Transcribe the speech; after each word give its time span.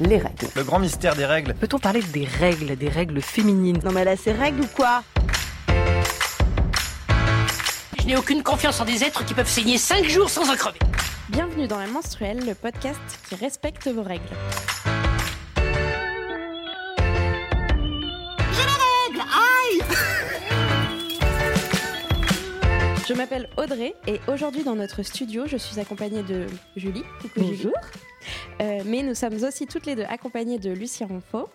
les 0.00 0.18
règles. 0.18 0.48
Le 0.56 0.64
grand 0.64 0.78
mystère 0.78 1.14
des 1.14 1.26
règles. 1.26 1.54
Peut-on 1.54 1.78
parler 1.78 2.02
des 2.02 2.24
règles, 2.24 2.76
des 2.76 2.88
règles 2.88 3.20
féminines? 3.20 3.80
Non 3.84 3.92
mais 3.92 4.04
là, 4.04 4.16
c'est 4.16 4.32
règles 4.32 4.62
ou 4.62 4.68
quoi? 4.74 5.02
Je 7.98 8.06
n'ai 8.06 8.16
aucune 8.16 8.42
confiance 8.42 8.80
en 8.80 8.84
des 8.84 9.04
êtres 9.04 9.24
qui 9.24 9.34
peuvent 9.34 9.48
saigner 9.48 9.78
5 9.78 10.04
jours 10.06 10.30
sans 10.30 10.50
en 10.50 10.56
crever. 10.56 10.78
Bienvenue 11.28 11.68
dans 11.68 11.78
La 11.78 11.86
Menstruelle, 11.86 12.44
le 12.44 12.54
podcast 12.54 13.00
qui 13.28 13.36
respecte 13.36 13.86
vos 13.88 14.02
règles. 14.02 14.24
Je 23.10 23.14
m'appelle 23.16 23.48
Audrey 23.56 23.96
et 24.06 24.20
aujourd'hui 24.28 24.62
dans 24.62 24.76
notre 24.76 25.02
studio, 25.02 25.44
je 25.44 25.56
suis 25.56 25.80
accompagnée 25.80 26.22
de 26.22 26.46
Julie. 26.76 27.02
Coucou 27.20 27.52
Julie. 27.52 27.72
Euh, 28.60 28.82
mais 28.86 29.02
nous 29.02 29.16
sommes 29.16 29.34
aussi 29.42 29.66
toutes 29.66 29.86
les 29.86 29.96
deux 29.96 30.04
accompagnées 30.04 30.60
de 30.60 30.70
Lucie 30.70 31.02
Ronfaux. 31.02 31.48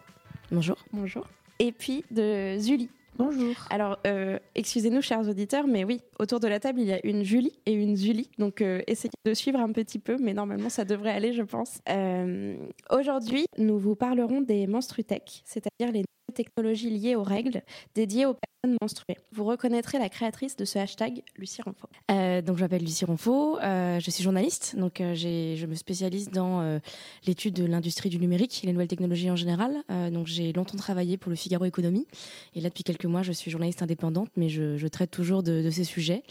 Bonjour. 0.51 0.75
Bonjour. 0.91 1.25
Et 1.59 1.71
puis 1.71 2.03
de 2.11 2.57
Julie. 2.59 2.89
Bonjour. 3.17 3.55
Alors, 3.69 3.99
euh, 4.05 4.37
excusez-nous, 4.55 5.01
chers 5.01 5.21
auditeurs, 5.29 5.65
mais 5.65 5.85
oui, 5.85 6.01
autour 6.19 6.41
de 6.41 6.49
la 6.49 6.59
table, 6.59 6.81
il 6.81 6.87
y 6.87 6.91
a 6.91 6.99
une 7.05 7.23
Julie 7.23 7.53
et 7.65 7.71
une 7.71 7.95
Julie. 7.95 8.29
Donc, 8.37 8.61
euh, 8.61 8.81
essayez 8.87 9.13
de 9.25 9.33
suivre 9.33 9.59
un 9.61 9.71
petit 9.71 9.99
peu, 9.99 10.17
mais 10.19 10.33
normalement, 10.33 10.67
ça 10.67 10.83
devrait 10.83 11.11
aller, 11.11 11.31
je 11.31 11.43
pense. 11.43 11.79
Euh, 11.87 12.57
Aujourd'hui, 12.91 13.45
nous 13.57 13.79
vous 13.79 13.95
parlerons 13.95 14.41
des 14.41 14.67
menstrutech, 14.67 15.41
c'est-à-dire 15.45 15.93
les 15.93 16.03
technologies 16.33 16.89
liées 16.89 17.15
aux 17.15 17.23
règles 17.23 17.61
dédiées 17.93 18.25
aux 18.25 18.33
personnes 18.33 18.54
menstruées. 18.81 19.17
Vous 19.31 19.43
reconnaîtrez 19.43 19.99
la 19.99 20.09
créatrice 20.09 20.55
de 20.55 20.65
ce 20.65 20.79
hashtag, 20.79 21.21
Lucie 21.37 21.61
Ronfaux. 21.61 21.89
Euh, 22.11 22.41
donc 22.41 22.57
je 22.57 22.61
m'appelle 22.61 22.81
Lucie 22.81 23.05
Ronfaux, 23.05 23.59
euh, 23.59 23.99
je 23.99 24.11
suis 24.11 24.23
journaliste, 24.23 24.75
donc 24.77 25.01
euh, 25.01 25.15
je 25.15 25.65
me 25.65 25.75
spécialise 25.75 26.29
dans 26.29 26.79
l'étude 27.25 27.53
de 27.53 27.65
l'industrie 27.65 28.09
du 28.09 28.19
numérique 28.19 28.63
et 28.63 28.67
les 28.67 28.73
nouvelles 28.73 28.87
technologies 28.87 29.29
en 29.31 29.35
général. 29.35 29.83
Donc 30.11 30.27
j'ai 30.27 30.53
longtemps 30.53 30.77
travaillé 30.77 31.17
pour 31.17 31.29
le 31.29 31.35
Figaro 31.35 31.65
Économie 31.65 32.07
et 32.53 32.61
là 32.61 32.69
depuis 32.69 32.83
quelques 32.83 33.05
mois 33.05 33.23
je 33.23 33.31
suis 33.31 33.51
journaliste 33.51 33.81
indépendante, 33.81 34.29
mais 34.35 34.49
je, 34.49 34.87
traite 34.87 35.11
toujours 35.11 35.43
de, 35.43 35.69
ces 35.69 35.83
sujets 35.83 36.23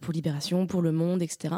pour 0.00 0.12
Libération, 0.12 0.66
pour 0.66 0.82
Le 0.82 0.92
Monde, 0.92 1.22
etc. 1.22 1.54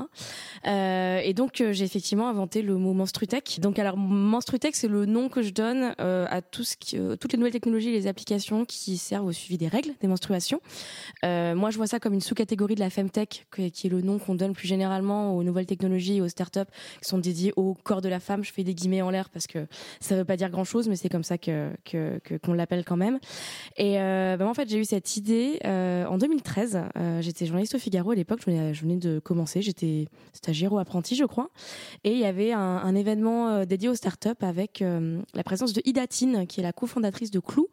Et 0.64 1.34
donc 1.34 1.62
j'ai 1.70 1.84
effectivement 1.84 2.28
inventé 2.28 2.62
le 2.62 2.77
mot 2.77 2.92
menstrutech. 2.92 3.61
Donc 3.61 3.78
alors 3.78 3.97
menstrutech 3.97 4.75
c'est 4.75 4.88
le 4.88 5.06
nom 5.06 5.28
que 5.28 5.42
je 5.42 5.50
donne 5.50 5.94
à 5.98 6.42
toutes 6.42 7.33
les 7.33 7.38
nouvelles 7.38 7.53
technologies, 7.53 7.88
et 7.88 7.92
les 7.92 8.06
applications 8.06 8.64
qui 8.64 8.97
servent 8.97 9.27
au 9.27 9.33
suivi 9.33 9.59
des 9.59 9.69
règles 9.69 9.92
des 10.00 10.09
Euh, 11.25 11.55
moi, 11.55 11.70
je 11.70 11.77
vois 11.77 11.87
ça 11.87 12.01
comme 12.01 12.15
une 12.15 12.20
sous-catégorie 12.20 12.75
de 12.75 12.81
la 12.81 12.91
femtech, 12.91 13.47
qui 13.73 13.87
est 13.87 13.91
le 13.91 14.03
nom 14.03 14.19
qu'on 14.19 14.34
donne 14.34 14.53
plus 14.53 14.69
généralement 14.69 15.37
aux 15.37 15.43
nouvelles 15.43 15.67
technologies, 15.67 16.17
et 16.17 16.21
aux 16.21 16.29
startups 16.29 16.61
qui 17.03 17.09
sont 17.09 17.19
dédiées 17.19 17.53
au 17.56 17.75
corps 17.75 18.01
de 18.01 18.09
la 18.09 18.21
femme. 18.21 18.45
Je 18.45 18.53
fais 18.53 18.65
des 18.65 18.75
guillemets 18.75 19.03
en 19.03 19.11
l'air 19.11 19.31
parce 19.31 19.47
que 19.47 19.67
ça 20.01 20.17
veut 20.17 20.25
pas 20.25 20.37
dire 20.37 20.51
grand-chose, 20.51 20.89
mais 20.89 20.97
c'est 20.97 21.09
comme 21.09 21.25
ça 21.25 21.37
qu'on 21.39 22.53
l'appelle 22.53 22.84
quand 22.84 22.97
même. 22.97 23.19
Et 23.77 24.01
euh, 24.01 24.37
ben, 24.37 24.47
en 24.47 24.55
fait, 24.55 24.69
j'ai 24.69 24.79
eu 24.79 24.84
cette 24.84 25.17
idée 25.17 25.59
euh, 25.65 26.05
en 26.06 26.19
2013. 26.19 26.83
Euh, 26.97 27.23
j'étais 27.23 27.47
journaliste 27.47 27.75
au 27.75 27.78
Figaro 27.78 28.11
à 28.11 28.15
l'époque. 28.15 28.41
Je 28.47 28.81
venais, 28.81 28.97
de 28.97 29.19
commencer. 29.19 29.62
J'étais 29.62 30.06
stagiaire 30.33 30.73
ou 30.73 30.78
apprenti, 30.78 31.17
je 31.17 31.25
crois. 31.25 31.51
Et 32.05 32.12
il 32.12 32.19
y 32.19 32.25
avait 32.25 32.53
un, 32.53 32.61
un 32.61 32.95
événement 32.95 33.65
dédié 33.65 33.89
aux 33.89 33.95
startups 33.95 34.28
avec 34.41 34.84
la 35.34 35.43
présence 35.43 35.73
de 35.73 35.83
Idatine, 35.84 36.47
qui 36.47 36.61
est 36.61 36.62
la 36.62 36.73
cofondatrice 36.73 37.31
de 37.31 37.41
Clou, 37.41 37.69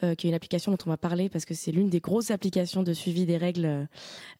qui 0.00 0.06
est 0.06 0.30
une 0.30 0.34
application 0.34 0.72
dont 0.72 0.78
on 0.86 0.90
va 0.90 0.96
parler 0.96 1.28
parce 1.28 1.44
que 1.44 1.54
c'est 1.54 1.72
l'une 1.80 1.90
des 1.90 2.00
grosses 2.00 2.30
applications 2.30 2.82
de 2.82 2.92
suivi 2.92 3.26
des 3.26 3.36
règles 3.36 3.88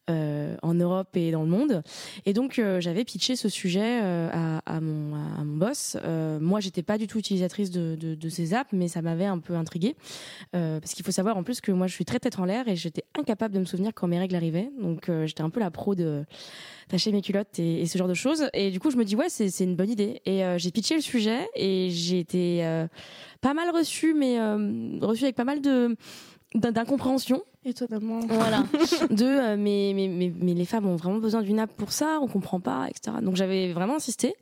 euh, 0.09 0.57
en 0.63 0.73
Europe 0.73 1.15
et 1.15 1.31
dans 1.31 1.43
le 1.43 1.49
monde. 1.49 1.83
Et 2.25 2.33
donc 2.33 2.57
euh, 2.57 2.81
j'avais 2.81 3.05
pitché 3.05 3.35
ce 3.35 3.49
sujet 3.49 4.01
euh, 4.01 4.59
à, 4.65 4.81
mon, 4.81 5.15
à 5.15 5.43
mon 5.43 5.57
boss. 5.57 5.95
Moi, 6.39 6.59
j'étais 6.59 6.81
pas 6.81 6.97
du 6.97 7.07
tout 7.07 7.19
utilisatrice 7.19 7.69
de, 7.69 8.29
ces 8.29 8.53
apps, 8.53 8.71
mais 8.73 8.87
ça 8.87 9.01
m'avait 9.01 9.25
un 9.25 9.39
peu 9.39 9.55
intriguée 9.55 9.95
parce 10.51 10.93
qu'il 10.93 11.05
faut 11.05 11.11
savoir 11.11 11.37
en 11.37 11.43
plus 11.43 11.61
que 11.61 11.71
moi, 11.71 11.87
je 11.87 11.93
suis 11.93 12.05
très 12.05 12.19
tête 12.19 12.39
en 12.39 12.45
l'air 12.45 12.67
et 12.67 12.75
j'étais 12.75 13.03
incapable 13.17 13.53
de 13.53 13.59
me 13.59 13.65
souvenir 13.65 13.91
quand 13.93 14.07
mes 14.07 14.19
règles 14.19 14.35
arrivaient. 14.35 14.71
Donc 14.81 15.09
j'étais 15.25 15.43
un 15.43 15.49
peu 15.49 15.59
la 15.59 15.71
pro 15.71 15.95
de 15.95 16.25
tâcher 16.89 17.11
mes 17.11 17.21
culottes 17.21 17.59
et, 17.59 17.85
ce 17.85 17.97
genre 17.97 18.07
de 18.07 18.13
choses. 18.13 18.49
Et 18.53 18.71
du 18.71 18.79
coup, 18.79 18.91
je 18.91 18.97
me 18.97 19.05
dis 19.05 19.15
ouais, 19.15 19.29
c'est 19.29 19.63
une 19.63 19.75
bonne 19.75 19.89
idée. 19.89 20.21
Et 20.25 20.43
j'ai 20.57 20.71
pitché 20.71 20.95
le 20.95 21.01
sujet 21.01 21.47
et 21.55 21.89
j'ai 21.91 22.19
été 22.19 22.85
pas 23.41 23.53
mal 23.53 23.69
reçue, 23.69 24.13
mais 24.13 24.39
reçue 25.01 25.23
avec 25.25 25.35
pas 25.35 25.45
mal 25.45 25.61
de 25.61 25.95
d'incompréhension 26.55 27.43
Étonnamment. 27.65 28.19
voilà. 28.27 28.63
De 29.09 29.25
euh, 29.25 29.55
mais, 29.57 29.93
mais, 29.95 30.07
mais, 30.07 30.33
mais 30.35 30.53
les 30.53 30.65
femmes 30.65 30.87
ont 30.87 30.95
vraiment 30.95 31.19
besoin 31.19 31.41
d'une 31.41 31.59
app 31.59 31.71
pour 31.75 31.91
ça 31.91 32.19
on 32.21 32.27
comprend 32.27 32.59
pas 32.59 32.87
etc 32.89 33.17
donc 33.21 33.35
j'avais 33.35 33.71
vraiment 33.71 33.95
insisté 33.95 34.35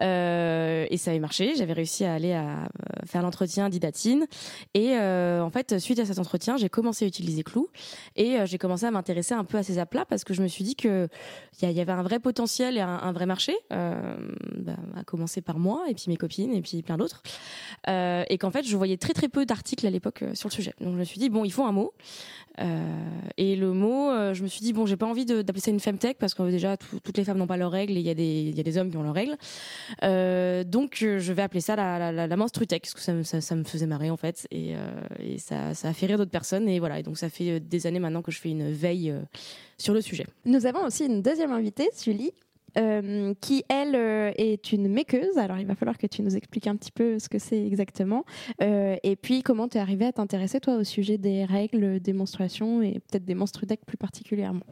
euh, 0.00 0.86
et 0.90 0.96
ça 0.96 1.10
avait 1.10 1.20
marché. 1.20 1.54
J'avais 1.56 1.72
réussi 1.72 2.04
à 2.04 2.14
aller 2.14 2.32
à 2.32 2.42
euh, 2.42 2.66
faire 3.06 3.22
l'entretien 3.22 3.68
d'Idatine. 3.68 4.26
Et 4.74 4.96
euh, 4.96 5.42
en 5.42 5.50
fait 5.50 5.78
suite 5.78 5.98
à 5.98 6.04
cet 6.04 6.18
entretien 6.18 6.56
j'ai 6.56 6.68
commencé 6.68 7.04
à 7.04 7.08
utiliser 7.08 7.42
Clou. 7.42 7.68
Et 8.16 8.38
j'ai 8.44 8.58
commencé 8.58 8.86
à 8.86 8.90
m'intéresser 8.90 9.34
un 9.34 9.44
peu 9.44 9.58
à 9.58 9.62
ces 9.62 9.78
apps 9.78 9.94
là 9.94 10.04
parce 10.04 10.24
que 10.24 10.34
je 10.34 10.42
me 10.42 10.48
suis 10.48 10.64
dit 10.64 10.76
que 10.76 11.08
il 11.60 11.70
y, 11.70 11.80
avait 11.80 11.92
un 11.92 12.02
vrai 12.02 12.18
potentiel 12.18 12.76
et 12.76 12.80
un, 12.80 12.88
un 12.88 13.12
vrai 13.12 13.26
marché 13.26 13.54
bah, 13.70 14.76
à 14.96 15.04
commencer 15.04 15.40
par 15.40 15.58
moi 15.58 15.84
et 15.88 15.94
puis 15.94 16.04
mes 16.08 16.16
copines 16.16 16.52
et 16.54 16.62
puis 16.62 16.82
plein 16.82 16.96
d'autres. 16.96 17.22
Et 17.86 18.38
qu'en 18.38 18.50
fait 18.50 18.64
je 18.64 18.76
voyais 18.76 18.96
très 18.96 19.12
très 19.12 19.28
peu 19.28 19.46
d'articles 19.46 19.86
à 19.86 19.90
l'époque 19.90 20.24
sur 20.34 20.48
le 20.48 20.54
sujet. 20.54 20.74
Donc 20.80 20.94
je 20.94 20.98
me 20.98 21.04
suis 21.04 21.18
dit 21.18 21.28
bon 21.28 21.44
il 21.44 21.52
faut 21.52 21.64
un 21.64 21.72
mot 21.72 21.92
et 22.58 23.56
le 23.56 23.72
mot, 23.72 24.10
euh, 24.10 24.34
je 24.34 24.42
me 24.42 24.48
suis 24.48 24.60
dit 24.60 24.72
bon, 24.72 24.84
j'ai 24.86 24.96
pas 24.96 25.06
envie 25.06 25.24
d'appeler 25.24 25.60
ça 25.60 25.70
une 25.70 25.80
femtech 25.80 26.18
parce 26.18 26.34
que 26.34 26.42
déjà 26.50 26.76
tout- 26.76 27.00
toutes 27.00 27.16
les 27.16 27.24
femmes 27.24 27.38
n'ont 27.38 27.46
pas 27.46 27.56
leurs 27.56 27.70
règles 27.70 27.92
et 27.96 28.00
il 28.00 28.06
y 28.06 28.10
a 28.10 28.14
des 28.14 28.52
y 28.54 28.60
a 28.60 28.62
des 28.62 28.76
hommes 28.78 28.90
qui 28.90 28.96
ont 28.96 29.02
leurs 29.02 29.14
règles. 29.14 29.36
Euh, 30.02 30.64
donc 30.64 30.98
euh, 31.02 31.18
je 31.18 31.32
vais 31.32 31.42
appeler 31.42 31.60
ça 31.60 31.76
la 31.76 32.12
la, 32.12 32.26
la, 32.26 32.36
menstrutech 32.36 32.82
parce 32.82 32.94
que 32.94 33.00
ça, 33.00 33.12
me- 33.12 33.22
ça, 33.22 33.54
me 33.56 33.64
faisait 33.64 33.86
marrer 33.86 34.10
en 34.10 34.16
fait 34.16 34.46
et, 34.50 34.74
euh, 34.76 35.36
ça 35.38 35.74
ça 35.74 35.88
a 35.88 35.92
fait 35.92 36.06
rire 36.06 36.18
d'autres 36.18 36.30
personnes 36.30 36.68
et 36.68 36.78
voilà 36.78 36.98
et 36.98 37.02
donc 37.02 37.18
ça 37.18 37.28
fait 37.28 37.50
euh, 37.52 37.60
des 37.60 37.86
années 37.86 38.00
maintenant 38.00 38.22
que 38.22 38.30
je 38.32 38.38
fais 38.38 38.50
une 38.50 38.70
veille 38.72 39.10
euh, 39.10 39.20
sur 39.78 39.94
le 39.94 40.00
sujet. 40.00 40.26
Nous 40.44 40.66
avons 40.66 40.84
aussi 40.86 41.06
une 41.06 41.22
deuxième 41.22 41.52
invitée, 41.52 41.88
Julie, 42.04 42.32
euh, 42.78 43.34
qui 43.40 43.64
elle 43.68 43.94
euh, 43.94 44.32
est 44.36 44.72
une 44.72 44.88
makeuse. 44.88 45.36
Alors 45.36 45.58
il 45.58 45.66
va 45.66 45.74
falloir 45.74 45.98
que 45.98 46.06
tu 46.06 46.22
nous 46.22 46.36
expliques 46.36 46.66
un 46.66 46.76
petit 46.76 46.92
peu 46.92 47.18
ce 47.18 47.28
que 47.28 47.38
c'est 47.38 47.66
exactement. 47.66 48.24
Euh, 48.62 48.96
et 49.02 49.16
puis 49.16 49.42
comment 49.42 49.68
tu 49.68 49.78
es 49.78 49.80
arrivée 49.80 50.06
à 50.06 50.12
t'intéresser 50.12 50.60
toi 50.60 50.76
au 50.76 50.84
sujet 50.84 51.18
des 51.18 51.44
règles, 51.44 52.00
des 52.00 52.12
menstruations 52.12 52.82
et 52.82 53.00
peut-être 53.10 53.24
des 53.24 53.34
menstrudecks 53.34 53.84
plus 53.84 53.98
particulièrement? 53.98 54.66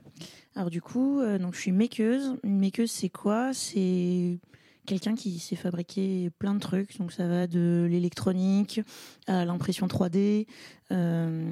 Alors 0.57 0.71
du 0.71 0.83
coup, 0.83 1.21
donc 1.39 1.55
je 1.55 1.61
suis 1.61 1.73
makeuse. 1.73 2.37
Une 2.43 2.59
makeuse, 2.59 2.91
c'est 2.91 3.09
quoi? 3.09 3.53
C'est 3.53 4.39
quelqu'un 4.87 5.15
qui 5.15 5.39
sait 5.39 5.57
fabriquer 5.57 6.31
plein 6.39 6.55
de 6.55 6.61
trucs. 6.61 6.99
Donc 6.99 7.13
ça 7.13 7.27
va 7.27 7.47
de 7.47 7.87
l'électronique 7.91 8.81
à 9.27 9.45
l'impression 9.45 9.87
3D, 9.87 10.47
euh, 10.93 11.45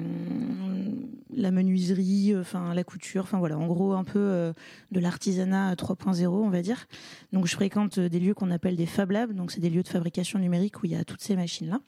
la 1.33 1.51
menuiserie, 1.51 2.35
enfin 2.37 2.73
la 2.73 2.83
couture. 2.83 3.23
Enfin 3.23 3.39
voilà, 3.39 3.57
en 3.57 3.67
gros 3.67 3.93
un 3.93 4.03
peu 4.03 4.19
euh, 4.19 4.53
de 4.91 4.99
l'artisanat 4.99 5.73
3.0, 5.75 6.27
on 6.27 6.49
va 6.49 6.61
dire. 6.61 6.87
Donc 7.33 7.47
je 7.47 7.53
fréquente 7.53 7.99
des 7.99 8.19
lieux 8.19 8.33
qu'on 8.33 8.51
appelle 8.51 8.75
des 8.75 8.85
Fab 8.85 9.11
Labs. 9.11 9.33
Donc 9.33 9.51
c'est 9.51 9.61
des 9.61 9.69
lieux 9.69 9.83
de 9.83 9.87
fabrication 9.87 10.39
numérique 10.39 10.81
où 10.83 10.85
il 10.85 10.91
y 10.91 10.95
a 10.95 11.03
toutes 11.03 11.21
ces 11.21 11.35
machines 11.35 11.69
là. 11.69 11.79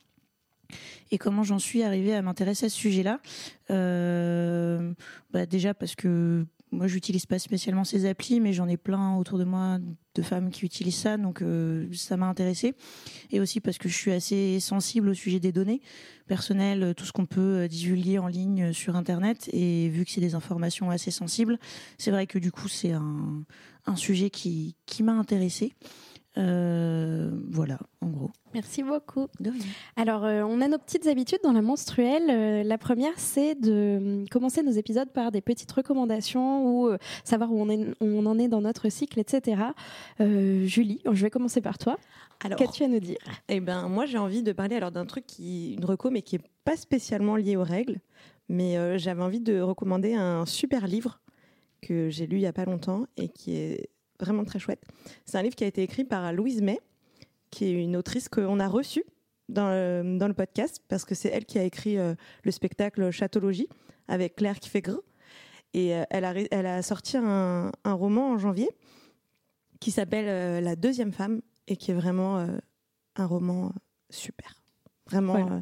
Et 1.11 1.17
comment 1.17 1.43
j'en 1.43 1.59
suis 1.59 1.83
arrivée 1.83 2.15
à 2.15 2.21
m'intéresser 2.21 2.67
à 2.67 2.69
ce 2.69 2.77
sujet-là? 2.77 3.19
Euh, 3.69 4.93
bah 5.31 5.45
Déjà 5.45 5.73
parce 5.73 5.95
que 5.95 6.45
moi, 6.71 6.87
j'utilise 6.87 7.25
pas 7.25 7.37
spécialement 7.37 7.83
ces 7.83 8.05
applis, 8.05 8.39
mais 8.39 8.53
j'en 8.53 8.67
ai 8.67 8.77
plein 8.77 9.17
autour 9.17 9.37
de 9.37 9.43
moi 9.43 9.77
de 10.15 10.21
femmes 10.21 10.49
qui 10.49 10.65
utilisent 10.65 10.99
ça, 10.99 11.17
donc 11.17 11.41
euh, 11.41 11.87
ça 11.93 12.15
m'a 12.15 12.27
intéressée. 12.27 12.75
Et 13.31 13.39
aussi 13.39 13.59
parce 13.59 13.77
que 13.77 13.89
je 13.89 13.95
suis 13.95 14.11
assez 14.11 14.59
sensible 14.61 15.09
au 15.09 15.13
sujet 15.13 15.39
des 15.39 15.51
données 15.51 15.81
personnelles, 16.27 16.93
tout 16.95 17.05
ce 17.05 17.11
qu'on 17.11 17.25
peut 17.25 17.63
euh, 17.63 17.67
divulguer 17.67 18.19
en 18.19 18.27
ligne 18.27 18.71
sur 18.71 18.95
Internet. 18.95 19.49
Et 19.51 19.89
vu 19.89 20.05
que 20.05 20.11
c'est 20.11 20.21
des 20.21 20.33
informations 20.35 20.89
assez 20.89 21.11
sensibles, 21.11 21.59
c'est 21.97 22.11
vrai 22.11 22.25
que 22.25 22.39
du 22.39 22.51
coup, 22.51 22.69
c'est 22.69 22.93
un, 22.93 23.43
un 23.85 23.95
sujet 23.95 24.29
qui, 24.29 24.75
qui 24.85 25.03
m'a 25.03 25.13
intéressée. 25.13 25.73
Euh, 26.37 27.29
voilà, 27.49 27.77
en 28.01 28.07
gros. 28.07 28.31
Merci 28.53 28.83
beaucoup. 28.83 29.27
De 29.39 29.49
rien. 29.49 29.59
Alors, 29.97 30.23
euh, 30.23 30.43
on 30.43 30.61
a 30.61 30.67
nos 30.67 30.77
petites 30.77 31.07
habitudes 31.07 31.39
dans 31.43 31.51
la 31.51 31.61
menstruelle. 31.61 32.29
Euh, 32.29 32.63
la 32.63 32.77
première, 32.77 33.13
c'est 33.17 33.55
de 33.55 33.97
hum, 34.21 34.29
commencer 34.29 34.63
nos 34.63 34.71
épisodes 34.71 35.09
par 35.11 35.31
des 35.31 35.41
petites 35.41 35.71
recommandations 35.71 36.65
ou 36.65 36.87
euh, 36.87 36.97
savoir 37.23 37.51
où 37.51 37.61
on, 37.61 37.69
est, 37.69 37.85
où 37.99 38.05
on 38.05 38.25
en 38.25 38.39
est 38.39 38.47
dans 38.47 38.61
notre 38.61 38.89
cycle, 38.89 39.19
etc. 39.19 39.61
Euh, 40.21 40.65
Julie, 40.65 41.01
je 41.05 41.21
vais 41.21 41.29
commencer 41.29 41.61
par 41.61 41.77
toi. 41.77 41.97
Alors, 42.43 42.57
Qu'as-tu 42.57 42.83
à 42.83 42.87
nous 42.87 42.99
dire? 42.99 43.17
eh 43.49 43.59
ben, 43.59 43.87
moi 43.87 44.05
j'ai 44.05 44.17
envie 44.17 44.41
de 44.41 44.51
parler 44.51 44.75
alors 44.75 44.91
d'un 44.91 45.05
truc 45.05 45.27
qui, 45.27 45.73
une 45.75 45.85
reco, 45.85 46.09
mais 46.09 46.21
qui 46.23 46.37
est 46.37 46.41
pas 46.63 46.75
spécialement 46.75 47.35
lié 47.35 47.55
aux 47.55 47.63
règles. 47.63 47.99
Mais 48.49 48.77
euh, 48.77 48.97
j'avais 48.97 49.21
envie 49.21 49.41
de 49.41 49.61
recommander 49.61 50.15
un 50.15 50.45
super 50.45 50.87
livre 50.87 51.21
que 51.81 52.09
j'ai 52.09 52.25
lu 52.25 52.37
il 52.37 52.41
y 52.41 52.47
a 52.47 52.53
pas 52.53 52.65
longtemps 52.65 53.05
et 53.15 53.29
qui 53.29 53.55
est 53.55 53.89
vraiment 54.21 54.43
très 54.45 54.59
chouette. 54.59 54.83
C'est 55.25 55.37
un 55.37 55.41
livre 55.41 55.55
qui 55.55 55.63
a 55.63 55.67
été 55.67 55.83
écrit 55.83 56.03
par 56.05 56.31
Louise 56.33 56.61
May, 56.61 56.79
qui 57.49 57.65
est 57.65 57.83
une 57.83 57.97
autrice 57.97 58.29
qu'on 58.29 58.59
a 58.59 58.67
reçue 58.67 59.03
dans 59.49 59.69
le, 59.69 60.17
dans 60.17 60.27
le 60.27 60.33
podcast 60.33 60.81
parce 60.87 61.03
que 61.03 61.13
c'est 61.15 61.29
elle 61.29 61.45
qui 61.45 61.59
a 61.59 61.63
écrit 61.63 61.97
euh, 61.97 62.15
le 62.43 62.51
spectacle 62.51 63.11
Châteaulogie 63.11 63.67
avec 64.07 64.35
Claire 64.35 64.59
Kifegre. 64.59 64.99
Et 65.73 65.95
euh, 65.95 66.03
elle, 66.09 66.25
a, 66.25 66.33
elle 66.51 66.65
a 66.65 66.81
sorti 66.81 67.17
un, 67.17 67.71
un 67.83 67.93
roman 67.93 68.31
en 68.31 68.37
janvier 68.37 68.69
qui 69.79 69.91
s'appelle 69.91 70.27
euh, 70.27 70.61
La 70.61 70.75
deuxième 70.75 71.11
femme 71.11 71.41
et 71.67 71.75
qui 71.75 71.91
est 71.91 71.95
vraiment 71.95 72.45
un 73.15 73.25
roman 73.25 73.71
super. 74.09 74.61
Vraiment 75.09 75.33
Voilà. 75.33 75.59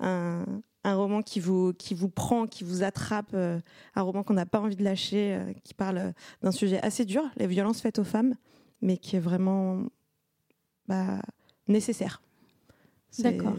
un, 0.00 0.44
un 0.84 0.94
roman 0.94 1.22
qui 1.22 1.40
vous, 1.40 1.72
qui 1.72 1.94
vous 1.94 2.08
prend, 2.08 2.46
qui 2.46 2.64
vous 2.64 2.82
attrape, 2.82 3.30
euh, 3.34 3.60
un 3.94 4.02
roman 4.02 4.22
qu'on 4.22 4.34
n'a 4.34 4.46
pas 4.46 4.60
envie 4.60 4.76
de 4.76 4.84
lâcher, 4.84 5.34
euh, 5.34 5.52
qui 5.64 5.74
parle 5.74 5.98
euh, 5.98 6.12
d'un 6.42 6.52
sujet 6.52 6.80
assez 6.82 7.04
dur, 7.04 7.22
les 7.36 7.46
violences 7.46 7.80
faites 7.80 7.98
aux 7.98 8.04
femmes, 8.04 8.34
mais 8.80 8.96
qui 8.96 9.16
est 9.16 9.20
vraiment 9.20 9.84
bah, 10.88 11.20
nécessaire. 11.68 12.20
C'est 13.10 13.22
D'accord. 13.22 13.54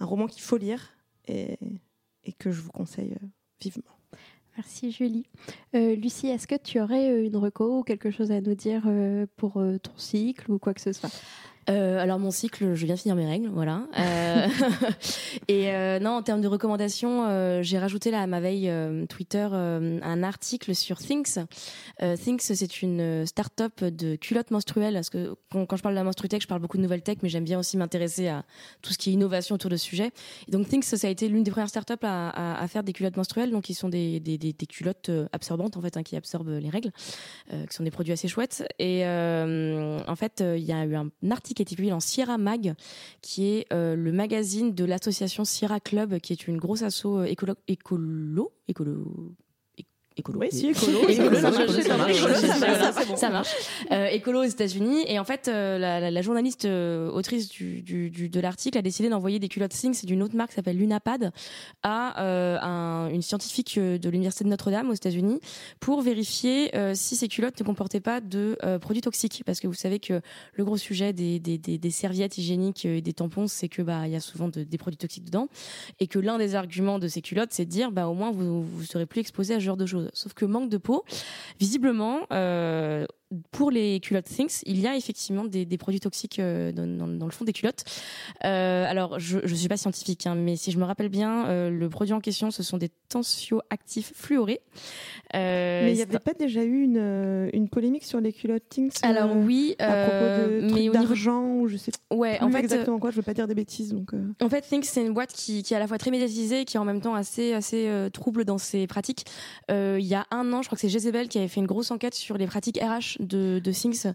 Un 0.00 0.06
roman 0.06 0.26
qu'il 0.26 0.42
faut 0.42 0.56
lire 0.56 0.92
et, 1.26 1.58
et 2.24 2.32
que 2.32 2.50
je 2.50 2.60
vous 2.60 2.70
conseille 2.70 3.16
vivement. 3.60 3.84
Merci 4.56 4.92
Julie. 4.92 5.26
Euh, 5.74 5.94
Lucie, 5.94 6.28
est-ce 6.28 6.46
que 6.46 6.56
tu 6.56 6.78
aurais 6.78 7.24
une 7.24 7.36
reco 7.36 7.78
ou 7.78 7.82
quelque 7.82 8.10
chose 8.10 8.30
à 8.30 8.40
nous 8.40 8.54
dire 8.54 8.82
pour 9.36 9.54
ton 9.54 9.96
cycle 9.96 10.50
ou 10.50 10.58
quoi 10.58 10.74
que 10.74 10.80
ce 10.80 10.92
soit? 10.92 11.10
Euh, 11.70 11.98
alors 11.98 12.18
mon 12.18 12.30
cycle, 12.30 12.74
je 12.74 12.86
viens 12.86 12.96
finir 12.96 13.14
mes 13.14 13.26
règles, 13.26 13.48
voilà. 13.48 13.86
Euh, 13.98 14.48
et 15.48 15.70
euh, 15.70 16.00
non, 16.00 16.10
en 16.10 16.22
termes 16.22 16.40
de 16.40 16.48
recommandations, 16.48 17.62
j'ai 17.62 17.78
rajouté 17.78 18.10
là 18.10 18.20
à 18.20 18.26
ma 18.26 18.40
veille 18.40 18.70
Twitter 19.08 19.48
un 19.52 20.22
article 20.22 20.74
sur 20.74 20.98
Thinks. 20.98 21.38
Thinks, 22.00 22.42
c'est 22.42 22.82
une 22.82 23.26
start-up 23.26 23.84
de 23.84 24.16
culottes 24.16 24.50
menstruelles. 24.50 24.94
Parce 24.94 25.10
que 25.10 25.34
quand, 25.50 25.76
je 25.76 25.82
parle 25.82 25.94
de 25.94 25.98
la 26.00 26.04
menstrutech, 26.04 26.42
je 26.42 26.48
parle 26.48 26.60
beaucoup 26.60 26.76
de 26.76 26.82
nouvelles 26.82 27.02
tech, 27.02 27.18
mais 27.22 27.28
j'aime 27.28 27.44
bien 27.44 27.58
aussi 27.58 27.76
m'intéresser 27.76 28.28
à 28.28 28.44
tout 28.82 28.92
ce 28.92 28.98
qui 28.98 29.10
est 29.10 29.12
innovation 29.12 29.54
autour 29.54 29.70
de 29.70 29.76
ce 29.76 29.84
sujet. 29.84 30.10
Et 30.48 30.50
donc 30.50 30.68
Thinks, 30.68 30.84
ça 30.84 31.06
a 31.06 31.10
été 31.10 31.28
l'une 31.28 31.42
des 31.42 31.50
premières 31.50 31.68
start-up 31.68 32.00
à, 32.02 32.66
faire 32.68 32.82
des 32.82 32.92
culottes 32.92 33.16
menstruelles, 33.16 33.50
donc 33.50 33.64
qui 33.64 33.74
sont 33.74 33.88
des, 33.88 34.20
culottes 34.68 35.10
absorbantes 35.32 35.76
en 35.76 35.80
fait, 35.80 35.96
hein, 35.96 36.02
qui 36.02 36.16
absorbent 36.16 36.58
les 36.58 36.70
règles, 36.70 36.90
qui 37.50 37.74
sont 37.74 37.84
des 37.84 37.90
produits 37.90 38.12
assez 38.12 38.28
chouettes. 38.28 38.64
Et 38.78 39.04
en 39.06 40.16
fait, 40.16 40.42
il 40.56 40.64
y 40.64 40.72
a 40.72 40.84
eu 40.84 40.94
un 40.94 41.10
article 41.30 41.51
qui 41.54 41.62
a 41.62 41.64
été 41.64 41.74
publié 41.74 41.92
dans 41.92 42.00
Sierra 42.00 42.38
Mag, 42.38 42.74
qui 43.20 43.48
est 43.48 43.66
euh, 43.72 43.94
le 43.94 44.12
magazine 44.12 44.74
de 44.74 44.84
l'association 44.84 45.44
Sierra 45.44 45.80
Club, 45.80 46.18
qui 46.18 46.32
est 46.32 46.46
une 46.46 46.58
grosse 46.58 46.82
asso 46.82 47.06
euh, 47.06 47.26
écolo. 50.16 50.40
Oui, 50.40 50.48
si, 50.50 50.68
écolo. 50.68 50.98
Écolo, 51.08 51.34
ça 51.36 51.50
marche, 51.50 51.70
ça 51.80 51.96
marche, 51.96 52.16
écolo, 52.16 53.16
ça 53.16 53.30
marche. 53.30 53.48
Euh, 53.90 54.08
aux 54.32 54.42
États-Unis. 54.44 55.04
Et 55.08 55.18
en 55.18 55.24
fait, 55.24 55.48
euh, 55.48 55.78
la, 55.78 56.00
la- 56.00 56.10
la 56.10 56.22
journaliste 56.22 56.64
euh, 56.64 57.10
autrice 57.10 57.48
du, 57.48 57.82
du- 57.82 58.10
du- 58.10 58.28
de 58.28 58.40
l'article 58.40 58.78
a 58.78 58.82
décidé 58.82 59.08
d'envoyer 59.08 59.38
des 59.38 59.48
culottes 59.48 59.72
Things 59.72 60.04
d'une 60.04 60.22
autre 60.22 60.36
marque 60.36 60.50
qui 60.50 60.56
s'appelle 60.56 60.78
Lunapad 60.78 61.32
à 61.82 62.22
euh, 62.22 62.58
un- 62.62 63.08
une 63.10 63.22
scientifique 63.22 63.78
de 63.78 64.08
l'université 64.08 64.44
de 64.44 64.48
Notre-Dame 64.48 64.88
aux 64.90 64.94
États-Unis 64.94 65.40
pour 65.80 66.00
vérifier 66.02 66.70
si 66.94 67.16
ces 67.16 67.28
culottes 67.28 67.58
ne 67.60 67.64
comportaient 67.66 68.00
pas 68.00 68.20
de 68.20 68.56
produits 68.80 69.02
toxiques. 69.02 69.42
Parce 69.44 69.60
que 69.60 69.66
vous 69.66 69.74
savez 69.74 69.98
que 69.98 70.20
le 70.54 70.64
gros 70.64 70.76
sujet 70.76 71.12
des, 71.12 71.38
des, 71.38 71.58
des- 71.58 71.78
des 71.78 71.90
serviettes 71.90 72.38
hygiéniques 72.38 72.84
et 72.84 73.00
des 73.00 73.12
tampons, 73.12 73.46
c'est 73.48 73.68
que 73.68 73.82
bah 73.82 74.06
il 74.06 74.12
y 74.12 74.16
a 74.16 74.20
souvent 74.20 74.48
de- 74.48 74.62
des 74.64 74.78
produits 74.78 74.96
toxiques 74.98 75.24
dedans, 75.24 75.48
et 76.00 76.06
que 76.06 76.18
l'un 76.18 76.38
des 76.38 76.54
arguments 76.54 76.98
de 76.98 77.08
ces 77.08 77.22
culottes, 77.22 77.50
c'est 77.52 77.64
de 77.64 77.70
dire 77.70 77.90
bah 77.92 78.08
au 78.08 78.14
moins 78.14 78.30
vous 78.30 78.62
vous 78.62 78.82
serez 78.84 79.06
plus 79.06 79.20
exposé 79.20 79.54
à 79.54 79.58
ce 79.60 79.64
genre 79.64 79.76
de 79.76 79.86
choses. 79.86 80.01
Sauf 80.12 80.34
que 80.34 80.44
manque 80.44 80.68
de 80.68 80.78
peau, 80.78 81.04
visiblement. 81.58 82.26
Euh, 82.32 83.06
pour 83.50 83.70
les 83.70 84.00
culottes 84.00 84.24
Things, 84.26 84.60
il 84.66 84.80
y 84.80 84.86
a 84.86 84.96
effectivement 84.96 85.44
des, 85.44 85.64
des 85.64 85.78
produits 85.78 86.00
toxiques 86.00 86.38
euh, 86.38 86.72
dans, 86.72 86.86
dans- 86.86 87.08
dans 87.08 87.26
le 87.26 87.32
fond 87.32 87.44
des 87.44 87.52
culottes. 87.52 87.84
Euh, 88.44 88.84
alors, 88.86 89.18
je 89.18 89.38
ne 89.38 89.54
suis 89.54 89.68
pas 89.68 89.76
scientifique, 89.76 90.26
hein, 90.26 90.34
mais 90.34 90.56
si 90.56 90.70
je 90.72 90.78
me 90.78 90.84
rappelle 90.84 91.08
bien, 91.08 91.46
euh, 91.46 91.70
le 91.70 91.88
produit 91.88 92.12
en 92.14 92.20
question, 92.20 92.50
ce 92.50 92.62
sont 92.62 92.78
des 92.78 92.90
tensioactifs 93.08 94.12
fluorés. 94.14 94.60
Euh, 95.34 95.84
Mais 95.84 95.92
il 95.92 95.96
n'y 95.96 96.02
avait 96.02 96.18
pas 96.18 96.34
déjà 96.34 96.62
eu 96.64 96.82
une, 96.82 97.50
une 97.52 97.68
polémique 97.68 98.04
sur 98.04 98.20
les 98.20 98.32
culottes 98.32 98.62
euh, 98.78 98.88
alors 99.02 99.36
oui, 99.36 99.74
à 99.78 100.04
propos 100.06 100.50
de 100.50 100.58
au 100.72 100.74
niveau 100.78 100.92
d'argent 100.94 101.42
ou 101.56 101.68
je 101.68 101.76
sais 101.76 101.90
ouais, 102.12 102.36
plus 102.38 102.46
en 102.46 102.50
fait, 102.50 102.58
exactement 102.60 102.98
quoi, 102.98 103.10
je 103.10 103.16
veux 103.16 103.22
pas 103.22 103.34
dire 103.34 103.46
des 103.48 103.54
bêtises 103.54 103.92
donc 103.92 104.10
En 104.40 104.48
fait, 104.48 104.62
Think 104.62 104.84
c'est 104.84 105.02
une 105.04 105.12
boîte 105.14 105.32
qui, 105.32 105.62
qui 105.62 105.74
est 105.74 105.76
à 105.76 105.80
la 105.80 105.86
fois 105.86 105.98
très 105.98 106.10
médiatisée 106.10 106.60
et 106.60 106.64
qui 106.64 106.76
est 106.76 106.80
en 106.80 106.84
même 106.84 107.00
temps 107.00 107.14
assez 107.14 107.52
assez 107.54 107.90
trouble 108.12 108.44
dans 108.44 108.58
ses 108.58 108.86
pratiques. 108.86 109.24
Il 109.70 110.00
y 110.04 110.14
a 110.14 110.26
un 110.30 110.52
an, 110.52 110.62
je 110.62 110.68
crois 110.68 110.76
que 110.76 110.80
c'est 110.80 110.88
Jezebel 110.88 111.28
qui 111.28 111.38
avait 111.38 111.48
fait 111.48 111.60
une 111.60 111.66
grosse 111.66 111.90
enquête 111.90 112.14
sur 112.14 112.36
les 112.38 112.46
pratiques 112.46 112.78
RH 112.80 113.21
de, 113.22 113.60
de 113.62 113.72
Things, 113.72 114.12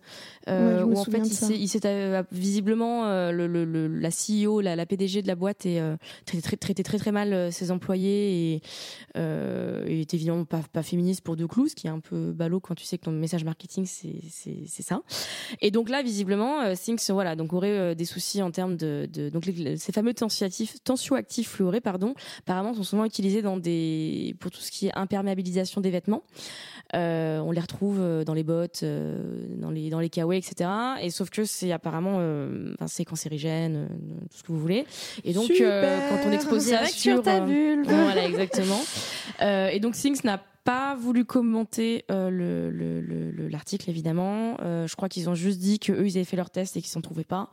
euh, 0.48 0.84
Ouais, 0.84 0.84
où 0.84 0.98
en 0.98 1.04
fait 1.06 1.18
il 1.26 1.34
s'est, 1.34 1.58
il 1.60 1.68
euh, 1.86 2.24
visiblement 2.32 3.06
euh, 3.08 3.32
le, 3.32 3.48
le, 3.48 3.66
le- 3.66 3.88
la 3.88 4.10
CEO, 4.10 4.62
la, 4.62 4.76
la 4.76 4.86
PDG 4.86 5.22
de 5.22 5.28
la 5.28 5.36
boîte 5.36 5.66
est 5.66 5.80
euh, 5.80 5.96
traité 6.26 6.58
très, 6.58 6.74
très 6.74 6.98
très 6.98 7.12
mal 7.12 7.52
ses 7.52 7.72
employés 7.72 8.54
et, 8.56 8.62
et 9.16 10.02
est 10.02 10.14
évidemment 10.14 10.46
pas, 10.46 10.62
pas 10.72 10.84
féministe 10.84 11.22
pour 11.22 11.36
deux 11.36 11.48
clous, 11.48 11.68
ce 11.70 11.76
qui 11.76 11.88
est 11.88 11.90
un 11.90 12.00
peu 12.00 12.32
ballot 12.32 12.60
quand 12.60 12.76
tu 12.76 12.86
sais 12.86 12.98
que 12.98 13.06
ton 13.06 13.12
message 13.12 13.44
marketing 13.44 13.86
c'est, 13.86 14.16
ça. 14.84 15.02
Et 15.62 15.72
donc 15.72 15.90
là, 15.90 16.04
visiblement, 16.04 16.74
Things, 16.76 17.10
voilà, 17.12 17.36
donc 17.36 17.54
aurait 17.54 17.96
des 17.96 18.06
soucis 18.06 18.42
en 18.42 18.52
termes 18.52 18.76
de, 18.78 19.08
de 19.12 19.30
donc 19.30 19.46
les- 19.46 19.78
ces 19.78 19.92
fameux 19.92 20.14
tensioactifs, 20.14 20.84
tensioactifs 20.84 21.50
fluorés, 21.50 21.82
pardon, 21.82 22.14
apparemment 22.40 22.74
sont 22.74 22.84
souvent 22.84 23.06
utilisés 23.06 23.42
dans 23.42 23.58
des 23.58 24.36
pour 24.40 24.52
tout 24.52 24.60
ce 24.62 24.72
qui 24.72 24.88
est 24.88 24.92
imperméabilisation 24.98 25.82
des 25.82 25.90
vêtements. 25.92 26.24
Euh, 26.96 27.40
on 27.40 27.52
les 27.52 27.60
retrouve 27.60 28.00
dans 28.26 28.34
les 28.34 28.44
bottes, 28.44 28.82
dans 29.60 29.72
les 29.72 29.90
dans 29.90 30.00
les 30.00 30.10
kawaii, 30.10 30.40
etc. 30.40 30.70
Et 31.02 31.10
sauf 31.10 31.30
que 31.30 31.46
c'est 31.46 31.72
apparemment, 31.72 32.18
euh, 32.20 32.74
enfin, 32.76 32.88
c'est 32.88 33.06
cancérigène, 33.06 33.76
euh, 33.76 33.88
tout 34.32 34.38
ce 34.38 34.44
que 34.44 34.52
vous 34.52 34.60
voulez. 34.60 34.86
Et 35.24 35.34
donc 35.34 35.52
euh, 35.60 36.00
quand 36.10 36.30
on 36.30 36.32
expose 36.32 36.64
ça 36.64 36.78
Direct 36.78 36.94
sur 36.94 37.22
ta 37.24 37.42
euh, 37.42 37.46
vulve. 37.46 37.88
voilà, 37.88 38.26
exactement. 38.26 38.82
Euh, 39.42 39.68
et 39.68 39.80
donc 39.80 39.94
Things 39.94 40.20
n'a 40.24 40.42
pas 40.68 40.96
voulu 41.00 41.24
commenter 41.24 42.04
euh, 42.12 42.30
le- 42.30 42.70
le- 42.70 43.00
le- 43.00 43.32
le- 43.32 43.48
l'article 43.48 43.90
évidemment. 43.90 44.58
Euh, 44.60 44.86
je 44.86 44.98
crois 44.98 45.08
qu'ils 45.08 45.30
ont 45.30 45.34
juste 45.34 45.60
dit 45.60 45.80
que 45.80 45.94
eux 45.94 46.06
ils 46.06 46.18
avaient 46.18 46.26
fait 46.26 46.36
leur 46.36 46.50
test 46.50 46.76
et 46.76 46.82
qu'ils 46.82 46.90
s'en 46.92 47.00
trouvaient 47.00 47.24
pas. 47.24 47.50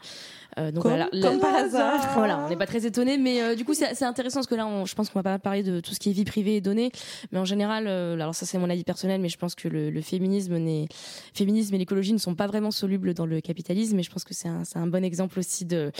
Euh, 0.58 0.72
donc 0.72 0.82
Comme 0.82 0.90
voilà, 0.92 1.08
la- 1.12 1.28
comme 1.30 1.38
par 1.38 1.54
hasard. 1.54 2.10
voilà, 2.14 2.44
on 2.44 2.48
n'est 2.48 2.56
pas 2.56 2.66
très 2.66 2.86
étonné, 2.86 3.16
mais 3.16 3.40
euh, 3.40 3.54
du 3.54 3.64
coup 3.64 3.72
c'est 3.72 3.94
c'est 3.94 4.04
intéressant 4.04 4.40
parce 4.40 4.48
que 4.48 4.56
là, 4.56 4.66
on- 4.66 4.84
je 4.84 4.96
pense 4.96 5.10
qu'on 5.10 5.20
va 5.20 5.22
pas 5.22 5.38
parler 5.38 5.62
de 5.62 5.78
tout 5.78 5.94
ce 5.94 6.00
qui 6.00 6.10
est 6.10 6.12
vie 6.12 6.24
privée 6.24 6.56
et 6.56 6.60
données, 6.60 6.90
mais 7.30 7.38
en 7.38 7.44
général, 7.44 7.84
euh, 7.86 8.14
alors 8.14 8.34
ça 8.34 8.46
c'est 8.46 8.58
mon 8.58 8.68
avis 8.68 8.82
personnel, 8.82 9.20
mais 9.20 9.28
je 9.28 9.38
pense 9.38 9.54
que 9.54 9.68
le, 9.68 9.90
le 9.90 10.00
féminisme, 10.00 10.58
féminisme 11.34 11.74
et 11.76 11.78
l'écologie 11.78 12.12
ne 12.14 12.18
sont 12.18 12.34
pas 12.34 12.48
vraiment 12.48 12.72
solubles 12.72 13.14
dans 13.14 13.26
le 13.26 13.40
capitalisme, 13.40 13.96
et 13.96 14.02
je 14.02 14.10
pense 14.10 14.24
que 14.24 14.34
c'est 14.34 14.48
un, 14.48 14.64
c'est 14.64 14.78
un 14.78 14.88
bon 14.88 15.04
exemple 15.04 15.38
aussi 15.38 15.64
de 15.64 15.92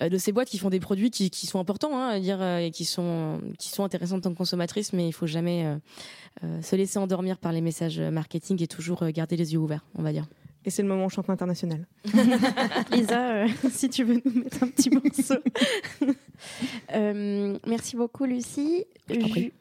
euh, 0.00 0.08
de 0.08 0.16
ces 0.16 0.32
boîtes 0.32 0.48
qui 0.48 0.56
font 0.58 0.70
des 0.70 0.80
produits 0.80 1.10
qui, 1.10 1.28
qui 1.28 1.46
sont 1.46 1.58
importants, 1.58 1.98
hein, 1.98 2.08
à 2.08 2.18
dire, 2.18 2.42
et 2.42 2.70
qui 2.70 2.86
sont 2.86 3.42
qui 3.58 3.68
sont 3.68 3.84
intéressants 3.84 4.16
en 4.16 4.20
tant 4.20 4.30
que 4.32 4.38
consommatrice, 4.38 4.94
mais 4.94 5.06
il 5.06 5.12
faut 5.12 5.26
jamais 5.26 5.66
se 6.62 6.76
laisser 6.76 6.98
endormir 6.98 7.38
par 7.38 7.52
les 7.52 7.60
messages 7.60 8.00
marketing 8.00 8.62
et 8.62 8.66
toujours 8.66 9.02
euh, 9.02 9.10
garder 9.10 9.36
les 9.36 9.52
yeux 9.52 9.58
ouverts, 9.58 9.84
on 9.96 10.02
va 10.02 10.12
dire. 10.12 10.26
et 10.64 10.70
c'est 10.70 10.82
le 10.82 10.88
moment 10.88 11.08
chante 11.08 11.28
international. 11.30 11.86
Lisa, 12.92 13.32
euh, 13.44 13.48
si 13.70 13.88
tu 13.90 14.04
veux 14.04 14.20
nous 14.24 14.42
mettre 14.42 14.62
un 14.62 14.68
petit 14.68 14.90
morceau. 14.90 15.34
Euh, 16.94 17.56
merci 17.66 17.96
beaucoup, 17.96 18.24
Lucie. 18.24 18.84
Ju- 19.08 19.52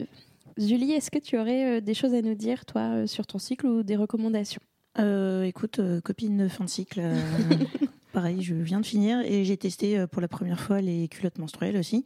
Julie, 0.58 0.92
est-ce 0.94 1.12
que 1.12 1.20
tu 1.20 1.38
aurais 1.38 1.78
euh, 1.78 1.82
des 1.82 1.94
choses 1.94 2.14
à 2.14 2.22
nous 2.22 2.34
dire, 2.36 2.66
toi, 2.66 2.82
euh, 2.82 3.08
sur 3.08 3.26
ton 3.28 3.38
cycle 3.38 3.68
ou 3.68 3.84
des 3.84 3.96
recommandations? 3.96 4.62
Euh, 5.00 5.44
écoute, 5.44 5.80
euh, 5.80 6.02
copine 6.02 6.38
de 6.38 6.48
fin 6.48 6.64
de 6.66 6.70
cycle, 6.70 7.00
euh, 7.02 7.16
pareil, 8.14 8.42
je 8.42 8.54
viens 8.56 8.80
de 8.80 8.86
finir 8.86 9.20
et 9.22 9.44
j'ai 9.46 9.58
testé 9.58 9.98
euh, 9.98 10.08
pour 10.08 10.22
la 10.22 10.28
première 10.28 10.60
fois 10.60 10.82
les 10.82 11.08
culottes 11.08 11.38
menstruelles 11.40 11.78
aussi. 11.78 12.06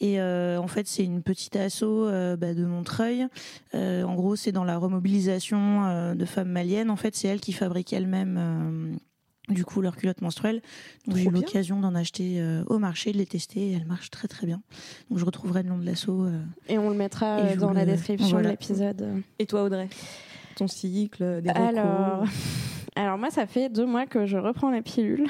Et 0.00 0.20
euh, 0.20 0.58
en 0.58 0.66
fait, 0.68 0.86
c'est 0.86 1.04
une 1.04 1.22
petite 1.22 1.56
asso 1.56 1.82
euh, 1.84 2.36
bah, 2.36 2.54
de 2.54 2.64
Montreuil. 2.64 3.26
Euh, 3.74 4.02
en 4.04 4.14
gros, 4.14 4.36
c'est 4.36 4.52
dans 4.52 4.64
la 4.64 4.78
remobilisation 4.78 5.84
euh, 5.84 6.14
de 6.14 6.24
femmes 6.24 6.50
maliennes. 6.50 6.90
En 6.90 6.96
fait, 6.96 7.14
c'est 7.14 7.28
elles 7.28 7.40
qui 7.40 7.52
fabriquent 7.52 7.92
elles-mêmes. 7.92 8.36
euh, 8.38 8.94
du 9.48 9.64
coup, 9.64 9.80
leurs 9.80 9.96
culottes 9.96 10.22
menstruelles. 10.22 10.62
Donc, 11.08 11.16
j'ai 11.16 11.24
eu 11.26 11.30
l'occasion 11.30 11.80
d'en 11.80 11.96
acheter 11.96 12.40
euh, 12.40 12.62
au 12.68 12.78
marché, 12.78 13.10
de 13.12 13.18
les 13.18 13.26
tester 13.26 13.70
et 13.70 13.72
elles 13.72 13.86
marchent 13.86 14.10
très 14.10 14.28
très 14.28 14.46
bien. 14.46 14.62
Donc, 15.10 15.18
je 15.18 15.24
retrouverai 15.24 15.64
le 15.64 15.68
nom 15.68 15.78
de 15.78 15.84
l'asso. 15.84 16.08
euh, 16.10 16.40
Et 16.68 16.78
on 16.78 16.88
le 16.88 16.96
mettra 16.96 17.42
dans 17.56 17.72
la 17.72 17.84
le- 17.84 17.90
description 17.92 18.28
voilà. 18.28 18.46
de 18.46 18.50
l'épisode. 18.52 19.20
Et 19.40 19.46
toi 19.46 19.64
Audrey? 19.64 19.88
Ton 20.54 20.68
cycle, 20.68 21.42
des 21.42 21.50
Alors, 21.50 22.24
alors 22.96 23.18
moi, 23.18 23.30
ça 23.30 23.46
fait 23.46 23.68
deux 23.68 23.86
mois 23.86 24.06
que 24.06 24.26
je 24.26 24.36
reprends 24.36 24.70
la 24.70 24.82
pilule. 24.82 25.28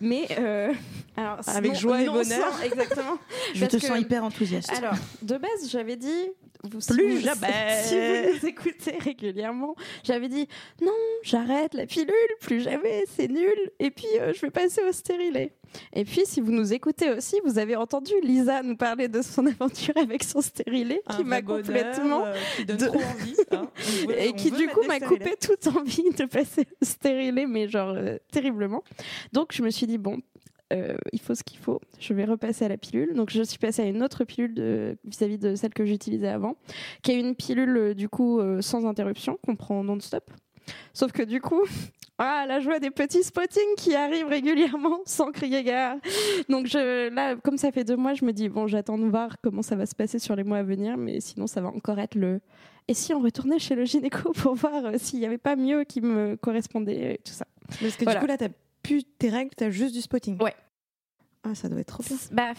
Mais 0.00 0.26
euh, 0.38 0.72
alors, 1.16 1.38
Avec 1.46 1.72
non- 1.72 1.78
joie 1.78 2.02
et 2.02 2.06
bonheur. 2.06 2.52
sans- 2.52 2.62
exactement. 2.62 3.16
Je 3.54 3.64
te 3.64 3.76
que- 3.76 3.86
sens 3.86 3.98
hyper 3.98 4.24
enthousiaste. 4.24 4.70
Alors, 4.76 4.94
de 5.22 5.36
base, 5.38 5.70
j'avais 5.70 5.96
dit. 5.96 6.28
Vous, 6.70 6.80
si 6.80 6.92
Plus 6.92 7.16
vous- 7.16 7.20
jamais. 7.20 7.82
Si 7.84 7.94
vous 7.94 8.32
nous 8.40 8.46
écoutez 8.46 8.96
régulièrement, 8.98 9.74
j'avais 10.04 10.28
dit 10.28 10.48
non, 10.82 10.92
j'arrête 11.22 11.74
la 11.74 11.86
pilule, 11.86 12.10
plus 12.40 12.60
jamais, 12.60 13.04
c'est 13.16 13.28
nul. 13.28 13.70
Et 13.78 13.90
puis, 13.90 14.06
euh, 14.20 14.32
je 14.34 14.40
vais 14.40 14.50
passer 14.50 14.82
au 14.88 14.92
stérilet. 14.92 15.52
Et 15.92 16.04
puis, 16.04 16.22
si 16.24 16.40
vous 16.40 16.52
nous 16.52 16.72
écoutez 16.72 17.10
aussi, 17.10 17.36
vous 17.44 17.58
avez 17.58 17.76
entendu 17.76 18.12
Lisa 18.22 18.62
nous 18.62 18.76
parler 18.76 19.08
de 19.08 19.20
son 19.22 19.46
aventure 19.60 19.96
avec 19.96 20.22
son 20.24 20.40
stérilet, 20.40 21.02
Un 21.06 21.16
qui 21.16 21.24
m'a 21.24 21.42
complètement. 21.42 22.24
euh, 22.26 22.34
qui 22.56 22.64
donne 22.64 22.76
de- 22.78 22.86
trop 22.86 22.96
envie. 23.00 23.36
hein. 23.50 23.68
Veut- 24.08 24.20
Et 24.20 24.32
qui 24.32 24.50
du 24.50 24.68
coup 24.68 24.82
m'a 24.86 25.00
coupé 25.00 25.34
toute 25.40 25.66
envie 25.68 26.10
de 26.16 26.24
passer 26.24 26.66
au 26.80 26.84
stérilet, 26.84 27.46
mais 27.46 27.68
genre 27.68 27.94
euh, 27.96 28.16
terriblement. 28.32 28.82
Donc 29.32 29.52
je 29.52 29.62
me 29.62 29.70
suis 29.70 29.86
dit, 29.86 29.98
bon, 29.98 30.18
euh, 30.72 30.96
il 31.12 31.20
faut 31.20 31.34
ce 31.34 31.42
qu'il 31.44 31.58
faut, 31.58 31.80
je 32.00 32.12
vais 32.14 32.24
repasser 32.24 32.64
à 32.64 32.68
la 32.68 32.76
pilule. 32.76 33.14
Donc 33.14 33.30
je 33.30 33.42
suis 33.42 33.58
passée 33.58 33.82
à 33.82 33.86
une 33.86 34.02
autre 34.02 34.24
pilule 34.24 34.54
de- 34.54 34.96
vis-à-vis 35.04 35.38
de 35.38 35.54
celle 35.54 35.72
que 35.74 35.84
j'utilisais 35.84 36.28
avant, 36.28 36.56
qui 37.02 37.12
est 37.12 37.20
une 37.20 37.34
pilule 37.34 37.76
euh, 37.76 37.94
du 37.94 38.08
coup 38.08 38.40
euh, 38.40 38.60
sans 38.62 38.84
interruption, 38.86 39.38
qu'on 39.44 39.56
prend 39.56 39.82
non-stop. 39.84 40.30
Sauf 40.92 41.12
que 41.12 41.22
du 41.22 41.40
coup, 41.40 41.62
Ah, 42.18 42.46
la 42.48 42.60
joie 42.60 42.78
des 42.80 42.90
petits 42.90 43.22
spottings 43.22 43.74
qui 43.76 43.94
arrivent 43.94 44.28
régulièrement 44.28 45.00
sans 45.04 45.30
crier 45.32 45.62
gare. 45.62 45.96
Donc 46.48 46.66
je, 46.66 47.10
là, 47.14 47.36
comme 47.36 47.58
ça 47.58 47.70
fait 47.70 47.84
deux 47.84 47.96
mois, 47.96 48.14
je 48.14 48.24
me 48.24 48.32
dis 48.32 48.48
bon, 48.48 48.66
j'attends 48.66 48.96
de 48.96 49.04
voir 49.04 49.36
comment 49.42 49.60
ça 49.60 49.76
va 49.76 49.84
se 49.84 49.94
passer 49.94 50.18
sur 50.18 50.34
les 50.34 50.42
mois 50.42 50.56
à 50.58 50.62
venir, 50.62 50.96
mais 50.96 51.20
sinon 51.20 51.46
ça 51.46 51.60
va 51.60 51.68
encore 51.68 51.98
être 51.98 52.14
le. 52.14 52.40
Et 52.88 52.94
si 52.94 53.12
on 53.12 53.20
retournait 53.20 53.58
chez 53.58 53.74
le 53.74 53.84
gynéco 53.84 54.32
pour 54.32 54.54
voir 54.54 54.92
s'il 54.96 55.18
n'y 55.20 55.26
avait 55.26 55.36
pas 55.36 55.56
mieux 55.56 55.84
qui 55.84 56.00
me 56.00 56.36
correspondait? 56.36 57.14
et 57.16 57.18
tout 57.22 57.32
ça. 57.34 57.44
Parce 57.80 57.96
que 57.96 58.04
Voilà. 58.04 58.20
du 58.20 58.24
coup, 58.24 58.30
là, 58.30 58.38
t'as 58.38 58.48
plus 58.86 59.04
tes 59.18 59.28
règles, 59.28 59.50
t'as 59.56 59.70
juste 59.70 59.94
du 59.94 60.00
spotting. 60.00 60.40
Ouais. 60.42 60.54
Ah, 61.42 61.54
ça 61.54 61.68
doit 61.68 61.80
être 61.80 61.88
trop 61.88 62.02
bien. 62.02 62.16
Bah, 62.32 62.52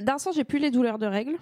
d'un 0.00 0.18
sens, 0.18 0.34
j'ai 0.34 0.44
plus 0.44 0.58
les 0.58 0.70
douleurs 0.70 0.98
de 0.98 1.06
règles. 1.06 1.36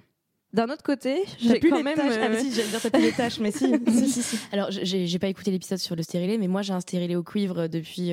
D'un 0.53 0.69
autre 0.69 0.83
côté, 0.83 1.25
j'ai 1.39 1.59
plus 1.59 1.71
quand 1.71 1.79
les 1.79 1.83
même. 1.83 1.97
taches. 1.97 2.15
Ah, 2.19 2.25
euh, 2.25 2.29
mais 2.29 2.41
si, 2.41 2.53
j'allais 2.53 2.69
dire 2.69 2.81
t'as 2.83 2.91
plus 2.91 3.03
les 3.03 3.13
taches, 3.13 3.41
mais 3.41 3.51
si. 3.53 3.73
si, 3.89 4.11
si, 4.11 4.23
si. 4.23 4.37
Alors, 4.53 4.71
j'ai 4.71 5.07
j'ai 5.07 5.19
pas 5.19 5.29
écouté 5.29 5.51
l'épisode 5.51 5.79
sur 5.79 5.97
le 5.97 6.03
stérilet, 6.03 6.37
mais 6.37 6.47
moi 6.47 6.61
j'ai 6.61 6.75
un 6.75 6.81
stérilet 6.81 7.17
au 7.17 7.23
cuivre 7.23 7.69
depuis 7.69 8.13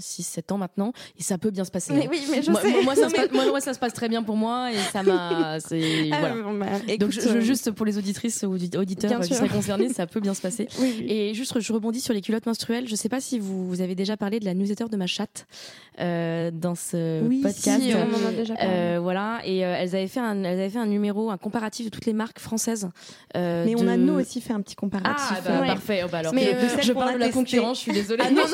6-7 0.00 0.52
ans 0.52 0.58
maintenant, 0.58 0.92
et 1.18 1.22
ça 1.22 1.38
peut 1.38 1.50
bien 1.50 1.64
se 1.64 1.70
passer. 1.70 1.92
Mais 1.92 2.08
oui, 2.10 2.20
mais 2.30 2.42
je 2.42 2.50
moi, 2.50 2.60
sais. 2.60 2.70
moi, 2.70 2.82
moi, 2.82 2.94
ça 2.96 3.08
se 3.08 3.14
passe, 3.16 3.30
moi, 3.32 3.46
moi, 3.46 3.60
ça 3.60 3.74
se 3.74 3.78
passe 3.78 3.92
très 3.94 4.08
bien 4.08 4.22
pour 4.22 4.36
moi, 4.36 4.72
et 4.72 4.76
ça 4.92 5.02
m'a. 5.02 5.58
Ah, 6.12 6.18
voilà. 6.20 6.34
bon, 6.42 6.58
bah, 6.58 6.66
Donc, 6.70 6.88
écoute, 6.88 7.10
je, 7.12 7.20
je- 7.20 7.28
euh, 7.28 7.40
juste 7.40 7.70
pour 7.70 7.86
les 7.86 7.96
auditrices 7.98 8.42
ou 8.42 8.54
audi- 8.56 8.76
auditeurs 8.76 9.20
euh, 9.20 9.24
qui 9.24 9.34
seraient 9.34 9.48
concernés, 9.48 9.88
ça 9.90 10.06
peut 10.06 10.20
bien 10.20 10.34
se 10.34 10.40
passer. 10.40 10.68
oui, 10.80 10.94
oui. 11.00 11.06
Et 11.08 11.34
juste, 11.34 11.58
je 11.60 11.72
rebondis 11.72 12.00
sur 12.00 12.12
les 12.14 12.20
culottes 12.20 12.46
menstruelles. 12.46 12.88
Je 12.88 12.96
sais 12.96 13.08
pas 13.08 13.20
si 13.20 13.38
vous, 13.38 13.68
vous 13.68 13.80
avez 13.80 13.94
déjà 13.94 14.16
parlé 14.16 14.40
de 14.40 14.44
la 14.44 14.54
newsletter 14.54 14.86
de 14.90 14.96
ma 14.96 15.06
chatte 15.06 15.46
euh, 16.00 16.50
dans 16.52 16.74
ce 16.74 17.22
Oui, 17.22 17.40
podcast. 17.42 17.82
Si, 17.82 17.92
on 17.94 18.24
en 18.24 18.28
a 18.28 18.32
déjà 18.32 18.54
parlé. 18.54 18.70
Euh, 18.72 18.98
voilà, 19.02 19.40
et 19.44 19.64
euh, 19.64 19.74
elles 19.78 19.94
avaient 19.94 20.06
fait 20.08 20.20
un, 20.20 20.42
elles 20.44 20.58
avaient 20.58 20.70
fait 20.70 20.78
un 20.78 20.86
numéro, 20.86 21.30
un 21.30 21.36
comparatif 21.38 21.86
de 21.86 21.90
toutes 21.90 22.06
les 22.06 22.12
marques 22.14 22.38
françaises. 22.40 22.88
Mais 23.34 23.74
on 23.76 23.82
de- 23.84 23.88
a 23.88 23.96
nous 23.96 24.14
aussi 24.14 24.40
fait 24.40 24.52
un 24.52 24.60
petit 24.62 24.74
comparatif. 24.76 25.14
Ah, 25.30 25.40
bah, 25.44 25.66
parfait. 25.66 26.02
Oh, 26.04 26.08
bah, 26.10 26.18
alors, 26.18 26.34
Mais, 26.34 26.56
je- 26.78 26.82
je, 26.86 26.92
parle 26.92 27.10
a 27.10 27.14
de 27.14 27.18
la 27.18 27.28
concurrence. 27.30 27.78
Je 27.78 27.82
suis 27.82 27.92
désolée. 27.92 28.22
Ah 28.26 28.30
non, 28.30 28.42
Non, 28.42 28.48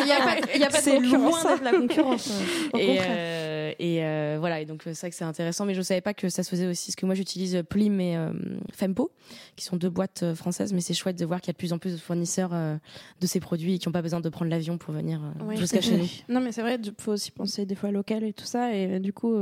il 0.00 0.04
n'y 0.04 0.12
a 0.12 0.18
pas, 0.18 0.36
il 0.54 0.60
y 0.60 0.64
a 0.64 0.68
pas 0.68 0.78
de 0.80 0.84
C'est 0.88 1.00
loin 1.00 1.42
d'être 1.44 1.62
la 1.64 1.72
concurrence. 1.72 2.30
euh, 2.74 2.76
Au 2.76 2.78
et 2.78 2.98
euh, 3.00 3.72
et 3.78 4.04
euh, 4.04 4.36
voilà, 4.40 4.60
et 4.60 4.64
donc 4.64 4.82
c'est 4.84 4.98
vrai 4.98 5.10
que 5.10 5.16
c'est 5.16 5.24
intéressant, 5.24 5.64
mais 5.66 5.74
je 5.74 5.82
savais 5.82 6.00
pas 6.00 6.14
que 6.14 6.28
ça 6.28 6.42
se 6.42 6.48
faisait 6.50 6.66
aussi. 6.66 6.86
Parce 6.90 6.96
que 6.96 7.06
moi, 7.06 7.14
j'utilise 7.14 7.62
Plim 7.68 8.00
et 8.00 8.16
euh, 8.16 8.32
Fempo, 8.72 9.10
qui 9.56 9.64
sont 9.64 9.76
deux 9.76 9.90
boîtes 9.90 10.34
françaises, 10.34 10.72
mais 10.72 10.80
c'est 10.80 10.94
chouette 10.94 11.18
de 11.18 11.24
voir 11.26 11.40
qu'il 11.40 11.48
y 11.48 11.50
a 11.50 11.54
de 11.54 11.58
plus 11.58 11.72
en 11.72 11.78
plus 11.78 11.92
de 11.92 11.98
fournisseurs 11.98 12.50
de 12.50 13.26
ces 13.26 13.40
produits 13.40 13.74
et 13.74 13.78
qui 13.78 13.88
n'ont 13.88 13.92
pas 13.92 14.02
besoin 14.02 14.20
de 14.20 14.28
prendre 14.28 14.50
l'avion 14.50 14.78
pour 14.78 14.94
venir 14.94 15.20
jusqu'à 15.56 15.80
chez 15.80 15.96
nous. 15.96 16.06
Non, 16.28 16.40
mais 16.40 16.52
c'est 16.52 16.62
vrai, 16.62 16.78
il 16.82 16.92
faut 16.98 17.12
aussi 17.12 17.30
penser 17.30 17.66
des 17.66 17.74
fois 17.74 17.90
local 17.90 18.24
et 18.24 18.32
tout 18.32 18.44
ça. 18.46 18.74
Et 18.74 18.98
du 19.00 19.12
coup, 19.12 19.34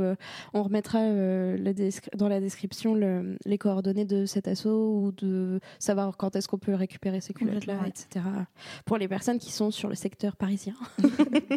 on 0.53 0.63
remettra 0.63 0.99
la 0.99 1.73
dans 2.15 2.27
la 2.27 2.39
description 2.39 2.95
le- 2.95 3.37
les 3.45 3.57
coordonnées 3.57 4.05
de 4.05 4.25
cet 4.25 4.47
assaut 4.47 5.01
ou 5.01 5.11
de 5.11 5.59
savoir 5.79 6.15
quand 6.17 6.35
est-ce 6.35 6.47
qu'on 6.47 6.57
peut 6.57 6.73
récupérer 6.73 7.21
ces 7.21 7.33
culottes-là, 7.33 7.75
ouais. 7.81 7.89
etc. 7.89 8.25
Pour 8.85 8.97
les 8.97 9.07
personnes 9.07 9.39
qui 9.39 9.51
sont 9.51 9.71
sur 9.71 9.89
le 9.89 9.95
secteur 9.95 10.35
parisien. 10.35 10.73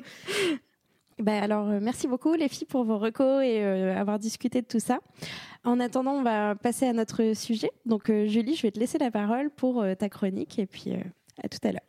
Ben 1.18 1.42
alors, 1.42 1.68
euh, 1.68 1.80
merci 1.82 2.08
beaucoup 2.08 2.32
les 2.32 2.48
filles 2.48 2.66
pour 2.66 2.82
vos 2.84 2.96
recos 2.96 3.44
et 3.44 3.62
euh, 3.62 3.94
avoir 3.94 4.18
discuté 4.18 4.62
de 4.62 4.66
tout 4.66 4.80
ça. 4.80 5.00
En 5.64 5.78
attendant, 5.78 6.12
on 6.12 6.22
va 6.22 6.54
passer 6.54 6.86
à 6.86 6.94
notre 6.94 7.34
sujet. 7.36 7.70
Donc, 7.84 8.08
euh, 8.08 8.26
Julie, 8.26 8.56
je 8.56 8.62
vais 8.62 8.70
te 8.70 8.78
laisser 8.78 8.96
la 8.96 9.10
parole 9.10 9.50
pour 9.50 9.82
euh, 9.82 9.94
ta 9.94 10.08
chronique 10.08 10.58
et 10.58 10.64
puis 10.64 10.94
euh, 10.94 11.00
à 11.44 11.48
tout 11.48 11.58
à 11.62 11.72
l'heure. 11.72 11.82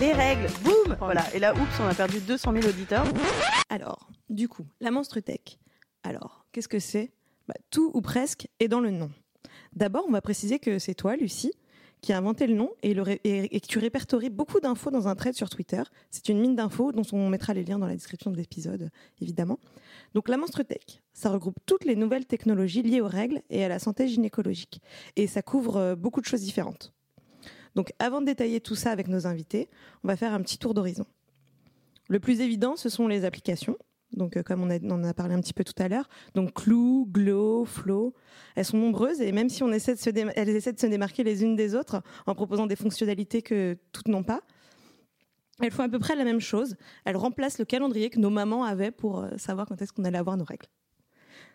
Les 0.00 0.12
règles, 0.12 0.46
boum 0.64 0.96
Voilà, 0.98 1.22
et 1.34 1.38
là, 1.38 1.52
oups, 1.52 1.80
on 1.80 1.86
a 1.86 1.94
perdu 1.94 2.20
200 2.20 2.52
000 2.54 2.66
auditeurs. 2.66 3.04
Alors, 3.68 4.08
du 4.30 4.48
coup, 4.48 4.64
la 4.80 4.90
Monstre 4.90 5.20
Tech. 5.20 5.58
Alors, 6.02 6.46
qu'est-ce 6.52 6.68
que 6.68 6.78
c'est? 6.78 7.12
Bah, 7.46 7.54
Tout 7.70 7.90
ou 7.92 8.00
presque 8.00 8.48
est 8.58 8.68
dans 8.68 8.80
le 8.80 8.90
nom. 8.90 9.10
D'abord, 9.74 10.04
on 10.08 10.12
va 10.12 10.22
préciser 10.22 10.58
que 10.58 10.78
c'est 10.78 10.94
toi, 10.94 11.16
Lucie, 11.16 11.52
qui 12.02 12.12
a 12.12 12.18
inventé 12.18 12.46
le 12.46 12.54
nom 12.54 12.70
et, 12.82 12.94
le 12.94 13.02
ré- 13.02 13.20
et- 13.24 13.60
que 13.60 13.66
tu 13.66 13.78
répertories 13.78 14.28
beaucoup 14.28 14.60
d'infos 14.60 14.90
dans 14.90 15.06
un 15.08 15.14
thread 15.14 15.34
sur 15.34 15.48
Twitter. 15.48 15.82
C'est 16.10 16.28
une 16.28 16.40
mine 16.40 16.56
d'infos 16.56 16.92
dont 16.92 17.04
on 17.12 17.28
mettra 17.28 17.54
les 17.54 17.64
liens 17.64 17.78
dans 17.78 17.86
la 17.86 17.94
description 17.94 18.30
de 18.32 18.36
l'épisode, 18.36 18.90
évidemment. 19.20 19.58
Donc, 20.12 20.28
la 20.28 20.36
Monstre 20.36 20.62
Tech, 20.64 21.00
ça 21.14 21.30
regroupe 21.30 21.56
toutes 21.64 21.84
les 21.84 21.94
nouvelles 21.96 22.26
technologies 22.26 22.82
liées 22.82 23.00
aux 23.00 23.06
règles 23.08 23.40
et 23.50 23.64
à 23.64 23.68
la 23.68 23.78
santé 23.78 24.08
gynécologique. 24.08 24.82
Et 25.16 25.26
ça 25.28 25.42
couvre 25.42 25.76
euh, 25.76 25.94
beaucoup 25.94 26.20
de 26.20 26.26
choses 26.26 26.40
différentes. 26.42 26.92
Donc, 27.76 27.92
avant 28.00 28.20
de 28.20 28.26
détailler 28.26 28.60
tout 28.60 28.74
ça 28.74 28.90
avec 28.90 29.06
nos 29.08 29.26
invités, 29.26 29.70
on 30.04 30.08
va 30.08 30.16
faire 30.16 30.34
un 30.34 30.42
petit 30.42 30.58
tour 30.58 30.74
d'horizon. 30.74 31.06
Le 32.08 32.18
plus 32.18 32.40
évident, 32.40 32.74
ce 32.76 32.88
sont 32.88 33.06
les 33.06 33.24
applications. 33.24 33.78
Donc, 34.12 34.36
euh, 34.36 34.42
comme 34.42 34.62
on, 34.62 34.90
en 34.90 35.04
a 35.04 35.14
parlé 35.14 35.34
un 35.34 35.40
petit 35.40 35.54
peu 35.54 35.64
tout 35.64 35.80
à 35.82 35.88
l'heure, 35.88 36.08
donc 36.34 36.54
Clou, 36.54 37.08
Glow, 37.10 37.64
Flow, 37.64 38.14
elles 38.56 38.64
sont 38.64 38.76
nombreuses 38.76 39.20
et 39.20 39.32
même 39.32 39.48
si 39.48 39.62
on 39.62 39.72
essaie 39.72 39.94
de 39.94 39.98
se 40.00 40.10
elles 40.10 40.48
essaient 40.50 40.72
de 40.72 40.80
se 40.80 40.86
démarquer 40.86 41.24
les 41.24 41.42
unes 41.42 41.56
des 41.56 41.74
autres 41.74 42.02
en 42.26 42.34
proposant 42.34 42.66
des 42.66 42.76
fonctionnalités 42.76 43.42
que 43.42 43.76
toutes 43.92 44.08
n'ont 44.08 44.22
pas, 44.22 44.42
elles 45.60 45.70
font 45.70 45.82
à 45.82 45.88
peu 45.88 45.98
près 45.98 46.16
la 46.16 46.24
même 46.24 46.40
chose. 46.40 46.76
Elles 47.04 47.16
remplacent 47.16 47.58
le 47.58 47.64
calendrier 47.64 48.10
que 48.10 48.18
nos 48.18 48.30
mamans 48.30 48.64
avaient 48.64 48.90
pour 48.90 49.20
euh, 49.20 49.36
savoir 49.36 49.66
quand 49.66 49.80
est-ce 49.80 49.92
qu'on 49.92 50.04
allait 50.04 50.18
avoir 50.18 50.36
nos 50.36 50.44
règles. 50.44 50.66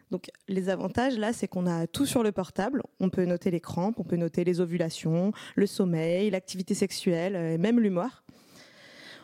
Donc, 0.09 0.29
les 0.47 0.69
avantages 0.69 1.17
là, 1.17 1.33
c'est 1.33 1.49
qu'on 1.49 1.67
a 1.67 1.85
tout 1.85 2.05
sur 2.05 2.23
le 2.23 2.31
portable. 2.31 2.81
On 2.99 3.09
peut 3.09 3.25
noter 3.25 3.51
les 3.51 3.59
crampes, 3.59 3.99
on 3.99 4.05
peut 4.05 4.15
noter 4.15 4.45
les 4.45 4.61
ovulations, 4.61 5.33
le 5.55 5.67
sommeil, 5.67 6.29
l'activité 6.29 6.73
sexuelle 6.73 7.35
euh, 7.35 7.53
et 7.53 7.57
même 7.57 7.79
l'humeur. 7.79 8.23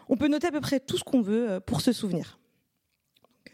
On 0.09 0.17
peut 0.17 0.27
noter 0.27 0.47
à 0.47 0.51
peu 0.51 0.59
près 0.59 0.81
tout 0.81 0.97
ce 0.97 1.03
qu'on 1.03 1.21
veut 1.21 1.61
pour 1.65 1.79
se 1.79 1.93
souvenir. 1.93 2.37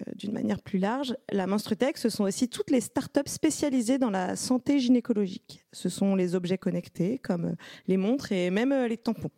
Euh, 0.08 0.12
D'une 0.16 0.32
manière 0.32 0.62
plus 0.62 0.80
large, 0.80 1.16
la 1.32 1.48
Menstrutech, 1.48 1.98
ce 1.98 2.10
sont 2.10 2.24
aussi 2.24 2.48
toutes 2.50 2.72
les 2.72 2.82
startups 2.82 3.22
spécialisées 3.28 3.98
dans 3.98 4.10
la 4.10 4.36
santé 4.36 4.80
gynécologique. 4.80 5.66
Ce 5.72 5.90
sont 5.90 6.16
les 6.16 6.36
objets 6.36 6.58
connectés, 6.58 7.20
comme 7.20 7.46
euh, 7.46 7.56
les 7.88 7.98
montres 7.98 8.32
et 8.32 8.50
même 8.50 8.72
euh, 8.72 8.88
les 8.88 8.98
tampons. 8.98 9.32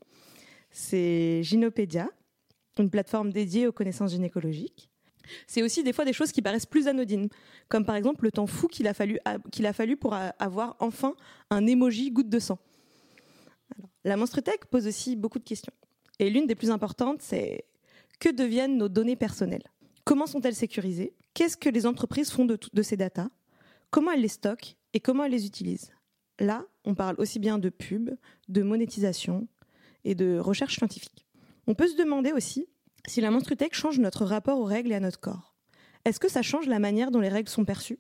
C'est 0.70 1.42
Gynopédia, 1.44 2.10
une 2.80 2.90
plateforme 2.90 3.32
dédiée 3.32 3.68
aux 3.68 3.72
connaissances 3.72 4.12
gynécologiques. 4.12 4.90
C'est 5.48 5.62
aussi 5.62 5.84
des 5.84 5.94
fois 5.94 6.04
des 6.04 6.14
choses 6.14 6.32
qui 6.32 6.42
paraissent 6.42 6.66
plus 6.66 6.88
anodines, 6.88 7.30
comme 7.70 7.86
par 7.86 7.96
exemple 7.96 8.26
le 8.26 8.32
temps 8.32 8.48
fou 8.48 8.68
qu'il 8.68 8.88
a 8.88 8.94
fallu, 8.94 9.20
qu'il 9.52 9.66
a 9.66 9.74
pour 10.00 10.14
avoir 10.14 10.76
enfin 10.80 11.16
un 11.50 11.68
emoji 11.68 12.12
goutte 12.12 12.30
de 12.30 12.40
sang. 12.40 12.58
La 14.04 14.18
Menstrutech 14.18 14.66
pose 14.66 14.88
aussi 14.88 15.16
beaucoup 15.16 15.40
de 15.40 15.44
questions. 15.44 15.74
Et 16.20 16.30
l'une 16.30 16.48
des 16.48 16.56
plus 16.56 16.72
importantes, 16.72 17.22
c'est 17.22 17.66
que 18.20 18.30
deviennent 18.30 18.78
nos 18.78 18.90
données 18.90 19.16
personnelles? 19.16 19.70
Comment 20.12 20.28
sont-elles 20.28 20.56
sécurisées? 20.56 21.14
Qu'est-ce 21.34 21.56
que 21.56 21.70
les 21.70 21.86
entreprises 21.86 22.32
font 22.32 22.44
de, 22.44 22.82
ces 22.82 22.98
datas? 22.98 23.30
Comment 23.92 24.12
elles 24.12 24.20
les 24.20 24.28
stockent 24.28 24.76
et 24.94 25.00
comment 25.00 25.24
elles 25.24 25.32
les 25.32 25.46
utilisent? 25.46 25.94
Là, 26.38 26.66
on 26.84 26.96
parle 26.96 27.16
aussi 27.18 27.40
bien 27.40 27.58
de 27.58 27.70
pub, 27.70 28.10
de 28.50 28.62
monétisation 28.62 29.48
et 30.04 30.14
de 30.14 30.38
recherche 30.38 30.76
scientifique. 30.76 31.26
On 31.66 31.76
peut 31.76 31.88
se 31.88 31.96
demander 31.96 32.34
aussi 32.34 32.68
si 33.08 33.22
la 33.22 33.32
Menstrutech 33.32 33.74
change 33.74 34.00
notre 34.00 34.26
rapport 34.26 34.60
aux 34.60 34.66
règles 34.66 34.92
et 34.92 34.96
à 34.96 35.00
notre 35.00 35.22
corps. 35.22 35.56
Est-ce 36.04 36.20
que 36.20 36.28
ça 36.28 36.42
change 36.42 36.68
la 36.68 36.80
manière 36.80 37.10
dont 37.10 37.22
les 37.22 37.30
règles 37.30 37.48
sont 37.48 37.64
perçues? 37.64 38.00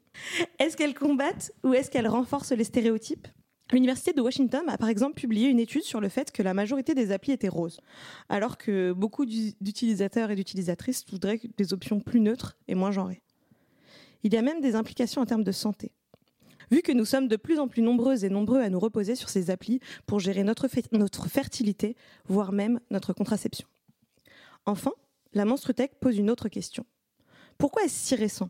Est-ce 0.59 0.75
qu'elles 0.75 0.93
combattent 0.93 1.53
ou 1.63 1.73
est-ce 1.73 1.89
qu'elles 1.89 2.09
renforcent 2.09 2.51
les 2.51 2.65
stéréotypes? 2.65 3.29
L'Université 3.71 4.11
de 4.11 4.21
Washington 4.21 4.63
a 4.67 4.77
par 4.77 4.89
exemple 4.89 5.15
publié 5.19 5.47
une 5.47 5.59
étude 5.59 5.83
sur 5.83 6.01
le 6.01 6.09
fait 6.09 6.31
que 6.31 6.43
la 6.43 6.53
majorité 6.53 6.93
des 6.93 7.11
applis 7.11 7.31
étaient 7.31 7.47
roses, 7.47 7.79
alors 8.27 8.57
que 8.57 8.91
beaucoup 8.91 9.25
d'u- 9.25 9.53
d'utilisateurs 9.61 10.29
et 10.29 10.35
d'utilisatrices 10.35 11.05
voudraient 11.09 11.39
des 11.57 11.73
options 11.73 12.01
plus 12.01 12.19
neutres 12.19 12.57
et 12.67 12.75
moins 12.75 12.91
genrées. 12.91 13.21
Il 14.23 14.33
y 14.33 14.37
a 14.37 14.41
même 14.41 14.59
des 14.61 14.75
implications 14.75 15.21
en 15.21 15.25
termes 15.25 15.43
de 15.43 15.51
santé. 15.53 15.93
Vu 16.69 16.81
que 16.81 16.91
nous 16.91 17.05
sommes 17.05 17.27
de 17.27 17.35
plus 17.37 17.59
en 17.59 17.67
plus 17.67 17.81
nombreuses 17.81 18.23
et 18.23 18.29
nombreux 18.29 18.59
à 18.59 18.69
nous 18.69 18.79
reposer 18.79 19.15
sur 19.15 19.29
ces 19.29 19.49
applis 19.49 19.79
pour 20.05 20.19
gérer 20.19 20.43
notre, 20.43 20.67
fe- 20.67 20.85
notre 20.91 21.27
fertilité, 21.27 21.95
voire 22.27 22.51
même 22.51 22.79
notre 22.91 23.13
contraception. 23.13 23.67
Enfin, 24.65 24.93
la 25.33 25.45
Menstrutech 25.45 25.95
pose 25.99 26.17
une 26.17 26.29
autre 26.29 26.49
question. 26.49 26.85
Pourquoi 27.57 27.83
est-ce 27.83 28.07
si 28.07 28.15
récent? 28.15 28.49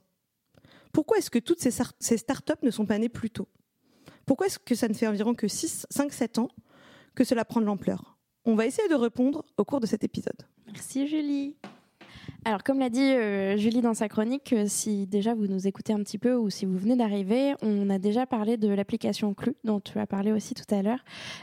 Pourquoi 0.91 1.17
est-ce 1.17 1.29
que 1.29 1.39
toutes 1.39 1.61
ces, 1.61 1.71
ces 1.99 2.17
startups 2.17 2.53
ne 2.63 2.71
sont 2.71 2.85
pas 2.85 2.97
nées 2.97 3.09
plus 3.09 3.29
tôt? 3.29 3.47
Pourquoi 4.25 4.47
est-ce 4.47 4.59
que 4.59 4.75
ça 4.75 4.87
ne 4.87 4.93
fait 4.93 5.07
environ 5.07 5.33
que 5.33 5.47
5-7 5.47 6.39
ans 6.39 6.49
que 7.15 7.23
cela 7.23 7.45
prend 7.45 7.61
de 7.61 7.65
l'ampleur? 7.65 8.17
On 8.45 8.55
va 8.55 8.65
essayer 8.65 8.87
de 8.87 8.95
répondre 8.95 9.45
au 9.57 9.65
cours 9.65 9.79
de 9.79 9.85
cet 9.85 10.03
épisode. 10.03 10.47
Merci 10.65 11.07
Julie. 11.07 11.55
Alors, 12.43 12.63
comme 12.63 12.79
l'a 12.79 12.89
dit 12.89 12.99
euh, 13.03 13.55
Julie 13.55 13.81
dans 13.81 13.93
sa 13.93 14.09
chronique, 14.09 14.51
euh, 14.53 14.65
si 14.67 15.05
déjà 15.05 15.35
vous 15.35 15.45
nous 15.45 15.67
écoutez 15.67 15.93
un 15.93 15.99
petit 15.99 16.17
peu 16.17 16.33
ou 16.35 16.49
si 16.49 16.65
vous 16.65 16.75
venez 16.75 16.95
d'arriver, 16.95 17.53
on 17.61 17.87
a 17.91 17.99
déjà 17.99 18.25
parlé 18.25 18.57
de 18.57 18.67
l'application 18.67 19.35
Clu, 19.35 19.53
dont 19.63 19.79
tu 19.79 19.99
as 19.99 20.07
parlé 20.07 20.31
aussi 20.31 20.55
tout 20.55 20.63
à 20.73 20.81
l'heure. 20.81 20.97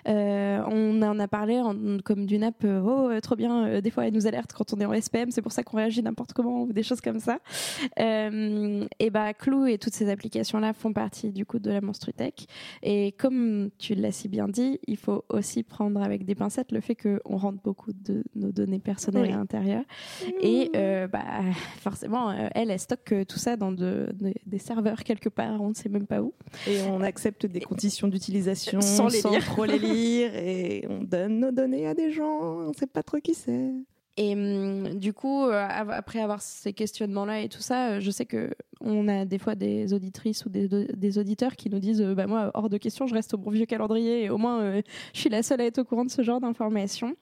Euh, 0.08 0.60
on 0.68 1.00
en 1.02 1.20
a 1.20 1.28
parlé 1.28 1.60
en- 1.60 1.98
comme 2.04 2.26
d'une 2.26 2.42
app, 2.42 2.64
oh, 2.64 3.10
trop 3.22 3.36
bien, 3.36 3.80
des 3.80 3.90
fois 3.90 4.08
elle 4.08 4.12
nous 4.14 4.26
alerte 4.26 4.52
quand 4.52 4.72
on 4.74 4.80
est 4.80 4.86
en 4.86 4.92
SPM, 4.92 5.30
c'est 5.30 5.40
pour 5.40 5.52
ça 5.52 5.62
qu'on 5.62 5.76
réagit 5.76 6.02
n'importe 6.02 6.32
comment 6.32 6.62
ou 6.62 6.72
des 6.72 6.82
choses 6.82 7.00
comme 7.00 7.20
ça. 7.20 7.38
Et 7.96 9.10
bah, 9.10 9.34
Clou 9.34 9.66
et 9.66 9.78
toutes 9.78 9.94
ces 9.94 10.10
applications-là 10.10 10.72
font 10.72 10.92
partie 10.92 11.30
du 11.30 11.46
coup 11.46 11.60
de 11.60 11.70
la 11.70 11.80
Monstrutech. 11.80 12.48
Et 12.82 13.12
comme 13.12 13.70
tu 13.78 13.94
l'as 13.94 14.10
si 14.10 14.26
bien 14.26 14.48
dit, 14.48 14.80
il 14.88 14.96
faut 14.96 15.24
aussi 15.28 15.62
prendre 15.62 16.02
avec 16.02 16.24
des 16.24 16.34
pincettes 16.34 16.72
le 16.72 16.80
fait 16.80 16.96
qu'on 16.96 17.36
rentre 17.36 17.62
beaucoup 17.62 17.92
de 17.92 18.24
nos 18.34 18.50
données 18.50 18.80
personnelles 18.80 19.28
Oui. 19.28 19.32
à 19.32 19.36
l'intérieur. 19.36 19.84
Et 20.42 20.70
euh, 20.74 20.86
bah, 21.10 21.24
forcément, 21.80 22.30
euh, 22.30 22.48
elle, 22.54 22.70
elle 22.70 22.78
stocke 22.80 23.12
euh, 23.12 23.24
tout 23.24 23.38
ça 23.38 23.56
dans 23.56 23.72
de- 23.72 24.08
de- 24.14 24.32
des 24.46 24.58
serveurs 24.58 25.02
quelque 25.04 25.28
part, 25.28 25.60
on 25.60 25.68
ne 25.70 25.74
sait 25.74 25.88
même 25.88 26.06
pas 26.06 26.22
où. 26.22 26.32
Et 26.66 26.80
on 26.82 27.00
accepte 27.02 27.46
des 27.46 27.60
conditions 27.60 28.08
d'utilisation 28.08 28.80
Sans 28.80 29.08
les 29.08 29.22
lire. 29.22 29.44
trop 29.44 29.64
les 29.64 29.78
lire 29.78 30.34
et 30.34 30.86
on 30.88 31.02
donne 31.04 31.40
nos 31.40 31.50
données 31.50 31.86
à 31.86 31.94
des 31.94 32.10
gens, 32.12 32.40
on 32.40 32.68
ne 32.68 32.74
sait 32.74 32.86
pas 32.86 33.02
trop 33.02 33.18
qui 33.18 33.34
c'est. 33.34 33.70
Et 34.18 34.32
hum, 34.34 34.98
du 34.98 35.12
coup, 35.12 35.44
euh, 35.44 35.64
après 35.70 36.20
avoir 36.20 36.42
ces 36.42 36.72
questionnements-là 36.72 37.40
et 37.42 37.48
tout 37.48 37.60
ça, 37.60 37.92
euh, 37.92 38.00
je 38.00 38.10
sais 38.10 38.26
que 38.26 38.50
on 38.80 39.06
a 39.06 39.24
des 39.24 39.38
fois 39.38 39.54
des 39.54 39.94
auditrices 39.94 40.44
ou 40.44 40.48
des, 40.50 41.18
auditeurs 41.18 41.54
qui 41.54 41.70
nous 41.70 41.78
disent, 41.78 42.02
euh, 42.02 42.14
bah 42.16 42.26
moi, 42.26 42.50
hors 42.54 42.68
de 42.68 42.78
question, 42.78 43.06
je 43.06 43.14
reste 43.14 43.34
au 43.34 43.38
bon 43.38 43.50
vieux 43.50 43.66
calendrier 43.66 44.24
et 44.24 44.30
au 44.30 44.36
moins, 44.36 44.80
je 45.14 45.20
suis 45.20 45.30
la 45.30 45.44
seule 45.44 45.60
à 45.60 45.66
être 45.66 45.78
au 45.78 45.84
courant 45.84 46.04
de 46.04 46.10
ce 46.10 46.22
genre 46.22 46.40
d'informations. 46.40 47.14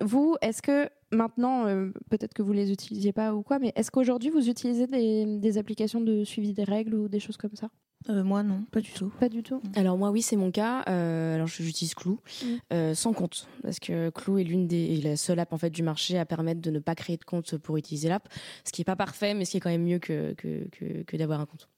Vous, 0.00 0.36
est-ce 0.42 0.60
que 0.60 0.88
maintenant, 1.12 1.66
peut-être 2.10 2.34
que 2.34 2.42
vous 2.42 2.52
les 2.52 2.72
utilisiez 2.72 3.12
pas 3.12 3.32
ou 3.34 3.42
quoi, 3.42 3.60
mais 3.60 3.72
est-ce 3.76 3.92
qu'aujourd'hui 3.92 4.30
vous 4.30 4.48
utilisez 4.48 4.86
des 4.88 5.58
applications 5.58 6.00
de 6.00 6.24
suivi 6.24 6.52
des 6.52 6.64
règles 6.64 6.94
ou 6.96 7.08
des 7.08 7.20
choses 7.20 7.36
comme 7.36 7.54
ça? 7.54 7.70
Euh, 8.08 8.24
moi, 8.24 8.42
non, 8.42 8.62
pas 8.70 8.80
du 8.80 8.90
tout. 8.92 9.12
Pas 9.20 9.28
du 9.28 9.42
tout. 9.42 9.60
Alors 9.76 9.98
moi 9.98 10.10
oui 10.10 10.22
c'est 10.22 10.36
mon 10.36 10.50
cas. 10.50 10.84
Euh, 10.88 11.34
alors 11.34 11.46
j'utilise 11.46 11.94
Clou 11.94 12.18
Mm. 12.42 12.46
euh, 12.72 12.94
sans 12.94 13.12
compte 13.12 13.46
parce 13.62 13.78
que 13.78 14.08
Clou 14.10 14.38
est 14.38 14.44
l'une 14.44 14.66
des 14.66 14.94
est 14.98 15.04
la 15.04 15.16
seule 15.16 15.38
app 15.38 15.52
en 15.52 15.58
fait 15.58 15.68
du 15.70 15.82
marché 15.82 16.18
à 16.18 16.24
permettre 16.24 16.60
de 16.62 16.70
ne 16.70 16.78
pas 16.78 16.94
créer 16.94 17.18
de 17.18 17.24
compte 17.24 17.56
pour 17.58 17.76
utiliser 17.76 18.08
l'app, 18.08 18.28
ce 18.64 18.72
qui 18.72 18.80
est 18.80 18.84
pas 18.84 18.96
parfait 18.96 19.34
mais 19.34 19.44
ce 19.44 19.50
qui 19.52 19.56
est 19.58 19.60
quand 19.60 19.68
même 19.70 19.84
mieux 19.84 19.98
que 19.98 20.32
que, 20.34 20.66
que, 20.72 21.02
que 21.02 21.16
d'avoir 21.18 21.40
un 21.40 21.46
compte. 21.46 21.68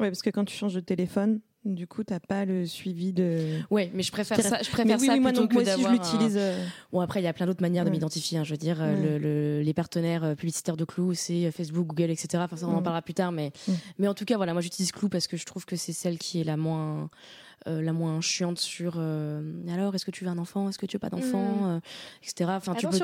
Ouais, 0.00 0.10
parce 0.10 0.20
que 0.22 0.30
quand 0.30 0.44
tu 0.44 0.54
changes 0.56 0.74
de 0.74 0.80
téléphone, 0.80 1.40
du 1.64 1.86
coup, 1.86 2.04
t'as 2.04 2.20
pas 2.20 2.44
le 2.44 2.66
suivi 2.66 3.12
de. 3.12 3.58
Ouais 3.70 3.90
mais 3.94 4.02
je 4.02 4.12
préfère 4.12 4.40
ça 4.40 4.58
je 4.62 4.68
Mais 4.68 4.70
préfère 4.72 4.98
oui, 5.00 5.06
ça 5.06 5.12
oui, 5.14 5.20
moi, 5.20 5.30
plutôt 5.30 5.42
donc, 5.42 5.50
que 5.50 5.54
moi 5.54 5.62
aussi, 5.74 5.82
je 5.82 5.86
un- 5.88 5.92
l'utilise. 5.92 6.36
euh, 6.36 6.64
Bon 6.92 7.00
après 7.00 7.20
il 7.20 7.24
y 7.24 7.26
a 7.26 7.32
plein 7.32 7.46
d'autres 7.46 7.62
manières 7.62 7.84
de 7.84 7.88
Ouais. 7.88 7.92
m'identifier. 7.96 8.38
hein. 8.38 8.44
je 8.44 8.50
veux 8.50 8.56
dire 8.58 8.78
euh, 8.82 8.94
Ouais. 8.94 9.02
le, 9.02 9.18
le- 9.18 9.62
les 9.62 9.72
partenaires 9.74 10.24
euh, 10.24 10.34
publicitaires 10.34 10.76
de 10.76 10.84
Clou 10.84 11.14
c'est 11.14 11.50
Facebook, 11.50 11.86
Google 11.86 12.10
etc. 12.10 12.42
Enfin 12.44 12.56
ça 12.56 12.66
on 12.68 12.76
en 12.76 12.82
parlera 12.82 13.02
plus 13.02 13.14
tard 13.14 13.32
mais 13.32 13.52
mais 13.98 14.08
en 14.08 14.14
tout 14.14 14.24
cas 14.24 14.36
voilà 14.36 14.52
moi 14.52 14.62
j'utilise 14.62 14.92
Clou 14.92 15.08
parce 15.08 15.26
que 15.26 15.36
je 15.36 15.44
trouve 15.46 15.64
que 15.64 15.76
c'est 15.76 15.92
celle 15.92 16.18
qui 16.18 16.40
est 16.40 16.44
la 16.44 16.56
moins 16.56 17.08
euh, 17.66 17.80
la 17.82 17.92
moins 17.92 18.20
chiante 18.20 18.58
sur 18.58 18.94
euh, 18.98 19.42
alors 19.72 19.94
est-ce 19.94 20.04
que 20.04 20.10
tu 20.10 20.24
veux 20.24 20.30
un 20.30 20.38
enfant 20.38 20.68
est-ce 20.68 20.78
que 20.78 20.86
tu 20.86 20.96
veux 20.96 21.00
pas 21.00 21.10
d'enfant 21.10 21.66
euh, 21.68 21.78
etc 22.22 22.50
enfin 22.54 22.74
tu 22.74 22.86
peux 22.86 22.98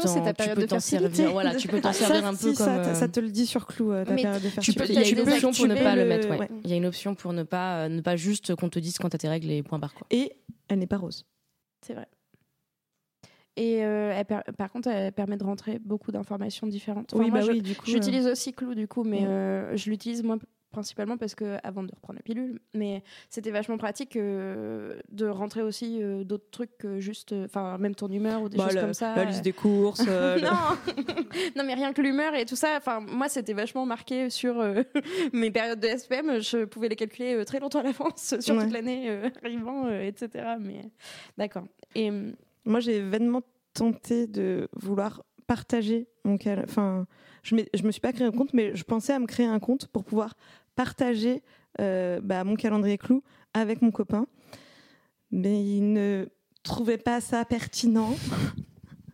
t'en 0.66 0.78
servir 0.80 1.32
voilà 1.32 1.54
tu 1.54 1.68
peux 1.68 1.80
t'en 1.80 1.90
Ah, 1.90 1.92
servir 1.92 2.22
ça, 2.22 2.28
un 2.28 2.34
si, 2.34 2.44
peu 2.44 2.54
ça, 2.54 2.64
comme 2.64 2.84
ça, 2.84 2.90
euh, 2.90 2.94
ça 2.94 3.08
te 3.08 3.20
le 3.20 3.30
dit 3.30 3.46
sur 3.46 3.66
Clou, 3.66 3.92
euh, 3.92 4.04
ta 4.04 4.14
Mais 4.14 4.22
période 4.22 4.42
de 4.42 4.48
tu 4.48 4.72
peux, 4.74 4.84
fertilité. 4.84 4.92
il 4.92 4.94
y 4.96 5.18
a 5.20 5.22
une 5.22 5.28
option 5.28 5.52
pour 5.52 5.66
ne 5.66 5.74
pas 5.74 5.96
le 5.96 6.04
mettre 6.04 6.28
il 6.64 6.70
y 6.70 6.72
a 6.72 6.76
une 6.76 6.86
option 6.86 7.14
pour 7.14 7.32
ne 7.32 7.42
pas 7.42 7.88
ne 7.88 8.00
pas 8.00 8.16
juste 8.16 8.54
qu'on 8.54 8.68
te 8.68 8.78
dise 8.78 8.98
quand 8.98 9.08
t'as 9.08 9.18
tes 9.18 9.28
règles 9.28 9.50
et 9.50 9.62
point 9.62 9.78
barre 9.78 9.94
quoi 9.94 10.06
Et 10.10 10.32
elle 10.68 10.78
n'est 10.78 10.86
pas 10.86 10.98
rose. 10.98 11.26
C'est 11.84 11.94
vrai. 11.94 12.06
Et 13.56 13.84
euh, 13.84 14.12
elle 14.16 14.24
per- 14.24 14.40
par 14.56 14.70
contre, 14.70 14.88
elle 14.88 15.12
permet 15.12 15.36
de 15.36 15.44
rentrer 15.44 15.78
beaucoup 15.80 16.12
d'informations 16.12 16.66
différentes. 16.66 17.12
Enfin, 17.12 17.24
oui, 17.24 17.30
moi, 17.30 17.40
bah 17.40 17.46
je- 17.46 17.50
oui, 17.52 17.62
du 17.62 17.74
coup. 17.74 17.82
euh, 17.88 17.92
J'utilise 17.92 18.26
aussi 18.26 18.52
Clou 18.52 18.74
du 18.74 18.86
coup, 18.86 19.02
mais 19.02 19.22
Ouais. 19.22 19.26
euh, 19.26 19.76
je 19.76 19.90
l'utilise 19.90 20.22
moi 20.22 20.38
principalement 20.70 21.16
parce 21.16 21.34
que 21.34 21.58
avant 21.62 21.82
de 21.82 21.90
reprendre 21.94 22.18
la 22.18 22.22
pilule, 22.22 22.60
mais 22.74 23.02
c'était 23.28 23.50
vachement 23.50 23.78
pratique 23.78 24.16
euh, 24.16 25.00
de 25.10 25.26
rentrer 25.26 25.62
aussi 25.62 26.02
euh, 26.02 26.24
d'autres 26.24 26.50
trucs 26.50 26.76
que 26.78 27.00
juste, 27.00 27.32
euh, 27.32 27.46
enfin 27.46 27.76
même 27.78 27.94
ton 27.94 28.08
humeur 28.08 28.42
ou 28.42 28.48
des 28.48 28.56
bah, 28.56 28.66
choses 28.66 28.74
la, 28.76 28.80
comme 28.82 28.94
ça. 28.94 29.14
la 29.16 29.24
liste 29.24 29.42
des 29.42 29.52
courses. 29.52 30.00
non, 30.06 30.76
non 31.56 31.64
mais 31.64 31.74
rien 31.74 31.92
que 31.92 32.00
l'humeur 32.02 32.34
et 32.34 32.44
tout 32.44 32.56
ça. 32.56 32.76
Enfin 32.76 33.00
moi 33.00 33.28
c'était 33.28 33.54
vachement 33.54 33.86
marqué 33.86 34.30
sur 34.30 34.62
mes 35.32 35.50
périodes 35.50 35.80
de 35.80 35.88
SPM. 35.88 36.40
Je 36.40 36.64
pouvais 36.64 36.88
les 36.88 36.96
calculer 36.96 37.44
très 37.44 37.60
longtemps 37.60 37.80
à 37.80 37.84
l'avance 37.84 38.34
sur 38.40 38.54
Ouais. 38.56 38.64
toute 38.64 38.72
l'année 38.72 39.10
arrivant, 39.42 39.88
etc. 39.88 40.56
Mais 40.60 40.82
d'accord. 41.38 41.64
Et 41.94 42.10
hum, 42.10 42.34
Moi, 42.64 42.80
j'ai 42.80 43.00
vainement 43.00 43.42
tenté 43.72 44.26
de 44.26 44.68
vouloir 44.72 45.22
partager 45.46 46.06
mon 46.24 46.38
cal... 46.38 46.60
Enfin, 46.64 47.06
je, 47.42 47.56
je 47.74 47.82
me 47.82 47.90
suis 47.90 48.00
pas 48.00 48.12
créé 48.12 48.26
un 48.26 48.30
compte, 48.32 48.52
mais 48.54 48.74
je 48.74 48.84
pensais 48.84 49.12
à 49.12 49.18
me 49.18 49.26
créer 49.26 49.46
un 49.46 49.58
compte 49.58 49.88
pour 49.88 50.04
pouvoir 50.04 50.34
partager 50.80 51.42
euh, 51.78 52.22
bah, 52.22 52.42
mon 52.42 52.56
calendrier 52.56 52.96
clou 52.96 53.22
avec 53.52 53.82
mon 53.82 53.90
copain. 53.90 54.26
Mais 55.30 55.62
il 55.62 55.92
ne 55.92 56.26
trouvait 56.62 56.96
pas 56.96 57.20
ça 57.20 57.44
pertinent. 57.44 58.16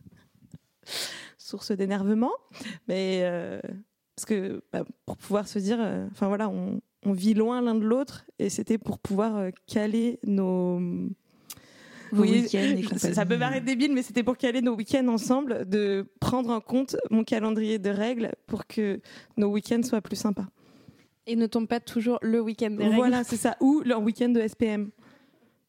Source 1.39 1.73
d'énervement. 1.73 2.31
Mais 2.87 3.23
euh, 3.25 3.61
parce 4.15 4.27
que 4.27 4.63
bah, 4.73 4.85
pour 5.07 5.17
pouvoir 5.17 5.49
se 5.49 5.59
dire, 5.59 5.79
euh, 5.81 6.07
enfin 6.13 6.29
voilà, 6.29 6.49
on, 6.49 6.81
on 7.03 7.13
vit 7.13 7.35
loin 7.35 7.61
l'un 7.61 7.75
de 7.75 7.85
l'autre 7.85 8.27
et 8.39 8.49
c'était 8.49 8.79
pour 8.79 9.01
pouvoir 9.01 9.51
caler 9.67 10.21
nos 10.25 10.81
Vos 12.13 12.23
oui, 12.23 12.47
ça 12.97 13.27
peut 13.27 13.37
paraître 13.37 13.67
débile, 13.67 13.93
mais 13.93 14.03
c'était 14.03 14.23
pour 14.23 14.37
caler 14.37 14.63
nos 14.63 14.77
week-ends 14.77 15.09
ensemble, 15.09 15.69
de 15.69 16.07
prendre 16.21 16.51
en 16.51 16.61
compte 16.61 16.97
mon 17.11 17.25
calendrier 17.25 17.81
de 17.81 17.91
règles 17.91 18.31
pour 18.47 18.69
que 18.69 19.01
nos 19.37 19.49
week-ends 19.49 19.83
soient 19.83 20.01
plus 20.01 20.15
sympas. 20.15 20.47
Et 21.27 21.37
ne 21.37 21.47
tombe 21.47 21.67
pas 21.67 21.81
toujours 21.81 22.19
le 22.23 22.41
week-end 22.41 22.71
des 22.71 22.85
règles. 22.85 22.97
Voilà, 22.97 23.25
c'est 23.25 23.37
ça. 23.37 23.57
Ou 23.61 23.83
leur 23.85 24.01
week-end 24.03 24.29
de 24.29 24.47
SPM. 24.47 24.91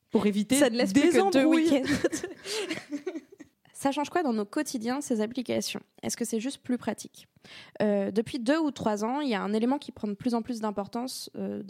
Pour 0.10 0.26
éviter 0.26 0.56
Ça 0.56 0.70
ne 0.70 0.78
laisse 0.78 0.94
des 0.94 1.02
plus 1.02 1.12
que 1.12 1.32
deux 1.32 1.46
week-ends. 1.46 1.84
Ça 3.74 3.92
change 3.92 4.10
quoi 4.10 4.24
dans 4.24 4.34
nos 4.34 4.46
quotidiens, 4.46 5.02
ces 5.02 5.22
applications? 5.22 5.82
Est-ce 6.02 6.18
que 6.18 6.26
c'est 6.26 6.40
juste 6.40 6.64
plus 6.64 6.80
pratique? 6.80 7.28
Euh, 7.82 8.12
Depuis 8.12 8.40
deux 8.40 8.58
ou 8.58 8.72
trois 8.72 9.04
ans, 9.04 9.20
il 9.22 9.30
y 9.30 9.36
a 9.36 9.42
un 9.42 9.54
élément 9.54 9.78
qui 9.78 9.92
prend 9.92 10.08
de 10.08 10.14
plus 10.14 10.34
en 10.34 10.42
plus 10.42 10.60
d'importance. 10.60 11.30
euh, 11.38 11.62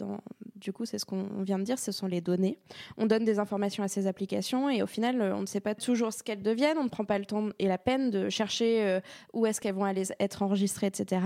du 0.56 0.72
coup, 0.72 0.84
c'est 0.84 0.98
ce 0.98 1.04
qu'on 1.04 1.42
vient 1.42 1.58
de 1.58 1.64
dire, 1.64 1.78
ce 1.78 1.92
sont 1.92 2.06
les 2.06 2.20
données. 2.20 2.58
On 2.96 3.06
donne 3.06 3.24
des 3.24 3.38
informations 3.38 3.84
à 3.84 3.88
ces 3.88 4.06
applications 4.06 4.68
et 4.68 4.82
au 4.82 4.86
final, 4.86 5.20
euh, 5.20 5.36
on 5.36 5.42
ne 5.42 5.46
sait 5.46 5.60
pas 5.60 5.74
toujours 5.74 6.12
ce 6.12 6.22
qu'elles 6.22 6.42
deviennent. 6.42 6.78
On 6.78 6.84
ne 6.84 6.88
prend 6.88 7.04
pas 7.04 7.18
le 7.18 7.24
temps 7.24 7.48
et 7.58 7.68
la 7.68 7.78
peine 7.78 8.10
de 8.10 8.28
chercher 8.28 9.00
où 9.32 9.46
est-ce 9.46 9.60
qu'elles 9.60 9.74
vont 9.74 9.84
aller 9.84 10.04
être 10.18 10.42
enregistrées, 10.42 10.88
etc. 10.88 11.20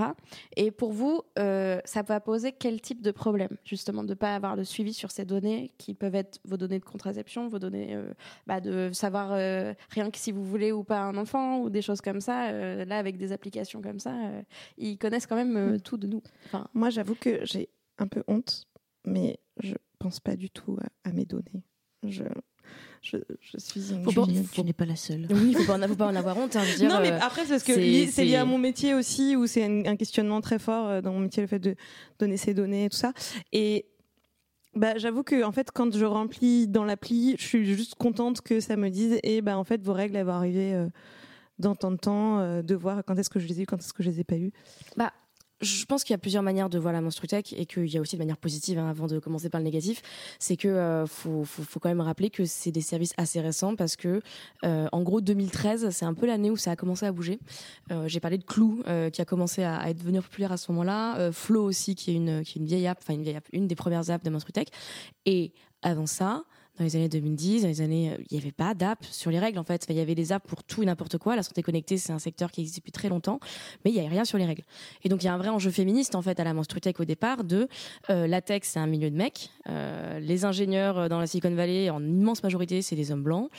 Et 0.57 0.71
pour 0.71 0.93
vous, 0.93 1.23
ça 1.37 2.03
va 2.07 2.21
poser 2.21 2.53
quel 2.53 2.81
type 2.81 3.01
de 3.03 3.11
problème 3.11 3.57
Justement, 3.65 4.03
de 4.03 4.11
ne 4.11 4.15
pas 4.15 4.35
avoir 4.35 4.57
de 4.57 4.65
suivi 4.65 4.93
sur 4.93 5.11
ces 5.11 5.25
données 5.25 5.73
qui 5.79 5.95
peuvent 5.95 6.15
être 6.15 6.39
vos 6.45 6.57
données 6.57 6.79
de 6.79 6.85
contraception, 6.85 7.49
vos 7.49 7.59
données 7.59 7.99
bah, 8.47 8.61
de 8.61 8.91
savoir 8.93 9.31
rien 9.31 10.11
que 10.11 10.19
si 10.19 10.33
vous 10.33 10.45
voulez 10.45 10.73
ou 10.73 10.85
pas 10.85 11.01
un 11.01 11.17
enfant 11.17 11.61
ou 11.61 11.71
des 11.71 11.83
choses 11.83 12.01
comme 12.01 12.21
ça. 12.21 12.53
Là, 12.85 12.99
avec 12.99 13.17
des 13.17 13.33
applications 13.33 13.81
comme 13.81 13.99
ça, 13.99 14.13
ils 14.79 14.99
connaissent 14.99 15.27
quand 15.27 15.37
même 15.37 15.57
euh, 15.57 15.79
tout 15.79 15.97
de 15.97 16.07
nous. 16.07 16.23
Enfin, 16.47 16.69
Moi, 16.75 16.91
j'avoue 16.91 17.15
que 17.15 17.41
j'ai 17.45 17.69
un 17.99 18.07
peu 18.07 18.23
honte, 18.29 18.67
mais 19.07 19.39
je 19.63 19.75
pense 19.99 20.21
pas 20.21 20.37
du 20.37 20.51
tout 20.51 20.79
à, 21.05 21.09
à 21.09 21.13
mes 21.13 21.25
données. 21.25 21.65
Je, 22.05 22.25
je, 23.03 23.17
je 23.41 23.59
suis 23.59 23.93
une. 23.93 24.03
Faut 24.05 24.11
Tu 24.11 24.17
pas- 24.17 24.27
n'es- 24.27 24.43
faut- 24.43 24.55
tu 24.55 24.65
n'es 24.65 24.73
pas 24.73 24.85
la 24.87 24.97
seule. 24.97 25.27
oui 25.31 25.55
faut 25.55 25.65
pas 25.65 25.79
en, 25.79 25.87
faut 25.89 25.95
pas 25.97 26.07
en 26.09 26.17
avoir 26.17 26.37
honte 26.37 26.57
hein, 26.57 26.63
dire, 26.77 26.89
non, 26.89 27.01
mais 27.01 27.13
euh, 27.13 27.19
après, 27.21 27.43
c'est 27.45 27.51
parce 27.51 27.63
que 27.63 27.75
c'est- 27.75 27.81
li- 27.81 28.07
c'est 28.09 28.25
lié 28.25 28.31
c'est- 28.33 28.37
à 28.37 28.45
mon 28.45 28.59
métier 28.59 28.95
aussi, 28.95 29.37
où 29.37 29.47
c'est 29.47 29.65
un, 29.65 29.85
un 29.87 29.97
questionnement 29.97 30.41
très 30.41 30.59
fort 30.59 30.89
euh, 30.89 31.01
dans 31.01 31.13
mon 31.13 31.21
métier, 31.21 31.43
le 31.43 31.47
fait 31.47 31.59
de 31.61 31.77
donner 32.19 32.37
ses 32.37 32.55
données 32.55 32.87
et 32.87 32.89
tout 32.89 32.97
ça. 32.97 33.13
Et 33.53 33.87
bah, 34.75 34.97
j'avoue 34.97 35.23
que 35.23 35.45
en 35.45 35.53
fait, 35.53 35.71
quand 35.71 35.95
je 35.95 36.05
remplis 36.05 36.67
dans 36.67 36.85
l'appli, 36.85 37.37
je 37.39 37.45
suis 37.45 37.65
juste 37.75 37.95
contente 37.97 38.41
que 38.41 38.59
ça 38.61 38.77
me 38.77 38.89
dise, 38.89 39.19
et 39.23 39.43
bah, 39.43 39.59
en 39.59 39.65
fait, 39.65 39.83
vos 39.83 39.93
règles, 39.93 40.17
elles 40.17 40.27
vont 40.27 40.33
arriver 40.33 40.75
euh, 40.75 40.89
dans 41.63 41.75
tant 41.75 41.91
de 41.91 41.97
temps, 41.97 42.41
euh, 42.41 42.61
de 42.61 42.75
voir 42.75 43.03
quand 43.07 43.17
est-ce 43.17 43.31
que 43.31 43.41
je 43.41 43.47
les 43.47 43.61
ai 43.61 43.63
eu, 43.63 43.67
quand 43.67 43.79
est-ce 43.79 43.95
que 43.95 44.03
je 44.03 44.11
les 44.11 44.21
ai 44.21 44.25
pas 44.25 44.37
eues. 44.37 44.53
je 45.61 45.85
pense 45.85 46.03
qu'il 46.03 46.13
y 46.13 46.15
a 46.15 46.19
plusieurs 46.19 46.43
manières 46.43 46.69
de 46.69 46.77
voir 46.77 46.93
la 46.93 47.01
menstrutech 47.01 47.53
et 47.53 47.67
qu'il 47.67 47.87
y 47.87 47.97
a 47.97 48.01
aussi 48.01 48.17
de 48.17 48.19
manière 48.19 48.37
positive 48.37 48.81
hein, 48.81 48.91
avant 48.91 49.07
de 49.07 49.21
commencer 49.21 49.49
par 49.49 49.61
le 49.61 49.65
négatif. 49.65 50.03
C'est 50.41 50.57
que 50.57 50.67
euh, 50.67 51.07
faut, 51.07 51.45
faut, 51.45 51.63
faut 51.63 51.79
quand 51.79 51.89
même 51.89 52.01
rappeler 52.01 52.31
que 52.31 52.45
c'est 52.45 52.73
des 52.73 52.81
services 52.81 53.15
assez 53.17 53.41
récents 53.41 53.77
parce 53.77 53.95
que 53.95 54.23
euh, 54.65 54.89
en 54.91 55.03
gros 55.03 55.21
2013 55.21 55.91
c'est 55.91 56.05
un 56.05 56.15
peu 56.15 56.27
l'année 56.27 56.51
où 56.51 56.57
ça 56.57 56.73
a 56.73 56.77
commencé 56.77 57.07
à 57.07 57.13
bouger. 57.13 57.39
J'ai 58.07 58.19
parlé 58.19 58.39
de 58.39 58.45
Clou 58.45 58.83
qui 59.13 59.23
a 59.23 59.25
commencé 59.25 59.63
à, 59.63 59.79
à 59.79 59.93
devenir 59.95 60.23
populaire 60.25 60.51
à 60.51 60.57
ce 60.57 60.73
moment-là, 60.73 61.31
Flow 61.31 61.63
aussi 61.63 61.95
qui 61.95 62.11
est 62.11 62.15
une 62.15 62.43
qui 62.43 62.59
est 62.59 62.61
une 62.61 62.67
vieille 62.67 62.89
app, 62.89 62.99
enfin 63.01 63.15
une 63.15 63.23
vieille 63.23 63.37
app, 63.37 63.47
une 63.53 63.69
des 63.69 63.77
premières 63.77 64.11
apps 64.11 64.25
de 64.25 64.31
menstrutech. 64.31 64.69
Et 65.27 65.53
avant 65.83 66.07
ça, 66.07 66.45
dans 66.79 66.85
les 66.85 66.97
années 66.97 67.09
2010, 67.09 67.63
dans 67.63 67.69
les 67.69 67.81
années, 67.83 68.13
euh, 68.13 68.17
il 68.31 68.37
n'y 68.37 68.43
avait 68.43 68.53
pas 68.53 68.73
d'app 68.73 69.05
sur 69.05 69.31
les 69.31 69.39
règles 69.39 69.59
en 69.59 69.65
fait. 69.65 69.85
Il 69.91 69.97
y 69.97 70.01
avait 70.01 70.15
des 70.15 70.33
apps 70.33 70.47
pour 70.47 70.65
tout 70.65 70.83
et 70.83 70.87
n'importe 70.87 71.19
quoi. 71.19 71.37
La 71.37 71.43
santé 71.43 71.63
connectée, 71.63 71.99
c'est 71.99 72.13
un 72.13 72.19
secteur 72.19 72.51
qui 72.51 72.63
existe 72.63 72.79
depuis 72.79 72.93
très 72.93 73.11
longtemps, 73.11 73.41
mais 73.85 73.91
il 73.91 73.95
n'y 73.95 74.01
avait 74.01 74.09
rien 74.09 74.25
sur 74.25 74.39
les 74.39 74.47
règles. 74.47 74.63
Et 75.05 75.11
donc 75.11 75.23
il 75.23 75.27
y 75.27 75.29
a 75.29 75.35
un 75.35 75.39
vrai 75.39 75.51
enjeu 75.51 75.71
féministe 75.71 76.15
en 76.15 76.23
fait 76.23 76.41
à 76.41 76.45
la 76.45 76.55
menstrutech 76.55 76.99
au 77.01 77.05
départ 77.05 77.39
euh, 78.11 78.27
la 78.27 78.41
tech, 78.41 78.63
c'est 78.65 78.79
un 78.79 78.87
milieu 78.87 79.11
de 79.11 79.17
mecs. 79.17 79.51
Euh, 79.69 80.19
les 80.21 80.45
ingénieurs 80.45 81.09
dans 81.09 81.19
la 81.19 81.27
Silicon 81.27 81.55
Valley, 81.55 81.91
en 81.91 82.03
immense 82.03 82.43
majorité, 82.43 82.81
c'est 82.81 82.97
des 82.97 83.13
hommes 83.13 83.23
blancs, 83.23 83.51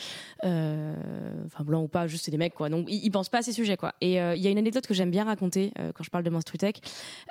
enfin 0.43 1.63
blancs 1.63 1.85
ou 1.85 1.87
pas, 1.87 2.07
juste 2.07 2.25
c'est 2.25 2.31
des 2.31 2.37
mecs 2.37 2.53
quoi. 2.53 2.69
Donc 2.69 2.87
ils, 2.89 3.05
ils 3.05 3.11
pensent 3.11 3.29
pas 3.29 3.39
à 3.39 3.41
ces 3.41 3.53
sujets 3.53 3.77
quoi. 3.77 3.93
Et 4.01 4.13
il 4.13 4.41
y 4.41 4.47
a 4.47 4.49
une 4.49 4.57
anecdote 4.57 4.87
que 4.87 4.93
j'aime 4.93 5.11
bien 5.11 5.25
raconter 5.25 5.71
quand 5.95 6.03
je 6.03 6.09
parle 6.09 6.23
de 6.23 6.29
menstrutech. 6.29 6.81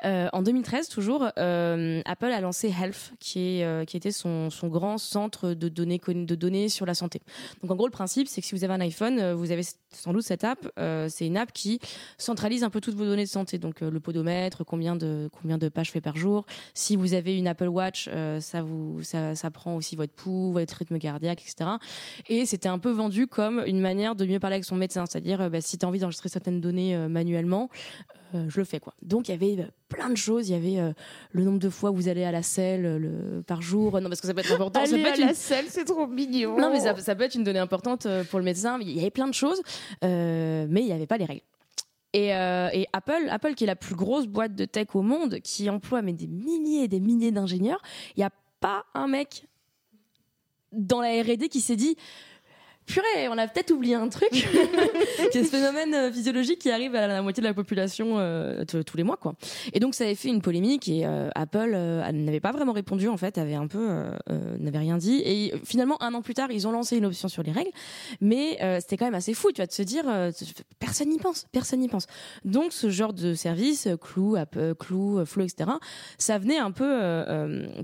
En 0.04 0.42
2013 0.42 0.88
toujours, 0.88 1.24
Apple 1.24 2.32
a 2.32 2.40
lancé 2.40 2.68
Health, 2.68 3.14
qui 3.18 3.40
est 3.40 3.86
qui 3.86 3.96
était 3.96 4.12
son, 4.12 4.50
son 4.50 4.68
grand 4.68 4.98
centre 4.98 5.54
de 5.54 5.71
données 5.72 6.00
de 6.06 6.34
données 6.34 6.68
sur 6.68 6.86
la 6.86 6.94
santé. 6.94 7.20
Donc 7.62 7.70
en 7.70 7.76
gros 7.76 7.86
le 7.86 7.92
principe 7.92 8.28
c'est 8.28 8.40
que 8.40 8.46
si 8.46 8.54
vous 8.54 8.64
avez 8.64 8.74
un 8.74 8.80
iPhone, 8.80 9.18
euh, 9.18 9.34
vous 9.34 9.50
avez 9.50 9.62
sans 9.90 10.12
doute 10.12 10.22
cette 10.22 10.44
app. 10.44 10.70
Euh, 10.78 11.08
c'est 11.08 11.26
une 11.26 11.36
app 11.36 11.52
qui 11.52 11.80
centralise 12.18 12.64
un 12.64 12.70
peu 12.70 12.80
toutes 12.80 12.94
vos 12.94 13.04
données 13.04 13.24
de 13.24 13.28
santé, 13.28 13.58
donc 13.58 13.82
euh, 13.82 13.90
le 13.90 14.00
podomètre, 14.00 14.64
combien 14.64 14.96
de 14.96 15.28
combien 15.32 15.58
de 15.58 15.68
pages 15.68 15.90
fait 15.90 16.00
par 16.00 16.16
jour. 16.16 16.46
Si 16.74 16.96
vous 16.96 17.14
avez 17.14 17.36
une 17.36 17.46
Apple 17.46 17.68
Watch, 17.68 18.08
ça 18.40 18.62
vous 18.62 19.02
ça, 19.02 19.34
ça 19.34 19.50
prend 19.50 19.76
aussi 19.76 19.96
votre 19.96 20.12
pouls, 20.12 20.52
votre 20.52 20.74
rythme 20.76 20.98
cardiaque, 20.98 21.42
etc. 21.42 21.70
Et 22.28 22.46
c'était 22.46 22.68
un 22.68 22.78
peu 22.78 22.90
vendu 22.90 23.26
comme 23.26 23.62
une 23.66 23.80
manière 23.80 24.14
de 24.14 24.24
mieux 24.24 24.38
parler 24.38 24.54
avec 24.54 24.64
son 24.64 24.76
médecin, 24.76 25.04
c'est-à-dire 25.06 25.50
bah, 25.50 25.60
si 25.60 25.78
tu 25.78 25.84
as 25.84 25.88
envie 25.88 25.98
d'enregistrer 25.98 26.28
certaines 26.28 26.60
données 26.60 26.96
manuellement, 27.08 27.68
euh, 28.34 28.46
je 28.48 28.58
le 28.60 28.64
fais 28.64 28.80
quoi. 28.80 28.94
Donc 29.02 29.28
il 29.28 29.32
y 29.32 29.34
avait 29.34 29.62
euh, 29.62 29.66
plein 29.88 30.08
de 30.10 30.16
choses. 30.16 30.48
Il 30.48 30.52
y 30.52 30.54
avait 30.54 30.78
euh, 30.80 30.92
le 31.32 31.44
nombre 31.44 31.58
de 31.58 31.68
fois 31.68 31.90
où 31.90 31.94
vous 31.94 32.08
allez 32.08 32.24
à 32.24 32.32
la 32.32 32.42
selle 32.42 32.96
le, 32.96 33.42
par 33.42 33.62
jour. 33.62 34.00
Non, 34.00 34.08
parce 34.08 34.20
que 34.20 34.26
ça 34.26 34.34
peut 34.34 34.40
être 34.40 34.52
important. 34.52 34.84
ça 34.84 34.94
Aller 34.94 35.02
peut 35.02 35.10
à 35.10 35.16
une- 35.16 35.26
la 35.26 35.34
selle, 35.34 35.66
c'est 35.68 35.84
trop 35.84 36.06
mignon. 36.06 36.58
Non, 36.58 36.70
mais 36.70 36.80
ça, 36.80 36.96
ça 36.96 37.14
peut 37.14 37.24
être 37.24 37.34
une 37.34 37.44
donnée 37.44 37.58
importante 37.58 38.06
pour 38.30 38.38
le 38.38 38.44
médecin. 38.44 38.78
Il 38.80 38.90
y 38.90 39.00
avait 39.00 39.10
plein 39.10 39.28
de 39.28 39.34
choses, 39.34 39.60
euh, 40.04 40.66
mais 40.68 40.80
il 40.82 40.86
n'y 40.86 40.92
avait 40.92 41.06
pas 41.06 41.18
les 41.18 41.24
règles. 41.24 41.42
Et, 42.14 42.34
euh, 42.34 42.68
et 42.74 42.86
Apple, 42.92 43.26
Apple 43.30 43.54
qui 43.54 43.64
est 43.64 43.66
la 43.66 43.76
plus 43.76 43.94
grosse 43.94 44.26
boîte 44.26 44.54
de 44.54 44.66
tech 44.66 44.88
au 44.94 45.00
monde, 45.02 45.38
qui 45.40 45.70
emploie 45.70 46.02
mais 46.02 46.12
des 46.12 46.26
milliers 46.26 46.84
et 46.84 46.88
des 46.88 47.00
milliers 47.00 47.30
d'ingénieurs, 47.32 47.80
il 48.16 48.20
n'y 48.20 48.24
a 48.24 48.30
pas 48.60 48.84
un 48.94 49.08
mec 49.08 49.46
dans 50.72 51.00
la 51.00 51.08
R&D 51.22 51.48
qui 51.48 51.60
s'est 51.60 51.76
dit 51.76 51.96
purée, 52.86 53.28
on 53.28 53.38
a 53.38 53.46
peut-être 53.48 53.70
oublié 53.70 53.94
un 53.94 54.08
truc, 54.08 54.30
qui 54.30 55.38
est 55.38 55.44
ce 55.44 55.50
phénomène 55.50 55.94
euh, 55.94 56.12
physiologique 56.12 56.58
qui 56.58 56.70
arrive 56.70 56.94
à 56.94 57.06
la 57.06 57.22
moitié 57.22 57.40
de 57.40 57.46
la 57.46 57.54
population 57.54 58.18
euh, 58.18 58.64
tous 58.64 58.96
les 58.96 59.02
mois, 59.02 59.16
quoi. 59.16 59.34
Et 59.72 59.80
donc 59.80 59.94
ça 59.94 60.04
avait 60.04 60.14
fait 60.14 60.28
une 60.28 60.42
polémique 60.42 60.88
et 60.88 61.06
euh, 61.06 61.30
Apple 61.34 61.72
euh, 61.74 62.10
n'avait 62.12 62.40
pas 62.40 62.52
vraiment 62.52 62.72
répondu 62.72 63.08
en 63.08 63.16
fait, 63.16 63.38
avait 63.38 63.54
un 63.54 63.66
peu, 63.66 64.04
n'avait 64.58 64.78
rien 64.78 64.96
dit. 64.96 65.22
Et 65.24 65.52
finalement 65.64 66.00
un 66.02 66.14
an 66.14 66.22
plus 66.22 66.34
tard, 66.34 66.50
ils 66.50 66.66
ont 66.66 66.72
lancé 66.72 66.96
une 66.96 67.06
option 67.06 67.28
sur 67.28 67.42
les 67.42 67.52
règles, 67.52 67.70
mais 68.20 68.58
c'était 68.80 68.96
quand 68.96 69.06
même 69.06 69.14
assez 69.14 69.34
fou, 69.34 69.50
tu 69.52 69.56
vois, 69.56 69.66
de 69.66 69.72
se 69.72 69.82
dire 69.82 70.04
personne 70.78 71.08
n'y 71.08 71.18
pense, 71.18 71.46
personne 71.52 71.80
n'y 71.80 71.88
pense. 71.88 72.06
Donc 72.44 72.72
ce 72.72 72.90
genre 72.90 73.12
de 73.12 73.34
service, 73.34 73.88
Clou, 74.00 74.36
App, 74.36 74.56
euh, 74.56 74.74
Clou, 74.74 75.24
Flow, 75.24 75.44
etc. 75.44 75.70
Ça 76.18 76.38
venait 76.38 76.58
un 76.58 76.70
peu 76.70 77.00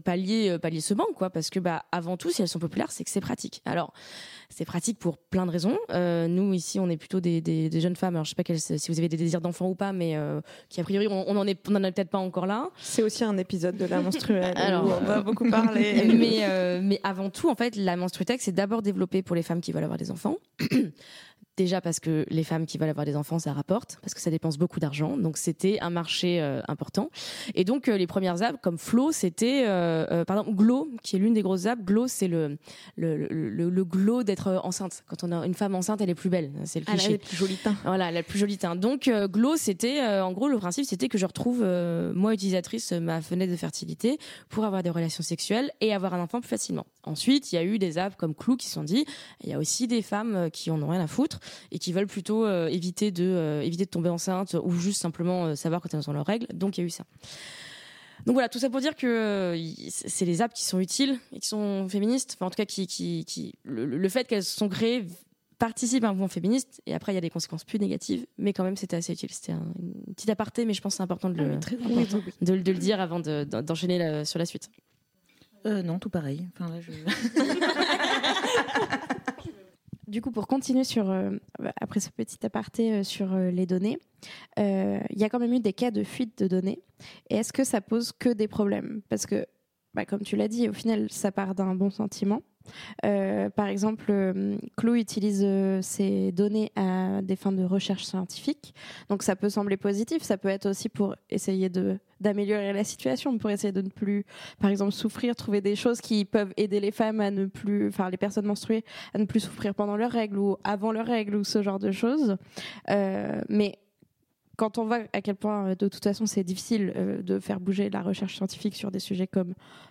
pallier, 0.05 0.59
pallier 0.59 0.81
ce 0.81 0.95
manque, 0.95 1.15
quoi, 1.15 1.31
parce 1.31 1.51
que 1.51 1.61
bah 1.61 1.85
avant 1.93 2.17
tout, 2.17 2.31
si 2.31 2.43
elles 2.43 2.49
sont 2.49 2.59
populaires, 2.59 2.91
c'est 2.91 3.05
que 3.05 3.11
c'est 3.11 3.21
pratique. 3.21 3.63
Alors 3.65 3.93
c'est 4.51 4.65
pratique 4.65 4.99
pour 4.99 5.19
plein 5.19 5.45
de 5.47 5.51
raisons. 5.51 5.77
Euh, 5.91 6.27
nous 6.27 6.53
ici, 6.55 6.81
on 6.81 6.89
est 6.89 6.97
plutôt 6.97 7.21
des, 7.21 7.41
des, 7.41 7.69
des 7.69 7.81
jeunes 7.81 7.97
femmes. 7.97 8.15
Alors 8.17 8.25
je 8.25 8.31
sais 8.31 8.35
pas 8.35 8.45
quel- 8.45 8.59
si 8.59 8.91
vous 8.91 8.99
avez 8.99 9.09
des 9.09 9.17
désirs 9.17 9.41
d'enfants 9.41 9.69
ou 9.69 9.75
pas, 9.75 9.93
mais 9.93 10.17
euh, 10.17 10.41
qui 10.69 10.81
a 10.81 10.85
priori 10.85 11.07
on, 11.09 11.29
on 11.29 11.37
en 11.37 11.47
est, 11.47 11.59
on 11.69 11.75
en 11.77 11.85
est 11.85 11.93
peut-être 11.93 12.11
pas 12.11 12.19
encore 12.19 12.47
là. 12.47 12.71
C'est 12.81 13.03
aussi 13.03 13.25
un 13.25 13.37
épisode 13.37 13.77
de 13.77 13.85
la 13.85 14.01
menstruelle 14.01 14.55
Alors, 14.57 14.85
où 14.87 14.91
on 14.91 15.05
va 15.05 15.21
beaucoup 15.21 15.49
parler. 15.51 16.03
mais, 16.19 16.39
euh, 16.45 16.81
mais 16.83 16.99
avant 17.03 17.31
tout, 17.31 17.49
en 17.51 17.55
fait, 17.55 17.77
la 17.77 17.97
menstruitech, 17.97 18.41
c'est 18.41 18.53
d'abord 18.53 18.83
développé 18.83 19.23
pour 19.23 19.37
les 19.37 19.43
femmes 19.43 19.61
qui 19.61 19.73
veulent 19.73 19.85
avoir 19.85 19.99
des 19.99 20.11
enfants. 20.11 20.37
Déjà 21.59 21.81
parce 21.81 21.99
que 21.99 22.25
les 22.31 22.45
femmes 22.45 22.67
qui 22.67 22.79
veulent 22.79 22.89
avoir 22.89 23.05
des 23.05 23.17
enfants, 23.17 23.41
ça 23.41 23.53
rapporte, 23.53 23.99
parce 24.01 24.15
que 24.15 24.21
ça 24.21 24.31
dépense 24.31 24.59
beaucoup 24.59 24.79
d'argent. 24.79 25.17
Donc 25.17 25.37
c'était 25.37 25.81
un 25.81 25.91
marché 25.91 26.41
euh, 26.41 26.61
important. 26.69 27.11
Et 27.57 27.65
donc 27.65 27.89
euh, 27.89 27.97
les 27.99 28.07
premières 28.07 28.43
apps 28.45 28.61
comme 28.63 28.79
Flow, 28.79 29.11
c'était, 29.11 29.65
euh, 29.67 30.07
euh, 30.13 30.25
pardon, 30.25 30.49
Glow, 30.53 30.89
qui 31.03 31.17
est 31.17 31.19
l'une 31.19 31.35
des 31.35 31.43
grosses 31.43 31.67
apps. 31.67 31.83
Glow, 31.83 32.07
c'est 32.07 32.29
le, 32.29 32.59
le, 32.97 33.17
le, 33.17 33.49
le- 33.51 33.71
le 33.71 33.85
glow 33.85 34.23
d'être 34.23 34.61
enceinte. 34.63 35.03
Quand 35.09 35.25
on 35.25 35.33
a 35.33 35.45
une 35.45 35.55
femme 35.55 35.75
enceinte, 35.75 36.01
elle 36.01 36.11
est 36.11 36.15
plus 36.15 36.31
belle. 36.31 36.53
C'est 36.65 36.79
le 36.79 36.85
Ah, 36.89 36.93
cliché. 36.93 37.09
les 37.11 37.19
plus 37.19 37.37
jolis 37.37 37.57
teints. 37.57 37.75
Voilà, 37.85 38.13
la 38.13 38.23
plus 38.23 38.39
jolie 38.39 38.57
teinte. 38.57 38.79
Donc, 38.79 39.11
Glow, 39.11 39.57
c'était, 39.57 40.01
en 40.21 40.31
gros, 40.33 40.47
le 40.49 40.59
principe, 40.59 40.85
c'était 40.85 41.09
que 41.09 41.19
je 41.19 41.27
retrouve, 41.27 41.65
moi, 42.15 42.35
utilisatrice, 42.35 42.93
ma 42.93 43.21
fenêtre 43.21 43.51
de 43.51 43.57
fertilité 43.57 44.19
pour 44.49 44.65
avoir 44.65 44.85
des 44.85 44.91
relations 44.91 45.25
sexuelles 45.25 45.73
et 45.81 45.93
avoir 45.93 46.15
un 46.15 46.21
enfant 46.23 46.41
plus 46.41 46.49
facilement. 46.49 46.87
Ensuite, 47.03 47.53
il 47.53 47.57
y 47.57 47.59
a 47.59 47.65
eu 47.65 47.79
des 47.79 47.99
apps 47.99 48.15
comme 48.17 48.35
Clou 48.35 48.57
qui 48.57 48.67
se 48.69 48.75
sont 48.75 48.85
dit, 48.85 49.05
il 49.43 49.51
y 49.51 49.55
a 49.55 49.59
aussi 49.59 49.87
des 49.89 50.03
femmes 50.03 50.51
qui 50.53 50.71
en 50.71 50.81
ont 50.83 50.89
rien 50.89 51.01
à 51.01 51.07
foutre 51.09 51.41
et 51.73 51.79
qui 51.79 51.93
veulent 51.93 52.07
plutôt 52.07 52.45
euh, 52.45 52.69
éviter 52.69 53.11
de, 53.11 53.25
euh, 53.25 53.63
éviter 53.63 53.85
de 53.85 53.91
tomber 53.91 54.11
enceinte 54.11 54.55
ou 54.63 54.71
juste 54.73 55.01
simplement 55.01 55.47
euh, 55.47 55.55
savoir 55.55 55.81
quand 55.81 55.93
elles 55.95 56.09
ont 56.09 56.13
leurs 56.13 56.27
règles. 56.27 56.47
Donc, 56.55 56.79
il 56.79 56.83
y 56.83 56.85
a 56.85 56.87
eu 56.87 56.91
ça. 56.91 57.05
Donc 58.27 58.35
voilà, 58.35 58.49
tout 58.49 58.59
ça 58.59 58.69
pour 58.69 58.81
dire 58.81 58.95
que 58.97 59.57
c'est 59.89 60.25
les 60.25 60.43
apps 60.43 60.55
qui 60.55 60.65
sont 60.65 60.81
utiles 60.81 61.19
et 61.33 61.39
qui 61.39 61.49
sont 61.49 61.89
féministes. 61.89 62.35
Enfin, 62.37 62.47
en 62.47 62.51
tout 62.51 62.57
cas, 62.57 62.67
qui, 62.67 62.87
qui, 62.87 63.25
qui 63.25 63.55
le, 63.63 63.87
le 63.87 64.09
fait 64.09 64.27
qu'elles 64.27 64.45
sont 64.45 64.69
créées 64.69 65.07
participe 65.59 66.05
à 66.05 66.09
un 66.09 66.13
mouvement 66.13 66.29
féministe 66.29 66.83
et 66.87 66.95
après 66.95 67.13
il 67.13 67.17
y 67.17 67.19
a 67.19 67.21
des 67.21 67.31
conséquences 67.31 67.65
plus 67.65 67.81
négatives 67.81 68.25
mais 68.39 68.53
quand 68.53 68.63
même 68.63 68.77
c'était 68.77 68.95
assez 68.95 69.13
utile 69.13 69.31
c'était 69.33 69.51
un 69.51 69.73
une 70.07 70.15
petite 70.15 70.31
aparté 70.31 70.65
mais 70.65 70.73
je 70.73 70.81
pense 70.81 70.93
que 70.93 70.97
c'est 70.99 71.03
important 71.03 71.31
de 71.31 71.37
le, 71.37 71.57
de, 72.43 72.53
le- 72.55 72.63
de 72.63 72.71
le 72.73 72.79
dire 72.79 73.01
avant 73.01 73.19
de- 73.19 73.43
d'enchaîner 73.43 73.99
la- 73.99 74.25
sur 74.25 74.39
la 74.39 74.47
suite 74.47 74.71
Euh, 75.67 75.83
non, 75.83 75.99
tout 75.99 76.11
pareil. 76.11 76.47
Enfin, 76.55 76.73
là, 76.73 76.81
je... 76.81 76.93
Du 80.09 80.23
coup, 80.23 80.31
pour 80.31 80.47
continuer 80.47 80.85
sur, 80.85 81.11
euh, 81.11 81.33
après 81.79 82.01
ce 82.01 82.09
petit 82.09 82.39
aparté 82.47 82.95
euh, 82.95 83.03
sur 83.05 83.35
euh, 83.35 83.51
les 83.51 83.67
données, 83.67 83.99
il 84.57 85.19
y 85.19 85.23
a 85.23 85.29
quand 85.29 85.39
même 85.39 85.53
eu 85.53 85.61
des 85.61 85.75
cas 85.75 85.91
de 85.91 86.03
fuite 86.03 86.39
de 86.39 86.49
données. 86.49 86.81
Et 87.29 87.37
est-ce 87.37 87.53
que 87.53 87.63
ça 87.63 87.83
pose 87.83 88.13
que 88.13 88.31
des 88.31 88.49
problèmes? 88.49 89.03
Parce 89.11 89.27
que, 89.27 89.47
bah, 89.93 90.07
comme 90.07 90.23
tu 90.23 90.35
l'as 90.35 90.49
dit, 90.49 90.67
au 90.67 90.73
final, 90.73 91.11
ça 91.11 91.31
part 91.31 91.55
d'un 91.55 91.75
bon 91.75 91.91
sentiment. 91.91 92.41
Euh, 93.05 93.51
par 93.51 93.67
exemple, 93.67 94.07
euh, 94.11 94.57
Clou 94.77 94.95
utilise 94.95 95.43
euh, 95.45 95.81
ces 95.83 96.33
données 96.33 96.73
à 96.77 97.23
des 97.23 97.37
fins 97.37 97.53
de 97.53 97.65
recherche 97.65 98.05
scientifique. 98.05 98.75
Donc 99.09 99.23
ça 99.23 99.37
peut 99.37 99.49
sembler 99.49 99.77
positif, 99.77 100.23
ça 100.23 100.37
peut 100.39 100.49
être 100.49 100.67
aussi 100.67 100.89
pour 100.89 101.15
essayer 101.31 101.69
de 101.69 101.99
d'améliorer 102.21 102.73
la 102.73 102.83
situation, 102.83 103.39
pour 103.39 103.49
essayer 103.49 103.73
de 103.73 103.81
ne 103.81 103.91
plus, 103.91 104.27
par 104.61 104.71
exemple, 104.71 104.91
souffrir, 104.91 105.37
trouver 105.37 105.61
des 105.61 105.77
choses 105.77 106.01
qui 106.01 106.25
peuvent 106.25 106.53
aider 106.57 106.81
les 106.81 106.91
femmes 106.91 107.21
à 107.21 107.31
ne 107.31 107.47
plus, 107.47 107.87
enfin 107.87 108.11
les 108.11 108.17
personnes 108.17 108.47
menstruées 108.47 108.85
à 109.15 109.19
ne 109.19 109.25
plus 109.25 109.39
souffrir 109.39 109.73
pendant 109.73 109.97
leurs 109.97 110.11
règles 110.11 110.37
ou 110.37 110.57
avant 110.65 110.91
leurs 110.91 111.07
règles 111.07 111.37
ou 111.37 111.45
ce 111.45 111.63
genre 111.63 111.79
de 111.79 111.93
choses. 111.93 112.37
Euh, 112.91 113.41
mais 113.49 113.79
quand 114.59 114.77
on 114.77 114.85
voit 114.85 114.99
à 115.13 115.23
quel 115.23 115.37
point, 115.37 115.69
euh, 115.69 115.75
de 115.75 115.89
toute 115.89 116.03
façon, 116.03 116.27
c'est 116.27 116.45
difficile 116.45 116.93
euh, 116.97 117.23
de 117.23 117.39
faire 117.39 117.61
bouger 117.61 117.89
la 117.89 118.03
recherche 118.03 118.37
scientifique 118.37 118.75
sur 118.75 118.91
des 118.91 118.99
sujets 118.99 119.29
comme 119.29 119.51
euh, 119.51 119.88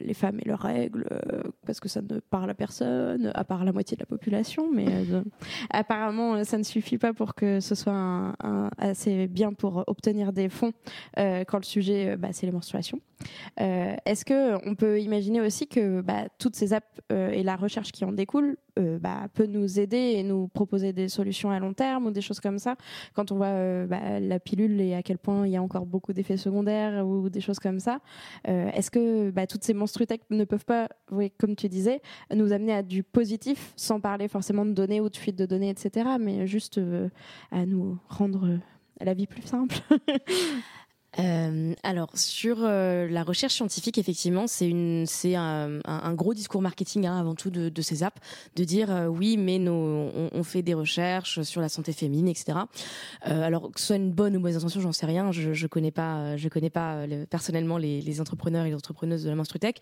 les 0.00 0.14
femmes 0.14 0.38
et 0.40 0.48
leurs 0.48 0.60
règles, 0.60 1.06
euh, 1.12 1.42
parce 1.66 1.78
que 1.78 1.88
ça 1.88 2.00
ne 2.02 2.18
parle 2.20 2.50
à 2.50 2.54
personne, 2.54 3.30
à 3.34 3.44
part 3.44 3.64
la 3.64 3.72
moitié 3.72 3.96
de 3.96 4.02
la 4.02 4.06
population, 4.06 4.68
mais 4.72 4.86
euh, 5.12 5.22
apparemment, 5.70 6.34
euh, 6.34 6.44
ça 6.44 6.58
ne 6.58 6.62
suffit 6.62 6.98
pas 6.98 7.12
pour 7.12 7.34
que 7.34 7.60
ce 7.60 7.74
soit 7.74 7.92
un- 7.92 8.34
un- 8.42 8.70
assez 8.78 9.26
bien 9.28 9.52
pour 9.52 9.84
obtenir 9.86 10.32
des 10.32 10.48
fonds 10.48 10.72
euh, 11.18 11.44
quand 11.44 11.58
le 11.58 11.64
sujet, 11.64 12.10
euh, 12.12 12.16
bah, 12.16 12.28
c'est 12.32 12.46
les 12.46 12.52
menstruations. 12.52 13.00
Euh, 13.60 13.94
Est-ce 14.04 14.24
que 14.24 14.68
on 14.68 14.74
peut 14.74 15.00
imaginer 15.00 15.40
aussi 15.40 15.68
que 15.68 16.00
bah, 16.00 16.24
toutes 16.38 16.56
ces 16.56 16.72
apps 16.72 16.86
euh, 17.12 17.30
et 17.30 17.42
la 17.44 17.54
recherche 17.54 17.92
qui 17.92 18.04
en 18.04 18.10
découle 18.12 18.56
euh, 18.80 18.98
bah, 18.98 19.28
peut 19.34 19.46
nous 19.46 19.78
aider 19.78 20.14
et 20.16 20.22
nous 20.24 20.48
proposer 20.48 20.92
des 20.92 21.08
solutions 21.08 21.50
à 21.50 21.60
long 21.60 21.72
terme 21.74 22.06
ou 22.06 22.10
des 22.10 22.22
choses 22.22 22.40
comme 22.40 22.58
ça 22.58 22.74
quand 23.14 23.30
on 23.30 23.36
voit 23.36 23.46
euh, 23.48 23.86
bah, 23.86 24.18
la 24.18 24.40
pilule 24.40 24.80
et 24.80 24.94
à 24.94 25.02
quel 25.04 25.18
point 25.18 25.46
il 25.46 25.52
y 25.52 25.56
a 25.56 25.62
encore 25.62 25.86
beaucoup 25.86 26.12
d'effets 26.12 26.36
secondaires 26.38 27.06
ou 27.06 27.28
des 27.28 27.40
choses 27.40 27.58
comme 27.60 27.78
ça. 27.78 28.00
Euh, 28.48 28.70
Est-ce 28.74 28.90
que 28.90 29.30
bah, 29.30 29.41
toutes 29.46 29.64
ces 29.64 29.74
monstruités 29.74 30.20
ne 30.30 30.44
peuvent 30.44 30.64
pas, 30.64 30.88
oui, 31.10 31.32
comme 31.38 31.56
tu 31.56 31.68
disais, 31.68 32.00
nous 32.34 32.52
amener 32.52 32.72
à 32.74 32.82
du 32.82 33.02
positif 33.02 33.72
sans 33.76 34.00
parler 34.00 34.28
forcément 34.28 34.64
de 34.64 34.72
données 34.72 35.00
ou 35.00 35.08
de 35.08 35.16
fuite 35.16 35.36
de 35.36 35.46
données, 35.46 35.70
etc., 35.70 36.10
mais 36.20 36.46
juste 36.46 36.78
euh, 36.78 37.08
à 37.50 37.66
nous 37.66 37.98
rendre 38.08 38.46
euh, 38.46 38.58
la 39.00 39.14
vie 39.14 39.26
plus 39.26 39.42
simple 39.42 39.76
Euh, 41.18 41.74
alors 41.82 42.10
sur 42.16 42.56
euh, 42.60 43.06
la 43.06 43.22
recherche 43.22 43.52
scientifique, 43.54 43.98
effectivement, 43.98 44.46
c'est 44.46 44.66
une, 44.66 45.04
c'est 45.06 45.34
un, 45.34 45.80
un- 45.84 46.14
gros 46.14 46.32
discours 46.32 46.62
marketing 46.62 47.06
hein, 47.06 47.18
avant 47.20 47.34
tout 47.34 47.50
de, 47.50 47.68
de 47.68 47.82
ces 47.82 48.02
apps, 48.02 48.16
de 48.56 48.64
dire 48.64 48.90
euh, 48.90 49.06
oui, 49.08 49.36
mais 49.36 49.58
nos, 49.58 49.72
on, 49.74 50.30
on 50.32 50.42
fait 50.42 50.62
des 50.62 50.72
recherches 50.72 51.42
sur 51.42 51.60
la 51.60 51.68
santé 51.68 51.92
féminine, 51.92 52.28
etc. 52.28 52.60
Euh, 53.28 53.42
alors 53.42 53.70
que 53.70 53.78
ce 53.80 53.88
soit 53.88 53.96
une 53.96 54.10
bonne 54.10 54.36
ou 54.36 54.40
mauvaise 54.40 54.56
intention, 54.56 54.80
j'en 54.80 54.92
sais 54.92 55.04
rien. 55.06 55.32
Je, 55.32 55.52
je 55.52 55.66
connais 55.66 55.90
pas, 55.90 56.36
je 56.38 56.48
connais 56.48 56.70
pas 56.70 56.94
euh, 56.94 57.06
le- 57.06 57.26
personnellement 57.26 57.76
les, 57.76 58.00
les 58.00 58.20
entrepreneurs 58.22 58.64
et 58.64 58.70
les 58.70 58.74
entrepreneuses 58.74 59.24
de 59.24 59.28
la 59.28 59.36
menstrutech. 59.36 59.80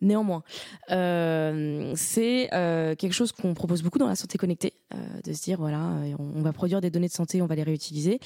Néanmoins, 0.00 0.42
euh, 0.90 1.92
c'est 1.94 2.48
euh, 2.54 2.94
quelque 2.94 3.12
chose 3.12 3.32
qu'on 3.32 3.52
propose 3.52 3.82
beaucoup 3.82 3.98
dans 3.98 4.06
la 4.08 4.16
santé 4.16 4.38
connectée, 4.38 4.72
euh, 4.94 4.96
de 5.24 5.32
se 5.34 5.42
dire 5.42 5.58
voilà, 5.58 5.82
euh, 5.90 6.14
on 6.18 6.40
va 6.40 6.54
produire 6.54 6.80
des 6.80 6.88
données 6.88 7.08
de 7.08 7.12
santé, 7.12 7.42
on 7.42 7.46
va 7.46 7.54
les 7.54 7.64
réutiliser 7.64 8.18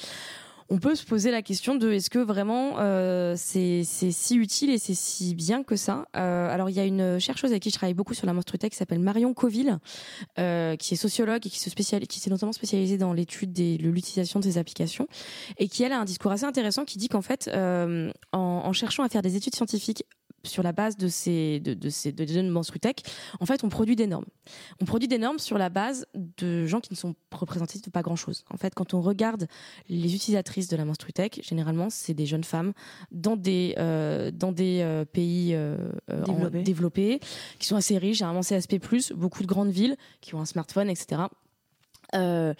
on 0.70 0.78
peut 0.78 0.94
se 0.94 1.04
poser 1.04 1.30
la 1.30 1.42
question 1.42 1.74
de 1.74 1.92
est-ce 1.92 2.10
que 2.10 2.18
vraiment 2.18 2.78
euh, 2.78 3.34
c'est 3.36 3.82
si 3.84 4.36
utile 4.36 4.70
et 4.70 4.78
c'est 4.78 4.94
si 4.94 5.34
bien 5.34 5.62
que 5.62 5.76
ça. 5.76 6.06
Euh, 6.16 6.48
Alors 6.52 6.70
il 6.70 6.76
y 6.76 6.80
a 6.80 6.84
une 6.84 7.18
chercheuse 7.18 7.50
avec 7.50 7.62
qui 7.62 7.70
je 7.70 7.74
travaille 7.74 7.94
beaucoup 7.94 8.14
sur 8.14 8.26
la 8.26 8.32
menstruité 8.32 8.70
qui 8.70 8.76
s'appelle 8.76 9.00
Marion 9.00 9.34
Coville, 9.34 9.78
euh, 10.38 10.76
qui 10.76 10.94
est 10.94 10.96
sociologue 10.96 11.46
et 11.46 11.50
qui 11.50 11.58
se 11.60 11.70
qui 11.74 12.20
s'est 12.20 12.30
notamment 12.30 12.52
spécialisée 12.52 12.98
dans 12.98 13.12
l'étude 13.12 13.52
de 13.52 13.76
l'utilisation 13.76 14.40
de 14.40 14.44
ces 14.44 14.58
applications 14.58 15.06
et 15.58 15.68
qui 15.68 15.82
elle 15.82 15.92
a 15.92 15.98
un 15.98 16.04
discours 16.04 16.30
assez 16.32 16.44
intéressant 16.44 16.84
qui 16.84 16.98
dit 16.98 17.08
qu'en 17.08 17.22
fait 17.22 17.50
en 18.32 18.72
cherchant 18.72 19.02
à 19.02 19.08
faire 19.08 19.22
des 19.22 19.36
études 19.36 19.54
scientifiques 19.54 20.04
sur 20.44 20.62
la 20.62 20.72
base 20.72 20.96
de 20.96 21.08
ces 21.08 21.60
de, 21.60 21.74
de 21.74 21.88
ces 21.90 22.12
de 22.12 22.42
menstruitech, 22.50 23.02
en 23.40 23.46
fait 23.46 23.64
on 23.64 23.68
produit 23.68 23.96
des 23.96 24.06
normes. 24.06 24.24
On 24.80 24.84
produit 24.84 25.08
des 25.08 25.18
normes 25.18 25.38
sur 25.38 25.58
la 25.58 25.68
base 25.70 26.06
de 26.14 26.66
gens 26.66 26.80
qui 26.80 26.92
ne 26.92 26.96
sont 26.96 27.14
représentatifs 27.32 27.82
de 27.82 27.90
pas 27.90 28.02
grand 28.02 28.16
chose. 28.16 28.44
En 28.50 28.56
fait, 28.56 28.74
quand 28.74 28.94
on 28.94 29.00
regarde 29.00 29.46
les 29.88 30.14
utilisatrices 30.14 30.68
de 30.68 30.76
la 30.76 30.84
menstruitech, 30.84 31.40
généralement, 31.42 31.88
c'est 31.90 32.14
des 32.14 32.26
jeunes 32.26 32.44
femmes 32.44 32.72
dans 33.10 33.36
des 33.36 33.74
euh, 33.78 34.30
dans 34.30 34.52
des 34.52 34.80
euh, 34.82 35.04
pays 35.04 35.54
euh, 35.54 35.76
en- 36.26 36.50
Développés. 36.50 37.20
qui 37.58 37.66
sont 37.66 37.76
assez 37.76 37.98
riches. 37.98 38.18
Généralement, 38.18 38.40
ASP+, 38.40 38.76
beaucoup 39.14 39.42
de 39.42 39.46
grandes 39.48 39.70
villes 39.70 39.96
qui 40.20 40.34
ont 40.34 40.40
un 40.40 40.44
smartphone, 40.46 40.88
etc. 40.90 41.22
Euh, 42.14 42.54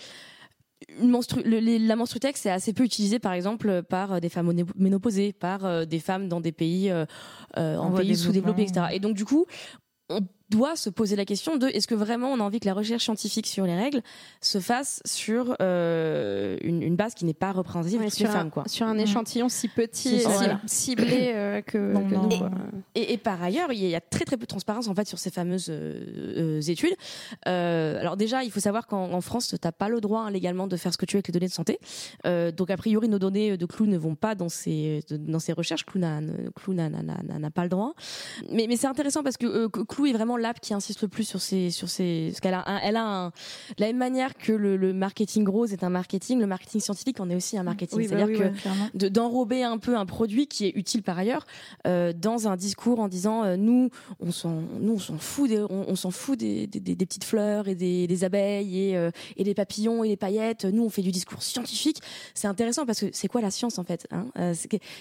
une 1.00 1.10
menstru- 1.10 1.42
le- 1.44 1.58
les- 1.60 1.78
la 1.78 1.96
menstruitech, 1.96 2.36
c'est 2.36 2.50
assez 2.50 2.72
peu 2.72 2.84
utilisé, 2.84 3.18
par 3.18 3.32
exemple, 3.32 3.82
par 3.82 4.12
euh, 4.12 4.20
des 4.20 4.28
femmes 4.28 4.52
ménopausées, 4.76 5.32
par 5.32 5.64
euh, 5.64 5.84
des 5.84 5.98
femmes 6.00 6.28
dans 6.28 6.40
des 6.40 6.52
pays, 6.52 6.90
euh, 6.90 7.04
euh, 7.56 7.76
en 7.76 7.86
En 7.86 7.90
pays 7.92 8.16
sous-développés, 8.16 8.62
etc. 8.62 8.86
Et 8.92 9.00
donc, 9.00 9.14
du 9.14 9.24
coup, 9.24 9.46
on 10.10 10.20
doit 10.50 10.76
se 10.76 10.90
poser 10.90 11.16
la 11.16 11.24
question 11.24 11.56
de 11.56 11.68
est-ce 11.68 11.86
que 11.86 11.94
vraiment 11.94 12.28
on 12.32 12.40
a 12.40 12.42
envie 12.42 12.60
que 12.60 12.66
la 12.66 12.74
recherche 12.74 13.04
scientifique 13.04 13.46
sur 13.46 13.64
les 13.64 13.74
règles 13.74 14.02
se 14.40 14.60
fasse 14.60 15.00
sur 15.04 15.56
euh, 15.60 16.58
une, 16.62 16.82
une, 16.82 16.96
base 16.96 17.14
qui 17.14 17.24
n'est 17.24 17.32
pas 17.34 17.52
représentative 17.52 18.00
ouais, 18.00 18.08
les 18.18 18.26
femmes 18.26 18.50
quoi. 18.50 18.64
Sur 18.66 18.86
un 18.86 18.98
échantillon 18.98 19.48
si 19.48 19.68
petit, 19.68 20.16
et 20.16 20.24
voilà. 20.24 20.60
ciblé 20.66 21.32
euh, 21.34 21.62
que, 21.62 21.94
bon, 21.94 22.08
que 22.08 22.14
nous, 22.14 22.28
et, 22.94 23.00
et, 23.00 23.12
et, 23.14 23.18
par 23.18 23.42
ailleurs, 23.42 23.72
il 23.72 23.78
y 23.78 23.94
a 23.94 24.00
très 24.00 24.24
très 24.24 24.36
peu 24.36 24.42
de 24.42 24.48
transparence 24.48 24.88
en 24.88 24.94
fait 24.94 25.08
sur 25.08 25.18
ces 25.18 25.30
fameuses 25.30 25.68
euh, 25.70 26.60
études. 26.60 26.94
alors 27.44 28.16
déjà, 28.16 28.44
il 28.44 28.50
faut 28.50 28.60
savoir 28.60 28.86
qu'en 28.86 29.20
France, 29.20 29.48
tu 29.48 29.56
n'as 29.62 29.72
pas 29.72 29.88
le 29.88 30.00
droit 30.00 30.22
hein, 30.22 30.30
légalement 30.30 30.66
de 30.66 30.76
faire 30.76 30.92
ce 30.92 30.98
que 30.98 31.06
tu 31.06 31.16
veux 31.16 31.18
avec 31.18 31.28
les 31.28 31.32
données 31.32 31.48
de 31.48 31.52
santé. 31.52 31.78
donc 32.24 32.70
a 32.70 32.76
priori, 32.76 33.08
nos 33.08 33.18
données 33.18 33.56
de 33.56 33.66
Clou 33.66 33.86
ne 33.86 33.96
vont 33.96 34.14
pas 34.14 34.34
dans 34.34 34.48
ces 34.48 35.00
dans 35.10 35.38
ces 35.38 35.52
recherches. 35.52 35.86
Clou 35.86 36.00
n'a 36.00 36.20
pas 37.50 37.62
le 37.62 37.68
droit. 37.68 37.94
Mais, 38.50 38.66
mais 38.68 38.76
c'est 38.76 38.86
intéressant 38.86 39.22
parce 39.22 39.36
que 39.36 39.68
Clou 39.68 40.06
est 40.06 40.12
vraiment 40.12 40.33
l'app 40.36 40.60
qui 40.60 40.74
insiste 40.74 41.02
le 41.02 41.08
plus 41.08 41.24
sur 41.24 41.40
ces 41.40 41.70
sur 41.70 41.88
ces 41.88 42.28
parce 42.30 42.40
qu'elle 42.40 42.54
a 42.54 42.64
un, 42.66 42.78
elle 42.78 42.96
a 42.96 43.04
un, 43.04 43.28
de 43.28 43.32
la 43.78 43.86
même 43.86 43.96
manière 43.96 44.34
que 44.34 44.52
le, 44.52 44.76
le, 44.76 44.92
marketing 44.92 45.48
rose 45.48 45.72
est 45.72 45.84
un 45.84 45.90
marketing 45.90 46.40
le 46.40 46.46
marketing 46.46 46.80
scientifique 46.80 47.20
en 47.20 47.30
est 47.30 47.34
aussi 47.34 47.58
un 47.58 47.62
marketing. 47.62 47.98
Oui, 47.98 48.08
c'est-à-dire 48.08 48.26
bah 48.26 48.50
oui, 48.50 48.60
que 48.92 48.98
de 48.98 49.08
d'enrober 49.08 49.62
un 49.62 49.78
peu 49.78 49.96
un 49.96 50.06
produit 50.06 50.46
qui 50.46 50.66
est 50.66 50.72
utile 50.74 51.02
par 51.02 51.18
ailleurs 51.18 51.46
euh, 51.86 52.12
dans 52.12 52.48
un 52.48 52.56
discours 52.56 53.00
en 53.00 53.08
disant 53.08 53.44
euh, 53.44 53.56
nous 53.56 53.90
on 54.20 54.32
s'en 54.32 54.62
nous 54.80 54.94
on 54.94 54.98
s'en 54.98 55.18
fout 55.18 55.48
des, 55.48 55.60
on, 55.60 55.84
on 55.88 55.96
s'en 55.96 56.10
fout 56.10 56.38
des, 56.38 56.66
des, 56.66 56.80
des, 56.80 57.06
petites 57.06 57.24
fleurs 57.24 57.68
et 57.68 57.74
des, 57.74 58.06
des 58.06 58.24
abeilles 58.24 58.90
et, 58.90 58.96
euh, 58.96 59.10
et 59.36 59.44
des 59.44 59.54
papillons 59.54 60.04
et 60.04 60.08
des 60.08 60.16
paillettes. 60.16 60.64
Nous 60.64 60.84
on 60.84 60.90
fait 60.90 61.02
du 61.02 61.10
discours 61.10 61.42
scientifique. 61.42 62.00
C'est 62.34 62.48
intéressant 62.48 62.86
parce 62.86 63.00
que 63.00 63.06
c'est 63.12 63.28
quoi 63.28 63.40
la 63.40 63.50
science 63.50 63.78
en 63.78 63.84
fait 63.84 64.06
hein 64.10 64.26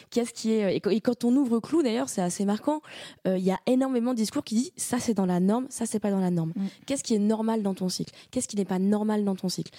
qu'est-ce 0.09 0.33
qui 0.33 0.51
est 0.51 0.77
et, 0.77 1.01
quand 1.01 1.23
on 1.23 1.35
ouvre 1.35 1.59
Clou 1.59 1.83
d'ailleurs 1.83 2.09
c'est 2.09 2.21
assez 2.21 2.45
marquant 2.45 2.81
il 3.25 3.39
y 3.39 3.51
a 3.51 3.59
énormément 3.65 4.11
de 4.11 4.17
discours 4.17 4.43
qui 4.43 4.55
dit 4.55 4.73
ça 4.77 4.99
c'est 4.99 5.13
dans 5.13 5.22
la 5.25 5.39
norme, 5.39 5.65
ça 5.69 5.85
c'est 5.85 5.99
pas 5.99 6.11
dans 6.11 6.19
la 6.19 6.31
norme. 6.31 6.53
Mm. 6.55 6.65
Qu'est-ce 6.85 7.03
qui 7.03 7.15
est 7.15 7.19
normal 7.19 7.63
dans 7.63 7.73
ton 7.73 7.89
cycle? 7.89 8.13
Qu'est-ce 8.31 8.47
qui 8.47 8.55
n'est 8.55 8.65
pas 8.65 8.79
normal 8.79 9.23
dans 9.23 9.35
ton 9.35 9.49
cycle? 9.49 9.71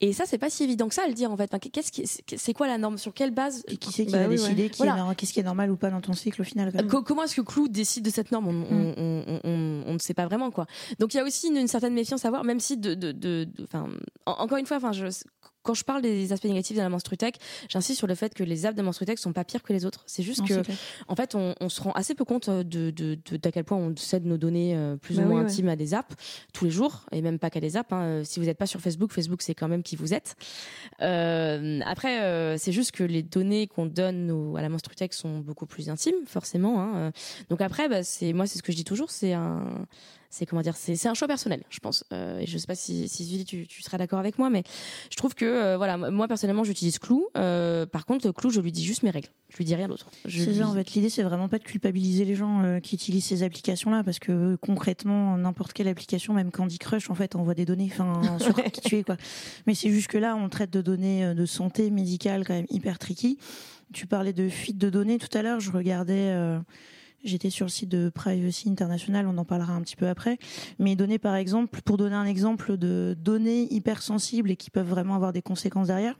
Et 0.00 0.12
ça 0.12 0.24
c'est 0.26 0.38
pas 0.38 0.50
si 0.50 0.64
évident 0.64 0.88
que 0.88 0.94
ça 0.94 1.02
à 1.04 1.08
le 1.08 1.14
dire 1.14 1.30
en 1.30 1.36
fait. 1.36 1.44
Enfin, 1.52 1.58
qu'est-ce 1.58 1.92
qui, 1.92 2.04
c'est 2.06 2.52
quoi 2.54 2.66
la 2.66 2.78
norme? 2.78 2.98
Sur 2.98 3.12
quelle 3.12 3.32
base 3.32 3.62
Et 3.68 3.76
qui 3.76 3.92
c'est 3.92 4.06
qui 4.06 4.12
bah, 4.12 4.22
va 4.22 4.28
oui, 4.28 4.36
décider 4.36 4.62
ouais. 4.64 4.70
qui 4.70 4.82
voilà. 4.82 5.14
qu'est-ce 5.16 5.32
qui 5.32 5.40
est 5.40 5.44
normal 5.44 5.70
ou 5.70 5.76
pas 5.76 5.90
dans 5.90 6.00
ton 6.00 6.12
cycle 6.12 6.40
au 6.40 6.44
final 6.44 6.72
Comment 7.04 7.24
est-ce 7.24 7.36
que 7.36 7.42
Clou 7.42 7.68
décide 7.68 8.04
de 8.04 8.10
cette 8.10 8.32
norme? 8.32 8.48
On, 8.48 8.52
mm. 8.52 8.66
on, 8.70 8.94
on, 8.96 9.40
on, 9.44 9.82
on, 9.86 9.92
ne 9.94 9.98
sait 9.98 10.14
pas 10.14 10.26
vraiment 10.26 10.50
quoi. 10.50 10.66
Donc 10.98 11.14
il 11.14 11.18
y 11.18 11.20
a 11.20 11.24
aussi 11.24 11.48
une, 11.48 11.56
une 11.56 11.68
certaine 11.68 11.94
méfiance 11.94 12.24
à 12.24 12.30
voir, 12.30 12.44
même 12.44 12.60
si 12.60 12.76
de, 12.76 12.94
de, 12.94 13.12
de, 13.12 13.44
de 13.44 13.66
encore 14.26 14.58
une 14.58 14.66
fois, 14.66 14.78
enfin 14.78 14.92
je 14.92 15.06
quand 15.62 15.74
je 15.74 15.84
parle 15.84 16.02
des 16.02 16.32
aspects 16.32 16.46
négatifs 16.46 16.76
de 16.76 16.82
la 16.82 16.88
menstrutech, 16.88 17.36
j'insiste 17.68 17.98
sur 17.98 18.06
le 18.06 18.14
fait 18.14 18.34
que 18.34 18.42
les 18.42 18.66
apps 18.66 18.76
de 18.76 18.82
menstrutech 18.82 19.18
sont 19.18 19.32
pas 19.32 19.44
pires 19.44 19.62
que 19.62 19.72
les 19.72 19.84
autres. 19.84 20.02
C'est 20.06 20.22
juste 20.22 20.40
non, 20.40 20.46
que, 20.46 20.70
en 21.08 21.16
fait, 21.16 21.34
on, 21.34 21.54
on, 21.60 21.68
se 21.68 21.80
rend 21.80 21.92
assez 21.92 22.14
peu 22.14 22.24
compte 22.24 22.48
de, 22.48 22.62
de, 22.90 23.18
de 23.30 23.36
d'à 23.36 23.52
quel 23.52 23.64
point 23.64 23.76
on 23.76 23.94
cède 23.96 24.24
nos 24.24 24.38
données 24.38 24.74
euh, 24.76 24.96
plus 24.96 25.16
bah 25.16 25.22
ou 25.22 25.26
moins 25.26 25.40
oui, 25.40 25.46
intimes 25.46 25.66
ouais. 25.66 25.72
à 25.72 25.76
des 25.76 25.94
apps 25.94 26.14
tous 26.52 26.64
les 26.64 26.70
jours, 26.70 27.04
et 27.12 27.22
même 27.22 27.38
pas 27.38 27.50
qu'à 27.50 27.60
des 27.60 27.76
apps. 27.76 27.92
Hein. 27.92 28.22
Si 28.24 28.40
vous 28.40 28.46
n'êtes 28.46 28.58
pas 28.58 28.66
sur 28.66 28.80
Facebook, 28.80 29.12
Facebook 29.12 29.42
c'est 29.42 29.54
quand 29.54 29.68
même 29.68 29.82
qui 29.82 29.96
vous 29.96 30.14
êtes. 30.14 30.36
Euh, 31.02 31.80
après, 31.84 32.22
euh, 32.22 32.56
c'est 32.56 32.72
juste 32.72 32.92
que 32.92 33.04
les 33.04 33.22
données 33.22 33.66
qu'on 33.66 33.86
donne 33.86 34.30
au, 34.30 34.56
à 34.56 34.62
la 34.62 34.68
menstrutech 34.68 35.12
sont 35.12 35.40
beaucoup 35.40 35.66
plus 35.66 35.90
intimes, 35.90 36.26
forcément. 36.26 36.80
Hein. 36.82 37.12
Donc 37.50 37.60
après, 37.60 37.88
bah, 37.88 38.02
c'est 38.02 38.32
moi, 38.32 38.46
c'est 38.46 38.58
ce 38.58 38.62
que 38.62 38.72
je 38.72 38.76
dis 38.76 38.84
toujours, 38.84 39.10
c'est 39.10 39.32
un 39.32 39.86
c'est 40.30 40.46
comment 40.46 40.62
dire, 40.62 40.76
c'est 40.76 41.08
un 41.08 41.14
choix 41.14 41.26
personnel, 41.26 41.64
je 41.70 41.80
pense. 41.80 42.04
Euh, 42.12 42.38
et 42.38 42.46
je 42.46 42.56
sais 42.56 42.68
pas 42.68 42.76
si, 42.76 43.08
si 43.08 43.28
Julie, 43.28 43.44
tu, 43.44 43.66
tu 43.66 43.82
seras 43.82 43.98
d'accord 43.98 44.20
avec 44.20 44.38
moi, 44.38 44.48
mais 44.48 44.62
je 45.10 45.16
trouve 45.16 45.34
que 45.34 45.44
euh, 45.44 45.76
voilà, 45.76 45.96
moi 45.96 46.28
personnellement, 46.28 46.62
j'utilise 46.62 47.00
Clou. 47.00 47.26
Euh, 47.36 47.84
par 47.84 48.06
contre, 48.06 48.30
Clou, 48.30 48.50
je 48.50 48.60
lui 48.60 48.70
dis 48.70 48.84
juste 48.84 49.02
mes 49.02 49.10
règles. 49.10 49.28
Je 49.48 49.56
lui 49.56 49.64
dis 49.64 49.74
rien 49.74 49.88
d'autre. 49.88 50.08
C'est 50.28 50.46
lui... 50.46 50.54
ça, 50.54 50.68
en 50.68 50.74
fait. 50.74 50.88
L'idée, 50.92 51.10
c'est 51.10 51.24
vraiment 51.24 51.48
pas 51.48 51.58
de 51.58 51.64
culpabiliser 51.64 52.24
les 52.24 52.36
gens 52.36 52.62
euh, 52.62 52.78
qui 52.78 52.94
utilisent 52.94 53.24
ces 53.24 53.42
applications-là, 53.42 54.04
parce 54.04 54.20
que 54.20 54.54
concrètement, 54.60 55.36
n'importe 55.36 55.72
quelle 55.72 55.88
application, 55.88 56.32
même 56.32 56.52
Candy 56.52 56.78
Crush, 56.78 57.10
en 57.10 57.16
fait, 57.16 57.34
envoie 57.34 57.54
des 57.54 57.64
données, 57.64 57.90
enfin, 57.90 58.22
sur 58.38 58.54
qui 58.54 58.80
tu 58.82 58.96
es, 58.98 59.02
quoi. 59.02 59.16
Mais 59.66 59.74
c'est 59.74 59.90
juste 59.90 60.06
que 60.06 60.18
là, 60.18 60.36
on 60.36 60.48
traite 60.48 60.70
de 60.70 60.80
données 60.80 61.34
de 61.34 61.44
santé 61.44 61.90
médicale 61.90 62.46
quand 62.46 62.54
même 62.54 62.66
hyper 62.70 63.00
tricky. 63.00 63.36
Tu 63.92 64.06
parlais 64.06 64.32
de 64.32 64.48
fuite 64.48 64.78
de 64.78 64.90
données 64.90 65.18
tout 65.18 65.36
à 65.36 65.42
l'heure. 65.42 65.58
Je 65.58 65.72
regardais. 65.72 66.32
J'étais 67.22 67.50
sur 67.50 67.66
le 67.66 67.70
site 67.70 67.90
de 67.90 68.08
Privacy 68.08 68.70
International, 68.70 69.26
on 69.26 69.36
en 69.36 69.44
parlera 69.44 69.74
un 69.74 69.82
petit 69.82 69.96
peu 69.96 70.08
après. 70.08 70.38
Mais 70.78 70.96
donner 70.96 71.18
par 71.18 71.36
exemple, 71.36 71.80
pour 71.82 71.96
donner 71.96 72.16
un 72.16 72.24
exemple 72.24 72.76
de 72.76 73.14
données 73.18 73.72
hypersensibles 73.72 74.50
et 74.50 74.56
qui 74.56 74.70
peuvent 74.70 74.88
vraiment 74.88 75.14
avoir 75.14 75.32
des 75.32 75.42
conséquences 75.42 75.88
derrière, 75.88 76.18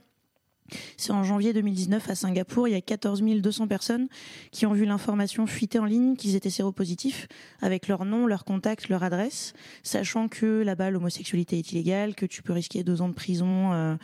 c'est 0.97 1.11
en 1.11 1.23
janvier 1.23 1.53
2019 1.53 2.09
à 2.09 2.15
Singapour, 2.15 2.67
il 2.67 2.71
y 2.71 2.75
a 2.75 2.81
14 2.81 3.21
200 3.21 3.67
personnes 3.67 4.07
qui 4.51 4.65
ont 4.65 4.73
vu 4.73 4.85
l'information 4.85 5.47
fuiter 5.47 5.79
en 5.79 5.85
ligne 5.85 6.15
qu'ils 6.15 6.35
étaient 6.35 6.49
séropositifs 6.49 7.27
avec 7.61 7.87
leur 7.87 8.05
nom, 8.05 8.27
leur 8.27 8.45
contact, 8.45 8.89
leur 8.89 9.03
adresse, 9.03 9.53
sachant 9.83 10.27
que 10.27 10.61
là-bas 10.61 10.89
l'homosexualité 10.91 11.57
est 11.57 11.71
illégale, 11.71 12.15
que 12.15 12.25
tu 12.25 12.43
peux 12.43 12.53
risquer 12.53 12.83
deux 12.83 13.01
ans 13.01 13.09
de 13.09 13.13
prison. 13.13 13.73
Euh, 13.73 13.95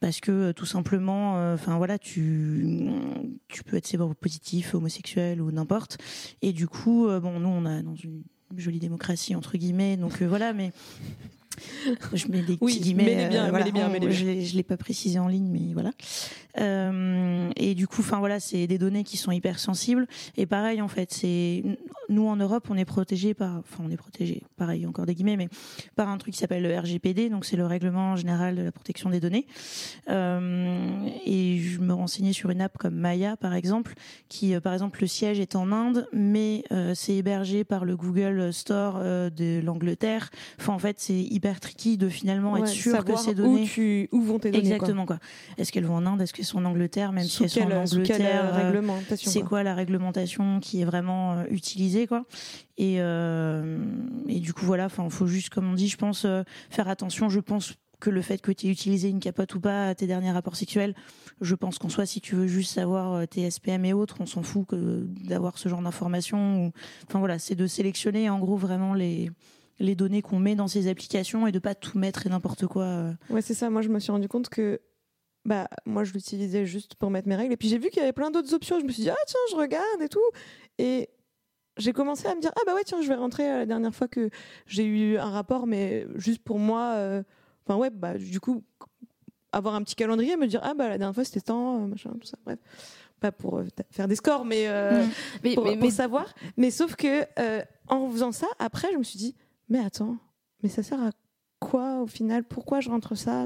parce 0.00 0.20
que 0.20 0.52
tout 0.52 0.66
simplement, 0.66 1.32
enfin 1.52 1.74
euh, 1.74 1.76
voilà, 1.76 1.98
tu 1.98 2.88
tu 3.48 3.62
peux 3.62 3.76
être 3.76 3.86
séropositif, 3.86 4.74
homosexuel 4.74 5.40
ou 5.40 5.52
n'importe. 5.52 5.98
Et 6.42 6.52
du 6.52 6.66
coup, 6.66 7.06
euh, 7.06 7.20
bon, 7.20 7.38
nous 7.38 7.48
on 7.48 7.66
a 7.66 7.82
dans 7.82 7.94
une 7.94 8.22
jolie 8.56 8.78
démocratie 8.78 9.36
entre 9.36 9.56
guillemets, 9.58 9.96
donc 9.96 10.22
euh, 10.22 10.26
voilà, 10.26 10.52
mais 10.52 10.72
je 12.14 12.28
mets 12.28 12.40
des 12.40 12.56
petits 12.56 12.58
oui, 12.64 12.80
guillemets. 12.80 13.28
Bien, 13.28 13.46
euh, 13.46 13.50
voilà, 13.50 13.70
bien, 13.70 13.88
bien. 13.88 14.10
Je, 14.10 14.40
je 14.40 14.56
l'ai 14.56 14.62
pas 14.62 14.76
précisé 14.76 15.18
en 15.18 15.28
ligne, 15.28 15.48
mais 15.50 15.72
voilà. 15.74 15.92
Et 17.60 17.74
du 17.74 17.86
coup, 17.86 18.00
enfin 18.00 18.18
voilà, 18.18 18.40
c'est 18.40 18.66
des 18.66 18.78
données 18.78 19.04
qui 19.04 19.18
sont 19.18 19.32
hyper 19.32 19.58
sensibles. 19.58 20.06
Et 20.36 20.46
pareil, 20.46 20.80
en 20.80 20.88
fait, 20.88 21.12
c'est 21.12 21.62
nous 22.08 22.26
en 22.26 22.36
Europe, 22.36 22.66
on 22.70 22.76
est 22.76 22.84
protégé 22.84 23.34
par, 23.34 23.58
enfin 23.58 23.84
on 23.86 23.90
est 23.90 23.96
protégé, 23.96 24.42
pareil 24.56 24.86
encore 24.86 25.06
des 25.06 25.14
guillemets, 25.14 25.36
mais 25.36 25.48
par 25.94 26.08
un 26.08 26.18
truc 26.18 26.34
qui 26.34 26.40
s'appelle 26.40 26.62
le 26.62 26.76
RGPD, 26.76 27.30
donc 27.30 27.44
c'est 27.44 27.56
le 27.56 27.66
règlement 27.66 28.16
général 28.16 28.56
de 28.56 28.62
la 28.62 28.72
protection 28.72 29.10
des 29.10 29.20
données. 29.20 29.46
Euh, 30.08 31.06
et 31.24 31.58
je 31.58 31.78
me 31.80 31.92
renseignais 31.92 32.32
sur 32.32 32.50
une 32.50 32.60
app 32.60 32.76
comme 32.78 32.94
Maya, 32.94 33.36
par 33.36 33.54
exemple, 33.54 33.94
qui, 34.28 34.54
euh, 34.54 34.60
par 34.60 34.72
exemple, 34.72 35.00
le 35.00 35.06
siège 35.06 35.38
est 35.38 35.54
en 35.54 35.70
Inde, 35.70 36.08
mais 36.12 36.64
euh, 36.72 36.94
c'est 36.94 37.14
hébergé 37.14 37.64
par 37.64 37.84
le 37.84 37.96
Google 37.96 38.52
Store 38.52 38.98
euh, 38.98 39.30
de 39.30 39.60
l'Angleterre. 39.64 40.30
Enfin, 40.58 40.72
en 40.72 40.78
fait, 40.78 40.96
c'est 40.98 41.14
hyper 41.14 41.60
tricky 41.60 41.96
de 41.96 42.08
finalement 42.08 42.52
Ouais, 42.52 42.60
être 42.60 42.68
sûr 42.68 43.04
que 43.04 43.16
ces 43.16 43.34
données 43.34 43.62
où, 43.62 43.66
tu, 43.66 44.08
où 44.10 44.20
vont 44.22 44.38
tes 44.38 44.50
données. 44.50 44.64
Exactement 44.64 45.06
quoi. 45.06 45.18
Est-ce 45.58 45.70
qu'elles 45.70 45.84
vont 45.84 45.96
en 45.96 46.06
Inde? 46.06 46.22
Est-ce 46.22 46.32
qu'elles 46.32 46.44
sont 46.44 46.58
en 46.58 46.64
Angleterre? 46.64 47.12
Même 47.12 47.26
Quelle, 47.54 47.64
en 47.64 47.84
quelle 47.84 48.00
Angleterre, 48.00 48.44
euh, 48.54 48.58
euh, 48.58 48.66
réglementation 48.66 49.30
c'est 49.30 49.40
quoi. 49.40 49.48
quoi 49.48 49.62
la 49.62 49.74
réglementation 49.74 50.60
qui 50.60 50.80
est 50.80 50.84
vraiment 50.84 51.34
euh, 51.38 51.44
utilisée 51.50 52.06
quoi 52.06 52.24
Et 52.78 52.96
euh, 53.00 53.78
et 54.28 54.40
du 54.40 54.52
coup 54.52 54.64
voilà, 54.66 54.86
enfin 54.86 55.08
faut 55.10 55.26
juste 55.26 55.50
comme 55.50 55.70
on 55.70 55.74
dit, 55.74 55.88
je 55.88 55.96
pense 55.96 56.24
euh, 56.24 56.42
faire 56.70 56.88
attention. 56.88 57.28
Je 57.28 57.40
pense 57.40 57.74
que 58.00 58.08
le 58.08 58.22
fait 58.22 58.40
que 58.40 58.50
tu 58.50 58.66
aies 58.66 58.70
utilisé 58.70 59.10
une 59.10 59.20
capote 59.20 59.54
ou 59.54 59.60
pas 59.60 59.88
à 59.88 59.94
tes 59.94 60.06
derniers 60.06 60.30
rapports 60.32 60.56
sexuels, 60.56 60.94
je 61.42 61.54
pense 61.54 61.78
qu'en 61.78 61.90
soi, 61.90 62.06
si 62.06 62.22
tu 62.22 62.34
veux 62.34 62.46
juste 62.46 62.72
savoir 62.72 63.12
euh, 63.12 63.26
tes 63.26 63.50
SPM 63.50 63.84
et 63.84 63.92
autres, 63.92 64.16
on 64.20 64.26
s'en 64.26 64.42
fout 64.42 64.66
que 64.68 65.06
d'avoir 65.28 65.58
ce 65.58 65.68
genre 65.68 65.82
d'informations. 65.82 66.64
Ou... 66.66 66.72
Enfin 67.06 67.18
voilà, 67.18 67.38
c'est 67.38 67.54
de 67.54 67.66
sélectionner 67.66 68.30
en 68.30 68.38
gros 68.38 68.56
vraiment 68.56 68.94
les 68.94 69.30
les 69.82 69.94
données 69.94 70.20
qu'on 70.20 70.38
met 70.38 70.54
dans 70.54 70.68
ces 70.68 70.88
applications 70.88 71.46
et 71.46 71.52
de 71.52 71.58
pas 71.58 71.74
tout 71.74 71.98
mettre 71.98 72.26
et 72.26 72.30
n'importe 72.30 72.66
quoi. 72.66 72.84
euh. 72.84 73.12
Ouais, 73.30 73.40
c'est 73.40 73.54
ça. 73.54 73.70
Moi, 73.70 73.80
je 73.80 73.88
me 73.88 73.98
suis 73.98 74.12
rendu 74.12 74.28
compte 74.28 74.50
que 74.50 74.78
bah, 75.44 75.68
moi, 75.86 76.04
je 76.04 76.12
l'utilisais 76.12 76.66
juste 76.66 76.94
pour 76.96 77.10
mettre 77.10 77.28
mes 77.28 77.36
règles. 77.36 77.52
Et 77.52 77.56
puis, 77.56 77.68
j'ai 77.68 77.78
vu 77.78 77.88
qu'il 77.90 77.98
y 77.98 78.02
avait 78.02 78.12
plein 78.12 78.30
d'autres 78.30 78.52
options. 78.54 78.78
Je 78.80 78.84
me 78.84 78.90
suis 78.92 79.02
dit, 79.02 79.10
ah, 79.10 79.16
tiens, 79.26 79.40
je 79.50 79.56
regarde 79.56 80.02
et 80.02 80.08
tout. 80.08 80.20
Et 80.78 81.08
j'ai 81.76 81.92
commencé 81.92 82.26
à 82.28 82.34
me 82.34 82.40
dire, 82.40 82.52
ah, 82.56 82.60
bah 82.66 82.74
ouais, 82.74 82.84
tiens, 82.84 83.00
je 83.00 83.08
vais 83.08 83.14
rentrer 83.14 83.50
euh, 83.50 83.58
la 83.58 83.66
dernière 83.66 83.94
fois 83.94 84.06
que 84.08 84.28
j'ai 84.66 84.84
eu 84.84 85.16
un 85.18 85.30
rapport, 85.30 85.66
mais 85.66 86.06
juste 86.16 86.42
pour 86.42 86.58
moi. 86.58 86.94
euh, 86.96 87.22
Enfin, 87.66 87.78
ouais, 87.78 87.90
bah, 87.90 88.18
du 88.18 88.40
coup, 88.40 88.62
avoir 89.52 89.74
un 89.74 89.82
petit 89.82 89.94
calendrier, 89.94 90.36
me 90.36 90.46
dire, 90.46 90.60
ah, 90.64 90.74
bah, 90.74 90.88
la 90.88 90.98
dernière 90.98 91.14
fois, 91.14 91.24
c'était 91.24 91.40
tant, 91.40 91.82
euh, 91.84 91.86
machin, 91.86 92.10
tout 92.20 92.26
ça. 92.26 92.36
Bref. 92.44 92.58
Pas 93.20 93.32
pour 93.32 93.60
faire 93.90 94.08
des 94.08 94.16
scores, 94.16 94.44
mais, 94.46 94.66
euh, 94.66 95.04
Mais, 95.44 95.54
pour, 95.54 95.64
mais- 95.64 95.74
pour 95.76 95.84
mais- 95.84 95.90
savoir. 95.90 96.34
Mais 96.56 96.70
sauf 96.70 96.96
que, 96.96 97.24
euh, 97.38 97.62
en 97.88 98.08
faisant 98.10 98.32
ça, 98.32 98.46
après, 98.58 98.88
je 98.92 98.96
me 98.98 99.02
suis 99.02 99.18
dit, 99.18 99.36
mais 99.68 99.78
attends, 99.78 100.16
mais 100.62 100.68
ça 100.70 100.82
sert 100.82 101.00
à 101.02 101.10
quoi 101.60 102.00
au 102.00 102.06
final? 102.06 102.44
Pourquoi 102.44 102.80
je 102.80 102.88
rentre 102.88 103.14
ça? 103.14 103.44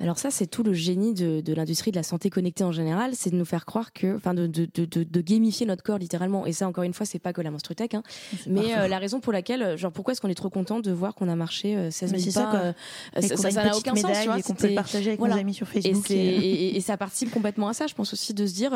Alors 0.00 0.18
ça, 0.18 0.30
c'est 0.30 0.46
tout 0.46 0.62
le 0.62 0.72
génie 0.72 1.12
de, 1.14 1.40
de 1.40 1.52
l'industrie 1.54 1.90
de 1.90 1.96
la 1.96 2.02
santé 2.02 2.30
connectée 2.30 2.62
en 2.64 2.70
général, 2.72 3.12
c'est 3.14 3.30
de 3.30 3.36
nous 3.36 3.44
faire 3.44 3.64
croire 3.66 3.92
que, 3.92 4.14
enfin, 4.16 4.32
de, 4.34 4.46
de, 4.46 4.68
de, 4.74 5.20
gamifier 5.20 5.66
notre 5.66 5.82
corps 5.82 5.98
littéralement. 5.98 6.46
Et 6.46 6.52
ça, 6.52 6.68
encore 6.68 6.84
une 6.84 6.94
fois, 6.94 7.04
c'est 7.04 7.18
pas 7.18 7.32
que 7.32 7.40
la 7.40 7.50
menstrutech, 7.50 7.94
hein. 7.94 8.02
mais 8.46 8.76
euh, 8.76 8.86
la 8.88 8.98
raison 8.98 9.18
pour 9.20 9.32
laquelle, 9.32 9.62
euh, 9.62 9.76
genre, 9.76 9.90
pourquoi 9.92 10.12
est-ce 10.12 10.20
qu'on 10.20 10.28
est 10.28 10.34
trop 10.34 10.50
content 10.50 10.78
de 10.80 10.92
voir 10.92 11.14
qu'on 11.14 11.28
a 11.28 11.34
marché 11.34 11.76
euh, 11.76 11.90
16 11.90 12.12
Mais 12.12 12.18
000 12.18 12.30
c'est 12.30 12.34
ça, 12.38 12.44
pas 12.44 12.50
quoi. 12.50 12.60
euh, 12.60 12.72
Et 13.16 13.22
ça 13.22 13.36
ça- 13.36 13.50
ça 13.50 13.64
n'a 13.64 13.76
aucun 13.76 13.94
sens, 13.96 14.12
tu 14.20 14.26
vois. 14.28 14.38
et 14.38 14.42
qu'on 14.42 14.54
peut 14.54 14.68
le 14.68 14.74
partager 14.74 15.08
avec 15.08 15.18
voilà. 15.18 15.34
nos 15.34 15.40
amis 15.40 15.54
sur 15.54 15.66
Et, 15.74 15.82
Facebook. 15.82 16.04
c'est- 16.06 16.14
et, 16.16 16.68
et- 16.68 16.76
et 16.76 16.80
ça 16.80 16.96
participe 16.96 17.30
complètement 17.32 17.68
à 17.68 17.72
ça. 17.72 17.86
Je 17.88 17.94
pense 17.94 18.12
aussi 18.12 18.34
de 18.34 18.46
se 18.46 18.54
dire, 18.54 18.72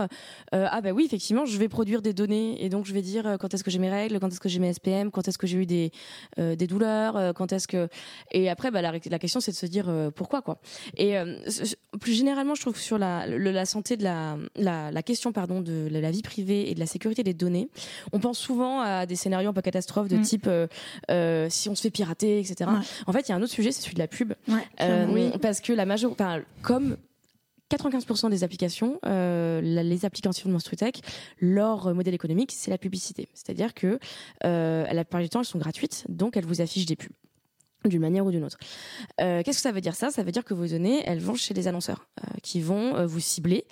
euh, 0.54 0.66
ah 0.70 0.80
bah 0.80 0.90
oui, 0.90 1.04
effectivement, 1.06 1.44
je 1.46 1.56
vais 1.56 1.68
produire 1.68 2.02
des 2.02 2.12
données 2.12 2.62
et 2.64 2.68
donc 2.68 2.84
je 2.84 2.92
vais 2.92 3.02
dire 3.02 3.26
euh, 3.26 3.36
quand 3.36 3.54
est-ce 3.54 3.62
que 3.62 3.70
j'ai 3.70 3.78
mes 3.78 3.90
règles, 3.90 4.18
quand 4.18 4.28
est-ce 4.28 4.40
que 4.40 4.48
j'ai 4.48 4.58
mes 4.58 4.72
SPM, 4.72 5.10
quand 5.12 5.28
est-ce 5.28 5.38
que 5.38 5.46
j'ai 5.46 5.58
eu 5.58 5.66
des 5.66 5.92
euh, 6.38 6.56
des 6.56 6.66
douleurs, 6.66 7.32
quand 7.34 7.52
est-ce 7.52 7.68
que 7.68 7.88
et 8.32 8.50
après 8.50 8.70
bah 8.70 8.82
la, 8.82 8.92
la 8.92 9.18
question 9.18 9.40
c'est 9.40 9.52
de 9.52 9.56
se 9.56 9.66
dire 9.66 9.88
pourquoi 10.16 10.42
quoi. 10.42 10.58
Et 10.96 11.11
Et 11.12 11.18
euh, 11.18 11.36
plus 12.00 12.12
généralement, 12.12 12.54
je 12.54 12.62
trouve 12.62 12.74
que 12.74 12.80
sur 12.80 12.98
la, 12.98 13.26
la 13.26 13.66
santé 13.66 13.96
de 13.96 14.04
la, 14.04 14.38
la, 14.56 14.90
la, 14.90 15.02
question 15.02 15.32
pardon 15.32 15.60
de 15.60 15.88
la 15.90 16.10
vie 16.10 16.22
privée 16.22 16.70
et 16.70 16.74
de 16.74 16.80
la 16.80 16.86
sécurité 16.86 17.22
des 17.22 17.34
données, 17.34 17.68
on 18.12 18.18
pense 18.18 18.38
souvent 18.38 18.80
à 18.80 19.04
des 19.06 19.16
scénarios 19.16 19.50
un 19.50 19.52
peu 19.52 19.62
catastrophes 19.62 20.08
de 20.08 20.16
mm. 20.16 20.22
type 20.22 20.46
euh, 20.46 20.66
euh, 21.10 21.48
si 21.50 21.68
on 21.68 21.74
se 21.74 21.82
fait 21.82 21.90
pirater, 21.90 22.38
etc. 22.40 22.70
En 23.06 23.12
fait, 23.12 23.28
il 23.28 23.30
y 23.30 23.32
a 23.32 23.36
un 23.36 23.42
autre 23.42 23.52
sujet, 23.52 23.72
c'est 23.72 23.82
celui 23.82 23.94
de 23.94 24.00
la 24.00 24.08
pub, 24.08 24.32
euh, 24.80 25.06
oui. 25.10 25.30
parce 25.40 25.60
que 25.60 25.72
la 25.72 25.84
major, 25.84 26.12
enfin, 26.12 26.40
comme 26.62 26.96
95% 27.70 28.30
des 28.30 28.44
applications, 28.44 28.98
euh, 29.06 29.60
les 29.60 30.04
applications 30.04 30.48
de 30.48 30.52
MonstruTech, 30.52 31.00
leur 31.40 31.94
modèle 31.94 32.14
économique, 32.14 32.52
c'est 32.54 32.70
la 32.70 32.78
publicité. 32.78 33.28
C'est-à-dire 33.34 33.74
que 33.74 33.98
euh, 34.44 34.84
la 34.84 35.04
plupart 35.04 35.22
du 35.22 35.28
temps, 35.28 35.40
elles 35.40 35.46
sont 35.46 35.58
gratuites, 35.58 36.04
donc 36.08 36.36
elles 36.36 36.46
vous 36.46 36.60
affichent 36.60 36.86
des 36.86 36.96
pubs 36.96 37.12
d'une 37.88 38.00
manière 38.00 38.24
ou 38.24 38.30
d'une 38.30 38.44
autre. 38.44 38.58
Euh, 39.20 39.42
Qu'est-ce 39.42 39.58
que 39.58 39.62
ça 39.62 39.72
veut 39.72 39.80
dire 39.80 39.94
ça? 39.94 40.10
Ça 40.10 40.22
veut 40.22 40.32
dire 40.32 40.44
que 40.44 40.54
vos 40.54 40.66
données, 40.66 41.02
elles 41.06 41.20
vont 41.20 41.34
chez 41.34 41.54
les 41.54 41.68
annonceurs 41.68 42.06
euh, 42.20 42.36
qui 42.42 42.60
vont 42.60 42.96
euh, 42.96 43.06
vous 43.06 43.20
cibler 43.20 43.64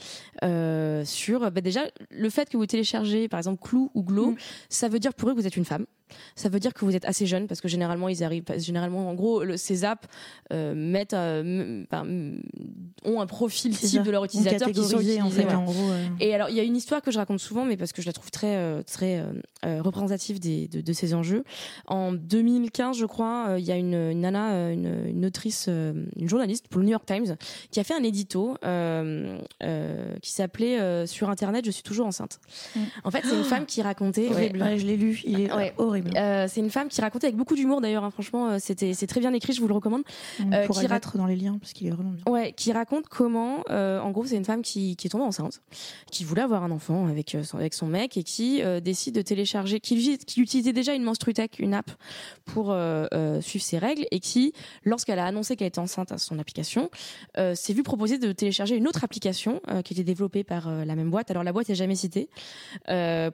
sur 1.04 1.50
bah 1.50 1.60
déjà 1.60 1.82
le 2.10 2.30
fait 2.30 2.48
que 2.48 2.56
vous 2.56 2.66
téléchargez 2.66 3.28
par 3.28 3.38
exemple 3.38 3.60
Clou 3.62 3.90
ou 3.94 4.02
Glow, 4.02 4.32
mm. 4.32 4.36
ça 4.68 4.88
veut 4.88 4.98
dire 4.98 5.14
pour 5.14 5.30
eux 5.30 5.34
que 5.34 5.40
vous 5.40 5.46
êtes 5.46 5.56
une 5.56 5.64
femme. 5.64 5.86
Ça 6.34 6.48
veut 6.48 6.60
dire 6.60 6.74
que 6.74 6.84
vous 6.84 6.96
êtes 6.96 7.04
assez 7.04 7.26
jeune 7.26 7.46
parce 7.46 7.60
que 7.60 7.68
généralement 7.68 8.08
ils 8.08 8.24
arrivent, 8.24 8.44
généralement 8.58 9.08
en 9.08 9.14
gros 9.14 9.44
le, 9.44 9.56
ces 9.56 9.84
apps 9.84 10.06
euh, 10.52 10.74
mettent, 10.74 11.14
euh, 11.14 11.84
ont 13.04 13.20
un 13.20 13.26
profil 13.26 13.76
type 13.76 14.02
de 14.02 14.10
leur 14.10 14.24
utilisateur 14.24 14.68
qui 14.68 14.74
sont 14.74 14.98
utilisés. 14.98 15.22
En 15.22 15.30
fait, 15.30 15.52
en 15.52 15.64
gros, 15.64 15.90
Et 16.20 16.34
alors 16.34 16.48
il 16.48 16.56
y 16.56 16.60
a 16.60 16.62
une 16.62 16.76
histoire 16.76 17.02
que 17.02 17.10
je 17.10 17.18
raconte 17.18 17.40
souvent, 17.40 17.64
mais 17.64 17.76
parce 17.76 17.92
que 17.92 18.02
je 18.02 18.06
la 18.06 18.12
trouve 18.12 18.30
très 18.30 18.56
euh, 18.56 18.82
très 18.82 19.24
représentative 19.62 20.40
des, 20.40 20.68
de, 20.68 20.80
de, 20.80 20.92
ces 20.92 21.14
enjeux. 21.14 21.44
En 21.86 22.12
2015, 22.12 22.96
je 22.96 23.06
crois, 23.06 23.56
il 23.58 23.64
y 23.64 23.72
a 23.72 23.76
une, 23.76 23.94
une 23.94 24.20
nana, 24.20 24.72
une, 24.72 25.06
une 25.06 25.26
autrice, 25.26 25.68
une 25.68 26.28
journaliste 26.28 26.68
pour 26.68 26.80
le 26.80 26.86
New 26.86 26.92
York 26.92 27.04
Times, 27.06 27.36
qui 27.70 27.78
a 27.78 27.84
fait 27.84 27.94
un 27.94 28.02
édito 28.02 28.56
qui 30.22 30.30
s'appelait 30.30 31.06
sur 31.06 31.30
Internet, 31.30 31.64
je 31.64 31.70
suis 31.70 31.82
toujours 31.82 32.06
enceinte. 32.06 32.40
Mm. 32.74 32.80
En 33.04 33.10
fait, 33.10 33.22
c'est 33.24 33.36
une 33.36 33.44
femme 33.44 33.66
qui 33.66 33.82
racontait. 33.82 34.28
Horrible. 34.30 34.62
Ouais, 34.62 34.78
je 34.78 34.86
l'ai 34.86 34.96
lu. 34.96 35.20
Il 35.24 35.40
est 35.40 35.50
horrible. 35.76 35.99
Euh, 36.16 36.46
c'est 36.48 36.60
une 36.60 36.70
femme 36.70 36.88
qui 36.88 37.00
racontait 37.00 37.26
avec 37.26 37.36
beaucoup 37.36 37.54
d'humour 37.54 37.80
d'ailleurs. 37.80 38.04
Hein, 38.04 38.10
franchement, 38.10 38.48
euh, 38.48 38.56
c'était 38.58 38.94
c'est 38.94 39.06
très 39.06 39.20
bien 39.20 39.32
écrit. 39.32 39.52
Je 39.52 39.60
vous 39.60 39.68
le 39.68 39.74
recommande. 39.74 40.02
On 40.40 40.52
euh, 40.52 40.66
pourra 40.66 40.82
qui 40.82 40.88
mettre 40.88 41.16
dans 41.16 41.26
les 41.26 41.36
liens 41.36 41.58
parce 41.58 41.72
qu'il 41.72 41.86
est 41.86 41.90
vraiment 41.90 42.10
bien. 42.10 42.24
Ouais, 42.32 42.52
qui 42.52 42.72
raconte 42.72 43.08
comment, 43.08 43.62
euh, 43.70 44.00
en 44.00 44.10
gros, 44.10 44.24
c'est 44.24 44.36
une 44.36 44.44
femme 44.44 44.62
qui, 44.62 44.96
qui 44.96 45.06
est 45.06 45.10
tombée 45.10 45.24
enceinte, 45.24 45.62
qui 46.10 46.24
voulait 46.24 46.42
avoir 46.42 46.64
un 46.64 46.70
enfant 46.70 47.06
avec 47.06 47.36
son, 47.42 47.58
avec 47.58 47.74
son 47.74 47.86
mec 47.86 48.16
et 48.16 48.22
qui 48.22 48.62
décide 48.82 49.14
de 49.14 49.22
télécharger, 49.22 49.80
qui, 49.80 50.18
qui 50.18 50.40
utilisait 50.40 50.72
déjà 50.72 50.94
une 50.94 51.02
Menstrutech, 51.02 51.58
une 51.58 51.74
app 51.74 51.90
pour 52.44 52.74
suivre 53.40 53.64
ses 53.64 53.78
règles 53.78 54.06
et 54.10 54.20
qui, 54.20 54.52
lorsqu'elle 54.84 55.18
a 55.18 55.26
annoncé 55.26 55.56
qu'elle 55.56 55.68
était 55.68 55.78
enceinte 55.78 56.12
à 56.12 56.18
son 56.18 56.38
application, 56.38 56.90
s'est 57.36 57.72
vue 57.72 57.82
proposer 57.82 58.18
de 58.18 58.32
télécharger 58.32 58.76
une 58.76 58.88
autre 58.88 59.04
application 59.04 59.60
qui 59.84 59.94
était 59.94 60.04
développée 60.04 60.44
par 60.44 60.70
la 60.70 60.94
même 60.96 61.10
boîte. 61.10 61.30
Alors 61.30 61.44
la 61.44 61.52
boîte 61.52 61.70
est 61.70 61.74
jamais 61.74 61.96
citée 61.96 62.28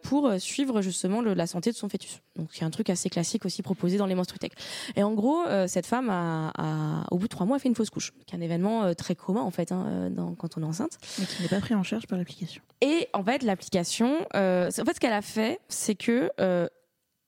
pour 0.02 0.32
suivre 0.38 0.80
justement 0.80 1.20
le, 1.20 1.34
la 1.34 1.46
santé 1.46 1.70
de 1.70 1.76
son 1.76 1.88
fœtus. 1.88 2.20
Donc 2.36 2.55
c'est 2.56 2.64
un 2.64 2.70
truc 2.70 2.90
assez 2.90 3.10
classique 3.10 3.44
aussi 3.44 3.62
proposé 3.62 3.98
dans 3.98 4.06
les 4.06 4.14
Monstrutech. 4.14 4.52
Et 4.96 5.02
en 5.02 5.12
gros, 5.12 5.44
euh, 5.46 5.66
cette 5.66 5.86
femme 5.86 6.10
a, 6.10 6.52
a, 6.56 7.06
au 7.10 7.18
bout 7.18 7.26
de 7.26 7.28
trois 7.28 7.46
mois, 7.46 7.56
a 7.56 7.58
fait 7.58 7.68
une 7.68 7.74
fausse 7.74 7.90
couche, 7.90 8.12
qui 8.26 8.34
est 8.34 8.38
un 8.38 8.40
événement 8.40 8.84
euh, 8.84 8.94
très 8.94 9.14
commun 9.14 9.42
en 9.42 9.50
fait 9.50 9.72
hein, 9.72 9.84
euh, 9.86 10.10
dans, 10.10 10.34
quand 10.34 10.56
on 10.56 10.62
est 10.62 10.66
enceinte. 10.66 10.98
Mais 11.18 11.26
qui 11.26 11.42
n'est 11.42 11.48
pas 11.48 11.60
pris 11.60 11.74
en 11.74 11.82
charge 11.82 12.06
par 12.06 12.18
l'application. 12.18 12.62
Et 12.80 13.08
en 13.12 13.22
fait, 13.22 13.42
l'application, 13.42 14.20
en 14.34 14.70
fait, 14.70 14.94
ce 14.94 15.00
qu'elle 15.00 15.12
a 15.12 15.22
fait, 15.22 15.60
c'est 15.68 15.94
que 15.94 16.30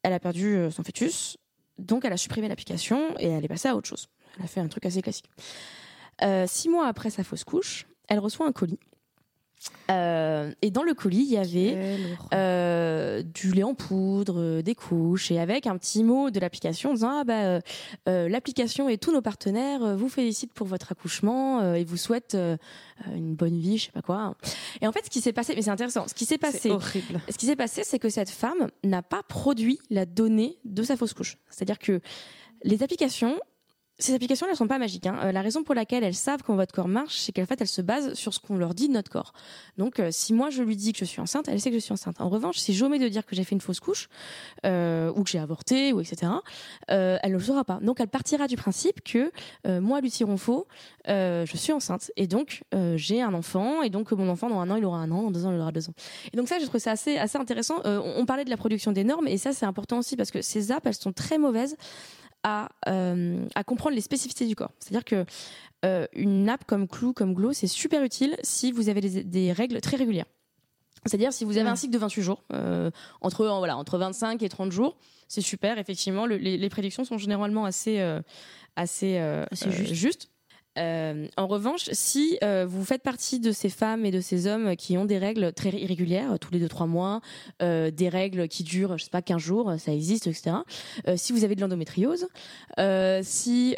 elle 0.03 0.13
a 0.13 0.21
perdu 0.21 0.69
son 0.71 0.83
fœtus, 0.83 1.37
donc 1.79 2.05
elle 2.05 2.13
a 2.13 2.17
supprimé 2.17 2.49
l'application 2.49 3.15
et 3.19 3.29
elle 3.29 3.45
est 3.45 3.49
passée 3.49 3.69
à 3.69 3.77
autre 3.77 3.89
chose. 3.89 4.09
Elle 4.39 4.45
a 4.45 4.49
fait 4.49 4.61
un 4.61 4.69
truc 4.69 4.87
assez 4.87 5.03
classique. 5.03 5.29
six 6.47 6.69
mois 6.69 6.87
après 6.87 7.11
sa 7.11 7.25
fausse 7.25 7.45
couche, 7.45 7.87
elle 8.09 8.19
reçoit 8.21 8.47
un 8.47 8.53
colis 8.53 8.79
euh, 9.91 10.53
et 10.61 10.71
dans 10.71 10.83
le 10.83 10.95
colis, 10.95 11.27
il 11.29 11.33
y 11.33 11.39
avait 11.39 11.99
euh, 12.35 13.23
du 13.23 13.53
lait 13.53 13.63
en 13.63 13.75
poudre, 13.75 14.61
des 14.61 14.75
couches, 14.75 15.31
et 15.31 15.39
avec 15.39 15.67
un 15.67 15.77
petit 15.79 16.05
mot 16.05 16.31
de 16.31 16.39
l'application 16.41 16.93
disant 16.93 17.21
ah 17.21 17.25
bah 17.25 17.45
euh, 17.45 17.61
euh 18.09 18.29
l'application 18.29 18.89
et 18.89 18.99
tous 18.99 19.13
nos 19.13 19.23
partenaires 19.23 19.83
euh, 19.83 19.97
vous 19.97 20.09
félicitent 20.09 20.53
pour 20.53 20.67
votre 20.67 20.93
accouchement 20.93 21.61
euh, 21.61 21.75
et 21.75 21.85
vous 21.85 21.97
souhaitent 21.97 22.37
une 23.15 23.35
bonne 23.35 23.59
vie, 23.59 23.79
je 23.79 23.87
sais 23.87 23.93
pas 23.93 24.03
quoi. 24.03 24.37
Et 24.81 24.87
en 24.87 24.93
fait, 24.93 25.05
ce 25.05 25.11
qui 25.11 25.21
s'est 25.21 25.33
passé, 25.33 25.55
mais 25.55 25.63
c'est 25.63 25.71
intéressant, 25.71 26.07
ce 26.07 26.15
qui 26.15 26.25
s'est 26.25 26.39
passé, 26.39 26.71
horrible. 26.71 27.21
ce 27.29 27.39
qui 27.39 27.47
s'est 27.47 27.57
passé, 27.57 27.83
c'est 27.85 27.99
que 27.99 28.09
cette 28.09 28.31
femme 28.31 28.69
n'a 28.85 29.03
pas 29.03 29.23
produit 29.23 29.79
la 29.91 30.05
donnée 30.05 30.59
de 30.65 30.83
sa 30.83 30.97
fausse 30.97 31.15
couche. 31.15 31.39
C'est-à-dire 31.51 31.79
que 31.79 32.01
les 32.63 32.83
applications 32.83 33.39
ces 33.99 34.15
applications, 34.15 34.47
elles 34.49 34.57
sont 34.57 34.69
pas 34.69 34.79
magiques. 34.79 35.07
Hein. 35.07 35.19
Euh, 35.25 35.33
la 35.33 35.43
raison 35.43 35.65
pour 35.65 35.75
laquelle 35.75 36.05
elles 36.05 36.15
savent 36.15 36.43
comment 36.45 36.57
votre 36.59 36.73
corps 36.73 36.87
marche, 36.87 37.17
c'est 37.19 37.33
qu'en 37.33 37.47
fait, 37.47 37.61
elles 37.61 37.67
se 37.67 37.83
basent 37.83 38.15
sur 38.15 38.33
ce 38.33 38.39
qu'on 38.39 38.57
leur 38.57 38.73
dit 38.75 38.89
de 38.89 38.93
notre 38.93 39.11
corps. 39.11 39.33
Donc, 39.77 39.99
euh, 39.99 40.11
si 40.13 40.33
moi 40.33 40.51
je 40.51 40.63
lui 40.63 40.77
dis 40.77 40.93
que 40.93 41.01
je 41.01 41.05
suis 41.05 41.21
enceinte, 41.21 41.49
elle 41.49 41.61
sait 41.61 41.71
que 41.71 41.77
je 41.77 41.81
suis 41.81 41.93
enceinte. 41.93 42.21
En 42.21 42.29
revanche, 42.29 42.59
si 42.59 42.75
j'omets 42.75 43.01
de 43.01 43.09
dire 43.09 43.27
que 43.27 43.35
j'ai 43.35 43.43
fait 43.43 43.57
une 43.57 43.61
fausse 43.61 43.81
couche 43.81 44.09
euh, 44.65 45.13
ou 45.17 45.25
que 45.25 45.31
j'ai 45.31 45.41
avorté 45.41 45.93
ou 45.93 46.01
etc., 46.01 46.31
euh, 46.91 47.19
elle 47.23 47.33
ne 47.33 47.39
le 47.39 47.43
saura 47.43 47.65
pas. 47.65 47.81
Donc, 47.83 47.99
elle 48.01 48.09
partira 48.09 48.47
du 48.47 48.57
principe 48.57 49.03
que 49.03 49.33
moi, 49.81 50.01
Lucie 50.01 50.25
Ronfaux, 50.25 50.67
je 51.07 51.53
suis 51.55 51.73
enceinte 51.73 52.11
et 52.17 52.27
donc 52.27 52.63
j'ai 52.97 53.21
un 53.23 53.35
enfant 53.35 53.83
et 53.83 53.91
donc 53.91 54.13
mon 54.13 54.29
enfant 54.29 54.49
dans 54.49 54.61
un 54.61 54.71
an 54.71 54.77
il 54.77 54.85
aura 54.85 54.99
un 54.99 55.11
an, 55.11 55.23
dans 55.23 55.31
deux 55.31 55.47
ans 55.47 55.53
il 55.53 55.61
aura 55.61 55.73
deux 55.73 55.89
ans. 55.89 55.95
Et 56.33 56.37
donc 56.37 56.49
ça, 56.49 56.59
je 56.59 56.67
trouve 56.67 56.81
ça 56.81 56.93
assez 56.93 57.17
assez 57.17 57.39
intéressant. 57.39 57.77
On, 57.85 58.15
on 58.17 58.27
parlait 58.27 58.45
de 58.45 58.51
la 58.51 58.57
production 58.57 58.93
des 58.93 59.05
normes 59.05 59.27
et 59.27 59.39
ça 59.39 59.53
c'est 59.53 59.67
important 59.67 59.99
aussi 59.99 60.17
parce 60.17 60.31
que 60.31 60.43
ces 60.43 60.73
apps, 60.73 60.87
elles 60.87 60.95
sont 60.95 61.13
très 61.13 61.39
mauvaises 61.39 61.77
à, 62.43 62.69
euh, 62.89 63.45
à 63.55 63.65
comprendre 63.65 63.95
les 63.95 64.01
spécificités 64.01 64.47
du 64.47 64.55
corps. 64.55 64.73
C'est-à-dire 64.79 65.05
que 65.05 65.25
euh, 65.85 66.07
une 66.13 66.49
app 66.49 66.65
comme 66.65 66.89
Clou, 66.89 67.13
comme 67.13 67.35
Glow, 67.35 67.53
c'est 67.53 67.67
super 67.67 68.03
utile 68.03 68.37
si 68.43 68.73
vous 68.73 68.89
avez 68.89 69.01
des, 69.01 69.25
des 69.25 69.53
règles 69.53 69.81
très 69.81 69.97
régulières. 69.97 70.27
C'est-à-dire 71.07 71.33
si 71.33 71.45
vous 71.45 71.57
avez 71.59 71.69
un 71.69 71.77
cycle 71.77 71.93
de 71.93 71.99
28 71.99 72.23
jours, 72.23 72.43
euh, 72.53 72.91
entre 73.21 73.47
voilà 73.47 73.77
entre 73.77 73.99
25 73.99 74.43
et 74.43 74.49
30 74.49 74.73
jours, 74.73 74.97
c'est 75.29 75.41
super. 75.41 75.79
Effectivement, 75.79 76.27
le, 76.27 76.37
les, 76.37 76.59
les, 76.59 76.69
prédictions 76.69 77.05
sont 77.05 77.19
généralement 77.19 77.65
assez 77.65 78.01
euh, 78.01 78.21
assez, 78.77 79.19
euh, 79.19 79.45
assez 79.51 79.71
juste. 79.71 79.95
justes. 79.95 80.31
Euh, 80.79 81.27
en 81.37 81.47
revanche, 81.47 81.89
si 81.93 82.39
euh, 82.43 82.67
vous 82.69 82.85
faites 82.85 83.03
partie 83.03 83.41
de 83.41 83.53
ces 83.53 83.69
femmes 83.69 84.05
et 84.05 84.11
de 84.11 84.21
ces 84.21 84.47
hommes 84.47 84.77
qui 84.77 84.97
ont 84.97 85.05
des 85.05 85.19
règles 85.19 85.53
très 85.53 85.71
irrégulières, 85.71 86.39
tous 86.39 86.53
les 86.53 86.61
deux 86.61 86.69
trois 86.69 86.87
mois, 86.87 87.21
euh, 87.63 87.91
des 87.91 88.09
règles 88.09 88.49
qui 88.49 88.63
durent, 88.63 88.97
je 88.99 89.05
sais 89.05 89.11
pas, 89.11 89.23
15 89.23 89.41
jours, 89.41 89.75
ça 89.79 89.93
existe, 89.93 90.27
etc. 90.27 90.57
Euh, 91.07 91.15
si 91.17 91.33
vous 91.33 91.45
avez 91.45 91.55
de 91.55 91.61
l'endométriose, 91.61 92.29
euh, 92.79 93.21
si 93.25 93.77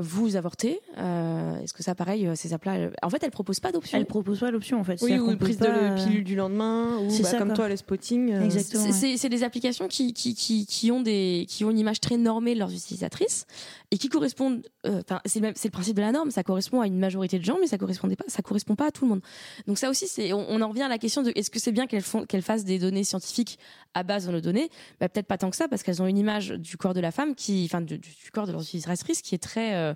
vous 0.00 0.36
avortez, 0.36 0.80
est-ce 0.96 1.72
que 1.72 1.82
ça, 1.82 1.94
pareil, 1.94 2.28
ces 2.34 2.52
appels 2.52 2.92
en 3.02 3.10
fait, 3.10 3.22
elles 3.22 3.30
proposent 3.30 3.60
pas 3.60 3.72
d'option. 3.72 3.98
Elles 3.98 4.06
proposent 4.06 4.40
pas 4.40 4.50
l'option, 4.50 4.80
en 4.80 4.84
fait. 4.84 5.00
Oui, 5.02 5.18
ou 5.18 5.30
une 5.30 5.38
prise 5.38 5.56
pas... 5.56 5.66
de 5.66 6.04
pilule 6.04 6.24
du 6.24 6.36
lendemain, 6.36 6.98
ou 6.98 7.08
bah, 7.08 7.24
ça, 7.24 7.38
comme 7.38 7.48
quoi. 7.48 7.56
toi, 7.56 7.68
le 7.68 7.76
spotting. 7.76 8.32
Exactement. 8.42 8.92
C'est 8.92 9.28
des 9.28 9.42
applications 9.42 9.88
qui, 9.88 10.12
qui, 10.12 10.34
qui, 10.34 10.66
qui, 10.66 10.90
ont 10.90 11.00
des, 11.00 11.46
qui 11.48 11.64
ont 11.64 11.70
une 11.70 11.78
image 11.78 12.00
très 12.00 12.16
normée 12.16 12.54
de 12.54 12.58
leurs 12.58 12.72
utilisatrices 12.72 13.46
et 13.90 13.98
qui 13.98 14.08
correspondent. 14.08 14.62
Enfin, 14.84 15.20
c'est 15.24 15.40
le, 15.40 15.48
le 15.48 15.70
principe 15.70 15.96
de 15.96 16.00
la 16.00 16.12
norme. 16.12 16.30
Ça 16.30 16.41
ça 16.42 16.44
correspond 16.44 16.80
à 16.80 16.88
une 16.88 16.98
majorité 16.98 17.38
de 17.38 17.44
gens, 17.44 17.56
mais 17.60 17.68
ça 17.68 17.78
correspondait 17.78 18.16
pas, 18.16 18.24
ça 18.26 18.42
correspond 18.42 18.74
pas 18.74 18.88
à 18.88 18.90
tout 18.90 19.04
le 19.04 19.10
monde. 19.10 19.20
Donc 19.68 19.78
ça 19.78 19.88
aussi, 19.88 20.08
c'est, 20.08 20.32
on, 20.32 20.44
on, 20.48 20.60
en 20.60 20.68
revient 20.68 20.82
à 20.82 20.88
la 20.88 20.98
question 20.98 21.22
de 21.22 21.30
est-ce 21.36 21.52
que 21.52 21.60
c'est 21.60 21.70
bien 21.70 21.86
qu'elles 21.86 22.02
font, 22.02 22.26
qu'elles 22.26 22.42
fassent 22.42 22.64
des 22.64 22.80
données 22.80 23.04
scientifiques 23.04 23.60
à 23.94 24.02
base 24.02 24.26
de 24.26 24.32
nos 24.32 24.40
données? 24.40 24.68
Bah, 24.98 25.08
Peut-être 25.08 25.28
pas 25.28 25.38
tant 25.38 25.50
que 25.50 25.56
ça, 25.56 25.68
parce 25.68 25.84
qu'elles 25.84 26.02
ont 26.02 26.06
une 26.08 26.18
image 26.18 26.48
du 26.50 26.76
corps 26.76 26.94
de 26.94 27.00
la 27.00 27.12
femme 27.12 27.36
qui, 27.36 27.62
enfin, 27.66 27.80
du, 27.80 27.98
du 27.98 28.30
corps 28.32 28.48
de 28.48 28.52
leur 28.52 28.62
utilisatrice 28.62 29.22
qui 29.22 29.36
est 29.36 29.42
très, 29.42 29.76
euh, 29.76 29.94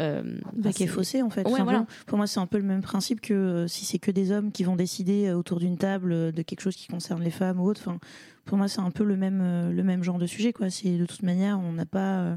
euh, 0.00 0.40
bah, 0.52 0.72
qui 0.72 0.82
est 0.82 0.88
faussée 0.88 1.22
en 1.22 1.30
fait. 1.30 1.46
Ouais, 1.46 1.62
voilà. 1.62 1.86
Pour 2.06 2.18
moi, 2.18 2.26
c'est 2.26 2.40
un 2.40 2.48
peu 2.48 2.58
le 2.58 2.64
même 2.64 2.82
principe 2.82 3.20
que 3.20 3.34
euh, 3.34 3.68
si 3.68 3.84
c'est 3.84 4.00
que 4.00 4.10
des 4.10 4.32
hommes 4.32 4.50
qui 4.50 4.64
vont 4.64 4.74
décider 4.74 5.30
autour 5.30 5.60
d'une 5.60 5.78
table 5.78 6.32
de 6.32 6.42
quelque 6.42 6.60
chose 6.60 6.74
qui 6.74 6.88
concerne 6.88 7.22
les 7.22 7.30
femmes 7.30 7.60
ou 7.60 7.68
autre. 7.68 7.80
Enfin, 7.86 8.00
pour 8.46 8.58
moi, 8.58 8.66
c'est 8.66 8.80
un 8.80 8.90
peu 8.90 9.04
le 9.04 9.16
même, 9.16 9.70
le 9.70 9.82
même 9.84 10.02
genre 10.02 10.18
de 10.18 10.26
sujet, 10.26 10.52
quoi. 10.52 10.70
C'est 10.70 10.98
de 10.98 11.06
toute 11.06 11.22
manière, 11.22 11.60
on 11.60 11.72
n'a 11.72 11.86
pas 11.86 12.36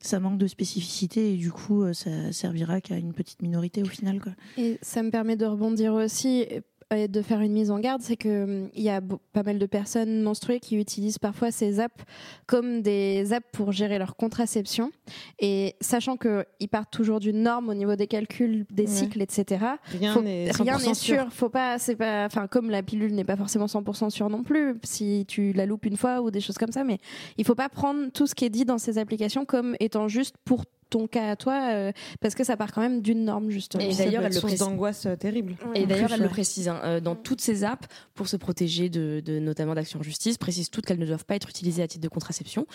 ça 0.00 0.20
manque 0.20 0.38
de 0.38 0.46
spécificité 0.46 1.32
et 1.32 1.36
du 1.36 1.50
coup 1.50 1.82
euh, 1.82 1.92
ça 1.92 2.32
servira 2.32 2.80
qu'à 2.80 2.96
une 2.96 3.12
petite 3.12 3.42
minorité 3.42 3.82
au 3.82 3.86
final 3.86 4.20
quoi. 4.20 4.32
Et 4.56 4.78
ça 4.82 5.02
me 5.02 5.10
permet 5.10 5.36
de 5.36 5.46
rebondir 5.46 5.94
aussi 5.94 6.46
et 6.94 7.08
de 7.08 7.20
faire 7.22 7.40
une 7.40 7.52
mise 7.52 7.70
en 7.70 7.78
garde, 7.78 8.00
c'est 8.00 8.16
que 8.16 8.44
hum, 8.44 8.70
il 8.74 8.82
y 8.82 8.88
a 8.88 9.00
pas 9.32 9.42
mal 9.42 9.58
de 9.58 9.66
personnes 9.66 10.22
menstruées 10.22 10.60
qui 10.60 10.76
utilisent 10.76 11.18
parfois 11.18 11.50
ces 11.50 11.80
apps 11.80 12.04
comme 12.46 12.82
des 12.82 13.32
apps 13.32 13.46
pour 13.52 13.72
gérer 13.72 13.98
leur 13.98 14.16
contraception. 14.16 14.90
Et 15.38 15.76
sachant 15.80 16.16
que 16.16 16.46
ils 16.60 16.68
partent 16.68 16.90
toujours 16.90 17.20
d'une 17.20 17.42
norme 17.42 17.68
au 17.68 17.74
niveau 17.74 17.94
des 17.96 18.06
calculs, 18.06 18.64
des 18.70 18.84
ouais. 18.84 18.88
cycles, 18.88 19.20
etc. 19.20 19.64
Rien 20.00 20.20
n'est 20.22 20.94
sûr. 20.94 20.94
sûr. 20.94 21.32
Faut 21.32 21.50
pas, 21.50 21.78
c'est 21.78 21.96
pas, 21.96 22.24
enfin 22.24 22.46
comme 22.46 22.70
la 22.70 22.82
pilule 22.82 23.14
n'est 23.14 23.24
pas 23.24 23.36
forcément 23.36 23.66
100% 23.66 24.10
sûre 24.10 24.30
non 24.30 24.42
plus. 24.42 24.76
Si 24.82 25.26
tu 25.28 25.52
la 25.52 25.66
loupes 25.66 25.84
une 25.84 25.96
fois 25.96 26.22
ou 26.22 26.30
des 26.30 26.40
choses 26.40 26.56
comme 26.56 26.72
ça, 26.72 26.84
mais 26.84 26.98
il 27.36 27.44
faut 27.44 27.54
pas 27.54 27.68
prendre 27.68 28.10
tout 28.12 28.26
ce 28.26 28.34
qui 28.34 28.44
est 28.44 28.50
dit 28.50 28.64
dans 28.64 28.78
ces 28.78 28.98
applications 28.98 29.44
comme 29.44 29.76
étant 29.80 30.08
juste 30.08 30.36
pour 30.44 30.64
ton 30.90 31.06
cas 31.06 31.30
à 31.30 31.36
toi, 31.36 31.70
euh, 31.72 31.92
parce 32.20 32.34
que 32.34 32.44
ça 32.44 32.56
part 32.56 32.72
quand 32.72 32.80
même 32.80 33.00
d'une 33.00 33.24
norme 33.24 33.50
justement. 33.50 33.84
Et 33.84 33.94
d'ailleurs, 33.94 34.22
peut 34.22 34.28
elle 34.28 34.34
le 34.34 34.40
précise. 34.40 34.60
d'angoisse 34.60 35.06
euh, 35.06 35.16
terrible. 35.16 35.56
Et 35.74 35.86
d'ailleurs, 35.86 36.12
elle 36.12 36.22
le 36.22 36.28
précise, 36.28 36.68
hein, 36.68 36.80
euh, 36.84 37.00
dans 37.00 37.14
toutes 37.14 37.40
ces 37.40 37.64
apps, 37.64 37.86
pour 38.14 38.28
se 38.28 38.36
protéger 38.36 38.88
de, 38.88 39.22
de 39.24 39.38
notamment 39.38 39.74
d'actions 39.74 40.00
en 40.00 40.02
justice, 40.02 40.38
précisent 40.38 40.70
toutes 40.70 40.86
qu'elles 40.86 40.98
ne 40.98 41.06
doivent 41.06 41.24
pas 41.24 41.36
être 41.36 41.48
utilisées 41.48 41.82
à 41.82 41.88
titre 41.88 42.02
de 42.02 42.08
contraception. 42.08 42.66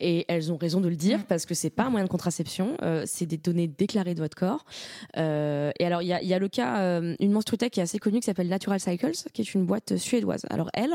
Et 0.00 0.24
elles 0.28 0.52
ont 0.52 0.56
raison 0.56 0.80
de 0.80 0.88
le 0.88 0.96
dire 0.96 1.24
parce 1.26 1.46
que 1.46 1.54
c'est 1.54 1.70
pas 1.70 1.84
un 1.84 1.90
moyen 1.90 2.04
de 2.04 2.10
contraception, 2.10 2.76
euh, 2.82 3.04
c'est 3.06 3.26
des 3.26 3.36
données 3.38 3.68
déclarées 3.68 4.14
de 4.14 4.20
votre 4.20 4.36
corps. 4.36 4.64
Euh, 5.16 5.70
et 5.78 5.86
alors, 5.86 6.02
il 6.02 6.08
y 6.08 6.12
a, 6.12 6.22
il 6.22 6.28
y 6.28 6.34
a 6.34 6.38
le 6.38 6.48
cas, 6.48 6.80
euh, 6.80 7.14
une 7.20 7.32
menstruotech 7.32 7.72
qui 7.72 7.80
est 7.80 7.82
assez 7.82 7.98
connue 7.98 8.20
qui 8.20 8.26
s'appelle 8.26 8.48
Natural 8.48 8.80
Cycles, 8.80 9.12
qui 9.32 9.42
est 9.42 9.54
une 9.54 9.64
boîte 9.66 9.96
suédoise. 9.96 10.44
Alors 10.50 10.70
elle, 10.74 10.92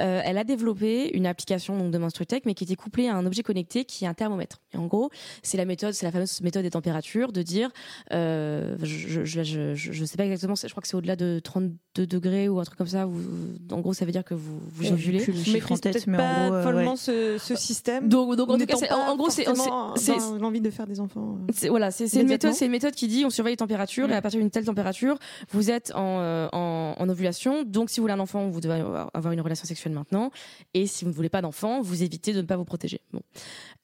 euh, 0.00 0.20
elle 0.24 0.38
a 0.38 0.44
développé 0.44 1.10
une 1.16 1.26
application 1.26 1.78
donc 1.78 1.90
de 1.90 1.98
menstruotech, 1.98 2.44
mais 2.46 2.54
qui 2.54 2.64
était 2.64 2.76
couplée 2.76 3.08
à 3.08 3.16
un 3.16 3.26
objet 3.26 3.42
connecté 3.42 3.84
qui 3.84 4.04
est 4.04 4.08
un 4.08 4.14
thermomètre. 4.14 4.60
Et 4.74 4.76
en 4.76 4.86
gros, 4.86 5.10
c'est 5.42 5.56
la 5.56 5.64
méthode, 5.64 5.94
c'est 6.00 6.06
la 6.06 6.12
fameuse 6.12 6.40
méthode 6.40 6.62
des 6.62 6.70
températures, 6.70 7.30
de 7.32 7.42
dire, 7.42 7.70
euh, 8.12 8.76
je, 8.82 9.24
je, 9.24 9.42
je, 9.42 9.74
je, 9.74 9.92
je 9.92 10.04
sais 10.04 10.16
pas 10.16 10.24
exactement, 10.24 10.54
je 10.54 10.66
crois 10.68 10.80
que 10.80 10.88
c'est 10.88 10.96
au-delà 10.96 11.14
de 11.16 11.40
32 11.44 12.06
degrés 12.06 12.48
ou 12.48 12.58
un 12.58 12.64
truc 12.64 12.78
comme 12.78 12.86
ça. 12.86 13.04
Vous, 13.04 13.22
en 13.70 13.80
gros, 13.80 13.92
ça 13.92 14.04
veut 14.06 14.12
dire 14.12 14.24
que 14.24 14.32
vous, 14.34 14.60
vous 14.72 14.92
ovulez. 14.92 15.18
Je 15.20 15.52
maîtrise 15.52 15.80
peut-être 15.80 16.06
pas 16.06 16.46
gros, 16.46 16.54
euh, 16.54 16.62
follement 16.62 16.90
ouais. 16.92 16.96
ce, 16.96 17.36
ce 17.38 17.54
système. 17.54 18.08
Donc, 18.08 18.34
donc 18.36 18.48
en 18.50 18.56
tout 18.58 18.64
cas, 18.66 18.76
c'est- 18.76 18.90
en, 18.92 19.10
en 19.10 19.16
gros, 19.16 19.28
c'est 19.30 19.44
c'est- 19.96 20.38
l'envie 20.38 20.60
de 20.62 20.70
faire 20.70 20.86
des 20.86 21.00
enfants. 21.00 21.36
euh. 21.48 21.52
c'est 21.54 21.68
voilà, 21.68 21.90
c'est 21.90 22.08
c'est 22.08 22.22
une 22.22 22.28
méthode, 22.28 22.54
c'est 22.54 22.64
une 22.64 22.70
méthode 22.70 22.94
qui 22.94 23.06
dit 23.08 23.24
on 23.26 23.30
surveille 23.30 23.52
les 23.52 23.56
températures 23.58 24.10
et 24.10 24.14
à 24.14 24.22
partir 24.22 24.40
d'une 24.40 24.50
telle 24.50 24.64
température, 24.64 25.18
vous 25.50 25.70
êtes 25.70 25.92
en, 25.94 26.20
euh, 26.20 26.48
en, 26.52 26.94
en 26.98 27.08
ovulation. 27.08 27.62
Donc 27.64 27.90
si 27.90 28.00
vous 28.00 28.04
voulez 28.04 28.14
un 28.14 28.20
enfant, 28.20 28.48
vous 28.48 28.60
devez 28.60 28.82
avoir 29.12 29.32
une 29.32 29.40
relation 29.40 29.66
sexuelle 29.66 29.92
maintenant. 29.92 30.30
Et 30.74 30.86
si 30.86 31.04
vous 31.04 31.10
ne 31.10 31.14
voulez 31.14 31.28
pas 31.28 31.42
d'enfant, 31.42 31.82
vous 31.82 32.02
évitez 32.02 32.32
de 32.32 32.38
ne 32.40 32.46
pas 32.46 32.56
vous 32.56 32.64
protéger. 32.64 33.00
Bon. 33.12 33.20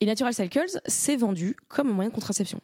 Et 0.01 0.07
Natural 0.07 0.33
Cycles 0.35 0.79
s'est 0.87 1.17
vendu 1.17 1.57
comme 1.69 1.91
un 1.91 1.93
moyen 1.93 2.06
de 2.09 2.15
contraception. 2.15 2.61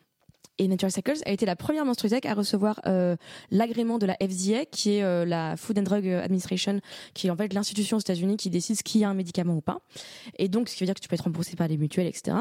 Et 0.58 0.68
Natural 0.68 0.92
Cycles 0.92 1.22
a 1.24 1.30
été 1.30 1.46
la 1.46 1.56
première 1.56 1.84
menstruotech 1.84 2.26
à 2.26 2.34
recevoir 2.34 2.80
euh, 2.86 3.16
l'agrément 3.50 3.98
de 3.98 4.06
la 4.06 4.14
FDA, 4.14 4.66
qui 4.66 4.96
est 4.96 5.02
euh, 5.02 5.24
la 5.24 5.56
Food 5.56 5.78
and 5.78 5.82
Drug 5.82 6.06
Administration, 6.06 6.80
qui 7.14 7.28
est 7.28 7.30
en 7.30 7.36
fait 7.36 7.52
l'institution 7.54 7.96
aux 7.96 8.00
États-Unis 8.00 8.36
qui 8.36 8.50
décide 8.50 8.76
ce 8.76 8.82
qui 8.82 9.02
est 9.02 9.04
un 9.04 9.14
médicament 9.14 9.54
ou 9.54 9.60
pas. 9.60 9.80
Et 10.38 10.48
donc, 10.48 10.68
ce 10.68 10.76
qui 10.76 10.84
veut 10.84 10.86
dire 10.86 10.94
que 10.94 11.00
tu 11.00 11.08
peux 11.08 11.14
être 11.14 11.24
remboursé 11.24 11.56
par 11.56 11.68
les 11.68 11.78
mutuelles, 11.78 12.06
etc. 12.06 12.36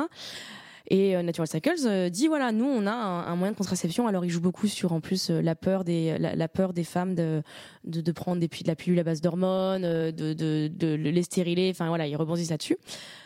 Et 0.87 1.15
euh, 1.15 1.23
Natural 1.23 1.47
Cycles 1.47 2.09
dit 2.09 2.27
voilà, 2.27 2.51
nous 2.51 2.65
on 2.65 2.85
a 2.85 2.91
un, 2.91 3.35
moyen 3.35 3.53
de 3.53 3.57
contraception. 3.57 4.07
Alors 4.07 4.25
il 4.25 4.29
joue 4.29 4.41
beaucoup 4.41 4.67
sur 4.67 4.91
en 4.91 4.99
plus 4.99 5.29
la 5.29 5.55
peur 5.55 5.85
des 5.85 6.17
la, 6.17 6.47
peur 6.49 6.73
des 6.73 6.83
femmes 6.83 7.15
de, 7.15 7.43
de 7.85 8.11
prendre 8.11 8.41
des 8.41 8.47
de 8.47 8.67
la 8.67 8.75
pilule 8.75 8.99
à 8.99 9.03
base 9.03 9.21
d'hormones, 9.21 9.83
de, 9.83 10.33
de 10.33 10.67
de 10.67 10.95
les 10.95 11.23
stériler. 11.23 11.69
Enfin 11.71 11.87
voilà, 11.87 12.07
ils 12.07 12.15
rebondissent 12.15 12.49
là-dessus. 12.49 12.77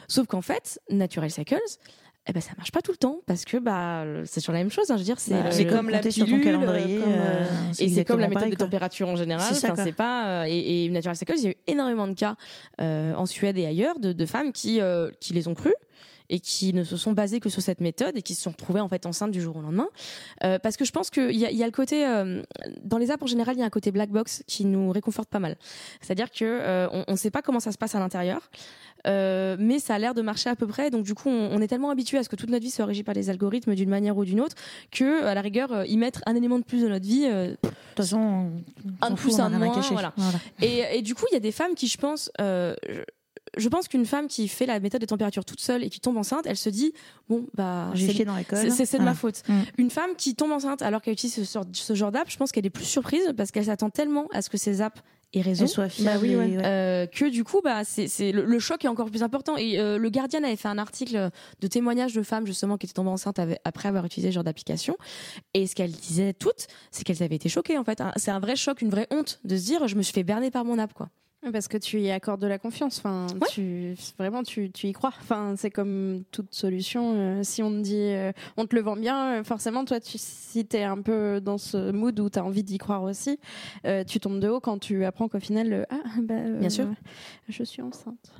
Sauf 0.07 0.27
qu'en 0.27 0.41
fait, 0.41 0.79
Natural 0.89 1.31
Cycles 1.31 1.79
eh 2.27 2.33
ben 2.33 2.41
ça 2.41 2.51
marche 2.57 2.71
pas 2.71 2.81
tout 2.81 2.91
le 2.91 2.97
temps 2.97 3.19
parce 3.27 3.45
que 3.45 3.57
bah 3.57 4.03
c'est 4.25 4.39
sur 4.39 4.51
la 4.51 4.59
même 4.59 4.71
chose 4.71 4.89
hein, 4.89 4.95
je 4.95 4.99
veux 5.01 5.05
dire 5.05 5.19
c'est 5.19 5.31
Bah, 5.33 5.43
le- 5.45 5.51
c'est 5.51 5.65
comme 5.67 5.89
la 5.91 5.99
pilule, 5.99 6.11
sur 6.13 6.25
ton 6.27 6.39
calendrier. 6.41 6.97
comme, 6.99 7.11
euh, 7.13 7.43
et 7.79 7.89
c'est 7.89 8.03
comme 8.05 8.19
la 8.19 8.27
méthode 8.27 8.41
pareil, 8.41 8.51
de 8.51 8.57
température 8.57 9.07
en 9.07 9.15
général. 9.15 9.53
C'est 9.53 9.69
Enfin, 9.69 9.91
pas 9.91 10.27
euh, 10.43 10.45
et, 10.47 10.85
et 10.85 10.89
Natural 10.89 11.15
Cycles, 11.15 11.33
il 11.37 11.43
y 11.43 11.47
a 11.47 11.51
eu 11.51 11.55
énormément 11.67 12.07
de 12.07 12.13
cas 12.13 12.35
euh, 12.81 13.13
en 13.13 13.25
Suède 13.27 13.57
et 13.59 13.65
ailleurs 13.67 13.99
de, 13.99 14.11
de 14.11 14.25
femmes 14.25 14.51
qui 14.53 14.81
euh, 14.81 15.11
qui 15.19 15.33
les 15.33 15.47
ont 15.47 15.53
crues 15.53 15.75
et 16.29 16.39
qui 16.39 16.73
ne 16.73 16.83
se 16.83 16.97
sont 16.97 17.11
basées 17.13 17.39
que 17.39 17.49
sur 17.49 17.61
cette 17.61 17.81
méthode 17.81 18.17
et 18.17 18.21
qui 18.21 18.35
se 18.35 18.41
sont 18.41 18.51
retrouvées 18.51 18.79
en 18.81 18.89
fait 18.89 19.05
enceintes 19.05 19.31
du 19.31 19.41
jour 19.41 19.55
au 19.57 19.61
lendemain. 19.61 19.87
Euh, 20.43 20.59
parce 20.59 20.77
que 20.77 20.85
je 20.85 20.91
pense 20.91 21.09
qu'il 21.09 21.35
y 21.35 21.45
a, 21.45 21.51
il 21.51 21.57
y 21.57 21.63
a 21.63 21.65
le 21.65 21.71
côté 21.71 22.05
euh, 22.05 22.41
dans 22.83 22.97
les 22.97 23.11
apps 23.11 23.21
en 23.23 23.27
général, 23.27 23.55
il 23.55 23.59
y 23.59 23.63
a 23.63 23.65
un 23.65 23.69
côté 23.69 23.91
black 23.91 24.09
box 24.09 24.43
qui 24.47 24.65
nous 24.65 24.91
réconforte 24.91 25.29
pas 25.29 25.39
mal. 25.39 25.55
C'est-à-dire 26.01 26.31
que 26.31 26.43
euh, 26.45 26.87
on 27.07 27.11
ne 27.11 27.17
sait 27.17 27.31
pas 27.31 27.41
comment 27.41 27.59
ça 27.59 27.71
se 27.71 27.77
passe 27.77 27.95
à 27.95 27.99
l'intérieur. 27.99 28.49
Euh, 29.07 29.55
mais 29.59 29.77
ça 29.77 29.93
a 29.95 29.99
l'air 29.99 30.15
de 30.15 30.21
marcher 30.23 30.49
à 30.49 30.55
peu 30.55 30.65
près. 30.65 30.89
Donc 30.89 31.03
du 31.05 31.13
coup, 31.13 31.29
on, 31.29 31.49
on 31.51 31.61
est 31.61 31.67
tellement 31.67 31.91
habitué 31.91 32.17
à 32.17 32.23
ce 32.23 32.29
que 32.29 32.35
toute 32.35 32.49
notre 32.49 32.63
vie 32.63 32.71
soit 32.71 32.85
régie 32.85 33.03
par 33.03 33.13
les 33.13 33.29
algorithmes 33.29 33.75
d'une 33.75 33.89
manière 33.89 34.17
ou 34.17 34.25
d'une 34.25 34.41
autre 34.41 34.55
que, 34.91 35.23
à 35.25 35.35
la 35.35 35.41
rigueur, 35.41 35.71
euh, 35.71 35.85
y 35.85 35.95
mettre 35.97 36.21
un 36.25 36.35
élément 36.35 36.57
de 36.57 36.63
plus 36.63 36.81
de 36.81 36.87
notre 36.87 37.05
vie, 37.05 37.25
euh, 37.31 37.49
De 37.49 37.55
toute 37.55 37.71
façon, 37.97 38.17
on- 38.17 38.51
Un 39.01 39.09
on 39.09 39.13
de 39.13 39.15
s'en 39.15 39.15
fout, 39.15 39.31
plus, 39.31 39.39
un 39.39 39.49
de 39.51 39.57
moins, 39.57 39.79
voilà. 39.91 40.11
et, 40.61 40.97
et 40.97 41.01
du 41.03 41.13
coup, 41.13 41.25
il 41.31 41.33
y 41.35 41.37
a 41.37 41.39
des 41.39 41.51
femmes 41.51 41.75
qui, 41.75 41.87
je 41.87 41.97
pense, 41.97 42.31
euh, 42.41 42.73
je, 42.89 43.01
je 43.57 43.69
pense 43.69 43.87
qu'une 43.87 44.05
femme 44.05 44.27
qui 44.27 44.47
fait 44.47 44.65
la 44.65 44.79
méthode 44.79 45.01
des 45.01 45.07
températures 45.07 45.45
toute 45.45 45.59
seule 45.61 45.83
et 45.83 45.89
qui 45.89 45.99
tombe 45.99 46.17
enceinte, 46.17 46.45
elle 46.47 46.57
se 46.57 46.69
dit 46.69 46.93
bon 47.29 47.45
bah 47.55 47.91
J'ai 47.93 48.07
c'est- 48.07 48.13
chié 48.13 48.25
dans 48.25 48.35
l'école. 48.35 48.59
c'est 48.59 48.69
c'est- 48.69 48.85
c'est 48.85 48.99
de 48.99 49.03
ma 49.03 49.13
faute. 49.13 49.41
Mm. 49.47 49.59
Une 49.77 49.89
femme 49.89 50.11
qui 50.17 50.35
tombe 50.35 50.51
enceinte 50.51 50.81
alors 50.81 51.01
qu'elle 51.01 51.13
utilise 51.13 51.35
ce, 51.35 51.43
sort- 51.43 51.65
ce 51.73 51.93
genre 51.95 52.11
d'app, 52.11 52.29
je 52.29 52.37
pense 52.37 52.51
qu'elle 52.51 52.65
est 52.65 52.69
plus 52.69 52.85
surprise 52.85 53.33
parce 53.37 53.51
qu'elle 53.51 53.65
s'attend 53.65 53.89
tellement 53.89 54.27
à 54.31 54.41
ce 54.41 54.49
que 54.49 54.57
ces 54.57 54.81
apps 54.81 55.01
aient 55.33 55.41
raison. 55.41 55.67
Soit. 55.67 55.87
Bah 56.01 56.11
oui, 56.21 56.29
et- 56.29 56.35
ouais. 56.37 56.57
euh, 56.63 57.07
que 57.07 57.25
du 57.25 57.43
coup 57.43 57.59
bah 57.63 57.83
c'est 57.83 58.31
le, 58.31 58.45
le 58.45 58.59
choc 58.59 58.85
est 58.85 58.87
encore 58.87 59.09
plus 59.09 59.23
important 59.23 59.57
et 59.57 59.79
euh, 59.79 59.97
le 59.97 60.09
Guardian 60.09 60.43
avait 60.43 60.55
fait 60.55 60.67
un 60.69 60.77
article 60.77 61.29
de 61.59 61.67
témoignages 61.67 62.13
de 62.13 62.21
femmes 62.23 62.45
justement 62.45 62.77
qui 62.77 62.85
étaient 62.85 62.93
tombées 62.93 63.09
enceintes 63.09 63.39
avec- 63.39 63.59
après 63.65 63.89
avoir 63.89 64.05
utilisé 64.05 64.29
ce 64.29 64.35
genre 64.35 64.43
d'application 64.45 64.95
et 65.53 65.67
ce 65.67 65.75
qu'elles 65.75 65.91
disaient 65.91 66.33
toutes 66.33 66.67
c'est 66.91 67.03
qu'elles 67.03 67.21
avaient 67.23 67.35
été 67.35 67.49
choquées 67.49 67.77
en 67.77 67.83
fait 67.83 68.01
c'est 68.15 68.31
un 68.31 68.39
vrai 68.39 68.55
choc 68.55 68.81
une 68.81 68.89
vraie 68.91 69.07
honte 69.11 69.39
de 69.43 69.57
se 69.57 69.65
dire 69.65 69.87
je 69.89 69.95
me 69.95 70.03
suis 70.03 70.13
fait 70.13 70.23
berner 70.23 70.51
par 70.51 70.63
mon 70.63 70.79
app 70.79 70.93
quoi 70.93 71.09
Parce 71.51 71.67
que 71.67 71.77
tu 71.77 71.99
y 72.01 72.09
accordes 72.11 72.41
de 72.41 72.47
la 72.47 72.57
confiance. 72.57 72.97
Enfin, 72.99 73.27
Ouais. 73.39 73.47
tu, 73.51 73.95
vraiment, 74.17 74.43
tu, 74.43 74.71
tu 74.71 74.87
y 74.87 74.93
crois. 74.93 75.13
Enfin, 75.21 75.53
c'est 75.57 75.69
comme 75.69 76.23
toute 76.31 76.53
solution. 76.53 77.13
euh, 77.15 77.43
si 77.43 77.61
on 77.63 77.69
te 77.71 77.81
dit, 77.81 77.95
euh, 77.97 78.31
on 78.57 78.65
te 78.65 78.75
le 78.75 78.81
vend 78.81 78.95
bien, 78.95 79.39
euh, 79.39 79.43
forcément, 79.43 79.85
toi, 79.85 79.99
tu, 79.99 80.17
si 80.17 80.65
t'es 80.65 80.83
un 80.83 81.01
peu 81.01 81.39
dans 81.41 81.57
ce 81.57 81.91
mood 81.91 82.19
où 82.19 82.29
t'as 82.29 82.41
envie 82.41 82.63
d'y 82.63 82.77
croire 82.77 83.03
aussi, 83.03 83.39
tu 84.07 84.19
tombes 84.19 84.39
de 84.39 84.47
haut 84.49 84.59
quand 84.59 84.79
tu 84.79 85.05
apprends 85.05 85.27
qu'au 85.27 85.39
final, 85.39 85.85
ah, 85.89 85.95
bah, 86.21 86.33
Bien 86.59 86.69
sûr. 86.69 86.87
je 87.49 87.63
suis 87.63 87.81
enceinte. 87.81 88.31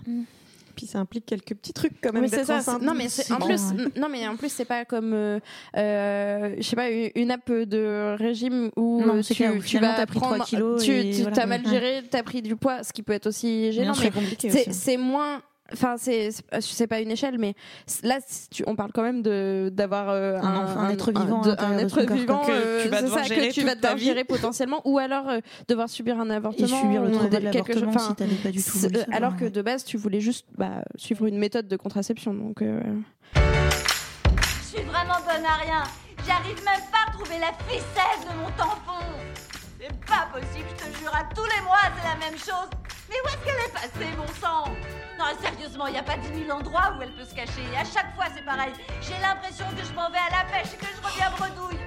Puis 0.76 0.88
ça 0.88 1.00
implique 1.00 1.26
quelques 1.26 1.56
petits 1.56 1.74
trucs 1.74 1.94
quand 2.02 2.12
même. 2.14 2.24
Oui, 2.24 2.30
c'est 2.30 2.46
ça. 2.46 2.62
Non, 2.82 2.94
mais 2.94 3.08
en 3.32 3.38
plus, 3.40 3.62
non, 3.96 4.10
mais 4.10 4.28
en 4.28 4.36
plus, 4.36 4.50
c'est 4.50 4.66
pas 4.66 4.86
comme, 4.86 5.14
euh, 5.14 5.40
euh, 5.78 6.56
je 6.58 6.64
sais 6.64 6.76
pas, 6.76 6.90
une, 6.90 7.32
app 7.32 7.52
de 7.52 8.16
régime 8.18 8.72
où 8.76 9.02
Non, 9.06 9.18
euh, 9.18 9.22
tu, 9.22 9.34
clair, 9.34 9.54
tu 9.66 9.80
vas 9.80 10.06
pris 10.06 10.20
prendre, 10.20 10.46
kilos 10.46 10.84
tu, 10.84 10.92
et 10.92 11.12
tu- 11.12 11.22
voilà. 11.22 11.36
t'as 11.36 11.46
mal 11.46 11.62
Ouais. 11.64 11.70
géré, 11.70 12.04
t'as 12.10 12.24
pris 12.24 12.42
du 12.42 12.56
poids, 12.56 12.84
ce 12.84 12.94
qui 12.94 13.04
peut 13.04 13.14
être 13.14 13.28
aussi 13.28 13.72
gênant, 13.72 13.94
mais 14.00 14.12
aussi. 14.50 14.74
c'est 14.74 14.98
moins. 14.98 15.42
Enfin, 15.74 15.96
c'est 15.98 16.30
c'est- 16.60 16.88
pas 16.88 17.00
une 17.00 17.10
échelle, 17.10 17.38
mais 17.40 17.56
là, 18.04 18.20
tu- 18.52 18.64
on 18.68 18.76
parle 18.76 18.92
quand 18.94 19.02
même 19.02 19.24
de 19.24 19.70
d'avoir 19.74 20.10
euh, 20.10 20.38
Un 20.40 20.58
enfant, 20.64 20.80
un 20.80 20.90
être 20.92 21.12
vivant 21.12 21.42
de- 21.42 21.56
un 21.58 21.78
être 21.80 22.02
vivant. 22.14 22.46
Que 22.46 22.52
euh, 22.52 22.84
tu 22.84 22.90
vas 22.90 22.98
c'est 22.98 23.04
devoir 23.06 23.22
ça, 23.22 23.26
gérer 23.28 23.48
que 23.48 23.54
tu 23.54 23.62
vas 23.64 23.74
devoir 23.76 23.98
gérer 23.98 24.24
potentiellement, 24.26 24.82
ou 24.86 25.00
alors 25.00 25.28
euh, 25.28 25.40
devoir 25.68 25.90
subir 25.90 26.20
un 26.20 26.30
avortement, 26.30 26.68
Et 26.68 26.70
subir 26.70 27.02
le 27.02 27.12
trauma 27.12 27.30
de 27.30 27.38
quelque 27.50 27.74
chose- 27.74 27.82
l'avortement 27.82 27.90
enfin, 27.90 28.10
si 28.10 28.16
t'avais 28.16 28.36
pas 28.36 28.52
du 28.52 28.62
tout 28.64 28.78
alors 29.12 29.32
ouais. 29.34 29.40
que 29.40 29.46
de 29.46 29.62
base, 29.64 29.84
tu 29.86 29.98
voulais 29.98 30.22
juste 30.22 30.46
bah, 30.56 30.84
suivre 30.98 31.26
une 31.26 31.40
méthode 31.40 31.68
de 31.68 31.78
contraception, 31.78 32.34
donc. 32.36 32.62
euh, 32.62 32.80
Je 33.36 34.78
suis 34.78 34.84
vraiment 34.86 35.18
bonne 35.26 35.46
à 35.46 35.56
rien. 35.64 35.84
J'arrive 36.28 36.58
même 36.64 36.82
pas 36.92 37.08
à 37.08 37.12
trouver 37.12 37.40
la 37.40 37.54
ficelle 37.68 38.22
de 38.24 38.38
mon 38.40 38.50
tampon. 38.58 39.04
C'est 39.88 40.06
pas 40.08 40.28
possible, 40.34 40.66
je 40.70 40.84
te 40.84 40.98
jure, 40.98 41.14
à 41.14 41.24
tous 41.36 41.44
les 41.44 41.62
mois 41.62 41.78
c'est 41.96 42.08
la 42.08 42.16
même 42.16 42.40
chose. 42.40 42.70
Mais 43.08 43.18
où 43.24 43.28
est-ce 43.28 43.38
qu'elle 43.46 43.70
est 43.70 43.72
passée, 43.72 44.18
mon 44.18 44.26
sang? 44.42 44.72
Non, 45.20 45.26
sérieusement, 45.40 45.86
y 45.88 45.98
a 45.98 46.02
pas 46.02 46.18
10 46.18 46.46
000 46.46 46.58
endroits 46.58 46.96
où 46.98 47.04
elle 47.04 47.14
peut 47.14 47.24
se 47.24 47.36
cacher. 47.36 47.62
Et 47.72 47.78
à 47.78 47.84
chaque 47.84 48.16
fois 48.16 48.26
c'est 48.36 48.44
pareil. 48.44 48.74
J'ai 49.02 49.22
l'impression 49.22 49.66
que 49.78 49.86
je 49.86 49.94
m'en 49.94 50.10
vais 50.10 50.18
à 50.18 50.44
la 50.44 50.50
pêche 50.50 50.74
et 50.74 50.78
que 50.78 50.88
je 50.88 51.02
reviens 51.06 51.30
bredouille. 51.38 51.80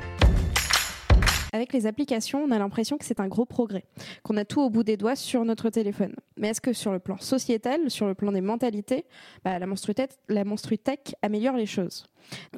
Avec 1.52 1.72
les 1.72 1.86
applications, 1.86 2.44
on 2.44 2.52
a 2.52 2.58
l'impression 2.58 2.98
que 2.98 3.04
c'est 3.04 3.18
un 3.18 3.26
gros 3.26 3.46
progrès, 3.46 3.84
qu'on 4.22 4.36
a 4.36 4.44
tout 4.44 4.60
au 4.60 4.70
bout 4.70 4.84
des 4.84 4.96
doigts 4.96 5.16
sur 5.16 5.44
notre 5.44 5.68
téléphone. 5.68 6.14
Mais 6.36 6.50
est-ce 6.50 6.60
que 6.60 6.72
sur 6.72 6.92
le 6.92 7.00
plan 7.00 7.18
sociétal, 7.18 7.90
sur 7.90 8.06
le 8.06 8.14
plan 8.14 8.30
des 8.30 8.42
mentalités, 8.42 9.06
bah, 9.44 9.58
la, 9.58 9.66
menstruitech, 9.66 10.10
la 10.28 10.44
menstruitech 10.44 11.16
améliore 11.22 11.56
les 11.56 11.66
choses? 11.66 12.06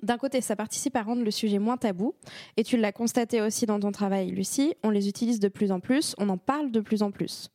D'un 0.03 0.19
côté, 0.19 0.41
ça 0.41 0.57
participe 0.57 0.97
à 0.97 1.03
rendre 1.03 1.23
le 1.23 1.31
sujet 1.31 1.59
moins 1.59 1.77
tabou, 1.77 2.15
et 2.57 2.65
tu 2.65 2.77
l'as 2.77 2.93
constaté 2.93 3.41
aussi 3.41 3.67
dans 3.67 3.81
ton 3.81 3.93
travail, 3.93 4.31
Lucie, 4.31 4.75
on 4.83 4.91
les 4.91 5.09
utilise 5.09 5.41
de 5.41 5.49
plus 5.49 5.73
en 5.73 5.81
plus, 5.81 6.15
on 6.19 6.29
en 6.29 6.39
parle 6.39 6.71
de 6.71 6.81
plus 6.81 7.03
en 7.03 7.11
plus. 7.11 7.51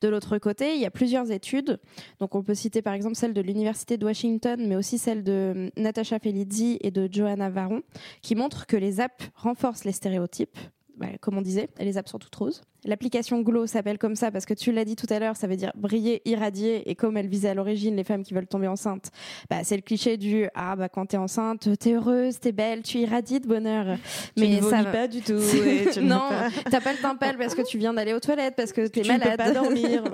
De 0.00 0.08
l'autre 0.08 0.38
côté, 0.38 0.74
il 0.74 0.80
y 0.80 0.86
a 0.86 0.90
plusieurs 0.90 1.30
études, 1.30 1.78
donc 2.20 2.34
on 2.34 2.42
peut 2.42 2.54
citer 2.54 2.82
par 2.82 2.94
exemple 2.94 3.16
celle 3.16 3.34
de 3.34 3.40
l'Université 3.40 3.96
de 3.96 4.04
Washington, 4.04 4.66
mais 4.66 4.76
aussi 4.76 4.98
celle 4.98 5.24
de 5.24 5.70
Natasha 5.76 6.18
Felizzi 6.18 6.78
et 6.80 6.90
de 6.90 7.08
Johanna 7.10 7.50
Varon, 7.50 7.82
qui 8.22 8.34
montrent 8.34 8.66
que 8.66 8.76
les 8.76 9.00
apps 9.00 9.30
renforcent 9.34 9.84
les 9.84 9.92
stéréotypes 9.92 10.58
bah, 10.98 11.06
comme 11.20 11.38
on 11.38 11.42
disait, 11.42 11.68
les 11.80 11.96
apps 11.96 12.10
sont 12.10 12.18
toutes 12.18 12.34
roses. 12.34 12.62
L'application 12.84 13.40
Glow 13.40 13.66
s'appelle 13.66 13.98
comme 13.98 14.14
ça 14.14 14.30
parce 14.30 14.46
que 14.46 14.54
tu 14.54 14.70
l'as 14.70 14.84
dit 14.84 14.94
tout 14.94 15.06
à 15.10 15.18
l'heure, 15.18 15.36
ça 15.36 15.46
veut 15.48 15.56
dire 15.56 15.72
briller, 15.74 16.22
irradier. 16.24 16.88
Et 16.88 16.94
comme 16.94 17.16
elle 17.16 17.26
visait 17.26 17.48
à 17.48 17.54
l'origine 17.54 17.96
les 17.96 18.04
femmes 18.04 18.22
qui 18.22 18.34
veulent 18.34 18.46
tomber 18.46 18.68
enceintes, 18.68 19.10
bah, 19.50 19.56
c'est 19.64 19.74
le 19.76 19.82
cliché 19.82 20.16
du 20.16 20.46
ah 20.54 20.76
bah 20.76 20.88
quand 20.88 21.06
t'es 21.06 21.16
enceinte, 21.16 21.68
t'es 21.78 21.94
heureuse, 21.94 22.38
t'es 22.38 22.52
belle, 22.52 22.82
tu 22.82 22.98
irradies 22.98 23.40
de 23.40 23.48
bonheur. 23.48 23.96
Tu 24.36 24.46
ne 24.46 24.60
vomis 24.60 24.70
va- 24.84 24.84
pas 24.92 25.08
du 25.08 25.22
tout. 25.22 25.40
tu 25.92 26.00
non, 26.02 26.20
pas- 26.28 26.70
t'as 26.70 26.80
pas 26.80 26.92
le 26.92 27.18
pâle 27.18 27.36
parce 27.36 27.54
que 27.56 27.62
tu 27.62 27.78
viens 27.78 27.92
d'aller 27.94 28.12
aux 28.12 28.20
toilettes, 28.20 28.54
parce 28.56 28.72
que 28.72 28.86
t'es 28.86 29.02
tu 29.02 29.08
ne 29.10 29.14
peux 29.14 29.20
malade. 29.24 29.36
pas 29.38 29.50
dormir. 29.52 30.04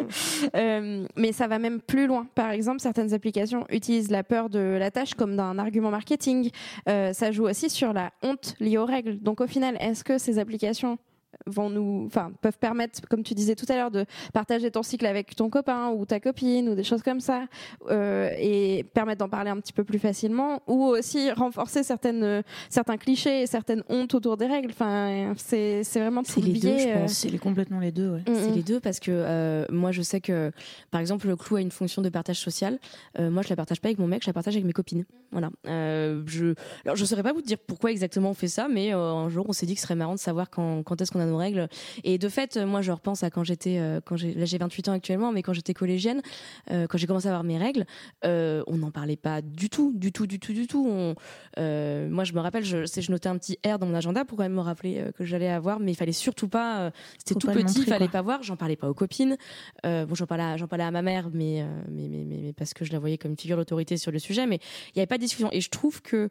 Euh, 0.54 1.06
mais 1.16 1.32
ça 1.32 1.46
va 1.46 1.58
même 1.58 1.80
plus 1.80 2.06
loin. 2.06 2.26
Par 2.34 2.50
exemple, 2.50 2.80
certaines 2.80 3.12
applications 3.14 3.64
utilisent 3.70 4.10
la 4.10 4.22
peur 4.22 4.50
de 4.50 4.58
la 4.58 4.90
tâche 4.90 5.14
comme 5.14 5.36
d'un 5.36 5.58
argument 5.58 5.90
marketing. 5.90 6.50
Euh, 6.88 7.12
ça 7.12 7.32
joue 7.32 7.46
aussi 7.48 7.70
sur 7.70 7.92
la 7.92 8.10
honte 8.22 8.54
liée 8.60 8.78
aux 8.78 8.84
règles. 8.84 9.18
Donc 9.20 9.40
au 9.40 9.46
final, 9.46 9.76
est-ce 9.80 10.04
que 10.04 10.18
ces 10.18 10.38
applications 10.38 10.73
conversation 10.74 11.13
vont 11.46 11.70
nous, 11.70 12.04
enfin, 12.06 12.32
peuvent 12.40 12.58
permettre, 12.58 13.00
comme 13.08 13.22
tu 13.22 13.34
disais 13.34 13.54
tout 13.54 13.66
à 13.68 13.76
l'heure, 13.76 13.90
de 13.90 14.04
partager 14.32 14.70
ton 14.70 14.82
cycle 14.82 15.06
avec 15.06 15.34
ton 15.34 15.50
copain 15.50 15.90
ou 15.90 16.04
ta 16.06 16.20
copine 16.20 16.68
ou 16.68 16.74
des 16.74 16.84
choses 16.84 17.02
comme 17.02 17.20
ça, 17.20 17.44
euh, 17.90 18.30
et 18.38 18.84
permettre 18.94 19.18
d'en 19.18 19.28
parler 19.28 19.50
un 19.50 19.58
petit 19.60 19.72
peu 19.72 19.84
plus 19.84 19.98
facilement, 19.98 20.62
ou 20.66 20.84
aussi 20.84 21.30
renforcer 21.32 21.82
certaines, 21.82 22.42
certains 22.70 22.96
clichés, 22.96 23.46
certaines 23.46 23.82
hontes 23.88 24.14
autour 24.14 24.36
des 24.36 24.46
règles. 24.46 24.70
Enfin, 24.70 25.32
c'est, 25.36 25.84
c'est 25.84 26.00
vraiment 26.00 26.22
tout 26.22 26.32
C'est 26.32 26.40
le 26.40 26.46
les 26.52 26.60
deux, 26.60 26.78
je 26.78 26.88
euh, 26.88 27.00
pense. 27.00 27.12
C'est 27.12 27.38
complètement 27.38 27.80
les 27.80 27.92
deux, 27.92 28.10
ouais. 28.10 28.20
Mm, 28.20 28.34
C'est 28.34 28.50
mm. 28.50 28.54
les 28.54 28.62
deux 28.62 28.80
parce 28.80 29.00
que 29.00 29.10
euh, 29.10 29.66
moi 29.70 29.92
je 29.92 30.02
sais 30.02 30.20
que 30.20 30.50
par 30.90 31.00
exemple 31.00 31.26
le 31.26 31.36
clou 31.36 31.56
a 31.56 31.60
une 31.60 31.70
fonction 31.70 32.02
de 32.02 32.08
partage 32.08 32.38
social. 32.38 32.78
Moi 33.18 33.42
je 33.42 33.48
la 33.48 33.56
partage 33.56 33.80
pas 33.80 33.88
avec 33.88 33.98
mon 33.98 34.06
mec, 34.06 34.22
je 34.22 34.28
la 34.28 34.32
partage 34.32 34.54
avec 34.54 34.64
mes 34.64 34.72
copines. 34.72 35.04
Voilà. 35.32 35.50
Je 35.64 36.54
alors 36.84 36.96
je 36.96 37.04
saurais 37.04 37.22
pas 37.22 37.32
vous 37.32 37.42
dire 37.42 37.58
pourquoi 37.58 37.90
exactement 37.90 38.30
on 38.30 38.34
fait 38.34 38.48
ça, 38.48 38.68
mais 38.68 38.92
un 38.92 39.28
jour 39.28 39.46
on 39.48 39.52
s'est 39.52 39.66
dit 39.66 39.74
que 39.74 39.80
ce 39.80 39.86
serait 39.86 39.94
marrant 39.94 40.14
de 40.14 40.18
savoir 40.18 40.50
quand, 40.50 40.82
quand 40.82 41.00
est-ce 41.00 41.12
qu'on 41.12 41.20
a 41.20 41.23
nos 41.26 41.36
règles. 41.36 41.68
Et 42.02 42.18
de 42.18 42.28
fait 42.28 42.56
moi 42.56 42.82
je 42.82 42.92
repense 42.92 43.22
à 43.22 43.30
quand 43.30 43.44
j'étais 43.44 43.78
euh, 43.78 44.00
quand 44.04 44.16
j'ai 44.16 44.34
là 44.34 44.44
j'ai 44.44 44.58
28 44.58 44.88
ans 44.88 44.92
actuellement, 44.92 45.32
mais 45.32 45.42
quand 45.42 45.52
j'étais 45.52 45.74
collégienne, 45.74 46.22
euh, 46.70 46.86
quand 46.86 46.98
j'ai 46.98 47.06
commencé 47.06 47.26
à 47.26 47.30
avoir 47.30 47.44
mes 47.44 47.58
règles, 47.58 47.86
euh, 48.24 48.62
on 48.66 48.76
n'en 48.76 48.90
parlait 48.90 49.16
pas 49.16 49.42
du 49.42 49.68
tout, 49.68 49.92
du 49.94 50.12
tout, 50.12 50.26
du 50.26 50.38
tout, 50.38 50.52
du 50.52 50.66
tout. 50.66 50.86
On, 50.86 51.14
moi 52.10 52.24
je 52.24 52.32
me 52.32 52.40
rappelle, 52.40 52.64
je, 52.64 52.84
je 52.84 53.10
notais 53.10 53.28
un 53.28 53.38
petit 53.38 53.58
R 53.66 53.78
dans 53.78 53.86
mon 53.86 53.94
agenda 53.94 54.24
pour 54.24 54.38
quand 54.38 54.44
même 54.44 54.54
me 54.54 54.60
rappeler 54.60 55.04
que 55.16 55.24
j'allais 55.24 55.48
avoir, 55.48 55.80
mais 55.80 55.92
il 55.92 55.96
fallait 55.96 56.12
surtout 56.12 56.48
pas. 56.48 56.90
c'était 57.18 57.38
tout 57.38 57.48
petit, 57.48 57.80
il 57.80 57.86
fallait 57.86 58.08
pas 58.08 58.22
voir. 58.22 58.42
J'en 58.42 58.56
parlais 58.56 58.76
pas 58.76 58.88
aux 58.88 58.94
copines. 58.94 59.36
Bon, 59.82 60.14
j'en 60.14 60.26
parlais, 60.26 60.44
à, 60.44 60.56
j'en 60.56 60.66
parlais 60.66 60.84
à 60.84 60.90
ma 60.90 61.02
mère, 61.02 61.30
mais, 61.32 61.64
mais, 61.90 62.08
mais, 62.08 62.24
mais 62.24 62.52
parce 62.52 62.74
que 62.74 62.84
je 62.84 62.92
la 62.92 62.98
voyais 62.98 63.18
comme 63.18 63.32
une 63.32 63.38
figure 63.38 63.56
d'autorité 63.56 63.96
sur 63.96 64.12
le 64.12 64.18
sujet. 64.18 64.46
Mais 64.46 64.56
il 64.88 64.98
n'y 64.98 65.00
avait 65.00 65.06
pas 65.06 65.16
de 65.16 65.22
discussion. 65.22 65.48
Et 65.52 65.60
je 65.60 65.70
trouve 65.70 66.02
que, 66.02 66.28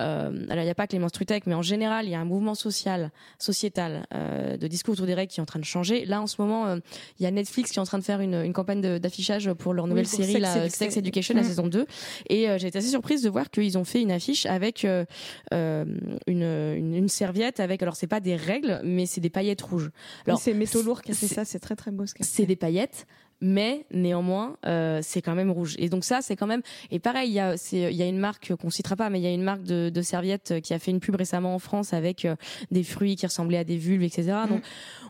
euh, 0.00 0.30
alors 0.48 0.62
il 0.62 0.66
n'y 0.66 0.70
a 0.70 0.74
pas 0.74 0.86
Clémence 0.86 1.12
Trutec, 1.12 1.46
mais 1.46 1.54
en 1.54 1.62
général, 1.62 2.06
il 2.06 2.10
y 2.10 2.14
a 2.14 2.20
un 2.20 2.24
mouvement 2.24 2.54
social, 2.54 3.10
sociétal, 3.38 4.06
euh, 4.14 4.56
de 4.56 4.66
discours 4.66 4.92
autour 4.92 5.06
des 5.06 5.14
règles 5.14 5.32
qui 5.32 5.40
est 5.40 5.42
en 5.42 5.46
train 5.46 5.58
de 5.60 5.64
changer. 5.64 6.04
Là, 6.04 6.20
en 6.20 6.26
ce 6.26 6.40
moment, 6.40 6.66
euh, 6.66 6.78
il 7.18 7.22
y 7.24 7.26
a 7.26 7.30
Netflix 7.30 7.70
qui 7.72 7.78
est 7.78 7.82
en 7.82 7.84
train 7.86 7.98
de 7.98 8.04
faire 8.04 8.20
une, 8.20 8.34
une 8.34 8.52
campagne 8.52 8.80
d'affichage 8.98 9.52
pour 9.54 9.74
leur 9.74 9.86
nouvelle 9.86 10.06
pour 10.06 10.14
série, 10.18 10.32
Sex 10.32 10.42
la, 10.42 10.68
Sex 10.68 10.96
Education, 10.96 11.34
la 11.34 11.42
Mm. 11.42 11.44
saison 11.44 11.66
2. 11.68 11.86
Et 12.28 12.48
euh, 12.48 12.58
j'ai 12.58 12.68
été 12.68 12.78
assez 12.78 12.88
surprise 12.88 13.22
de 13.22 13.30
voir 13.30 13.50
qu'ils 13.50 13.78
ont 13.78 13.84
fait 13.84 14.02
une 14.02 14.10
affiche 14.12 14.46
avec 14.46 14.84
euh, 14.84 15.04
une, 15.52 16.42
une, 16.76 16.94
une 16.94 17.08
serviette 17.08 17.60
avec, 17.60 17.82
alors 17.82 17.96
c'est 17.96 18.06
pas 18.06 18.20
des 18.20 18.36
règles, 18.36 18.80
mais 18.84 19.06
c'est 19.06 19.20
des 19.20 19.30
paillettes 19.30 19.62
rouges. 19.62 19.90
Alors, 20.26 20.38
Oui, 20.38 20.42
c'est 20.44 20.54
Métaux 20.54 20.82
Lourd 20.82 21.02
qui 21.02 21.12
a 21.12 21.14
fait 21.14 21.26
c'est- 21.26 21.34
ça, 21.34 21.44
c'est 21.44 21.58
très 21.58 21.76
très 21.76 21.90
beau 21.90 22.06
ce 22.06 22.14
c'est 22.20 22.46
des 22.46 22.56
paillettes 22.56 23.06
mais 23.40 23.84
néanmoins 23.90 24.56
euh, 24.66 25.00
c'est 25.02 25.22
quand 25.22 25.34
même 25.34 25.50
rouge. 25.50 25.74
Et 25.78 25.88
donc 25.88 26.04
ça 26.04 26.20
c'est 26.22 26.36
quand 26.36 26.46
même 26.46 26.62
et 26.90 26.98
pareil 26.98 27.28
il 27.30 27.34
y 27.34 27.40
a 27.40 27.54
il 27.72 27.96
y 27.96 28.02
a 28.02 28.06
une 28.06 28.18
marque 28.18 28.54
qu'on 28.56 28.70
citera 28.70 28.96
pas 28.96 29.10
mais 29.10 29.20
il 29.20 29.22
y 29.22 29.26
a 29.26 29.32
une 29.32 29.42
marque 29.42 29.62
de, 29.62 29.90
de 29.90 30.02
serviettes 30.02 30.60
qui 30.62 30.72
a 30.72 30.78
fait 30.78 30.90
une 30.90 31.00
pub 31.00 31.16
récemment 31.16 31.54
en 31.54 31.58
France 31.58 31.92
avec 31.92 32.24
euh, 32.24 32.36
des 32.70 32.82
fruits 32.82 33.16
qui 33.16 33.26
ressemblaient 33.26 33.58
à 33.58 33.64
des 33.64 33.76
vulves 33.76 34.02
etc 34.02 34.32
donc 34.48 34.62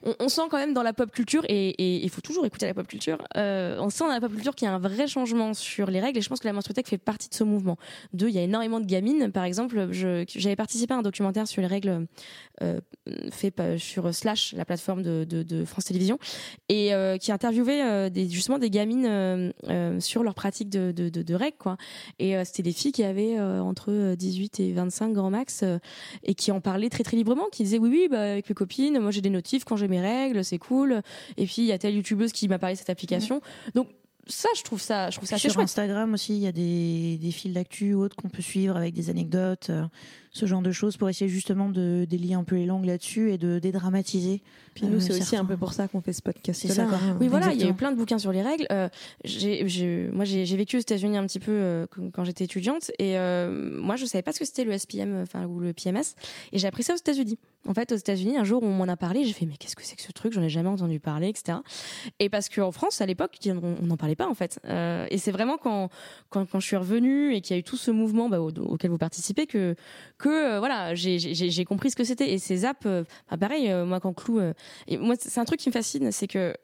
on, 0.03 0.15
on 0.19 0.29
sent 0.29 0.43
quand 0.51 0.59
même 0.59 0.75
dans 0.75 0.83
la 0.83 0.93
pop 0.93 1.11
culture 1.11 1.45
et 1.49 2.03
il 2.05 2.11
faut 2.11 2.21
toujours 2.21 2.45
écouter 2.47 2.67
la 2.67 2.75
pop 2.75 2.87
culture 2.87 3.19
euh, 3.37 3.77
on 3.81 3.91
sent 3.91 4.05
dans 4.05 4.13
la 4.13 4.21
pop 4.21 4.33
culture 4.33 4.55
qu'il 4.55 4.67
y 4.67 4.71
a 4.71 4.75
un 4.75 4.79
vrai 4.79 5.07
changement 5.07 5.55
sur 5.55 5.91
les 5.91 6.01
règles 6.01 6.19
et 6.19 6.23
je 6.23 6.29
pense 6.29 6.41
que 6.41 6.47
la 6.47 6.53
menstruotech 6.53 6.89
fait 6.89 6.99
partie 6.99 7.29
de 7.29 7.35
ce 7.35 7.45
mouvement. 7.45 7.77
Deux 8.13 8.29
il 8.29 8.35
y 8.35 8.39
a 8.39 8.43
énormément 8.43 8.81
de 8.81 8.87
gamines 8.87 9.31
par 9.31 9.45
exemple 9.45 9.89
je 9.93 10.25
j'avais 10.35 10.57
participé 10.57 10.95
à 10.95 10.99
un 10.99 11.03
documentaire 11.03 11.47
sur 11.47 11.63
les 11.63 11.69
règles 11.69 12.07
euh, 12.63 12.81
fait 13.31 13.55
sur 13.79 14.13
Slash 14.15 14.55
la 14.57 14.65
plateforme 14.65 15.03
de, 15.03 15.25
de, 15.25 15.43
de 15.43 15.65
France 15.65 15.85
Télévisions 15.85 16.19
et 16.69 16.93
euh, 16.95 17.19
qui 17.19 17.33
interviewait 17.33 17.83
euh, 17.83 18.11
des, 18.17 18.29
justement 18.29 18.59
des 18.59 18.71
gamines 18.71 19.07
euh, 19.07 19.53
euh, 19.69 20.01
sur 20.01 20.23
leur 20.23 20.35
pratique 20.35 20.71
de, 20.71 20.91
de, 20.91 21.09
de, 21.09 21.23
de 21.23 21.35
règles 21.35 21.57
quoi. 21.59 21.77
Et 22.19 22.37
euh, 22.37 22.43
c'était 22.45 22.63
des 22.63 22.73
filles 22.73 22.93
qui 22.93 23.05
avaient 23.05 23.39
entre 23.39 24.15
18 24.15 24.61
et 24.61 24.73
25 24.73 25.13
grand 25.13 25.31
max 25.31 25.65
et 26.25 26.35
qui 26.35 26.51
en 26.51 26.61
parlaient 26.61 26.89
très 26.89 27.05
très 27.05 27.17
librement 27.17 27.47
qui 27.53 27.63
disaient 27.63 27.79
oui 27.79 27.91
oui 27.91 28.09
bah, 28.11 28.33
avec 28.33 28.49
mes 28.49 28.55
copines 28.55 28.99
moi 28.99 29.11
j'ai 29.11 29.21
des 29.21 29.31
notifs 29.31 29.65
quand 29.65 29.77
j'ai 29.77 29.89
mes 29.89 30.01
règles 30.01 30.45
c'est 30.45 30.59
cool. 30.59 31.03
Et 31.37 31.45
puis 31.47 31.59
il 31.59 31.67
y 31.67 31.73
a 31.73 31.79
telle 31.79 31.95
youtubeuse 31.95 32.33
qui 32.33 32.49
m'a 32.49 32.59
parlé 32.59 32.75
de 32.75 32.79
cette 32.79 32.91
application. 32.91 33.41
Donc 33.75 33.89
ça 34.27 34.49
je 34.57 34.63
trouve 34.63 34.81
ça 34.81 35.11
je 35.11 35.17
trouve 35.19 35.29
ça 35.29 35.39
Sur 35.39 35.53
chouette. 35.53 35.65
Instagram 35.65 36.15
aussi, 36.15 36.35
il 36.35 36.43
y 36.43 36.47
a 36.47 36.53
des, 36.53 37.19
des 37.19 37.31
fils 37.31 37.53
d'actu 37.53 37.95
ou 37.95 38.03
autres 38.03 38.17
qu'on 38.17 38.29
peut 38.29 38.43
suivre 38.43 38.77
avec 38.77 38.95
des 38.95 39.11
anecdotes, 39.11 39.71
ce 40.37 40.47
genre 40.47 40.63
de 40.63 40.71
choses 40.73 40.97
pour 40.97 41.09
essayer 41.09 41.29
justement 41.29 41.69
de 41.69 42.07
délier 42.09 42.35
un 42.35 42.45
peu 42.45 42.57
les 42.57 42.67
langues 42.67 42.85
là-dessus 42.85 43.33
et 43.33 43.39
de 43.39 43.59
dédramatiser. 43.59 44.43
Puis 44.75 44.87
nous, 44.87 44.97
euh, 44.97 45.01
c'est 45.01 45.13
aussi 45.13 45.23
certains- 45.23 45.45
un 45.45 45.47
peu 45.47 45.57
pour 45.57 45.73
ça 45.73 45.89
qu'on 45.89 46.01
fait 46.03 46.13
ce 46.13 46.23
podcast. 46.23 46.61
C'est 46.61 46.69
ça, 46.69 46.85
quoi. 46.85 46.99
Oui, 47.21 47.29
voilà, 47.29 47.53
il 47.53 47.61
y 47.61 47.65
a 47.65 47.69
eu 47.69 47.75
plein 47.75 47.91
de 47.93 47.97
bouquins 47.97 48.19
sur 48.19 48.33
les 48.33 48.43
règles. 48.43 48.67
Euh, 48.71 48.89
j'ai, 49.25 49.67
j'ai- 49.69 50.09
moi, 50.13 50.25
j'ai, 50.25 50.45
j'ai 50.45 50.57
vécu 50.57 50.77
aux 50.77 50.81
États-Unis 50.81 51.17
un 51.17 51.27
petit 51.27 51.41
peu 51.41 51.51
euh, 51.53 51.87
quand 52.13 52.25
j'étais 52.25 52.45
étudiante, 52.45 52.91
et 52.99 53.17
moi, 53.61 53.97
je 53.97 54.05
savais 54.07 54.23
pas 54.23 54.33
ce 54.33 54.39
que 54.41 54.45
c'était 54.45 54.65
le 54.65 54.73
SPM, 54.77 55.23
enfin 55.23 55.47
ou 55.47 55.61
le 55.61 55.73
PMS, 55.73 56.15
et 56.53 56.59
j'ai 56.59 56.67
appris 56.69 56.83
ça 56.83 56.93
aux 56.95 56.99
États-Unis. 56.99 57.39
En 57.69 57.75
fait, 57.75 57.91
aux 57.91 57.97
États-Unis, 57.97 58.37
un 58.37 58.45
jour, 58.45 58.63
on 58.63 58.69
m'en 58.71 58.85
a 58.85 58.97
parlé, 58.97 59.25
j'ai 59.25 59.33
fait 59.33 59.45
mais 59.47 59.57
qu'est-ce 59.57 59.75
que 59.75 59.83
c'est 59.85 59.97
que 59.97 60.03
ce 60.03 60.13
truc? 60.13 60.33
J'en 60.33 60.43
ai 60.43 60.49
jamais 60.49 60.69
entendu 60.69 61.01
parler, 61.01 61.29
etc. 61.29 61.59
Et 62.21 62.29
parce 62.29 62.49
qu'en 62.49 62.71
France, 62.71 63.01
à 63.01 63.07
l'époque, 63.07 63.37
on 63.47 63.75
on 63.83 63.87
n'en 63.87 63.97
parlait 63.97 64.15
pas 64.15 64.29
en 64.29 64.35
fait. 64.35 64.61
Euh, 64.67 65.07
et 65.11 65.19
c'est 65.19 65.33
vraiment 65.33 65.57
quand, 65.59 65.89
quand 66.31 66.47
quand 66.49 66.61
je 66.61 66.67
suis 66.67 66.77
revenue 66.77 67.35
et 67.35 67.41
qu'il 67.41 67.55
y 67.55 67.57
a 67.57 67.61
eu 67.61 67.65
tout 67.65 67.77
ce 67.77 67.91
mouvement 67.91 68.29
bah, 68.29 68.41
au- 68.41 68.51
auquel 68.53 68.91
vous 68.91 68.99
participez 68.99 69.47
que 69.47 69.75
que 70.19 70.26
euh, 70.31 70.59
voilà, 70.59 70.95
j'ai, 70.95 71.65
compris 71.65 71.91
ce 71.91 71.97
que 71.97 72.05
c'était. 72.05 72.33
Et 72.33 72.39
ces 72.39 72.65
apps, 72.65 72.87
euh, 72.87 73.05
bah, 73.31 73.37
pareil, 73.37 73.71
euh, 73.71 73.85
moi 73.85 74.01
quand 74.01 74.13
Clou, 74.13 74.41
moi 74.99 75.15
c'est 75.19 75.41
un 75.41 75.45
truc 75.45 75.61
qui 75.61 75.69
me 75.69 75.73
fascine, 75.73 76.13
c'est 76.13 76.27
que 76.27 76.55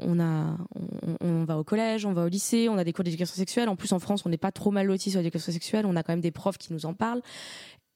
on 0.00 0.20
a, 0.20 0.56
on, 0.74 1.16
on 1.20 1.44
va 1.44 1.58
au 1.58 1.64
collège, 1.64 2.06
on 2.06 2.14
va 2.14 2.24
au 2.24 2.28
lycée, 2.28 2.68
on 2.70 2.78
a 2.78 2.84
des 2.84 2.92
cours 2.92 3.04
d'éducation 3.04 3.34
sexuelle. 3.34 3.68
En 3.68 3.76
plus, 3.76 3.92
en 3.92 3.98
France, 3.98 4.24
on 4.24 4.30
n'est 4.30 4.38
pas 4.38 4.52
trop 4.52 4.70
mal 4.70 4.86
loti 4.86 5.10
sur 5.10 5.20
l'éducation 5.20 5.52
sexuelle. 5.52 5.84
On 5.86 5.96
a 5.96 6.02
quand 6.02 6.12
même 6.12 6.22
des 6.22 6.30
profs 6.30 6.56
qui 6.56 6.72
nous 6.72 6.86
en 6.86 6.94
parlent. 6.94 7.20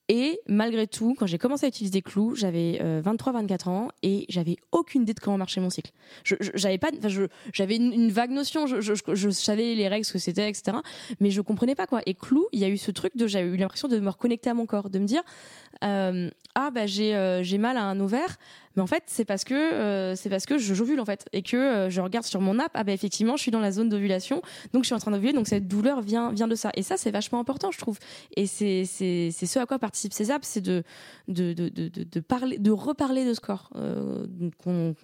Et 0.08 0.40
malgré 0.48 0.86
tout, 0.86 1.14
quand 1.18 1.26
j'ai 1.26 1.36
commencé 1.36 1.66
à 1.66 1.68
utiliser 1.68 2.00
Clou, 2.00 2.34
j'avais 2.34 2.80
23-24 3.04 3.68
ans 3.68 3.88
et 4.02 4.24
j'avais 4.30 4.56
aucune 4.72 5.02
idée 5.02 5.12
de 5.12 5.20
comment 5.20 5.36
marchait 5.36 5.60
mon 5.60 5.68
cycle. 5.68 5.92
J'avais 6.24 7.76
une, 7.76 8.10
vague 8.10 8.30
notion. 8.30 8.66
Je, 8.66 9.30
savais 9.30 9.74
les 9.74 9.86
règles, 9.86 10.06
ce 10.06 10.14
que 10.14 10.18
c'était, 10.18 10.48
etc. 10.48 10.78
Mais 11.20 11.30
je 11.30 11.42
comprenais 11.42 11.74
pas 11.74 11.86
quoi. 11.86 12.00
Et 12.06 12.14
Clou, 12.14 12.46
il 12.52 12.60
y 12.60 12.64
a 12.64 12.68
eu 12.68 12.78
ce 12.78 12.90
truc 12.90 13.16
de, 13.16 13.26
j'avais 13.26 13.48
eu 13.48 13.56
l'impression 13.56 13.88
de 13.88 13.98
me 13.98 14.08
reconnecter 14.08 14.48
à 14.48 14.54
mon 14.54 14.64
corps, 14.64 14.88
de 14.88 14.98
me 14.98 15.06
dire, 15.06 15.22
euh, 15.84 16.30
ah 16.60 16.72
bah 16.72 16.86
j'ai, 16.86 17.14
euh, 17.14 17.40
j'ai 17.44 17.56
mal 17.56 17.76
à 17.76 17.84
un 17.84 18.00
ovaire, 18.00 18.36
mais 18.74 18.82
en 18.82 18.88
fait 18.88 19.04
c'est 19.06 19.24
parce 19.24 19.44
que 19.44 19.54
euh, 19.54 20.16
c'est 20.16 20.28
parce 20.28 20.44
que 20.44 20.58
je 20.58 20.74
j'ovule 20.74 20.98
en 20.98 21.04
fait 21.04 21.24
et 21.32 21.42
que 21.42 21.56
euh, 21.56 21.88
je 21.88 22.00
regarde 22.00 22.26
sur 22.26 22.40
mon 22.40 22.58
app, 22.58 22.72
ah 22.74 22.82
bah 22.82 22.90
effectivement 22.90 23.36
je 23.36 23.42
suis 23.42 23.52
dans 23.52 23.60
la 23.60 23.70
zone 23.70 23.88
d'ovulation, 23.88 24.42
donc 24.72 24.82
je 24.82 24.88
suis 24.88 24.94
en 24.94 24.98
train 24.98 25.12
d'ovuler, 25.12 25.32
donc 25.32 25.46
cette 25.46 25.68
douleur 25.68 26.00
vient 26.00 26.32
vient 26.32 26.48
de 26.48 26.56
ça. 26.56 26.72
Et 26.74 26.82
ça 26.82 26.96
c'est 26.96 27.12
vachement 27.12 27.38
important 27.38 27.70
je 27.70 27.78
trouve. 27.78 28.00
Et 28.36 28.48
c'est 28.48 28.84
c'est 28.86 29.30
c'est 29.30 29.46
ce 29.46 29.60
à 29.60 29.66
quoi 29.66 29.78
participent 29.78 30.12
ces 30.12 30.32
apps, 30.32 30.48
c'est 30.48 30.60
de 30.60 30.82
de, 31.28 31.52
de 31.52 31.68
de 31.68 32.20
parler, 32.20 32.58
de 32.58 32.72
reparler 32.72 33.24
de 33.24 33.34
ce 33.34 33.40
corps 33.40 33.70
qu'on 34.64 34.96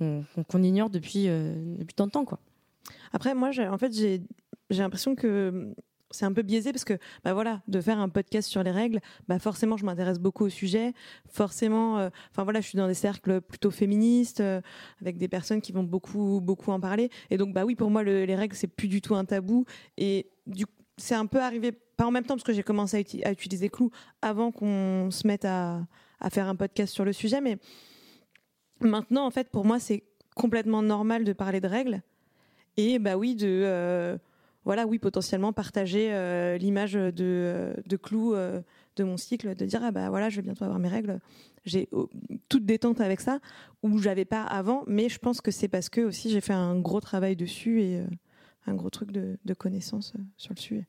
qu'on 0.49 0.63
ignore 0.65 0.91
depuis 0.91 1.27
depuis 1.29 1.95
tant 1.95 2.07
de 2.07 2.13
temps 2.13 2.25
quoi. 2.25 2.41
Après, 3.13 3.35
moi, 3.35 3.51
en 3.71 3.79
fait, 3.79 3.93
j'ai 3.95 4.23
j'ai 4.71 4.83
l'impression 4.83 5.15
que 5.15 5.73
c'est 6.11 6.25
un 6.25 6.33
peu 6.33 6.43
biaisé 6.43 6.73
parce 6.73 6.85
que, 6.85 6.95
bah 7.25 7.35
voilà, 7.35 7.63
de 7.67 7.81
faire 7.81 7.99
un 7.99 8.09
podcast 8.09 8.49
sur 8.49 8.63
les 8.63 8.71
règles, 8.71 9.01
bah 9.27 9.39
forcément, 9.39 9.77
je 9.77 9.85
m'intéresse 9.85 10.19
beaucoup 10.19 10.45
au 10.45 10.49
sujet. 10.49 10.93
Forcément, 11.29 11.99
euh, 11.99 12.09
voilà, 12.37 12.61
je 12.61 12.69
suis 12.69 12.77
dans 12.77 12.87
des 12.87 12.95
cercles 12.95 13.41
plutôt 13.41 13.71
féministes 13.71 14.41
euh, 14.41 14.61
avec 15.01 15.17
des 15.19 15.29
personnes 15.29 15.61
qui 15.61 15.73
vont 15.73 15.83
beaucoup, 15.83 16.41
beaucoup 16.41 16.71
en 16.71 16.81
parler. 16.81 17.11
Et 17.31 17.37
donc, 17.37 17.53
bah 17.53 17.65
oui, 17.65 17.75
pour 17.75 17.91
moi, 17.91 18.03
le- 18.03 18.25
les 18.25 18.37
règles, 18.37 18.55
c'est 18.55 18.69
plus 18.69 18.89
du 18.89 19.01
tout 19.01 19.15
un 19.15 19.25
tabou. 19.25 19.65
Et 19.97 20.31
du 20.47 20.67
c'est 20.97 21.17
un 21.17 21.27
peu 21.27 21.41
arrivé, 21.41 21.73
pas 21.73 22.07
en 22.07 22.13
même 22.13 22.23
temps, 22.25 22.35
parce 22.35 22.45
que 22.45 22.53
j'ai 22.53 22.63
commencé 22.63 23.05
à 23.25 23.33
utiliser 23.33 23.69
Clou 23.69 23.91
avant 24.23 24.53
qu'on 24.53 25.11
se 25.11 25.27
mette 25.27 25.45
à, 25.45 25.85
à 26.21 26.31
faire 26.31 26.47
un 26.49 26.55
podcast 26.55 26.95
sur 26.95 27.05
le 27.05 27.13
sujet. 27.13 27.41
Mais 27.41 27.59
maintenant, 28.81 29.27
en 29.27 29.31
fait, 29.31 29.51
pour 29.51 29.65
moi, 29.65 29.81
c'est 29.81 30.05
complètement 30.37 30.83
normal 30.83 31.25
de 31.25 31.33
parler 31.33 31.61
de 31.61 31.67
règles. 31.67 32.03
Et 32.77 33.01
bah 33.01 33.17
oui, 33.17 33.35
de 33.35 33.47
euh, 33.49 34.17
voilà, 34.65 34.87
oui, 34.87 34.99
potentiellement 34.99 35.53
partager 35.53 36.13
euh, 36.13 36.57
l'image 36.57 36.95
de, 36.95 37.13
euh, 37.21 37.75
de 37.87 37.97
clou 37.97 38.35
euh, 38.35 38.63
de 38.97 39.05
mon 39.05 39.17
cycle, 39.17 39.55
de 39.55 39.67
dire 39.67 39.83
ah 39.83 39.91
bah 39.91 40.09
voilà, 40.09 40.31
je 40.31 40.37
vais 40.37 40.43
bientôt 40.43 40.65
avoir 40.65 40.79
mes 40.79 40.89
règles. 40.89 41.21
J'ai 41.65 41.89
oh, 41.93 42.09
toute 42.49 42.65
détente 42.65 43.01
avec 43.01 43.21
ça, 43.21 43.41
où 43.83 43.99
j'avais 43.99 44.25
pas 44.25 44.43
avant, 44.43 44.85
mais 44.87 45.09
je 45.09 45.19
pense 45.19 45.41
que 45.41 45.51
c'est 45.51 45.69
parce 45.69 45.89
que 45.89 46.01
aussi 46.01 46.31
j'ai 46.31 46.41
fait 46.41 46.53
un 46.53 46.79
gros 46.79 47.01
travail 47.01 47.37
dessus 47.37 47.83
et 47.83 48.03
un 48.67 48.75
gros 48.75 48.91
truc 48.91 49.13
de, 49.13 49.39
de 49.45 49.55
connaissance 49.55 50.15
sur 50.37 50.55
le 50.55 50.61
sujet. 50.61 50.87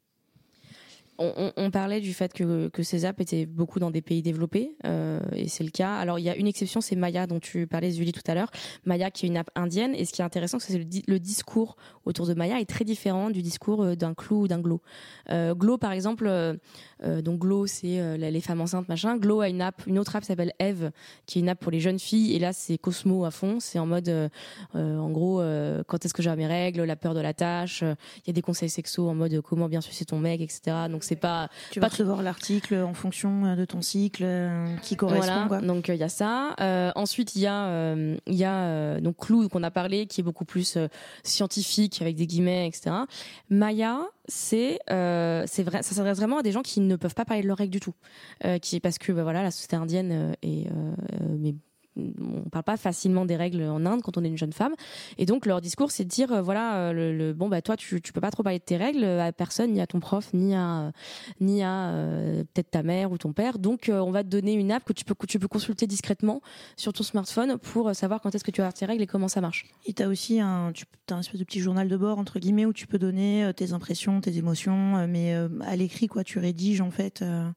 On, 1.17 1.71
parlait 1.71 2.01
du 2.01 2.13
fait 2.13 2.33
que, 2.33 2.69
ces 2.83 3.05
apps 3.05 3.19
étaient 3.21 3.45
beaucoup 3.45 3.79
dans 3.79 3.91
des 3.91 4.01
pays 4.01 4.21
développés, 4.21 4.75
euh, 4.85 5.19
et 5.33 5.47
c'est 5.47 5.63
le 5.63 5.69
cas. 5.69 5.95
Alors 5.95 6.19
il 6.19 6.23
y 6.23 6.29
a 6.29 6.35
une 6.35 6.47
exception, 6.47 6.81
c'est 6.81 6.95
Maya 6.95 7.25
dont 7.25 7.39
tu 7.39 7.67
parlais, 7.67 7.91
Julie, 7.91 8.11
tout 8.11 8.21
à 8.27 8.35
l'heure. 8.35 8.51
Maya 8.85 9.11
qui 9.11 9.25
est 9.25 9.29
une 9.29 9.37
app 9.37 9.49
indienne, 9.55 9.95
et 9.95 10.05
ce 10.05 10.13
qui 10.13 10.21
est 10.21 10.25
intéressant, 10.25 10.59
c'est 10.59 10.73
que 10.73 10.77
le, 10.79 10.85
di- 10.85 11.03
le 11.07 11.19
discours 11.19 11.77
autour 12.05 12.27
de 12.27 12.33
Maya 12.33 12.59
est 12.59 12.69
très 12.69 12.85
différent 12.85 13.29
du 13.29 13.41
discours 13.41 13.83
euh, 13.83 13.95
d'un 13.95 14.13
Clou 14.13 14.43
ou 14.43 14.47
d'un 14.47 14.59
Glow. 14.59 14.81
Euh, 15.31 15.55
Glow, 15.55 15.77
par 15.77 15.91
exemple, 15.91 16.29
donc 17.03 17.39
Glow, 17.39 17.67
c'est 17.67 18.17
les 18.17 18.41
femmes 18.41 18.61
enceintes, 18.61 18.89
machin. 18.89 19.17
Glow 19.17 19.41
a 19.41 19.49
une 19.49 19.61
app, 19.61 19.83
une 19.87 19.99
autre 19.99 20.15
app 20.15 20.23
s'appelle 20.23 20.53
Eve, 20.59 20.91
qui 21.25 21.39
est 21.39 21.41
une 21.41 21.49
app 21.49 21.59
pour 21.59 21.71
les 21.71 21.79
jeunes 21.79 21.99
filles, 21.99 22.35
et 22.35 22.39
là 22.39 22.53
c'est 22.53 22.77
Cosmo 22.77 23.25
à 23.25 23.31
fond. 23.31 23.59
C'est 23.59 23.79
en 23.79 23.85
mode, 23.85 24.29
en 24.73 25.09
gros, 25.11 25.41
quand 25.87 26.05
est-ce 26.05 26.13
que 26.13 26.21
j'ai 26.21 26.35
mes 26.35 26.47
règles, 26.47 26.83
la 26.83 26.95
peur 26.95 27.13
de 27.13 27.19
la 27.19 27.33
tâche. 27.33 27.81
Il 27.83 28.27
y 28.27 28.29
a 28.29 28.33
des 28.33 28.41
conseils 28.41 28.69
sexos 28.69 29.07
en 29.07 29.15
mode 29.15 29.41
comment 29.41 29.69
bien 29.69 29.81
sucer 29.81 30.05
ton 30.05 30.19
mec, 30.19 30.41
etc. 30.41 30.87
Donc 30.89 31.03
c'est 31.05 31.15
pas. 31.15 31.49
Tu 31.71 31.79
vas 31.79 31.87
pas 31.87 31.91
recevoir 31.91 32.21
l'article 32.21 32.75
en 32.75 32.93
fonction 32.93 33.45
euh, 33.45 33.55
de 33.55 33.65
ton 33.65 33.81
cycle 33.81 34.23
euh, 34.25 34.75
qui 34.81 34.95
correspond. 34.95 35.25
Voilà, 35.25 35.45
quoi. 35.47 35.61
donc 35.61 35.87
il 35.87 35.95
y 35.95 36.03
a 36.03 36.09
ça. 36.09 36.55
Euh, 36.59 36.91
ensuite, 36.95 37.35
il 37.35 37.41
y 37.41 37.47
a, 37.47 37.67
euh, 37.67 38.17
il 38.27 38.35
y 38.35 38.43
a 38.43 38.63
euh, 38.65 38.99
donc 38.99 39.17
Clou 39.17 39.47
qu'on 39.49 39.63
a 39.63 39.71
parlé, 39.71 40.07
qui 40.07 40.21
est 40.21 40.23
beaucoup 40.23 40.45
plus 40.45 40.77
euh, 40.77 40.87
scientifique 41.23 42.01
avec 42.01 42.15
des 42.15 42.27
guillemets, 42.27 42.67
etc. 42.67 42.95
Maya, 43.49 43.99
c'est 44.27 44.79
euh, 44.91 45.43
c'est 45.47 45.63
vrai, 45.63 45.83
ça 45.83 45.95
s'adresse 45.95 46.17
vraiment 46.17 46.39
à 46.39 46.43
des 46.43 46.51
gens 46.51 46.61
qui 46.61 46.79
ne 46.81 46.95
peuvent 46.95 47.15
pas 47.15 47.25
parler 47.25 47.43
de 47.43 47.47
leurs 47.47 47.57
règles 47.57 47.71
du 47.73 47.79
tout, 47.79 47.93
euh, 48.43 48.57
qui 48.59 48.79
parce 48.79 48.97
que 48.97 49.11
bah, 49.11 49.23
voilà, 49.23 49.43
la 49.43 49.51
société 49.51 49.75
indienne 49.75 50.11
euh, 50.11 50.33
est 50.41 50.67
euh, 50.67 50.71
euh, 50.71 51.35
mais 51.39 51.55
on 51.97 52.49
parle 52.49 52.63
pas 52.63 52.77
facilement 52.77 53.25
des 53.25 53.35
règles 53.35 53.63
en 53.63 53.85
Inde 53.85 54.01
quand 54.01 54.17
on 54.17 54.23
est 54.23 54.27
une 54.27 54.37
jeune 54.37 54.53
femme 54.53 54.73
et 55.17 55.25
donc 55.25 55.45
leur 55.45 55.61
discours 55.61 55.91
c'est 55.91 56.03
de 56.03 56.09
dire 56.09 56.31
euh, 56.31 56.41
voilà 56.41 56.89
euh, 56.89 57.11
le, 57.13 57.33
bon 57.33 57.49
bah 57.49 57.61
toi 57.61 57.77
tu, 57.77 58.01
tu 58.01 58.13
peux 58.13 58.21
pas 58.21 58.31
trop 58.31 58.43
parler 58.43 58.59
de 58.59 58.63
tes 58.63 58.77
règles 58.77 59.03
à 59.03 59.31
personne 59.31 59.71
ni 59.71 59.81
à 59.81 59.87
ton 59.87 59.99
prof 59.99 60.33
ni 60.33 60.55
à 60.55 60.91
ni 61.39 61.63
à 61.63 61.89
euh, 61.89 62.43
peut-être 62.53 62.71
ta 62.71 62.83
mère 62.83 63.11
ou 63.11 63.17
ton 63.17 63.33
père 63.33 63.59
donc 63.59 63.89
euh, 63.89 63.99
on 63.99 64.11
va 64.11 64.23
te 64.23 64.29
donner 64.29 64.53
une 64.53 64.71
app 64.71 64.83
que 64.83 64.93
tu 64.93 65.05
peux 65.05 65.15
que 65.15 65.25
tu 65.25 65.39
peux 65.39 65.47
consulter 65.47 65.87
discrètement 65.87 66.41
sur 66.75 66.93
ton 66.93 67.03
smartphone 67.03 67.57
pour 67.57 67.89
euh, 67.89 67.93
savoir 67.93 68.21
quand 68.21 68.33
est-ce 68.35 68.43
que 68.43 68.51
tu 68.51 68.61
avoir 68.61 68.73
tes 68.73 68.85
règles 68.85 69.03
et 69.03 69.07
comment 69.07 69.27
ça 69.27 69.41
marche 69.41 69.65
Et 69.85 69.93
tu 69.93 70.03
as 70.03 70.07
aussi 70.07 70.39
un, 70.39 70.71
tu, 70.73 70.85
as 71.09 71.15
un 71.15 71.19
espèce 71.19 71.39
de 71.39 71.45
petit 71.45 71.59
journal 71.59 71.87
de 71.87 71.97
bord, 71.97 72.17
entre 72.17 72.39
guillemets, 72.39 72.65
où 72.65 72.73
tu 72.73 72.87
peux 72.87 72.99
donner 72.99 73.45
euh, 73.45 73.53
tes 73.53 73.73
impressions, 73.73 74.21
tes 74.21 74.37
émotions, 74.37 74.97
euh, 74.97 75.07
mais 75.07 75.33
euh, 75.33 75.49
à 75.61 75.75
l'écrit, 75.75 76.07
quoi. 76.07 76.23
Tu 76.23 76.39
rédiges, 76.39 76.81
en 76.81 76.91
fait, 76.91 77.21
euh, 77.21 77.49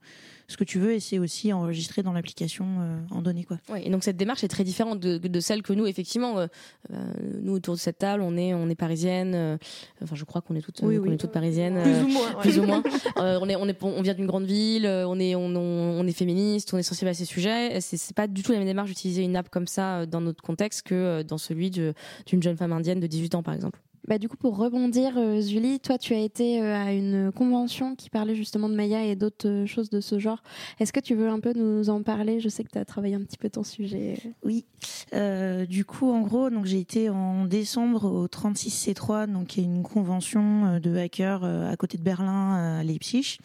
ce 0.51 0.57
que 0.57 0.65
tu 0.65 0.79
veux 0.79 0.93
et 0.95 1.01
c'est 1.01 1.19
aussi 1.19 1.53
enregistré 1.53 2.03
dans 2.03 2.13
l'application 2.15 2.67
euh, 2.81 2.99
en 3.11 3.21
données, 3.21 3.45
quoi. 3.45 3.59
Ouais, 3.69 3.87
et 3.87 3.91
donc 3.91 4.03
cette 4.03 4.17
démarche 4.17 4.43
est 4.45 4.49
très 4.49 4.65
différente 4.65 4.99
de, 4.99 5.19
de 5.19 5.41
celle 5.41 5.63
que 5.63 5.75
nous, 5.75 5.87
effectivement, 5.87 6.39
euh, 6.39 6.47
euh, 6.93 6.97
nous 7.43 7.53
autour 7.53 7.75
de 7.75 7.79
cette 7.79 7.99
table, 7.99 8.23
on 8.23 8.37
est, 8.37 8.55
on 8.55 8.69
est 8.71 8.75
parisienne. 8.75 9.59
enfin, 10.03 10.17
je 10.17 10.25
crois 10.25 10.41
qu'on 10.41 10.55
est 10.57 10.63
toutes, 10.63 10.81
Oui, 10.83 10.97
oui. 10.97 11.13
est 11.13 11.17
toutes 11.19 11.33
parisiennes. 11.33 11.81
Plus 11.83 12.03
ou 12.03 12.09
moins. 12.09 12.29
ouais. 12.35 12.41
plus 12.41 12.59
ou 12.59 12.63
moins. 12.63 12.83
On 13.17 13.49
est, 13.49 13.57
on 13.57 13.69
est, 13.69 13.83
on 13.83 14.01
vient 14.03 14.15
d'une 14.15 14.27
grande 14.27 14.47
ville, 14.47 14.87
on 14.87 15.21
est, 15.21 15.35
on, 15.35 15.47
on, 15.55 16.01
on 16.01 16.07
est 16.07 16.13
féministe, 16.13 16.73
on 16.73 16.79
est 16.79 16.83
sensible 16.83 17.11
à 17.11 17.15
ces 17.15 17.27
sujets. 17.27 17.81
C'est, 17.83 17.97
c'est 17.99 18.17
pas 18.17 18.27
du 18.27 18.43
tout 18.43 18.53
la 18.53 18.59
même 18.59 18.67
démarche 18.67 18.89
d'utiliser 18.89 19.23
une 19.25 19.37
app 19.37 19.51
comme 19.51 19.67
ça 19.67 20.07
dans 20.07 20.21
notre 20.23 20.43
contexte 20.43 20.83
que 20.83 21.23
dans 21.23 21.39
celui 21.39 21.71
de- 21.71 21.93
d'une 22.27 22.43
jeune 22.43 22.57
femme 22.57 22.73
indienne 22.73 23.01
de 23.01 23.07
18 23.07 23.35
ans, 23.35 23.43
par 23.43 23.53
exemple. 23.55 23.81
Bah, 24.09 24.17
du 24.17 24.27
coup, 24.27 24.39
pour 24.39 24.57
rebondir, 24.57 25.19
euh, 25.19 25.43
toi, 25.83 25.99
tu 25.99 26.15
as 26.15 26.19
été 26.19 26.63
euh, 26.63 26.75
à 26.75 26.93
une 26.95 27.31
convention 27.31 27.95
qui 27.95 28.09
parlait 28.09 28.35
justement 28.35 28.71
de 28.71 28.75
Maya 28.75 29.05
et 29.05 29.17
d'autres 29.17 29.47
euh, 29.47 29.67
choses 29.67 29.91
de 29.91 30.01
ce 30.01 30.19
genre. 30.19 30.43
Est-ce 30.81 30.95
que 30.95 31.01
tu 31.01 31.15
veux 31.15 31.29
un 31.29 31.41
peu 31.41 31.53
nous 31.53 31.91
en 31.91 32.03
parler? 32.03 32.41
Je 32.41 32.49
sais 32.49 32.65
que 32.65 32.71
tu 32.71 32.79
as 32.79 32.87
travaillé 32.87 33.17
un 33.17 33.21
petit 33.21 33.37
peu 33.37 33.51
ton 33.51 33.65
sujet. 33.65 34.15
Oui. 34.43 34.65
Euh, 35.13 35.67
du 35.67 35.85
coup, 35.85 36.11
en 36.11 36.23
gros, 36.23 36.49
donc 36.49 36.65
j'ai 36.65 36.81
été 36.81 37.11
en 37.11 37.45
décembre 37.45 38.07
au 38.07 38.27
36C3, 38.29 39.31
donc 39.31 39.49
qui 39.49 39.61
est 39.61 39.65
une 39.65 39.83
convention 39.83 40.81
de 40.81 40.97
hackers 40.97 41.45
à 41.45 41.77
côté 41.77 41.99
de 41.99 42.03
Berlin, 42.03 42.79
à 42.79 42.83
Leipzig. 42.83 43.37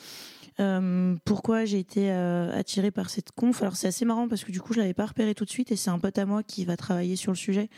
Pourquoi 1.26 1.66
j'ai 1.66 1.80
été 1.80 2.09
attirée 2.09 2.91
par 2.91 3.09
cette 3.09 3.32
conf? 3.32 3.61
Alors 3.61 3.76
c'est 3.76 3.88
assez 3.88 4.05
marrant 4.05 4.30
parce 4.30 4.43
que 4.45 4.51
du 4.51 4.61
coup 4.61 4.74
je 4.74 4.80
l'avais 4.80 4.93
pas 4.93 5.07
repéré 5.07 5.36
tout 5.36 5.45
de 5.45 5.49
suite 5.49 5.72
et 5.72 5.76
c'est 5.76 5.89
un 5.89 5.99
pote 5.99 6.18
à 6.18 6.26
moi 6.26 6.41
qui 6.43 6.64
va 6.64 6.78
travailler 6.78 7.16
sur 7.16 7.32
le 7.32 7.38
sujet, 7.38 7.70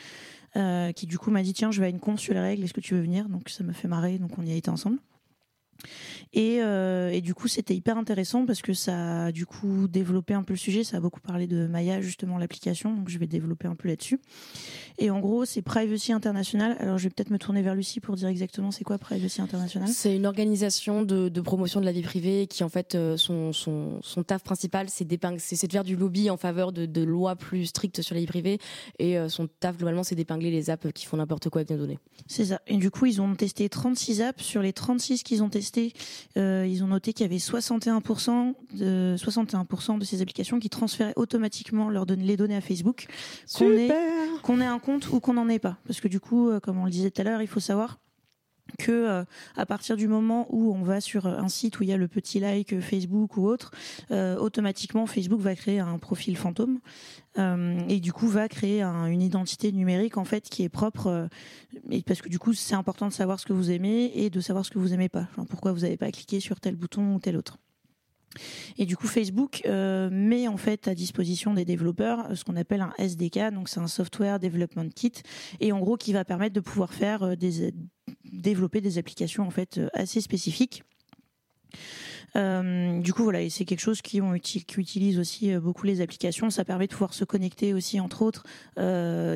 euh, 0.56 0.92
qui 0.92 1.06
du 1.06 1.18
coup 1.18 1.32
m'a 1.32 1.44
dit 1.44 1.54
tiens 1.54 1.72
je 1.72 1.80
vais 1.80 1.88
à 1.88 1.90
une 1.90 2.00
conf 2.00 2.20
sur 2.20 2.34
les 2.34 2.40
règles, 2.40 2.64
est-ce 2.64 2.74
que 2.74 2.82
tu 2.82 2.94
veux 2.94 3.02
venir? 3.02 3.30
Donc 3.30 3.50
ça 3.50 3.64
m'a 3.64 3.74
fait 3.74 3.88
marrer, 3.88 4.20
donc 4.20 4.38
on 4.38 4.44
y 4.46 4.52
a 4.52 4.56
été 4.56 4.70
ensemble. 4.70 5.00
Et, 6.34 6.62
euh, 6.62 7.12
et 7.12 7.22
du 7.22 7.34
coup, 7.34 7.48
c'était 7.48 7.76
hyper 7.76 7.98
intéressant 7.98 8.46
parce 8.46 8.62
que 8.62 8.74
ça 8.74 9.26
a 9.26 9.32
du 9.32 9.46
coup 9.46 9.88
développé 9.88 10.34
un 10.34 10.44
peu 10.44 10.54
le 10.54 10.58
sujet. 10.58 10.84
Ça 10.84 10.98
a 10.98 11.00
beaucoup 11.00 11.22
parlé 11.22 11.48
de 11.48 11.68
Maya, 11.68 12.02
justement, 12.02 12.38
l'application. 12.38 12.94
Donc, 12.94 13.10
je 13.10 13.18
vais 13.18 13.28
développer 13.28 13.68
un 13.68 13.76
peu 13.76 13.88
là-dessus. 13.88 14.20
Et 14.98 15.10
en 15.10 15.20
gros, 15.20 15.46
c'est 15.46 15.62
Privacy 15.62 16.14
International. 16.14 16.78
Alors, 16.80 16.98
je 16.98 17.04
vais 17.04 17.10
peut-être 17.10 17.30
me 17.30 17.38
tourner 17.38 17.62
vers 17.62 17.76
Lucie 17.76 18.00
pour 18.00 18.16
dire 18.16 18.28
exactement 18.30 18.72
c'est 18.72 18.84
quoi 18.84 18.98
Privacy 18.98 19.42
International. 19.42 19.90
C'est 19.90 20.16
une 20.16 20.26
organisation 20.26 21.02
de, 21.04 21.30
de 21.30 21.42
promotion 21.42 21.80
de 21.82 21.86
la 21.86 21.92
vie 21.92 22.02
privée 22.02 22.48
qui, 22.48 22.64
en 22.64 22.70
fait, 22.70 22.96
euh, 22.96 23.18
son, 23.18 23.52
son, 23.54 24.00
son 24.02 24.24
taf 24.24 24.44
principal, 24.44 24.90
c'est 24.90 25.06
d'éping- 25.06 25.38
c'est 25.40 25.56
c'est 25.56 25.68
de 25.68 25.72
faire 25.74 25.84
du 25.84 25.96
lobby 25.96 26.30
en 26.30 26.38
faveur 26.38 26.72
de, 26.72 26.86
de 26.86 27.02
lois 27.04 27.36
plus 27.36 27.66
strictes 27.66 28.02
sur 28.02 28.16
la 28.16 28.22
vie 28.22 28.28
privée. 28.28 28.60
Et 29.00 29.18
euh, 29.18 29.28
son 29.30 29.48
taf, 29.48 29.78
globalement, 29.78 30.04
c'est 30.04 30.16
d'épingler 30.16 30.52
les 30.52 30.70
apps 30.70 30.88
qui 30.94 31.06
font 31.06 31.18
n'importe 31.18 31.50
quoi 31.50 31.60
avec 31.62 31.70
nos 31.72 31.78
données. 31.78 32.00
C'est 32.28 32.46
ça. 32.46 32.62
Et 32.68 32.78
du 32.78 32.90
coup, 32.92 33.06
ils 33.06 33.22
ont 33.22 33.36
testé 33.36 33.68
36 33.70 34.22
apps. 34.22 34.44
Sur 34.44 34.62
les 34.62 34.74
36 34.74 35.24
qu'ils 35.24 35.44
ont 35.44 35.50
testés, 35.50 35.94
euh, 36.38 36.66
ils 36.70 36.84
ont 36.84 36.88
noté 36.88 37.14
qu'il 37.14 37.26
y 37.26 37.30
avait 37.30 37.38
61% 37.38 38.54
de, 38.76 39.16
61% 39.18 40.00
de 40.00 40.06
ces 40.06 40.22
applications 40.22 40.60
qui 40.60 40.70
transféraient 40.70 41.14
automatiquement 41.16 41.90
leurs 41.90 42.06
données, 42.06 42.24
les 42.24 42.38
données 42.38 42.56
à 42.56 42.62
Facebook. 42.62 43.08
Qu'on 43.58 43.66
ait- 43.72 43.88
qu'on 44.42 44.62
ait 44.62 44.66
un 44.66 44.80
compte 44.86 45.10
ou 45.12 45.20
qu'on 45.20 45.34
n'en 45.34 45.50
ait 45.50 45.60
pas. 45.60 45.78
Parce 45.88 46.00
que 46.00 46.08
du 46.08 46.20
coup, 46.20 46.50
euh, 46.50 46.60
comme 46.60 46.78
on 46.80 46.86
le 46.86 46.92
disait 46.92 47.12
tout 47.12 47.22
à 47.22 47.24
l'heure, 47.26 47.42
il 47.42 47.48
faut 47.48 47.60
savoir 47.60 48.00
que 48.80 48.92
euh, 48.92 49.24
à 49.56 49.66
partir 49.68 49.96
du 49.96 50.08
moment 50.08 50.48
où 50.50 50.74
on 50.74 50.82
va 50.82 51.00
sur 51.00 51.28
un 51.28 51.48
site 51.50 51.80
où 51.80 51.84
il 51.84 51.90
y 51.90 51.94
a 51.94 51.98
le 51.98 52.08
petit 52.08 52.40
like 52.40 52.74
euh, 52.74 52.82
Facebook 52.82 53.38
ou 53.38 53.46
autre, 53.48 53.72
automatiquement 54.10 55.06
Facebook 55.06 55.40
va 55.40 55.56
créer 55.56 55.80
un 55.80 55.98
profil 56.00 56.36
fantôme 56.38 56.80
et 57.38 58.00
du 58.00 58.12
coup 58.14 58.28
va 58.28 58.48
créer 58.48 58.82
un- 58.82 59.06
une 59.08 59.22
identité 59.22 59.72
numérique 59.72 60.18
en 60.18 60.26
fait 60.26 60.50
qui 60.50 60.64
est 60.64 60.70
propre. 60.70 61.28
et 61.92 62.02
parce 62.02 62.22
que 62.22 62.30
du 62.30 62.40
coup, 62.40 62.54
c'est 62.54 62.76
important 62.76 63.08
de 63.08 63.14
savoir 63.14 63.40
ce 63.40 63.46
que 63.46 63.54
vous 63.54 63.70
aimez 63.72 64.12
et 64.16 64.30
de 64.30 64.40
savoir 64.42 64.66
ce 64.66 64.72
que 64.72 64.80
vous 64.80 64.94
aimez 64.94 65.10
pas. 65.10 65.28
Pourquoi 65.50 65.72
vous 65.74 65.82
n'avez 65.82 65.98
pas 65.98 66.12
cliqué 66.12 66.40
sur 66.40 66.60
tel 66.60 66.76
bouton 66.76 67.16
ou 67.16 67.20
tel 67.20 67.36
autre. 67.38 67.58
Et 68.78 68.86
du 68.86 68.98
coup, 68.98 69.08
Facebook 69.08 69.62
euh, 69.66 70.10
met 70.12 70.48
en 70.48 70.58
fait 70.58 70.88
à 70.88 70.96
disposition 70.96 71.54
des 71.54 71.66
développeurs 71.66 72.32
euh, 72.32 72.36
ce 72.36 72.44
qu'on 72.44 72.56
appelle 72.56 72.82
un 72.82 72.94
SDK, 72.98 73.54
donc 73.54 73.70
c'est 73.70 73.80
un 73.80 73.88
Software 73.88 74.40
Development 74.40 74.90
Kit, 74.94 75.14
et 75.60 75.72
en 75.72 75.80
gros 75.80 75.98
qui 75.98 76.14
va 76.14 76.26
permettre 76.26 76.54
de 76.54 76.60
pouvoir 76.60 76.94
faire 76.94 77.24
euh, 77.24 77.36
développer 78.24 78.82
des 78.82 78.98
applications 78.98 79.46
en 79.46 79.52
fait 79.52 79.80
assez 79.94 80.22
spécifiques. 80.22 80.84
Du 82.36 83.14
coup, 83.14 83.24
voilà, 83.24 83.50
c'est 83.50 83.64
quelque 83.64 83.80
chose 83.80 84.02
qui, 84.02 84.20
utilise 84.78 85.20
aussi 85.20 85.56
beaucoup 85.56 85.86
les 85.86 86.02
applications. 86.02 86.50
Ça 86.50 86.66
permet 86.66 86.88
de 86.88 86.92
pouvoir 86.92 87.14
se 87.14 87.24
connecter 87.24 87.74
aussi, 87.74 88.02
entre 88.02 88.24
autres, 88.24 88.44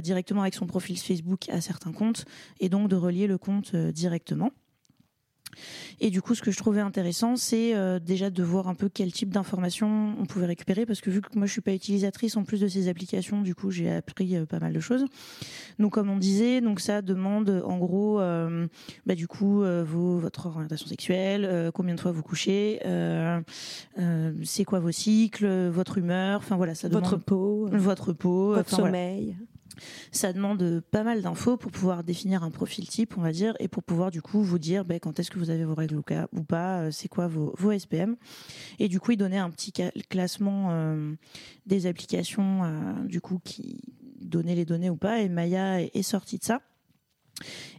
directement 0.01 0.41
avec 0.41 0.53
son 0.53 0.67
profil 0.67 0.97
Facebook 0.97 1.47
à 1.47 1.61
certains 1.61 1.93
comptes, 1.93 2.25
et 2.59 2.67
donc 2.67 2.89
de 2.89 2.97
relier 2.97 3.27
le 3.27 3.37
compte 3.37 3.73
directement. 3.73 4.51
Et 5.99 6.09
du 6.09 6.21
coup, 6.21 6.35
ce 6.35 6.41
que 6.41 6.51
je 6.51 6.57
trouvais 6.57 6.81
intéressant, 6.81 7.35
c'est 7.35 7.75
euh, 7.75 7.99
déjà 7.99 8.29
de 8.29 8.43
voir 8.43 8.67
un 8.67 8.75
peu 8.75 8.89
quel 8.89 9.11
type 9.11 9.29
d'informations 9.29 10.15
on 10.19 10.25
pouvait 10.25 10.45
récupérer, 10.45 10.85
parce 10.85 11.01
que 11.01 11.09
vu 11.09 11.21
que 11.21 11.27
moi 11.35 11.45
je 11.45 11.51
suis 11.51 11.61
pas 11.61 11.73
utilisatrice 11.73 12.37
en 12.37 12.43
plus 12.43 12.61
de 12.61 12.67
ces 12.67 12.87
applications, 12.87 13.41
du 13.41 13.55
coup 13.55 13.71
j'ai 13.71 13.91
appris 13.91 14.35
euh, 14.35 14.45
pas 14.45 14.59
mal 14.59 14.73
de 14.73 14.79
choses. 14.79 15.05
Donc 15.77 15.93
comme 15.93 16.09
on 16.09 16.17
disait, 16.17 16.61
donc 16.61 16.79
ça 16.79 17.01
demande 17.01 17.61
en 17.65 17.77
gros, 17.77 18.19
euh, 18.19 18.67
bah, 19.05 19.15
du 19.15 19.27
coup 19.27 19.63
vos, 19.63 20.17
votre 20.17 20.47
orientation 20.47 20.87
sexuelle, 20.87 21.71
combien 21.73 21.95
de 21.95 21.99
fois 21.99 22.11
vous 22.11 22.23
couchez, 22.23 22.79
c'est 24.43 24.65
quoi 24.65 24.79
vos 24.79 24.91
cycles, 24.91 25.69
votre 25.69 25.97
humeur, 25.97 26.39
enfin 26.39 26.55
voilà, 26.55 26.75
ça 26.75 26.89
demande 26.89 27.03
Votre 27.03 27.17
peau, 27.17 27.67
votre 27.71 28.13
peau, 28.13 28.53
votre 28.53 28.81
voilà. 28.81 29.09
Ça 30.11 30.34
demande 30.34 30.82
pas 30.91 31.03
mal 31.03 31.21
d'infos 31.21 31.57
pour 31.57 31.71
pouvoir 31.71 32.03
définir 32.03 32.43
un 32.43 32.51
profil 32.51 32.88
type, 32.88 33.17
on 33.17 33.21
va 33.21 33.32
dire, 33.32 33.53
et 33.59 33.67
pour 33.67 33.84
pouvoir 33.84 34.11
du 34.11 34.21
coup 34.21 34.41
vous 34.41 34.59
dire 34.59 34.86
ben, 34.86 34.99
quand 34.99 35.19
est-ce 35.19 35.32
que 35.32 35.39
vous 35.39 35.49
avez 35.49 35.63
vos 35.63 35.75
règles 35.75 35.97
ou 35.97 36.43
pas, 36.43 36.82
euh, 36.82 36.91
c'est 36.91 37.07
quoi 37.07 37.27
vos, 37.27 37.71
SPM. 37.71 38.15
Et 38.80 38.88
du 38.88 38.99
coup, 38.99 39.11
il 39.11 39.17
donnait 39.17 39.38
un 39.38 39.49
petit 39.49 39.73
classement 40.09 40.69
euh, 40.71 41.13
des 41.65 41.86
applications 41.86 42.63
euh, 42.63 42.93
du 43.05 43.21
coup 43.21 43.39
qui 43.43 43.82
donnaient 44.21 44.55
les 44.55 44.65
données 44.65 44.89
ou 44.89 44.97
pas, 44.97 45.21
et 45.21 45.30
Maya 45.30 45.82
est, 45.82 45.95
est 45.95 46.03
sorti 46.03 46.38
de 46.38 46.43
ça. 46.43 46.61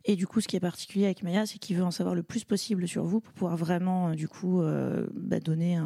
Et 0.06 0.16
du 0.16 0.26
coup, 0.26 0.40
ce 0.40 0.48
qui 0.48 0.56
est 0.56 0.60
particulier 0.60 1.04
avec 1.04 1.22
Maya, 1.22 1.44
c'est 1.44 1.58
qu'il 1.58 1.76
veut 1.76 1.84
en 1.84 1.90
savoir 1.90 2.14
le 2.14 2.22
plus 2.22 2.44
possible 2.44 2.88
sur 2.88 3.04
vous 3.04 3.20
pour 3.20 3.34
pouvoir 3.34 3.56
vraiment, 3.56 4.14
du 4.14 4.26
coup, 4.26 4.62
bah, 5.12 5.38
donner 5.38 5.78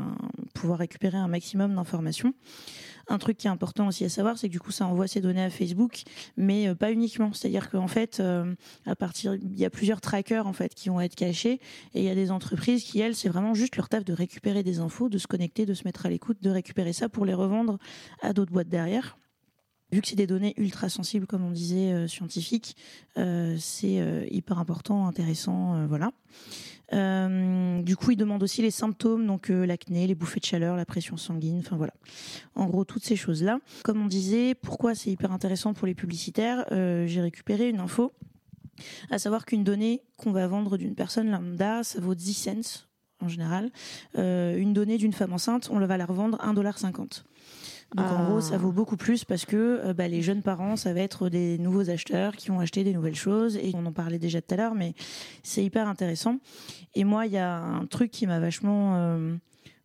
pouvoir 0.55 0.79
récupérer 0.79 1.19
un 1.19 1.27
maximum 1.27 1.75
d'informations. 1.75 2.35
Un 3.09 3.19
truc 3.19 3.37
qui 3.37 3.47
est 3.47 3.51
important 3.51 3.87
aussi 3.89 4.05
à 4.05 4.09
savoir, 4.09 4.39
c'est 4.39 4.49
que 4.49 4.53
du 4.53 4.61
coup, 4.61 4.73
ça 4.73 4.87
envoie 4.87 5.07
ces 5.07 5.21
données 5.21 5.43
à 5.43 5.51
Facebook, 5.51 6.03
mais 6.37 6.69
euh, 6.69 6.75
pas 6.75 6.91
uniquement. 6.93 7.33
C'est-à-dire 7.33 7.71
qu'en 7.71 7.89
fait, 7.89 8.21
euh, 8.21 8.55
à 8.87 8.97
partir, 8.97 9.35
il 9.35 9.59
y 9.59 9.65
a 9.65 9.71
plusieurs 9.71 10.01
trackers 10.01 10.47
en 10.47 10.53
fait 10.53 10.75
qui 10.75 10.89
vont 10.89 11.01
être 11.01 11.15
cachés, 11.15 11.61
et 11.95 12.01
il 12.01 12.05
y 12.05 12.11
a 12.11 12.15
des 12.15 12.31
entreprises 12.31 12.85
qui 12.85 13.01
elles, 13.01 13.15
c'est 13.15 13.29
vraiment 13.29 13.55
juste 13.55 13.77
leur 13.77 13.89
taf 13.89 14.05
de 14.05 14.13
récupérer 14.13 14.63
des 14.63 14.79
infos, 14.79 15.09
de 15.09 15.19
se 15.19 15.27
connecter, 15.27 15.67
de 15.67 15.75
se 15.75 15.85
mettre 15.85 16.07
à 16.07 16.09
l'écoute, 16.09 16.39
de 16.43 16.51
récupérer 16.51 16.93
ça 16.93 17.09
pour 17.09 17.27
les 17.27 17.35
revendre 17.35 17.79
à 18.23 18.33
d'autres 18.33 18.53
boîtes 18.53 18.69
derrière. 18.69 19.19
Vu 19.93 20.01
que 20.01 20.09
c'est 20.09 20.17
des 20.17 20.27
données 20.27 20.55
ultra 20.57 20.89
sensibles, 20.89 21.27
comme 21.27 21.45
on 21.45 21.51
disait, 21.51 21.93
euh, 21.93 22.09
scientifiques, 22.09 22.77
c'est 23.17 24.27
hyper 24.31 24.59
important, 24.59 25.07
intéressant, 25.07 25.87
voilà. 25.87 26.11
Euh, 26.93 27.83
du 27.83 27.97
coup, 27.97 28.11
il 28.11 28.17
demande 28.17 28.43
aussi 28.43 28.63
les 28.63 28.71
symptômes, 28.71 29.27
donc 29.27 29.51
euh, 29.51 29.65
l'acné, 29.67 30.07
les 30.07 30.15
bouffées 30.15 30.41
de 30.41 30.45
chaleur, 30.45 30.77
la 30.77 30.85
pression 30.85 31.17
sanguine, 31.17 31.59
enfin 31.61 31.77
voilà. 31.77 31.95
En 32.55 32.67
gros, 32.67 32.85
toutes 32.85 33.05
ces 33.05 33.17
choses-là. 33.17 33.59
Comme 33.83 34.03
on 34.03 34.07
disait, 34.07 34.55
pourquoi 34.55 34.95
c'est 34.95 35.11
hyper 35.11 35.33
intéressant 35.33 35.75
pour 35.75 35.87
les 35.87 35.95
publicitaires 35.95 36.65
Euh, 36.73 37.07
J'ai 37.07 37.21
récupéré 37.21 37.69
une 37.69 37.81
info, 37.81 38.13
à 39.11 39.19
savoir 39.19 39.47
qu'une 39.47 39.65
donnée 39.65 40.03
qu'on 40.17 40.33
va 40.33 40.47
vendre 40.47 40.77
d'une 40.77 40.95
personne 40.95 41.31
lambda, 41.31 41.83
ça 41.83 42.01
vaut 42.01 42.15
10 42.15 42.35
cents 42.35 42.87
en 43.21 43.29
général. 43.29 43.71
Une 44.17 44.73
donnée 44.75 44.99
d'une 44.99 45.13
femme 45.13 45.33
enceinte, 45.33 45.71
on 45.73 45.79
va 45.79 45.97
la 45.97 46.05
revendre 46.05 46.37
1,50$. 46.39 47.23
Donc 47.95 48.07
en 48.07 48.25
gros, 48.25 48.41
ça 48.41 48.59
vaut 48.59 48.73
beaucoup 48.73 48.97
plus 48.97 49.25
parce 49.25 49.45
que 49.45 49.81
euh, 49.85 49.95
bah, 49.95 50.09
les 50.09 50.21
jeunes 50.21 50.43
parents, 50.43 50.77
ça 50.77 50.93
va 50.93 51.01
être 51.01 51.29
des 51.29 51.59
nouveaux 51.59 51.91
acheteurs 51.91 52.35
qui 52.35 52.49
vont 52.49 52.59
acheter 52.59 52.83
des 52.83 52.93
nouvelles 52.93 53.15
choses. 53.15 53.57
Et 53.57 53.71
on 53.75 53.87
en 53.87 53.93
parlait 53.93 54.19
déjà 54.19 54.43
tout 54.43 54.55
à 54.55 54.57
l'heure, 54.57 54.75
mais 54.75 54.95
c'est 55.45 55.65
hyper 55.65 55.87
intéressant. 55.87 56.39
Et 56.97 57.05
moi, 57.05 57.27
il 57.27 57.33
y 57.33 57.39
a 57.39 57.57
un 57.61 57.87
truc 57.87 58.11
qui 58.11 58.27
m'a 58.27 58.41
vachement 58.41 58.97
euh, 58.97 59.37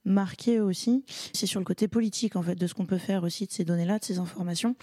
marqué 0.09 0.59
aussi, 0.59 1.03
c'est 1.33 1.45
sur 1.45 1.59
le 1.59 1.65
côté 1.65 1.87
politique 1.87 2.35
en 2.35 2.41
fait 2.41 2.55
de 2.55 2.67
ce 2.67 2.73
qu'on 2.73 2.85
peut 2.85 2.97
faire 2.97 3.23
aussi 3.23 3.45
de 3.45 3.51
ces 3.51 3.63
données-là, 3.63 3.99
de 3.99 4.03
ces 4.03 4.17
informations. 4.19 4.75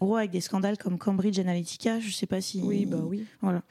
En 0.00 0.06
gros, 0.06 0.16
avec 0.16 0.30
des 0.30 0.40
scandales 0.40 0.78
comme 0.78 0.98
Cambridge 0.98 1.38
Analytica, 1.38 1.98
je 2.00 2.10
sais 2.10 2.26
pas 2.26 2.40
si 2.40 2.60
Oui, 2.62 2.86
bah 2.86 2.98
oui. 3.04 3.24
voilà. 3.40 3.62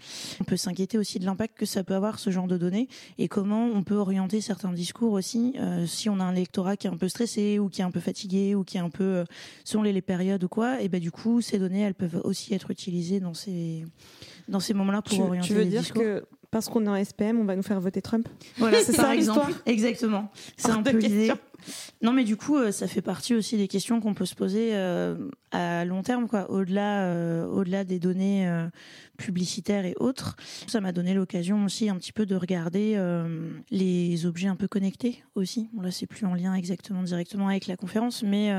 On 0.41 0.43
peut 0.43 0.57
s'inquiéter 0.57 0.97
aussi 0.97 1.19
de 1.19 1.25
l'impact 1.25 1.57
que 1.57 1.65
ça 1.65 1.83
peut 1.83 1.93
avoir 1.95 2.19
ce 2.19 2.29
genre 2.29 2.47
de 2.47 2.57
données 2.57 2.87
et 3.17 3.27
comment 3.27 3.65
on 3.65 3.83
peut 3.83 3.95
orienter 3.95 4.41
certains 4.41 4.73
discours 4.73 5.13
aussi 5.13 5.53
euh, 5.59 5.85
si 5.85 6.09
on 6.09 6.19
a 6.19 6.23
un 6.23 6.35
électorat 6.35 6.75
qui 6.77 6.87
est 6.87 6.89
un 6.89 6.97
peu 6.97 7.07
stressé 7.07 7.59
ou 7.59 7.69
qui 7.69 7.81
est 7.81 7.85
un 7.85 7.91
peu 7.91 7.99
fatigué 7.99 8.55
ou 8.55 8.63
qui 8.63 8.77
est 8.77 8.81
un 8.81 8.89
peu 8.89 9.03
euh, 9.03 9.23
selon 9.63 9.83
les, 9.83 9.93
les 9.93 10.01
périodes 10.01 10.43
ou 10.43 10.49
quoi. 10.49 10.81
Et 10.81 10.89
ben 10.89 10.99
du 10.99 11.11
coup, 11.11 11.41
ces 11.41 11.59
données, 11.59 11.81
elles 11.81 11.93
peuvent 11.93 12.21
aussi 12.23 12.53
être 12.53 12.71
utilisées 12.71 13.19
dans 13.19 13.33
ces 13.33 13.85
dans 14.49 14.59
ces 14.59 14.73
moments-là 14.73 15.01
pour 15.01 15.15
Tu, 15.15 15.21
orienter 15.21 15.47
tu 15.47 15.53
veux 15.53 15.61
les 15.61 15.69
dire 15.69 15.81
discours. 15.81 16.01
que 16.01 16.25
parce 16.53 16.69
qu'on 16.69 16.85
est 16.85 16.89
en 16.89 17.03
SPM, 17.03 17.39
on 17.39 17.45
va 17.45 17.55
nous 17.55 17.63
faire 17.63 17.81
voter 17.81 18.03
Trump 18.03 18.29
Voilà, 18.59 18.77
C'est 18.83 18.93
ça, 18.93 19.15
exemple. 19.15 19.51
Exactement. 19.65 20.31
C'est 20.55 20.69
un 20.69 20.83
peu 20.83 20.95
l'idée. 20.95 21.33
Non, 22.03 22.13
mais 22.13 22.25
du 22.25 22.37
coup, 22.37 22.57
euh, 22.57 22.71
ça 22.71 22.87
fait 22.87 23.01
partie 23.01 23.33
aussi 23.33 23.57
des 23.57 23.67
questions 23.67 23.99
qu'on 23.99 24.13
peut 24.13 24.25
se 24.25 24.35
poser 24.35 24.71
euh, 24.73 25.15
à 25.51 25.83
long 25.83 26.03
terme, 26.03 26.27
quoi. 26.27 26.51
Au-delà, 26.51 27.05
euh, 27.05 27.47
au-delà 27.47 27.85
des 27.85 27.97
données 27.97 28.47
euh, 28.47 28.67
publicitaires 29.17 29.85
et 29.85 29.95
autres. 29.99 30.35
Ça 30.67 30.79
m'a 30.79 30.91
donné 30.91 31.15
l'occasion 31.15 31.65
aussi 31.65 31.89
un 31.89 31.95
petit 31.95 32.11
peu 32.11 32.27
de 32.27 32.35
regarder 32.35 32.99
les 33.71 34.25
objets 34.27 34.47
un 34.47 34.55
peu 34.55 34.67
connectés 34.67 35.23
aussi. 35.33 35.69
Bon, 35.73 35.81
là, 35.81 35.89
c'est 35.89 36.05
plus 36.05 36.25
en 36.27 36.35
lien 36.35 36.53
exactement 36.53 37.01
directement 37.01 37.47
avec 37.47 37.65
la 37.65 37.77
conférence, 37.77 38.21
mais 38.21 38.51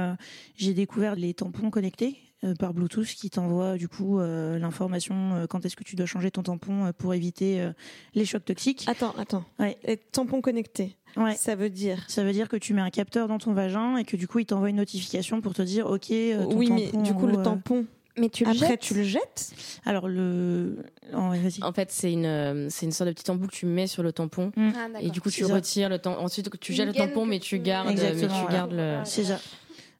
j'ai 0.57 0.75
découvert 0.75 1.15
les 1.15 1.35
tampons 1.35 1.71
connectés 1.71 2.19
par 2.53 2.75
Bluetooth 2.75 3.07
qui 3.07 3.31
t'envoie 3.31 3.77
du 3.79 3.89
coup 3.89 4.19
euh, 4.21 4.59
l'information 4.59 5.15
euh, 5.35 5.47
quand 5.47 5.65
est-ce 5.65 5.77
que 5.77 5.85
tu 5.85 5.97
dois 5.97 6.05
changer 6.07 6.31
ton 6.31 6.43
tampon 6.43 6.85
euh, 6.87 6.93
pour 6.93 7.15
éviter 7.15 7.61
euh, 7.61 7.73
les 8.15 8.25
chocs 8.27 8.45
toxiques. 8.45 8.85
Attends, 8.89 9.15
attends. 9.19 9.45
Ouais. 9.59 9.79
Et 9.85 9.97
tampon 9.97 10.41
connecté, 10.41 10.97
Ouais. 11.17 11.35
ça 11.37 11.55
veut 11.55 11.71
dire 11.71 12.05
Ça 12.09 12.25
veut 12.25 12.33
dire 12.33 12.49
que 12.49 12.57
tu 12.57 12.75
mets 12.75 12.83
un 12.83 12.91
capteur 12.91 13.29
dans 13.29 13.39
ton 13.39 13.53
vagin 13.55 13.97
et 13.97 14.05
que 14.05 14.17
du 14.17 14.27
coup 14.29 14.41
il 14.41 14.47
t'envoie 14.47 14.69
une 14.71 14.77
notification 14.77 15.41
pour 15.41 15.55
te 15.55 15.63
dire 15.63 15.87
ok. 15.87 16.11
euh, 16.11 16.45
ton 16.45 16.57
Oui, 16.57 16.71
mais 16.71 16.87
tampon, 16.87 17.03
du 17.03 17.11
en 17.11 17.15
coup, 17.15 17.27
le 17.27 17.33
gros, 17.33 17.41
euh, 17.41 17.45
tampon, 17.45 17.87
Mais 18.19 18.29
tu 18.29 18.45
le 18.45 18.51
après, 18.51 18.67
jettes 18.69 18.81
tu 18.81 18.95
le 18.95 19.03
jettes 19.05 19.53
Alors 19.85 20.09
le. 20.09 20.77
Oh. 21.15 21.31
En 21.63 21.73
fait, 21.73 21.91
c'est 21.93 22.13
une, 22.13 22.27
euh, 22.27 22.67
c'est 22.71 22.87
une 22.87 22.93
sorte 22.93 23.09
de 23.09 23.15
petit 23.15 23.31
embout 23.31 23.47
que 23.49 23.53
tu 23.55 23.67
mets 23.67 23.87
sur 23.87 24.03
le 24.03 24.13
tampon. 24.13 24.51
Ah, 24.57 24.89
Et 25.01 25.11
du 25.11 25.21
coup, 25.21 25.31
tu 25.31 25.45
retires 25.45 25.89
le 25.89 25.99
tampon. 25.99 26.21
Ensuite, 26.21 26.49
tu 26.61 26.73
jettes 26.73 26.87
le 26.89 26.95
tampon, 26.95 27.27
mais 27.27 27.39
tu 27.41 27.59
gardes, 27.59 27.89
mais 27.89 27.95
tu 28.17 28.27
gardes 28.53 28.73
le. 28.73 28.99
C'est 29.05 29.25
ça. 29.25 29.39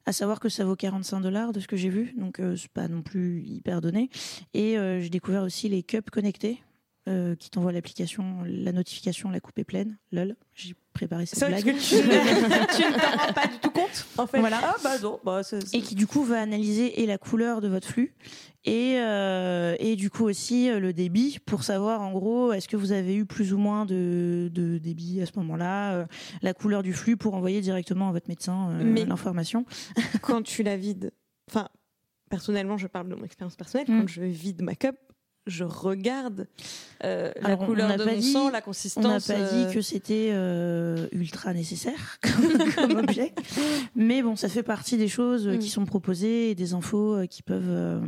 À 0.07 0.11
savoir 0.11 0.39
que 0.39 0.49
ça 0.49 0.65
vaut 0.65 0.75
45 0.75 1.21
dollars 1.21 1.51
de 1.51 1.59
ce 1.59 1.67
que 1.67 1.75
j'ai 1.75 1.89
vu, 1.89 2.13
donc 2.15 2.39
euh, 2.39 2.55
c'est 2.55 2.71
pas 2.71 2.87
non 2.87 3.01
plus 3.01 3.43
hyper 3.43 3.81
donné. 3.81 4.09
Et 4.53 4.77
euh, 4.77 4.99
j'ai 5.01 5.09
découvert 5.09 5.41
aussi 5.41 5.67
les 5.67 5.81
cups 5.81 6.11
connectés 6.11 6.61
euh, 7.07 7.35
qui 7.35 7.49
t'envoient 7.49 7.71
l'application, 7.71 8.43
la 8.45 8.71
notification, 8.71 9.31
la 9.31 9.39
coupe 9.39 9.57
est 9.57 9.63
pleine. 9.63 9.97
Lol, 10.11 10.35
préparé 10.95 11.25
cette 11.27 11.47
blague. 11.47 11.63
que 11.63 11.69
tu, 11.71 11.95
ne- 11.95 12.75
tu 12.75 12.83
ne 12.83 12.99
t'en 12.99 13.17
rends 13.27 13.33
pas 13.33 13.45
du 13.47 13.59
tout 13.59 13.69
compte, 13.69 14.07
en 14.17 14.25
fait. 14.25 14.39
Voilà. 14.39 14.59
Ah 14.63 14.75
bah 14.83 14.97
non, 15.03 15.19
bah, 15.23 15.43
c'est- 15.43 15.61
c'est- 15.67 15.77
et 15.77 15.81
qui 15.81 15.93
du 15.93 16.07
coup 16.07 16.23
va 16.23 16.41
analyser 16.41 17.01
et 17.01 17.05
la 17.05 17.19
couleur 17.19 17.61
de 17.61 17.67
votre 17.67 17.87
flux 17.87 18.15
et, 18.63 18.95
euh, 18.99 19.75
et 19.77 19.95
du 19.95 20.09
coup 20.09 20.23
aussi 20.23 20.69
euh, 20.71 20.79
le 20.79 20.91
débit 20.91 21.37
pour 21.45 21.63
savoir 21.63 22.01
en 22.01 22.11
gros 22.11 22.51
est-ce 22.51 22.67
que 22.67 22.75
vous 22.77 22.91
avez 22.93 23.13
eu 23.15 23.25
plus 23.25 23.53
ou 23.53 23.59
moins 23.59 23.85
de, 23.85 24.49
de 24.51 24.79
débit 24.79 25.21
à 25.21 25.27
ce 25.27 25.33
moment-là, 25.37 25.93
euh, 25.93 26.05
la 26.41 26.53
couleur 26.55 26.81
du 26.81 26.91
flux 26.93 27.15
pour 27.17 27.35
envoyer 27.35 27.61
directement 27.61 28.09
à 28.09 28.11
votre 28.11 28.27
médecin 28.27 28.71
euh, 28.71 28.81
Mais- 28.83 29.05
l'information. 29.05 29.65
quand 30.23 30.41
tu 30.41 30.63
la 30.63 30.77
vides, 30.77 31.11
enfin, 31.49 31.67
personnellement, 32.31 32.77
je 32.77 32.87
parle 32.87 33.07
de 33.09 33.13
mon 33.15 33.23
expérience 33.23 33.55
personnelle, 33.55 33.85
Mm. 33.89 34.01
quand 34.01 34.07
je 34.07 34.21
vide 34.23 34.63
ma 34.63 34.73
cup, 34.73 34.95
je 35.47 35.63
regarde 35.63 36.47
euh, 37.03 37.31
la 37.41 37.47
Alors, 37.49 37.65
couleur 37.65 37.95
de 37.97 38.03
mon 38.03 38.13
dit- 38.15 38.31
sang, 38.31 38.45
la 38.45 38.49
On 38.49 38.51
n'a 38.53 38.61
consistance. 38.61 39.27
pas 39.27 39.33
euh, 39.33 39.67
dit 39.67 39.73
que 39.73 39.81
c'était 39.81 40.29
euh, 40.31 41.07
ultra 41.11 41.53
nécessaire 41.53 42.17
comme, 42.21 42.71
comme 42.75 42.97
objet, 43.03 43.33
mais 43.95 44.21
bon, 44.23 44.35
ça 44.35 44.49
fait 44.49 44.63
partie 44.63 44.97
des 44.97 45.07
choses 45.07 45.47
euh, 45.47 45.55
Mm. 45.55 45.59
qui 45.59 45.69
sont 45.69 45.85
proposées 45.85 46.49
et 46.51 46.55
des 46.55 46.73
infos 46.73 47.15
euh, 47.15 47.25
qui 47.27 47.43
peuvent, 47.43 47.63
euh, 47.69 47.99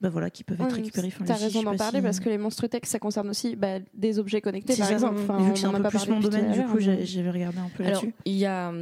bah 0.00 0.08
voilà, 0.08 0.30
qui 0.30 0.44
peuvent 0.44 0.60
être 0.60 0.68
Ouais, 0.70 0.76
récupérées. 0.76 1.08
Enfin, 1.14 1.24
T'as 1.26 1.34
raison 1.34 1.62
d'en 1.62 1.76
parler 1.76 1.98
si- 1.98 2.02
parce 2.02 2.20
que 2.20 2.30
les 2.30 2.38
monstres 2.38 2.66
tech, 2.68 2.82
ça 2.84 2.98
concerne 2.98 3.28
aussi 3.28 3.54
bah, 3.56 3.78
des 3.92 4.18
objets 4.18 4.40
connectés, 4.40 4.76
par 4.76 4.86
ça. 4.86 4.92
exemple. 4.94 5.20
Enfin, 5.22 5.42
vu 5.44 5.52
que 5.52 5.58
c'est 5.58 5.66
un 5.66 5.72
peu 5.80 5.88
plus 5.90 6.08
mon 6.08 6.20
domaine, 6.20 6.52
du 6.52 6.62
coup, 6.64 6.78
j'avais 6.80 7.30
regardé 7.30 7.58
un 7.58 7.70
peu 7.76 7.82
là-dessus. 7.82 8.14
il 8.24 8.32
y 8.36 8.46
a, 8.46 8.72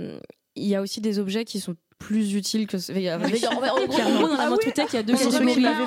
il 0.54 0.64
y 0.66 0.74
a 0.76 0.80
aussi 0.82 1.00
des 1.00 1.18
objets 1.18 1.44
qui 1.44 1.58
sont 1.60 1.74
plus 1.98 2.34
utiles 2.34 2.66
que. 2.66 2.76
En, 3.48 3.60
en 4.06 4.16
gros, 4.16 4.28
dans 4.28 4.36
la 4.36 4.44
Ah 4.44 4.50
oui, 4.50 4.56
y 4.96 4.96
a 4.96 5.02
deux 5.02 5.14
qui 5.14 5.24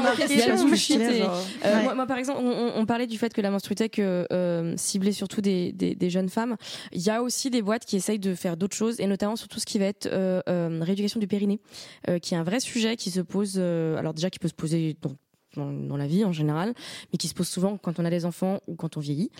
marqué, 0.03 0.23
Il 0.29 0.37
y 0.37 0.41
a 0.41 0.43
c'est 0.45 0.51
le 0.51 0.69
bullshit 0.69 0.97
et- 0.99 1.21
Euh, 1.65 1.77
ouais. 1.77 1.83
moi, 1.83 1.95
moi, 1.95 2.05
par 2.05 2.17
exemple, 2.17 2.39
on, 2.43 2.49
on- 2.49 2.71
on 2.75 2.85
parlait 2.85 3.07
du 3.07 3.17
fait 3.17 3.33
que 3.33 3.41
la 3.41 3.49
menstruitech 3.51 3.99
euh, 3.99 4.25
euh, 4.31 4.73
ciblait 4.77 5.11
surtout 5.13 5.41
des, 5.41 5.71
des, 5.71 5.95
des 5.95 6.09
jeunes 6.09 6.29
femmes. 6.29 6.55
Il 6.91 7.01
y 7.01 7.09
a 7.09 7.21
aussi 7.23 7.49
des 7.49 7.61
boîtes 7.61 7.85
qui 7.85 7.95
essayent 7.95 8.19
de 8.19 8.35
faire 8.35 8.57
d'autres 8.57 8.75
choses, 8.75 8.99
et 8.99 9.07
notamment 9.07 9.35
sur 9.35 9.47
tout 9.47 9.59
ce 9.59 9.65
qui 9.65 9.79
va 9.79 9.85
être 9.85 10.07
euh, 10.11 10.41
euh, 10.49 10.79
rééducation 10.81 11.19
du 11.19 11.27
périnée, 11.27 11.59
euh, 12.09 12.19
qui 12.19 12.33
est 12.33 12.37
un 12.37 12.43
vrai 12.43 12.59
sujet 12.59 12.95
qui 12.97 13.09
se 13.11 13.21
pose. 13.21 13.55
euh, 13.57 13.97
alors 13.97 14.13
déjà, 14.13 14.29
qui 14.29 14.39
peut 14.39 14.47
se 14.49 14.53
poser 14.53 14.95
dans, 15.01 15.11
dans, 15.55 15.97
la 15.97 16.07
vie 16.07 16.25
en 16.25 16.31
général, 16.31 16.73
mais 17.11 17.17
qui 17.17 17.27
se 17.27 17.33
pose 17.33 17.47
souvent 17.47 17.77
quand 17.77 17.99
on 17.99 18.05
a 18.05 18.09
des 18.09 18.25
enfants 18.25 18.61
ou 18.67 18.75
quand 18.75 18.97
on 18.97 18.99
vieillit, 18.99 19.31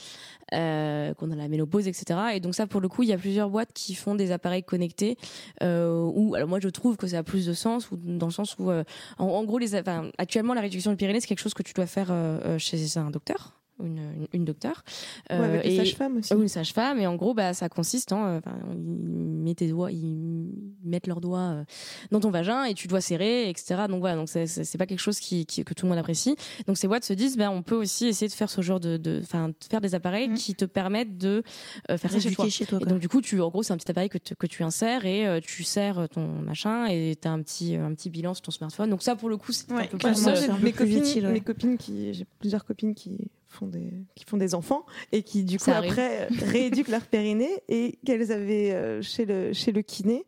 euh, 0.54 1.14
qu'on 1.14 1.32
a 1.32 1.36
la 1.36 1.48
ménopause, 1.48 1.88
etc. 1.88 2.20
Et 2.34 2.40
donc 2.40 2.56
ça, 2.56 2.68
pour 2.68 2.82
le 2.82 2.88
coup, 2.88 3.04
il 3.04 3.10
y 3.10 3.14
a 3.14 3.18
plusieurs 3.18 3.50
boîtes 3.50 3.72
qui 3.74 3.96
font 3.96 4.16
des 4.16 4.32
appareils 4.32 4.64
connectés. 4.64 5.18
Euh, 5.64 6.32
alors 6.34 6.48
moi, 6.48 6.60
je 6.60 6.70
trouve 6.70 6.98
que 6.98 7.08
ça 7.08 7.20
a 7.20 7.24
plus 7.24 7.46
de 7.46 7.54
sens, 7.54 7.92
ou 7.92 7.98
dans 7.98 8.28
le 8.28 8.32
sens 8.32 8.56
où, 8.60 8.70
euh, 8.70 8.84
en, 9.18 9.26
en 9.26 9.44
gros, 9.44 9.58
les, 9.58 9.76
enfin, 9.76 10.10
actuellement, 10.18 10.54
la 10.54 10.62
rééducation 10.62 10.92
du 10.92 10.98
périnée, 10.98 11.20
c'est 11.20 11.28
quelque 11.28 11.40
chose 11.40 11.54
que 11.54 11.64
tu 11.64 11.74
dois 11.74 11.88
faire 11.88 12.12
euh, 12.12 12.40
euh, 12.46 12.58
chez 12.60 12.98
un 12.98 13.12
docteur. 13.12 13.61
Une, 13.84 13.98
une, 13.98 14.28
une 14.34 14.46
docteur. 14.46 14.84
ouais, 15.30 15.36
avec 15.38 15.66
Euh, 15.66 15.76
sages-femmes 15.78 16.18
aussi. 16.18 16.34
ou 16.34 16.42
une 16.42 16.48
sage-femme 16.48 17.00
et 17.00 17.08
en 17.08 17.16
gros 17.16 17.34
bah 17.34 17.54
ça 17.54 17.70
consiste 17.70 18.12
en 18.12 18.26
euh, 18.26 18.40
ils 18.74 19.44
mettent 19.44 19.58
tes 19.58 19.68
doigts 19.70 19.92
ils 19.92 20.50
mettent 20.84 21.08
leurs 21.08 21.22
doigts 21.22 21.40
euh, 21.40 21.64
dans 22.12 22.20
ton 22.20 22.32
vagin 22.32 22.64
et 22.66 22.74
tu 22.74 22.88
dois 22.88 23.02
serrer 23.02 23.50
etc 23.50 23.84
donc 23.90 24.00
voilà 24.00 24.16
donc 24.16 24.30
c'est 24.30 24.78
pas 24.78 24.86
quelque 24.86 25.00
chose 25.00 25.20
qui, 25.20 25.46
qui- 25.46 25.64
que 25.64 25.74
tout 25.74 25.86
le 25.86 25.90
monde 25.90 26.00
apprécie 26.00 26.36
donc 26.68 26.78
ces 26.78 26.88
boîtes 26.88 27.06
se 27.06 27.14
disent 27.14 27.38
ben 27.38 27.50
on 27.50 27.62
peut 27.64 27.76
aussi 27.76 28.08
essayer 28.08 28.28
de 28.28 28.34
faire 28.34 28.50
ce 28.50 28.62
genre 28.62 28.80
de 28.80 29.20
enfin 29.24 29.50
de 29.50 29.56
faire 29.70 29.82
des 29.82 29.96
appareils 29.96 30.28
Mm. 30.30 30.34
qui 30.36 30.54
te 30.56 30.66
permettent 30.66 31.18
de 31.18 31.44
faire 31.90 32.12
ça 32.12 32.20
chez 32.20 32.32
toi 32.32 32.48
chez 32.50 32.66
toi. 32.66 32.80
et 32.82 32.86
donc 32.86 33.00
du 33.00 33.08
coup, 33.10 33.22
tu 33.22 33.40
en 33.42 33.50
gros, 33.50 33.64
c'est 33.64 33.74
un 33.74 33.78
petit 33.78 33.90
appareil 33.90 34.10
que 34.10 34.18
tu, 34.18 34.36
que 34.36 34.46
tu 34.48 34.64
insères 34.64 35.06
et 35.06 35.40
tu 35.42 35.64
serres 35.64 36.08
ton 36.10 36.28
machin 36.28 36.86
et 36.88 37.16
t'as 37.20 37.32
un 37.32 37.42
petit 37.42 37.76
un 37.76 37.94
petit 37.94 38.10
bilan 38.10 38.34
sur 38.34 38.42
ton 38.44 38.52
smartphone. 38.52 38.90
Donc 38.90 39.02
ça, 39.02 39.16
pour 39.16 39.30
le 39.30 39.38
coup, 39.38 39.52
c'est 39.52 39.72
Ouais, 39.72 39.84
un 39.84 39.88
peu 39.88 39.98
plus. 39.98 40.28
mes 40.62 40.72
copines, 40.74 41.30
mes 41.32 41.42
copines 41.42 41.78
qui, 41.78 42.14
j'ai 42.14 42.26
plusieurs 42.40 42.66
copines 42.66 42.94
qui 42.94 43.18
font 43.52 43.68
des, 43.68 43.94
qui 44.16 44.26
font 44.26 44.38
des 44.38 44.56
enfants 44.56 44.86
et 45.12 45.24
qui 45.24 45.44
du 45.44 45.58
coup 45.58 45.66
Ça 45.66 45.78
après 45.78 46.28
rééduquent 46.46 46.90
leur 46.90 47.06
périnée 47.06 47.62
et 47.70 48.00
qu'elles 48.06 48.32
avaient 48.32 48.72
euh, 48.72 49.02
chez 49.02 49.26
le 49.26 49.54
chez 49.54 49.72
le 49.72 49.82
kiné 49.82 50.26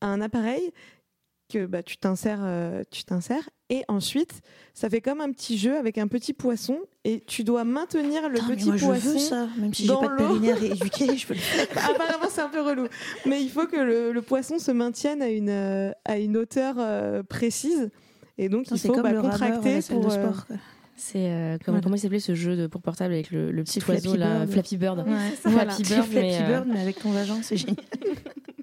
un 0.00 0.20
appareil 0.20 0.72
que 1.50 1.66
bah 1.66 1.82
tu 1.82 1.96
t'insères, 1.96 2.40
euh, 2.42 2.82
tu 2.90 3.04
t'insères 3.04 3.50
et 3.68 3.82
ensuite 3.88 4.40
ça 4.72 4.88
fait 4.88 5.00
comme 5.00 5.20
un 5.20 5.32
petit 5.32 5.58
jeu 5.58 5.76
avec 5.76 5.98
un 5.98 6.06
petit 6.06 6.32
poisson 6.32 6.78
et 7.04 7.20
tu 7.26 7.44
dois 7.44 7.64
maintenir 7.64 8.28
le 8.28 8.38
petit 8.48 8.66
moi, 8.66 8.76
je 8.76 8.86
poisson. 8.86 9.12
veux 9.12 9.18
ça, 9.18 9.48
même 9.58 9.74
si 9.74 9.86
j'ai 9.86 9.94
pas 9.94 10.08
de 10.08 10.16
périnée 10.16 10.54
je 11.16 11.26
peux 11.26 11.34
le 11.34 11.40
faire. 11.40 11.90
Apparemment, 11.90 12.28
c'est 12.30 12.42
un 12.42 12.48
peu 12.48 12.60
relou. 12.60 12.86
Mais 13.26 13.42
il 13.42 13.50
faut 13.50 13.66
que 13.66 13.76
le, 13.76 14.12
le 14.12 14.22
poisson 14.22 14.58
se 14.58 14.70
maintienne 14.70 15.22
à 15.22 15.28
une, 15.28 15.48
euh, 15.48 15.92
à 16.04 16.18
une 16.18 16.36
hauteur 16.36 16.76
euh, 16.78 17.22
précise. 17.22 17.90
Et 18.36 18.48
donc, 18.48 18.70
il 18.70 18.78
faut 18.78 19.00
bah, 19.00 19.12
le 19.12 19.20
rameur 19.20 19.32
contracter 19.32 19.80
salle 19.80 20.00
pour. 20.00 20.12
sport. 20.12 20.46
C'est 21.02 21.30
euh, 21.30 21.56
comment, 21.64 21.76
Voilà. 21.76 21.80
comment 21.82 21.96
il 21.96 21.98
s'appelait 21.98 22.20
ce 22.20 22.34
jeu 22.34 22.56
de 22.56 22.66
pour 22.66 22.82
portable 22.82 23.14
avec 23.14 23.30
le, 23.30 23.50
le 23.50 23.64
petit 23.64 23.78
oiseau 23.88 24.10
Flappy 24.14 24.18
là, 24.18 24.38
Bird. 24.40 24.50
Flappy 24.50 24.76
Bird. 24.76 24.98
Ouais. 24.98 25.04
Voilà. 25.44 25.72
Flappy 25.72 25.84
C'est 25.86 25.94
Bird, 25.94 26.06
Flappy 26.08 26.26
mais, 26.26 26.38
euh, 26.42 26.46
Bird, 26.46 26.68
mais 26.70 26.80
avec 26.80 26.98
ton 26.98 27.10
vagin, 27.10 27.38
c'est 27.42 27.56
génial. 27.56 27.76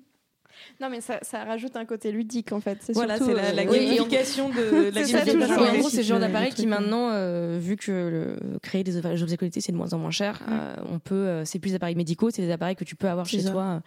Non, 0.80 0.90
mais 0.90 1.02
ça, 1.02 1.20
ça 1.24 1.44
rajoute 1.44 1.76
un 1.76 1.86
côté 1.86 2.12
ludique 2.12 2.52
en 2.52 2.60
fait. 2.60 2.78
C'est 2.82 2.94
Voilà, 2.94 3.18
c'est 3.18 3.34
la, 3.34 3.52
la 3.52 3.64
euh, 3.64 3.66
gamification 3.66 4.50
de 4.50 4.90
la 4.94 5.04
C'est 5.04 5.12
ça, 5.12 5.26
gamification 5.26 5.62
en 5.64 5.78
gros, 5.78 5.90
c'est 5.90 5.98
ce 5.98 6.02
genre 6.08 6.20
le- 6.20 6.26
le 6.26 6.28
d'appareil 6.32 6.52
qui 6.54 6.68
maintenant, 6.68 7.10
euh, 7.12 7.58
vu 7.60 7.76
que 7.78 7.92
le, 7.92 8.58
créer 8.62 8.84
des 8.84 8.98
objets 9.22 9.38
connectés 9.38 9.62
c'est 9.62 9.72
de 9.72 9.78
moins 9.78 9.94
en 9.94 9.98
moins 9.98 10.12
cher, 10.12 10.40
euh, 10.50 10.76
on 10.92 11.00
peut, 11.00 11.16
euh, 11.16 11.46
c'est 11.46 11.60
plus 11.60 11.70
des 11.72 11.76
appareils 11.78 11.96
médicaux, 11.96 12.30
c'est 12.30 12.42
des 12.44 12.52
appareils 12.52 12.76
que 12.76 12.84
tu 12.84 12.96
peux 12.96 13.08
avoir 13.10 13.26
chez 13.26 13.40
ça. 13.42 13.52
toi. 13.52 13.82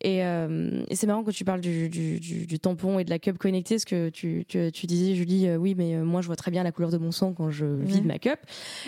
Et, 0.00 0.24
euh, 0.24 0.82
et 0.88 0.96
c'est 0.96 1.06
marrant 1.06 1.22
que 1.22 1.30
tu 1.30 1.44
parles 1.44 1.60
du, 1.60 1.88
du, 1.88 2.18
du, 2.18 2.46
du 2.46 2.58
tampon 2.58 2.98
et 2.98 3.04
de 3.04 3.10
la 3.10 3.18
cup 3.18 3.38
connectée, 3.38 3.76
parce 3.76 3.84
que 3.84 4.08
tu, 4.08 4.44
tu, 4.48 4.70
tu 4.72 4.86
disais, 4.86 5.14
Julie, 5.14 5.46
euh, 5.46 5.56
oui, 5.56 5.74
mais 5.76 5.96
moi 5.98 6.22
je 6.22 6.26
vois 6.26 6.36
très 6.36 6.50
bien 6.50 6.62
la 6.64 6.72
couleur 6.72 6.90
de 6.90 6.98
mon 6.98 7.12
sang 7.12 7.32
quand 7.34 7.50
je 7.50 7.64
vide 7.66 8.04
ma 8.04 8.18
cup. 8.18 8.38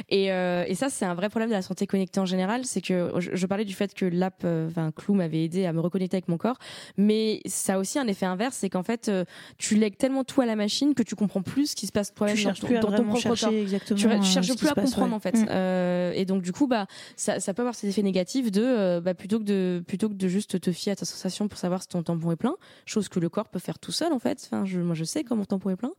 Et, 0.08 0.32
euh, 0.32 0.64
et 0.66 0.74
ça, 0.74 0.88
c'est 0.90 1.04
un 1.04 1.14
vrai 1.14 1.28
problème 1.28 1.50
de 1.50 1.54
la 1.54 1.62
santé 1.62 1.86
connectée 1.86 2.18
en 2.20 2.26
général, 2.26 2.64
c'est 2.64 2.80
que 2.80 3.12
je, 3.18 3.30
je 3.32 3.46
parlais 3.46 3.64
du 3.64 3.74
fait 3.74 3.94
que 3.94 4.04
l'app, 4.06 4.42
euh, 4.44 4.68
enfin, 4.68 4.90
Clou 4.94 5.14
m'avait 5.14 5.44
aidé 5.44 5.66
à 5.66 5.72
me 5.72 5.80
reconnecter 5.80 6.16
avec 6.16 6.28
mon 6.28 6.36
corps, 6.38 6.58
mais 6.96 7.40
ça 7.46 7.74
a 7.74 7.78
aussi 7.78 7.98
un 7.98 8.06
effet 8.06 8.26
inverse, 8.26 8.56
c'est 8.56 8.70
qu'en 8.70 8.82
fait, 8.82 9.08
euh, 9.08 9.24
tu 9.58 9.74
lègues 9.76 9.96
tellement 9.96 10.24
tout 10.24 10.40
à 10.40 10.46
la 10.46 10.56
machine 10.56 10.94
que 10.94 11.02
tu 11.02 11.14
comprends 11.14 11.42
plus 11.42 11.68
ce 11.72 11.76
qui 11.76 11.86
se 11.86 11.92
passe 11.92 12.14
toi-même 12.14 12.36
Tu 12.36 12.44
dans, 12.44 12.54
cherches 12.54 12.60
ton- 12.60 12.74
dans 12.74 12.80
ton 12.80 12.88
vraiment 12.88 13.08
propre 13.10 13.20
chercher 13.22 13.44
corps. 13.46 13.54
exactement. 13.54 13.98
Tu, 14.00 14.20
tu 14.20 14.26
cherches 14.32 14.56
plus 14.56 14.68
à 14.68 14.74
passe, 14.74 14.84
comprendre 14.90 15.10
ouais. 15.10 15.16
en 15.16 15.20
fait. 15.20 15.36
Mm. 15.36 15.46
Euh, 15.50 16.12
et 16.14 16.24
donc 16.24 16.42
du 16.42 16.52
coup, 16.52 16.66
bah, 16.66 16.86
ça, 17.16 17.40
ça 17.40 17.52
peut 17.54 17.62
avoir 17.62 17.74
ces 17.74 17.88
effets 17.88 18.02
négatifs 18.02 18.50
de, 18.50 18.62
euh, 18.64 19.00
bah, 19.00 19.14
plutôt 19.14 19.38
que 19.38 19.44
de, 19.44 19.82
plutôt 19.86 20.08
que 20.08 20.14
de 20.14 20.28
juste 20.28 20.60
te 20.60 20.72
fier 20.72 20.92
à 20.92 20.96
ta 20.96 21.04
sensation 21.04 21.48
pour 21.48 21.58
savoir 21.58 21.82
si 21.82 21.88
ton 21.88 22.02
tampon 22.02 22.32
est 22.32 22.36
plein, 22.36 22.56
chose 22.86 23.08
que 23.08 23.20
le 23.20 23.28
corps 23.28 23.48
peut 23.48 23.58
faire 23.58 23.78
tout 23.78 23.92
seul 23.92 24.12
en 24.12 24.18
fait. 24.18 24.40
Enfin, 24.46 24.64
je, 24.64 24.80
moi 24.80 24.94
je 24.94 25.04
sais 25.04 25.24
quand 25.24 25.36
mon 25.36 25.44
tampon 25.44 25.70
est 25.70 25.76
plein. 25.76 25.92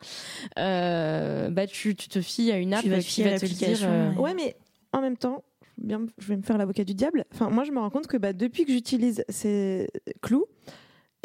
Euh, 0.60 1.50
bah, 1.50 1.68
tu, 1.68 1.96
tu 1.96 2.08
te 2.08 2.22
fies 2.22 2.52
à 2.52 2.58
une 2.58 2.74
app 2.74 2.82
Tu 2.84 2.90
qui 2.90 3.24
va 3.24 3.38
te 3.38 3.46
le 3.46 3.52
dire. 3.52 3.70
l'application, 3.70 3.88
euh, 3.90 4.12
ouais. 4.14 4.20
Ouais, 4.20 4.34
mais 4.34 4.56
en 4.94 5.02
même 5.02 5.18
temps, 5.18 5.44
bien, 5.78 6.02
je 6.18 6.28
vais 6.28 6.38
me 6.38 6.42
faire 6.42 6.58
l'avocat 6.58 6.84
du 6.84 6.94
diable. 6.94 7.26
Enfin, 7.34 7.50
moi, 7.50 7.64
je 7.64 7.72
me 7.72 7.80
rends 7.80 7.90
compte 7.90 8.08
que 8.08 8.18
bah, 8.18 8.34
depuis 8.34 8.66
que 8.66 8.72
j'utilise 8.72 9.24
ces 9.30 9.90
clous, 10.22 10.46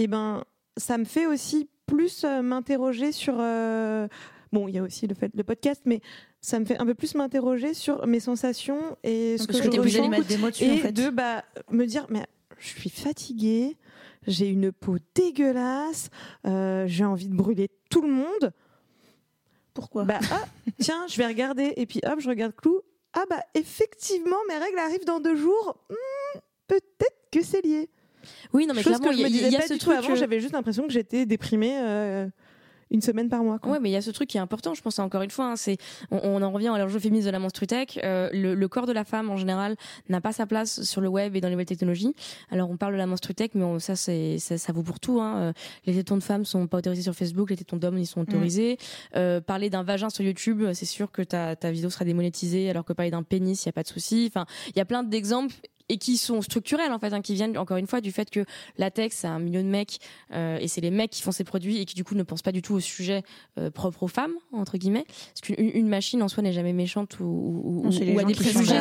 et 0.00 0.06
ben, 0.06 0.44
ça 0.76 0.96
me 0.98 1.04
fait 1.04 1.26
aussi 1.26 1.68
plus 1.86 2.24
euh, 2.24 2.40
m'interroger 2.42 3.12
sur. 3.12 3.36
euh, 3.38 4.08
Bon, 4.52 4.66
il 4.66 4.74
y 4.74 4.78
a 4.78 4.82
aussi 4.82 5.06
le 5.06 5.14
fait 5.14 5.30
le 5.36 5.44
podcast, 5.44 5.82
mais 5.84 6.00
ça 6.40 6.58
me 6.58 6.64
fait 6.64 6.76
un 6.78 6.86
peu 6.86 6.94
plus 6.94 7.14
m'interroger 7.14 7.72
sur 7.72 8.04
mes 8.08 8.18
sensations 8.18 8.96
et 9.04 9.36
ce 9.38 9.46
que, 9.46 9.52
Parce 9.52 9.64
je 9.64 9.68
que 9.70 9.78
obligé 9.78 9.98
de 10.00 10.06
ressens 10.06 10.22
des 10.26 10.36
mots 10.38 10.50
dessus, 10.50 10.64
et 10.64 10.72
en 10.72 10.76
fait. 10.78 10.92
de 10.92 11.08
bah, 11.10 11.44
me 11.70 11.84
dire 11.86 12.06
mais 12.08 12.26
je 12.58 12.66
suis 12.68 12.90
fatiguée, 12.90 13.76
j'ai 14.26 14.48
une 14.48 14.72
peau 14.72 14.96
dégueulasse, 15.14 16.10
euh, 16.48 16.84
j'ai 16.88 17.04
envie 17.04 17.28
de 17.28 17.34
brûler 17.36 17.68
tout 17.90 18.02
le 18.02 18.10
monde. 18.10 18.52
Pourquoi? 19.72 20.04
Bah 20.04 20.18
ah, 20.32 20.44
tiens, 20.80 21.06
je 21.08 21.16
vais 21.16 21.26
regarder 21.28 21.72
et 21.76 21.86
puis 21.86 22.00
hop, 22.04 22.18
je 22.18 22.28
regarde 22.28 22.54
Clou. 22.56 22.80
Ah 23.12 23.24
bah 23.30 23.42
effectivement, 23.54 24.36
mes 24.48 24.56
règles 24.58 24.78
arrivent 24.80 25.04
dans 25.04 25.20
deux 25.20 25.36
jours. 25.36 25.76
Hmm, 25.90 26.38
Peut-être 26.66 27.28
que 27.30 27.42
c'est 27.42 27.64
lié. 27.64 27.88
Oui, 28.52 28.66
non 28.66 28.74
mais 28.74 28.82
Chose 28.82 28.98
clairement, 28.98 29.08
que 29.10 29.12
je 29.14 29.18
il 29.18 29.20
y, 29.20 29.24
me 29.24 29.28
disais 29.30 29.50
y 29.50 29.56
a 29.56 29.60
pas 29.60 29.66
ce 29.66 29.72
du 29.74 29.78
tout 29.78 29.86
truc. 29.86 29.98
avant. 29.98 30.12
euh, 30.12 30.16
J'avais 30.16 30.40
juste 30.40 30.52
l'impression 30.52 30.86
que 30.86 30.92
j'étais 30.92 31.26
déprimée 31.26 31.78
euh, 31.80 32.26
une 32.92 33.02
semaine 33.02 33.28
par 33.28 33.44
mois. 33.44 33.60
Quoi. 33.60 33.70
Ouais, 33.70 33.78
mais 33.80 33.88
il 33.88 33.92
y 33.92 33.96
a 33.96 34.02
ce 34.02 34.10
truc 34.10 34.28
qui 34.28 34.36
est 34.36 34.40
important, 34.40 34.74
je 34.74 34.82
pense 34.82 34.98
encore 34.98 35.22
une 35.22 35.30
fois, 35.30 35.52
hein, 35.52 35.54
c'est 35.54 35.76
on, 36.10 36.18
on 36.24 36.42
en 36.42 36.50
revient 36.50 36.68
à 36.74 36.78
l'enjeu 36.78 36.98
féministe 36.98 37.24
de 37.26 37.30
la 37.30 37.38
menstrutech. 37.38 38.00
Euh, 38.02 38.28
le, 38.32 38.56
le 38.56 38.68
corps 38.68 38.86
de 38.86 38.92
la 38.92 39.04
femme 39.04 39.30
en 39.30 39.36
général 39.36 39.76
n'a 40.08 40.20
pas 40.20 40.32
sa 40.32 40.44
place 40.44 40.82
sur 40.82 41.00
le 41.00 41.06
web 41.06 41.36
et 41.36 41.40
dans 41.40 41.46
les 41.46 41.52
nouvelles 41.54 41.66
technologies. 41.66 42.12
Alors 42.50 42.68
on 42.68 42.76
parle 42.76 42.94
de 42.94 42.98
la 42.98 43.06
menstrutech, 43.06 43.52
mais 43.54 43.62
on- 43.62 43.78
ça 43.78 43.94
c'est 43.94 44.38
ça, 44.38 44.58
ça 44.58 44.72
vaut 44.72 44.82
pour 44.82 44.98
tout. 44.98 45.20
Hein. 45.20 45.36
Euh, 45.38 45.52
Les 45.86 45.94
tétons 45.94 46.16
de 46.16 46.22
femmes 46.24 46.44
sont 46.44 46.66
pas 46.66 46.78
autorisés 46.78 47.02
sur 47.02 47.14
Facebook, 47.14 47.50
les 47.50 47.56
tétons 47.56 47.76
d'hommes 47.76 47.96
ils 47.98 48.06
sont 48.06 48.22
autorisés. 48.22 48.76
Euh, 49.14 49.40
parler 49.40 49.70
d'un 49.70 49.84
vagin 49.84 50.10
sur 50.10 50.24
YouTube, 50.24 50.64
c'est 50.72 50.84
sûr 50.84 51.12
que 51.12 51.22
ta 51.22 51.54
ta 51.54 51.70
vidéo 51.70 51.90
sera 51.90 52.04
démonétisée, 52.04 52.70
alors 52.70 52.84
que 52.84 52.92
parler 52.92 53.12
d'un 53.12 53.22
pénis, 53.22 53.62
il 53.64 53.66
y 53.66 53.68
a 53.68 53.72
pas 53.72 53.84
de 53.84 53.88
souci. 53.88 54.26
Enfin, 54.28 54.46
il 54.66 54.76
y 54.76 54.80
a 54.80 54.84
plein 54.84 55.04
d'exemples 55.04 55.54
et 55.90 55.98
qui 55.98 56.16
sont 56.16 56.40
structurels 56.40 56.92
en 56.92 56.98
fait, 56.98 57.12
hein, 57.12 57.20
qui 57.20 57.34
viennent 57.34 57.58
encore 57.58 57.76
une 57.76 57.86
fois 57.86 58.00
du 58.00 58.12
fait 58.12 58.30
que 58.30 58.44
latex 58.78 59.16
c'est 59.18 59.26
un 59.26 59.38
milieu 59.40 59.62
de 59.62 59.68
mecs 59.68 59.98
euh, 60.32 60.58
et 60.60 60.68
c'est 60.68 60.80
les 60.80 60.90
mecs 60.90 61.10
qui 61.10 61.20
font 61.22 61.32
ces 61.32 61.44
produits 61.44 61.78
et 61.80 61.84
qui 61.84 61.94
du 61.94 62.04
coup 62.04 62.14
ne 62.14 62.22
pensent 62.22 62.42
pas 62.42 62.52
du 62.52 62.62
tout 62.62 62.74
au 62.74 62.80
sujet 62.80 63.22
euh, 63.58 63.70
propre 63.70 64.04
aux 64.04 64.08
femmes 64.08 64.32
entre 64.52 64.78
guillemets. 64.78 65.04
Parce 65.04 65.40
qu'une 65.42 65.56
une 65.58 65.88
machine 65.88 66.22
en 66.22 66.28
soi 66.28 66.42
n'est 66.42 66.52
jamais 66.52 66.72
méchante 66.72 67.18
ou, 67.20 67.24
ou, 67.24 67.82
Non, 67.84 67.90
ou 68.14 68.18
a 68.18 68.24
des 68.24 68.34
préjugés. 68.34 68.74
la 68.74 68.80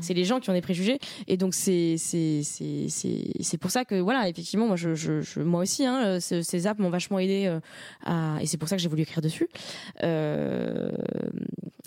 C'est 0.00 0.14
les, 0.14 0.24
gens 0.24 0.40
qui 0.40 0.50
ont 0.50 0.52
des 0.52 0.60
préjugés 0.60 0.98
et 1.28 1.36
donc 1.36 1.54
c'est 1.54 1.96
c'est 1.98 2.42
c'est 2.42 3.58
pour 3.58 3.70
ça 3.70 3.84
que 3.84 3.94
voilà 4.00 4.28
effectivement 4.28 4.66
moi 4.66 4.76
je, 4.76 4.94
je, 4.94 5.20
je- 5.20 5.40
moi 5.40 5.62
aussi 5.62 5.86
hein, 5.86 6.18
ce- 6.20 6.42
ces 6.42 6.66
apps 6.66 6.80
m'ont 6.80 6.90
vachement 6.90 7.18
aidé 7.18 7.46
euh, 7.46 7.60
à 8.04 8.38
et 8.40 8.46
c'est 8.46 8.56
pour 8.58 8.68
ça 8.68 8.76
que 8.76 8.82
j'ai 8.82 8.88
voulu 8.88 9.02
écrire 9.02 9.20
dessus. 9.22 9.48
Euh, 10.02 10.90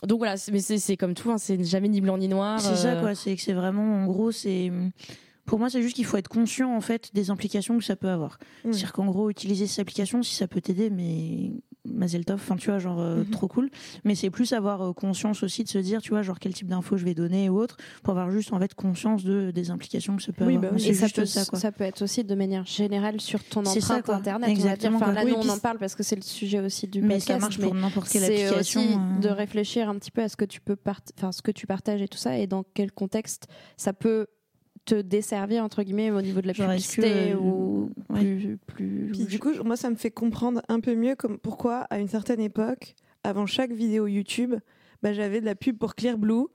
donc 0.07 0.19
voilà 0.19 0.35
mais 0.51 0.59
c'est 0.59 0.97
comme 0.97 1.13
tout 1.13 1.31
hein, 1.31 1.37
c'est 1.37 1.61
jamais 1.63 1.87
ni 1.87 2.01
blanc 2.01 2.17
ni 2.17 2.27
noir. 2.27 2.59
C'est 2.61 2.75
ça 2.75 2.93
euh, 2.93 3.01
quoi, 3.01 3.15
c'est 3.15 3.35
que 3.35 3.41
c'est 3.41 3.53
vraiment 3.53 4.03
en 4.03 4.05
gros 4.05 4.31
c'est 4.45 4.71
pour 5.45 5.59
moi 5.59 5.69
c'est 5.69 5.81
juste 5.83 5.95
qu'il 5.95 6.05
faut 6.05 6.17
être 6.17 6.27
conscient 6.27 6.75
en 6.75 6.81
fait 6.81 7.11
des 7.13 7.29
implications 7.29 7.77
que 7.77 7.83
ça 7.83 7.95
peut 7.95 8.09
avoir. 8.09 8.39
Mm. 8.63 8.71
C'est-à-dire 8.73 8.93
qu'en 8.93 9.05
gros 9.05 9.29
utiliser 9.29 9.67
ces 9.67 9.79
applications 9.81 10.23
si 10.23 10.33
ça 10.35 10.47
peut 10.47 10.59
t'aider 10.61 10.89
mais 10.89 11.51
Mazel 11.87 12.25
tov, 12.25 12.37
enfin 12.41 12.55
tu 12.55 12.71
vois 12.71 12.79
genre 12.79 12.99
euh, 12.99 13.17
Mhm. 13.17 13.29
trop 13.29 13.47
cool, 13.47 13.69
mais 14.05 14.15
c'est 14.15 14.31
plus 14.31 14.53
avoir 14.53 14.81
euh, 14.81 14.91
conscience 14.93 15.43
aussi 15.43 15.63
de 15.63 15.69
se 15.69 15.77
dire 15.77 16.01
tu 16.01 16.09
vois 16.09 16.23
genre 16.23 16.39
quel 16.39 16.51
type 16.51 16.65
d'infos 16.67 16.97
je 16.97 17.05
vais 17.05 17.13
donner 17.13 17.47
ou 17.47 17.59
autre 17.59 17.77
pour 18.01 18.09
avoir 18.17 18.31
juste 18.31 18.51
en 18.53 18.59
fait 18.59 18.73
conscience 18.73 19.23
de 19.23 19.51
des 19.51 19.69
implications 19.69 20.15
que 20.17 20.23
ça 20.23 20.33
peut 20.33 20.45
Oui, 20.45 20.55
avoir. 20.55 20.71
bah 20.71 20.77
Mais 20.79 20.81
oui. 20.81 20.95
c'est 20.95 21.05
Et 21.05 21.07
ça 21.07 21.09
peut, 21.13 21.25
ça 21.27 21.45
quoi. 21.45 21.59
ça 21.59 21.71
peut 21.71 21.83
être 21.83 22.01
aussi 22.01 22.23
de 22.23 22.33
manière 22.33 22.65
générale 22.65 23.21
sur 23.21 23.43
ton 23.43 23.63
C'est 23.65 23.81
ça, 23.81 23.97
empreinte 23.97 24.21
internet. 24.21 24.49
on 24.49 24.53
va 24.53 24.57
dire. 24.57 24.65
Exactement, 24.65 24.97
Enfin, 24.97 25.11
là, 25.13 25.21
Oui, 25.25 25.33
nous, 25.33 25.37
on 25.37 25.49
en 25.49 25.53
c'est- 25.55 25.61
parle 25.61 25.77
parce 25.77 25.93
que 25.93 26.01
c'est 26.01 26.15
le 26.15 26.23
sujet 26.23 26.59
aussi 26.59 26.87
du 26.87 27.01
Mais 27.03 27.19
podcast. 27.19 27.27
ça 27.27 27.37
marche 27.37 27.59
mais 27.59 27.65
pour 27.65 27.75
n'importe 27.75 28.09
quelle 28.09 28.23
c'est 28.23 28.45
application. 28.47 28.81
aussi 28.81 28.93
euh. 28.95 29.19
de 29.19 29.29
réfléchir 29.29 29.87
un 29.87 29.95
petit 29.99 30.09
peu 30.11 30.23
à 30.23 30.27
ce 30.27 30.35
que 30.37 30.45
tu 30.45 30.61
peux 30.61 30.77
enfin 31.19 31.31
ce 31.31 31.43
que 31.43 31.51
tu 31.51 31.67
partages 31.67 32.01
et 32.01 32.07
tout 32.07 32.17
ça 32.17 32.35
et 32.35 32.47
dans 32.47 32.63
quel 32.73 32.91
contexte 32.91 33.45
ça 33.77 33.93
peut 33.93 34.25
te 34.85 35.01
desservir 35.01 35.63
entre 35.63 35.83
guillemets 35.83 36.11
au 36.11 36.21
niveau 36.21 36.41
de 36.41 36.47
la 36.47 36.53
Genre, 36.53 36.67
publicité 36.69 37.01
que, 37.01 37.33
euh, 37.33 37.37
ou 37.37 37.91
ouais. 38.09 38.19
plus 38.19 38.57
plus 38.67 39.09
Puis 39.11 39.25
du 39.25 39.39
coup, 39.39 39.51
moi, 39.63 39.75
ça 39.75 39.89
me 39.89 39.95
fait 39.95 40.11
comprendre 40.11 40.61
un 40.69 40.79
peu 40.79 40.95
mieux 40.95 41.15
comme, 41.15 41.37
pourquoi, 41.39 41.79
à 41.89 41.99
une 41.99 42.07
certaine 42.07 42.39
époque, 42.39 42.95
avant 43.23 43.45
chaque 43.45 43.71
vidéo 43.71 44.07
YouTube, 44.07 44.55
bah, 45.01 45.13
j'avais 45.13 45.41
de 45.41 45.45
la 45.45 45.55
pub 45.55 45.77
pour 45.77 45.95
Clear 45.95 46.17
Blue. 46.17 46.45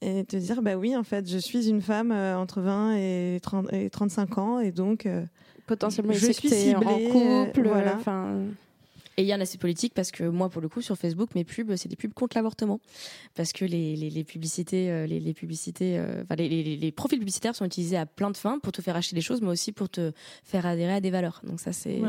Et 0.00 0.24
te 0.24 0.36
dire, 0.36 0.60
bah 0.62 0.76
oui, 0.76 0.96
en 0.96 1.02
fait, 1.02 1.28
je 1.28 1.38
suis 1.38 1.68
une 1.68 1.80
femme 1.80 2.12
euh, 2.12 2.36
entre 2.36 2.60
20 2.60 2.96
et, 2.96 3.38
30, 3.42 3.72
et 3.72 3.90
35 3.90 4.38
ans, 4.38 4.60
et 4.60 4.70
donc. 4.70 5.06
euh, 5.06 5.24
potentiellement 5.66 6.12
je 6.12 6.30
suis 6.32 6.48
t'es 6.48 6.74
en 6.74 6.80
ciblée, 6.80 7.08
couple 7.08 7.68
voilà. 7.68 7.94
enfin 7.96 8.40
Et 9.16 9.22
il 9.22 9.26
y 9.26 9.32
a 9.32 9.36
un 9.36 9.40
aspect 9.40 9.58
politique 9.58 9.92
parce 9.94 10.10
que 10.10 10.24
moi, 10.24 10.48
pour 10.48 10.62
le 10.62 10.68
coup, 10.68 10.80
sur 10.80 10.96
Facebook, 10.96 11.34
mes 11.34 11.44
pubs, 11.44 11.76
c'est 11.76 11.88
des 11.88 11.96
pubs 11.96 12.14
contre 12.14 12.36
l'avortement. 12.36 12.80
Parce 13.34 13.52
que 13.52 13.64
les, 13.64 13.94
les, 13.94 14.08
les 14.10 14.24
publicités, 14.24 14.90
euh, 14.90 15.06
les, 15.06 15.20
les 15.20 15.34
publicités, 15.34 15.98
euh, 15.98 16.22
enfin, 16.22 16.36
les, 16.36 16.48
les, 16.48 16.76
les 16.76 16.92
profils 16.92 17.18
publicitaires 17.18 17.54
sont 17.54 17.66
utilisés 17.66 17.98
à 17.98 18.06
plein 18.06 18.30
de 18.30 18.36
fins 18.36 18.58
pour 18.58 18.72
te 18.72 18.80
faire 18.80 18.96
acheter 18.96 19.14
des 19.14 19.20
choses, 19.20 19.42
mais 19.42 19.48
aussi 19.48 19.72
pour 19.72 19.88
te 19.90 20.12
faire 20.44 20.64
adhérer 20.64 20.94
à 20.94 21.00
des 21.00 21.10
valeurs. 21.10 21.42
Donc 21.44 21.60
ça, 21.60 21.72
c'est. 21.72 22.00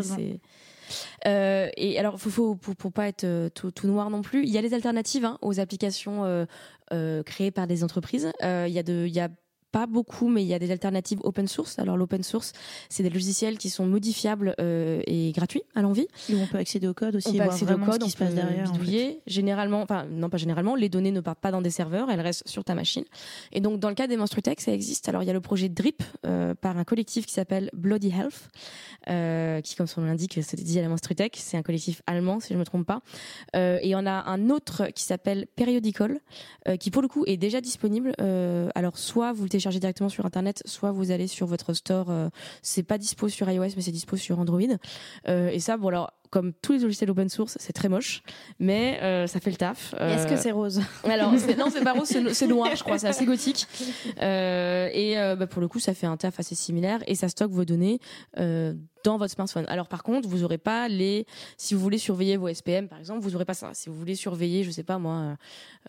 Euh, 1.26 1.70
et 1.78 1.97
alors, 1.97 2.20
faut, 2.20 2.30
faut, 2.30 2.56
pour, 2.56 2.76
pour 2.76 2.91
pas 2.91 3.08
être 3.08 3.24
euh, 3.24 3.49
tout, 3.49 3.72
tout 3.72 3.88
noir 3.88 4.10
non 4.10 4.22
plus, 4.22 4.43
il 4.43 4.49
y 4.49 4.58
a 4.58 4.62
des 4.62 4.74
alternatives 4.74 5.26
hein, 5.26 5.38
aux 5.41 5.60
applications 5.60 6.26
euh, 6.26 6.45
euh, 6.91 7.24
créées 7.24 7.51
par 7.51 7.68
des 7.68 7.84
entreprises. 7.84 8.32
Euh, 8.43 8.66
Il 8.68 8.74
y 8.74 8.80
a 8.80 8.84
de, 8.84 9.06
il 9.08 9.14
y 9.14 9.20
a 9.20 9.30
pas 9.74 9.88
beaucoup, 9.88 10.30
mais 10.30 10.43
il 10.43 10.47
y 10.47 10.53
a 10.53 10.59
des 10.59 10.69
alternatives 10.69 11.19
open 11.24 11.47
source. 11.47 11.80
Alors 11.80 11.97
l'open 11.97 12.21
source, 12.21 12.53
c'est 12.89 13.01
des 13.01 13.09
logiciels 13.09 13.57
qui 13.57 13.71
sont 13.71 13.88
modifiables 13.88 14.53
euh, 14.61 15.01
et 15.07 15.32
gratuits 15.32 15.63
à 15.74 15.82
l'envie. 15.82 16.07
Et 16.30 16.36
on 16.36 16.45
peut 16.45 16.59
accéder 16.59 16.88
au 16.88 16.93
code 16.93 17.15
aussi, 17.15 17.30
On 17.30 17.34
peut 17.34 17.41
accéder 17.41 17.74
au 17.74 17.80
code, 17.80 17.95
ce 17.95 18.03
on 18.03 18.05
qui 18.05 18.11
se 18.11 18.17
passe 18.17 18.36
derrière. 18.36 18.69
en 18.69 18.74
fait. 18.74 18.80
bidouiller. 18.80 19.19
Généralement, 19.26 19.82
enfin 19.82 20.05
non 20.05 20.30
pas 20.30 20.38
généralement, 20.38 20.76
les 20.76 20.89
données 20.89 21.11
ne 21.11 21.21
partent 21.21 21.39
pas 21.39 21.49
dans 21.49 21.61
des 21.61 21.71
serveurs, 21.71 22.11
elles 22.11 22.21
restent 22.21 22.47
sur 22.47 22.63
ta 22.63 22.76
machine. 22.76 23.03
Et 23.51 23.61
donc 23.61 23.80
dans 23.80 23.89
le 23.89 23.95
cas 23.95 24.05
des 24.05 24.15
Menstrutech, 24.15 24.61
ça 24.61 24.71
existe. 24.71 25.09
Alors 25.09 25.24
il 25.24 25.26
y 25.26 25.32
a 25.32 25.34
le 25.34 25.41
projet 25.41 25.69
DRIP 25.69 26.03
euh, 26.28 26.53
par 26.53 26.78
un 26.78 26.84
collectif 26.84 27.26
qui 27.26 27.34
s'appelle 27.34 27.71
Bloody 27.74 28.09
Health, 28.09 28.49
euh, 29.09 29.59
qui 29.61 29.76
comme 29.76 29.88
son 29.88 30.01
nom 30.01 30.07
l'indique 30.07 30.43
se 30.43 30.55
dédie 30.55 30.78
à 30.78 30.84
la 30.84 30.89
Menstrutech. 30.89 31.36
C'est 31.36 31.57
un 31.57 31.63
collectif 31.63 32.03
allemand 32.05 32.39
si 32.39 32.53
je 32.53 32.59
me 32.59 32.63
trompe 32.63 32.86
pas. 32.86 33.01
Et 33.55 33.95
on 33.95 34.05
a 34.05 34.30
un 34.30 34.51
autre 34.51 34.89
qui 34.93 35.03
s'appelle 35.03 35.47
Periodical, 35.55 36.19
qui 36.80 36.91
pour 36.91 37.01
le 37.01 37.07
coup 37.07 37.24
est 37.26 37.38
déjà 37.38 37.59
disponible. 37.59 38.13
Alors 38.76 38.99
soit 38.99 39.34
vous 39.34 39.43
le 39.43 39.49
directement 39.72 40.09
sur 40.09 40.26
internet, 40.26 40.61
soit 40.66 40.91
vous 40.91 41.11
allez 41.11 41.28
sur 41.28 41.47
votre 41.47 41.74
store. 41.74 42.09
euh, 42.09 42.30
c'est 42.61 42.84
pas 42.84 42.97
dispo 42.97 43.30
sur 43.30 43.49
iOS, 43.49 43.74
mais 43.76 43.82
c'est 43.82 43.91
dispo 43.91 44.18
sur 44.18 44.39
Android. 44.39 44.61
Euh, 45.28 45.49
et 45.49 45.59
ça, 45.59 45.78
bon 45.78 45.89
alors 45.89 46.11
comme 46.34 46.52
tous 46.52 46.74
les 46.74 46.80
logiciels 46.80 47.12
open 47.12 47.30
source, 47.30 47.58
c'est 47.60 47.74
très 47.74 47.90
moche, 47.90 48.24
mais 48.58 49.00
euh, 49.04 49.28
ça 49.28 49.40
fait 49.40 49.52
le 49.52 49.56
taf. 49.56 49.94
Est-ce 49.94 50.26
Euh, 50.26 50.30
que 50.30 50.36
c'est 50.36 50.50
rose? 50.52 50.82
Alors, 51.04 51.32
non, 51.32 51.68
c'est 51.72 51.84
pas 51.84 51.94
rose, 51.94 52.08
c'est 52.34 52.48
noir, 52.48 52.76
je 52.76 52.84
crois, 52.84 52.98
c'est 52.98 53.08
assez 53.08 53.26
gothique. 53.26 53.68
Euh, 54.22 54.90
et 54.94 55.18
euh, 55.18 55.36
bah, 55.36 55.48
pour 55.48 55.62
le 55.62 55.68
coup, 55.68 55.80
ça 55.80 55.94
fait 55.94 56.06
un 56.08 56.18
taf 56.18 56.40
assez 56.40 56.56
similaire 56.56 57.00
et 57.08 57.16
ça 57.16 57.28
stocke 57.30 57.52
vos 57.52 57.66
données 57.66 58.00
euh, 58.40 58.74
dans 59.04 59.18
votre 59.18 59.34
smartphone. 59.34 59.66
Alors 59.68 59.88
par 59.88 60.04
contre, 60.04 60.28
vous 60.30 60.44
aurez 60.44 60.58
pas 60.58 60.88
les, 60.88 61.26
si 61.58 61.74
vous 61.74 61.80
voulez 61.82 61.98
surveiller 61.98 62.38
vos 62.38 62.48
SPM 62.48 62.88
par 62.88 63.00
exemple, 63.00 63.20
vous 63.22 63.36
aurez 63.36 63.44
pas 63.46 63.54
ça. 63.54 63.72
Si 63.74 63.90
vous 63.90 63.96
voulez 63.96 64.16
surveiller, 64.16 64.64
je 64.64 64.72
sais 64.72 64.84
pas 64.84 64.98
moi, 64.98 65.36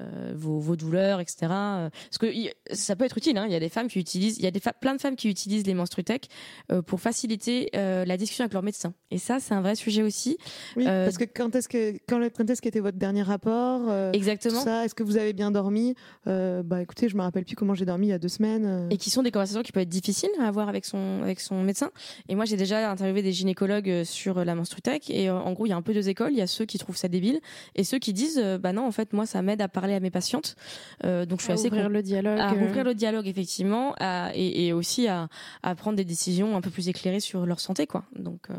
euh, 0.01 0.33
vos, 0.35 0.59
vos 0.59 0.75
douleurs, 0.77 1.21
etc. 1.21 1.37
euh, 1.43 1.91
Parce 1.91 2.19
que 2.19 2.27
y- 2.27 2.51
ça 2.73 2.97
peut 2.97 3.05
être 3.05 3.17
utile. 3.19 3.37
Hein. 3.39 3.45
Il 3.47 3.53
y 3.53 3.57
a 3.57 3.61
des 3.61 3.69
femmes 3.69 3.89
qui 3.89 3.99
utilisent, 4.01 4.39
il 4.39 4.45
y 4.45 4.49
a 4.49 4.51
des 4.51 4.61
fa- 4.61 4.73
plein 4.73 4.95
de 4.95 5.01
femmes 5.01 5.17
qui 5.17 5.29
utilisent 5.29 5.67
les 5.67 5.75
Menstrutech 5.75 6.29
euh, 6.73 6.83
pour 6.83 7.01
faciliter 7.01 7.71
euh, 7.77 8.05
la 8.05 8.17
discussion 8.17 8.43
avec 8.45 8.53
leur 8.55 8.63
médecin. 8.63 8.95
Et 9.11 9.19
ça, 9.19 9.39
c'est 9.39 9.55
un 9.55 9.61
vrai 9.61 9.75
sujet 9.77 10.03
aussi. 10.03 10.34
Oui, 10.76 10.85
Euh, 10.87 11.05
parce 11.05 11.18
que 11.18 11.24
quand 11.24 11.55
est-ce 11.55 11.68
que 11.68 11.93
quand, 12.09 12.20
quand 12.37 12.49
est-ce 12.51 12.61
qu'était 12.62 12.80
votre 12.80 12.99
dernier 12.99 13.22
rapport 13.22 13.82
euh, 13.89 14.12
Exactement. 14.12 14.59
tout 14.59 14.64
ça, 14.64 14.85
est-ce 14.85 14.95
que 14.95 15.03
vous 15.03 15.16
avez 15.16 15.32
bien 15.32 15.51
dormi? 15.51 15.95
Euh, 16.26 16.62
Bah 16.62 16.82
écoutez, 16.82 17.09
je 17.09 17.16
me 17.16 17.22
rappelle 17.22 17.45
plus 17.45 17.57
comment 17.57 17.74
j'ai 17.74 17.85
dormi 17.85 18.07
il 18.07 18.11
y 18.11 18.12
a 18.12 18.18
deux 18.18 18.28
semaines. 18.28 18.64
euh. 18.66 18.89
et 18.91 18.97
qui 18.97 19.11
sont 19.11 19.22
des 19.22 19.30
conversations 19.30 19.62
qui 19.62 19.72
peuvent 19.72 19.82
être 19.82 19.89
difficiles 19.89 20.30
à 20.41 20.47
avoir 20.49 20.68
avec 20.68 20.85
son 20.85 21.20
avec 21.22 21.41
son 21.41 21.62
médecin. 21.62 21.91
Et 22.28 22.35
moi, 22.35 22.45
j'ai 22.45 22.57
déjà 22.57 22.91
interviewé 22.91 23.22
des 23.22 23.32
gynécologues 23.32 24.05
sur 24.05 24.45
la 24.45 24.55
menstrutech 24.55 25.11
et 25.11 25.30
en 25.30 25.53
gros, 25.53 25.66
il 25.66 25.70
y 25.70 25.72
a 25.72 25.76
un 25.76 25.82
peu 25.82 25.95
deux 25.95 26.09
écoles. 26.09 26.32
Il 26.32 26.39
y 26.39 26.43
a 26.43 26.47
ceux 26.47 26.64
qui 26.64 26.78
trouvent 26.78 26.97
ça 26.97 27.09
débile 27.09 27.41
et 27.74 27.85
ceux 27.85 27.99
qui 27.99 28.12
disent 28.12 28.41
euh, 28.43 28.59
bah 28.59 28.72
non, 28.72 28.87
en 28.87 28.93
fait, 28.93 29.12
moi, 29.12 29.26
ça 29.26 29.43
m'aide 29.43 29.61
à 29.62 29.68
parler 29.68 29.95
à 29.95 30.01
mes 30.01 30.11
patientes. 30.11 30.57
Euh, 31.05 31.26
donc, 31.26 31.41
je 31.41 31.45
suis 31.45 31.53
à 31.53 31.55
assez 31.55 31.68
ouvrir 31.68 31.85
con- 31.85 31.89
le 31.91 32.03
dialogue 32.03 32.39
à 32.39 32.53
euh, 32.53 32.59
rouvrir 32.61 32.85
le 32.85 32.95
dialogue 32.95 33.26
effectivement 33.26 33.95
à- 34.01 34.30
et, 34.35 34.66
et 34.66 34.72
aussi 34.72 35.07
à, 35.09 35.28
à 35.62 35.74
prendre 35.74 35.97
des 35.97 36.05
décisions 36.05 36.57
un 36.57 36.61
peu 36.61 36.70
plus 36.70 36.89
éclairées 36.89 37.20
sur 37.20 37.47
leur 37.47 37.61
santé, 37.61 37.87
quoi. 37.87 38.05
Donc, 38.18 38.41
euh, 38.51 38.55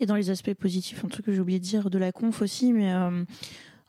Et 0.00 0.06
dans 0.06 0.16
les 0.16 0.30
aspects 0.30 0.54
positifs, 0.54 1.04
un 1.04 1.08
truc 1.08 1.26
que 1.26 1.32
j'ai 1.32 1.40
oublié 1.40 1.58
de 1.58 1.64
dire 1.64 1.90
de 1.90 1.98
la 1.98 2.12
conf 2.12 2.42
aussi, 2.42 2.72
mais 2.72 2.92
euh, 2.92 3.24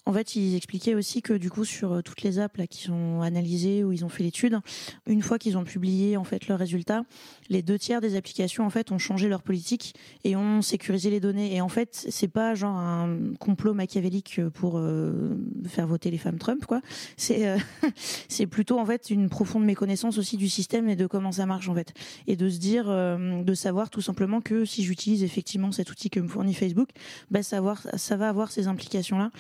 En 0.08 0.14
fait, 0.14 0.36
ils 0.36 0.56
expliquaient 0.56 0.94
aussi 0.94 1.24
que 1.24 1.34
du 1.34 1.50
coup, 1.50 1.66
sur 1.66 1.94
euh, 1.94 2.02
toutes 2.02 2.22
les 2.22 2.38
apps 2.38 2.58
là, 2.58 2.68
qui 2.68 2.84
sont 2.84 3.22
analysées, 3.22 3.84
où 3.84 3.92
ils 3.92 4.06
ont 4.06 4.10
fait 4.10 4.22
l'étude, 4.24 4.60
une 5.08 5.24
fois 5.24 5.40
qu'ils 5.40 5.58
ont 5.58 5.64
publié 5.64 6.16
en 6.16 6.24
fait 6.24 6.48
leurs 6.48 6.60
résultats, 6.60 7.06
les 7.50 7.64
deux 7.64 7.80
tiers 7.80 8.02
des 8.02 8.16
applications 8.16 8.66
en 8.66 8.70
fait 8.70 8.92
ont 8.92 9.00
changé 9.00 9.28
leur 9.28 9.42
politique 9.42 9.96
et 10.24 10.36
ont 10.36 10.62
sécurisé 10.62 11.10
les 11.10 11.20
données. 11.20 11.56
Et 11.56 11.62
en 11.62 11.70
fait, 11.70 12.06
c'est 12.10 12.28
pas 12.28 12.54
genre 12.54 12.78
un 12.78 13.18
complot 13.40 13.74
machiavélique 13.74 14.42
pour 14.54 14.78
euh, 14.78 15.38
faire 15.68 15.88
voter 15.88 16.12
les 16.12 16.20
femmes 16.20 16.38
Trump, 16.38 16.66
quoi. 16.68 16.82
C'est 17.18 17.48
euh, 17.48 17.58
c'est 18.30 18.46
plutôt 18.46 18.80
en 18.80 18.86
fait 18.86 19.10
une 19.10 19.28
profonde 19.28 19.66
méconnaissance 19.66 20.20
aussi 20.20 20.38
du 20.38 20.50
système 20.50 20.88
et 20.88 20.96
de 20.96 21.08
comment 21.08 21.32
ça 21.32 21.48
marche 21.48 21.68
en 21.68 21.74
fait, 21.74 21.94
et 22.28 22.36
de 22.36 22.48
se 22.48 22.60
dire, 22.60 22.86
de 22.86 23.54
savoir 23.54 23.90
tout 23.90 24.02
simplement 24.02 24.42
que 24.42 24.66
si 24.66 24.84
j'utilise 24.84 25.24
effectivement 25.24 25.72
cet 25.72 25.90
outil 25.90 26.12
que 26.12 26.20
me 26.20 26.28
fournit 26.28 26.54
Facebook, 26.54 26.90
bah, 27.32 27.42
savoir 27.42 27.82
ça 27.96 28.18
va 28.18 28.30
avoir 28.30 28.52
ces 28.52 28.68
implications 28.68 29.18
là 29.18 29.32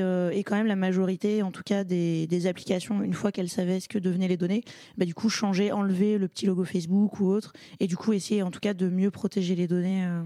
euh, 0.00 0.30
et 0.30 0.42
quand 0.44 0.56
même 0.56 0.66
la 0.66 0.76
majorité, 0.76 1.42
en 1.42 1.50
tout 1.50 1.62
cas 1.64 1.84
des, 1.84 2.26
des 2.26 2.46
applications, 2.46 3.02
une 3.02 3.12
fois 3.14 3.32
qu'elles 3.32 3.48
savaient 3.48 3.80
ce 3.80 3.88
que 3.88 3.98
devenaient 3.98 4.28
les 4.28 4.36
données, 4.36 4.62
bah, 4.96 5.04
du 5.04 5.14
coup 5.14 5.28
changer, 5.28 5.72
enlever 5.72 6.18
le 6.18 6.28
petit 6.28 6.46
logo 6.46 6.64
Facebook 6.64 7.20
ou 7.20 7.26
autre, 7.26 7.52
et 7.80 7.86
du 7.86 7.96
coup 7.96 8.12
essayer 8.12 8.42
en 8.42 8.50
tout 8.50 8.60
cas 8.60 8.74
de 8.74 8.88
mieux 8.88 9.10
protéger 9.10 9.54
les 9.54 9.66
données 9.66 10.04
euh, 10.06 10.22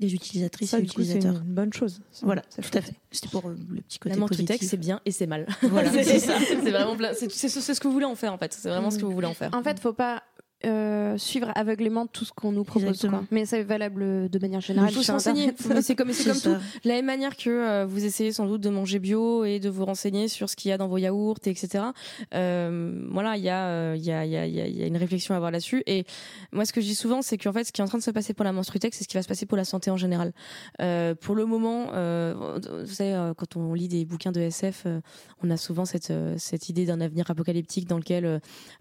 des 0.00 0.12
utilisatrices 0.12 0.70
Ça, 0.70 0.78
et 0.80 0.82
du 0.82 0.88
coup, 0.88 1.02
c'est 1.02 1.10
utilisateurs. 1.16 1.42
une 1.46 1.54
bonne 1.54 1.72
chose. 1.72 2.00
Ça, 2.10 2.26
Voilà, 2.26 2.42
c'est 2.48 2.62
tout 2.68 2.76
à 2.76 2.80
fait. 2.80 2.94
C'était 3.12 3.28
pour 3.28 3.46
euh, 3.48 3.56
le 3.70 3.80
petit 3.80 3.98
côté 4.00 4.16
La 4.16 4.20
positif. 4.26 4.48
mentutech, 4.50 4.68
c'est 4.68 4.76
bien 4.76 5.00
et 5.06 5.12
c'est 5.12 5.26
mal. 5.26 5.46
Voilà, 5.62 5.90
c'est 5.92 6.02
c'est 6.04 6.18
ça. 6.18 6.34
C'est 6.40 6.70
vraiment 6.70 6.96
plein- 6.96 7.12
c'est 7.14 7.28
ce 7.30 7.80
que 7.80 7.86
vous 7.86 7.92
voulez 7.94 8.04
en 8.04 8.16
faire 8.16 8.32
en 8.32 8.38
fait. 8.38 8.52
C'est 8.52 8.68
vraiment 8.68 8.90
ce 8.90 8.98
que 8.98 9.04
vous 9.04 9.12
voulez 9.12 9.28
en 9.28 9.34
faire. 9.34 9.50
En 9.54 9.62
fait, 9.62 9.78
faut 9.78 9.92
pas 9.92 10.22
euh, 10.64 11.16
suivre 11.18 11.50
aveuglément 11.54 12.06
tout 12.06 12.24
ce 12.24 12.32
qu'on 12.32 12.52
nous 12.52 12.64
propose. 12.64 13.00
Quoi. 13.08 13.24
Mais 13.30 13.44
c'est 13.46 13.62
valable 13.62 14.28
de 14.28 14.38
manière 14.38 14.60
générale. 14.60 14.90
Il 14.90 14.94
faut 14.94 15.02
se 15.02 15.12
renseigner. 15.12 15.52
C'est 15.82 15.94
comme, 15.94 16.08
comme 16.12 16.40
tout. 16.40 16.50
De 16.50 16.88
la 16.88 16.94
même 16.94 17.06
manière 17.06 17.36
que 17.36 17.50
euh, 17.50 17.86
vous 17.86 18.04
essayez 18.04 18.32
sans 18.32 18.46
doute 18.46 18.60
de 18.60 18.70
manger 18.70 18.98
bio 18.98 19.44
et 19.44 19.60
de 19.60 19.68
vous 19.68 19.84
renseigner 19.84 20.28
sur 20.28 20.48
ce 20.48 20.56
qu'il 20.56 20.68
y 20.70 20.72
a 20.72 20.78
dans 20.78 20.88
vos 20.88 20.98
yaourts, 20.98 21.38
etc. 21.46 21.84
Euh, 22.34 23.06
voilà, 23.10 23.36
il 23.36 23.42
y, 23.44 23.48
a, 23.48 23.66
euh, 23.66 23.94
il 23.96 24.04
y, 24.04 24.10
a, 24.12 24.24
il 24.24 24.30
y, 24.32 24.36
a, 24.36 24.46
il 24.46 24.54
y 24.54 24.60
a- 24.60 24.66
il 24.66 24.76
y 24.76 24.82
a 24.82 24.86
une 24.86 24.96
réflexion 24.96 25.34
à 25.34 25.36
avoir 25.36 25.50
là-dessus. 25.50 25.82
Et 25.86 26.04
moi, 26.52 26.64
ce 26.64 26.72
que 26.72 26.80
je 26.80 26.86
dis 26.86 26.94
souvent, 26.94 27.22
c'est 27.22 27.38
qu'en 27.38 27.52
fait, 27.52 27.64
ce 27.64 27.72
qui 27.72 27.80
est 27.80 27.84
en 27.84 27.88
train 27.88 27.98
de 27.98 28.02
se 28.02 28.10
passer 28.10 28.34
pour 28.34 28.44
la 28.44 28.52
menstruitech, 28.52 28.94
c'est 28.94 29.04
ce 29.04 29.08
qui 29.08 29.16
va 29.16 29.22
se 29.22 29.28
passer 29.28 29.46
pour 29.46 29.56
la 29.56 29.64
santé 29.64 29.90
en 29.90 29.96
général. 29.96 30.32
Euh, 30.80 31.14
pour 31.14 31.34
le 31.34 31.44
moment, 31.46 31.88
euh, 31.94 32.58
vous 32.86 32.92
savez, 32.94 33.14
euh, 33.14 33.34
quand 33.34 33.56
on 33.56 33.74
lit 33.74 33.88
des 33.88 34.04
bouquins 34.04 34.32
de 34.32 34.40
SF, 34.40 34.84
euh, 34.86 35.00
on 35.42 35.50
a 35.50 35.56
souvent 35.56 35.84
cette, 35.84 36.10
euh, 36.10 36.34
cette 36.38 36.68
idée 36.68 36.86
d'un 36.86 37.00
avenir 37.00 37.30
apocalyptique 37.30 37.86
dans 37.88 37.98
lequel 37.98 38.24
euh, 38.24 38.38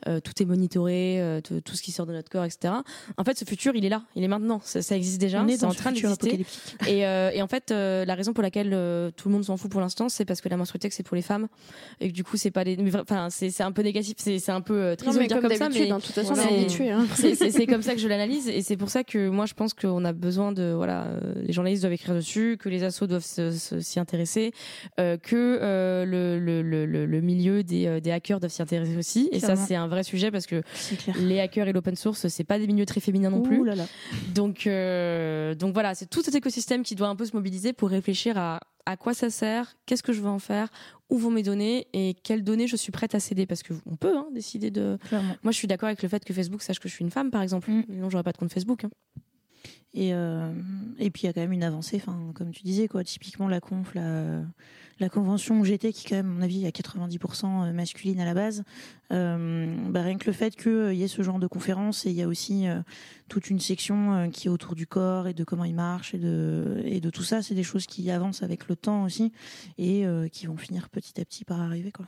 euh, 0.07 0.19
tout 0.19 0.33
est 0.41 0.45
monitoré, 0.45 1.21
euh, 1.21 1.41
tout, 1.41 1.72
tout 1.73 1.77
ce 1.77 1.81
qui 1.81 1.91
sort 1.91 2.05
de 2.05 2.13
notre 2.13 2.29
corps, 2.29 2.45
etc. 2.45 2.71
En 3.17 3.23
fait, 3.23 3.35
ce 3.35 3.45
futur, 3.45 3.75
il 3.75 3.83
est 3.83 3.89
là, 3.89 4.03
il 4.15 4.23
est 4.23 4.27
maintenant. 4.27 4.61
Ça, 4.63 4.83
ça 4.83 4.95
existe 4.95 5.19
déjà, 5.19 5.41
On 5.41 5.47
est 5.47 5.57
c'est 5.57 5.65
en 5.65 5.71
train 5.73 5.91
d'exister. 5.91 6.45
Et, 6.87 7.03
euh, 7.07 7.31
et 7.33 7.41
en 7.41 7.47
fait, 7.47 7.71
euh, 7.71 8.05
la 8.05 8.13
raison 8.13 8.31
pour 8.33 8.43
laquelle 8.43 8.69
euh, 8.73 9.09
tout 9.15 9.27
le 9.29 9.33
monde 9.33 9.43
s'en 9.43 9.57
fout 9.57 9.71
pour 9.71 9.81
l'instant, 9.81 10.07
c'est 10.07 10.23
parce 10.25 10.39
que 10.39 10.49
la 10.49 10.57
menstruitech 10.57 10.93
c'est 10.93 11.01
pour 11.01 11.15
les 11.15 11.23
femmes 11.23 11.47
et 11.99 12.09
que 12.09 12.13
du 12.13 12.23
coup 12.23 12.37
c'est 12.37 12.51
pas 12.51 12.63
les. 12.63 12.77
Enfin, 12.95 13.29
c'est 13.31 13.61
un 13.61 13.71
peu 13.71 13.81
négatif, 13.81 14.15
c'est 14.19 14.49
un 14.49 14.61
peu 14.61 14.73
euh, 14.75 14.89
Non, 14.91 14.95
triste 14.97 15.19
de 15.19 15.23
dire 15.25 15.37
comme 15.41 15.49
comme 15.49 15.57
ça, 15.57 15.65
d'habitude, 15.69 15.85
mais 15.87 15.91
hein, 15.91 15.97
de 15.97 16.03
toute 16.03 16.13
façon, 16.13 16.33
hein. 16.33 17.05
c'est- 17.15 17.49
c'est 17.51 17.65
comme 17.65 17.81
ça 17.81 17.95
que 17.95 17.99
je 17.99 18.07
l'analyse 18.07 18.47
et 18.47 18.61
c'est 18.61 18.77
pour 18.77 18.89
ça 18.89 19.03
que 19.03 19.29
moi 19.29 19.45
je 19.47 19.53
pense 19.55 19.73
qu'on 19.73 20.05
a 20.05 20.13
besoin 20.13 20.51
de 20.51 20.73
voilà, 20.75 21.07
les 21.41 21.53
journalistes 21.53 21.81
doivent 21.81 21.93
écrire 21.93 22.13
dessus, 22.15 22.57
que 22.59 22.69
les 22.69 22.83
assos 22.83 23.07
doivent 23.07 23.23
s'y 23.25 23.99
intéresser, 23.99 24.51
euh, 24.99 25.17
que 25.17 25.59
euh, 25.61 26.05
le, 26.05 26.39
le, 26.39 26.61
le, 26.61 26.85
le- 26.85 27.05
le 27.05 27.21
milieu 27.21 27.63
des, 27.63 27.99
des 28.01 28.11
hackers 28.11 28.39
doivent 28.39 28.51
s'y 28.51 28.61
intéresser 28.61 28.97
aussi. 28.97 29.29
Et 29.31 29.39
ça 29.39 29.55
c'est 29.55 29.75
un 29.75 29.87
vrai 29.87 30.03
sujet 30.03 30.29
parce 30.31 30.45
que 30.45 30.61
les 31.19 31.39
hackers 31.39 31.52
et 31.57 31.73
l'open 31.73 31.95
source 31.95 32.27
c'est 32.27 32.43
pas 32.43 32.59
des 32.59 32.67
milieux 32.67 32.85
très 32.85 32.99
féminins 32.99 33.29
non 33.29 33.41
plus. 33.41 33.59
Ouh 33.59 33.63
là 33.63 33.75
là. 33.75 33.85
Donc, 34.33 34.67
euh, 34.67 35.55
donc 35.55 35.73
voilà, 35.73 35.95
c'est 35.95 36.09
tout 36.09 36.21
cet 36.21 36.35
écosystème 36.35 36.83
qui 36.83 36.95
doit 36.95 37.07
un 37.07 37.15
peu 37.15 37.25
se 37.25 37.35
mobiliser 37.35 37.73
pour 37.73 37.89
réfléchir 37.89 38.37
à 38.37 38.59
à 38.85 38.97
quoi 38.97 39.13
ça 39.13 39.29
sert, 39.29 39.75
qu'est-ce 39.85 40.03
que 40.03 40.13
je 40.13 40.21
veux 40.21 40.29
en 40.29 40.39
faire, 40.39 40.69
où 41.09 41.17
vont 41.17 41.31
mes 41.31 41.43
données 41.43 41.87
et 41.93 42.15
quelles 42.23 42.43
données 42.43 42.67
je 42.67 42.75
suis 42.75 42.91
prête 42.91 43.15
à 43.15 43.19
céder 43.19 43.45
parce 43.45 43.63
que 43.63 43.73
on 43.85 43.95
peut 43.95 44.15
hein, 44.15 44.27
décider 44.33 44.71
de. 44.71 44.97
Clairement. 45.07 45.35
Moi, 45.43 45.51
je 45.51 45.57
suis 45.57 45.67
d'accord 45.67 45.87
avec 45.87 46.01
le 46.03 46.09
fait 46.09 46.23
que 46.25 46.33
Facebook 46.33 46.61
sache 46.61 46.79
que 46.79 46.89
je 46.89 46.93
suis 46.93 47.03
une 47.03 47.11
femme, 47.11 47.31
par 47.31 47.41
exemple. 47.41 47.71
Mm. 47.71 47.83
Sinon, 47.89 48.09
j'aurais 48.09 48.23
pas 48.23 48.31
de 48.31 48.37
compte 48.37 48.51
Facebook. 48.51 48.83
hein. 48.83 48.89
Et, 49.93 50.13
euh, 50.13 50.51
et 50.97 51.11
puis 51.11 51.23
il 51.23 51.25
y 51.27 51.29
a 51.29 51.33
quand 51.33 51.41
même 51.41 51.53
une 51.53 51.63
avancée, 51.63 51.97
enfin, 51.97 52.31
comme 52.33 52.51
tu 52.51 52.63
disais, 52.63 52.87
quoi. 52.87 53.03
Typiquement 53.03 53.47
la 53.47 53.59
conf, 53.59 53.93
la, 53.93 54.41
la 54.99 55.09
convention 55.09 55.63
j'étais, 55.63 55.91
qui 55.91 56.05
quand 56.05 56.15
même, 56.15 56.31
à 56.31 56.33
mon 56.33 56.41
avis, 56.41 56.65
à 56.65 56.69
90% 56.69 57.71
masculine 57.73 58.19
à 58.19 58.25
la 58.25 58.33
base, 58.33 58.63
euh, 59.11 59.75
bah, 59.89 60.01
rien 60.01 60.17
que 60.17 60.25
le 60.25 60.33
fait 60.33 60.55
qu'il 60.55 60.93
y 60.93 61.03
ait 61.03 61.07
ce 61.07 61.21
genre 61.21 61.39
de 61.39 61.47
conférence, 61.47 62.05
et 62.05 62.09
il 62.09 62.15
y 62.15 62.21
a 62.21 62.27
aussi 62.27 62.67
euh, 62.67 62.81
toute 63.29 63.49
une 63.49 63.59
section 63.59 64.13
euh, 64.13 64.27
qui 64.27 64.47
est 64.47 64.51
autour 64.51 64.75
du 64.75 64.87
corps 64.87 65.27
et 65.27 65.33
de 65.33 65.43
comment 65.43 65.65
il 65.65 65.75
marche 65.75 66.13
et 66.13 66.19
de, 66.19 66.81
et 66.85 66.99
de 66.99 67.09
tout 67.09 67.23
ça, 67.23 67.41
c'est 67.41 67.55
des 67.55 67.63
choses 67.63 67.85
qui 67.85 68.09
avancent 68.11 68.43
avec 68.43 68.67
le 68.67 68.75
temps 68.75 69.03
aussi 69.03 69.31
et 69.77 70.05
euh, 70.05 70.27
qui 70.27 70.45
vont 70.45 70.57
finir 70.57 70.89
petit 70.89 71.19
à 71.19 71.25
petit 71.25 71.45
par 71.45 71.61
arriver, 71.61 71.91
quoi. 71.91 72.05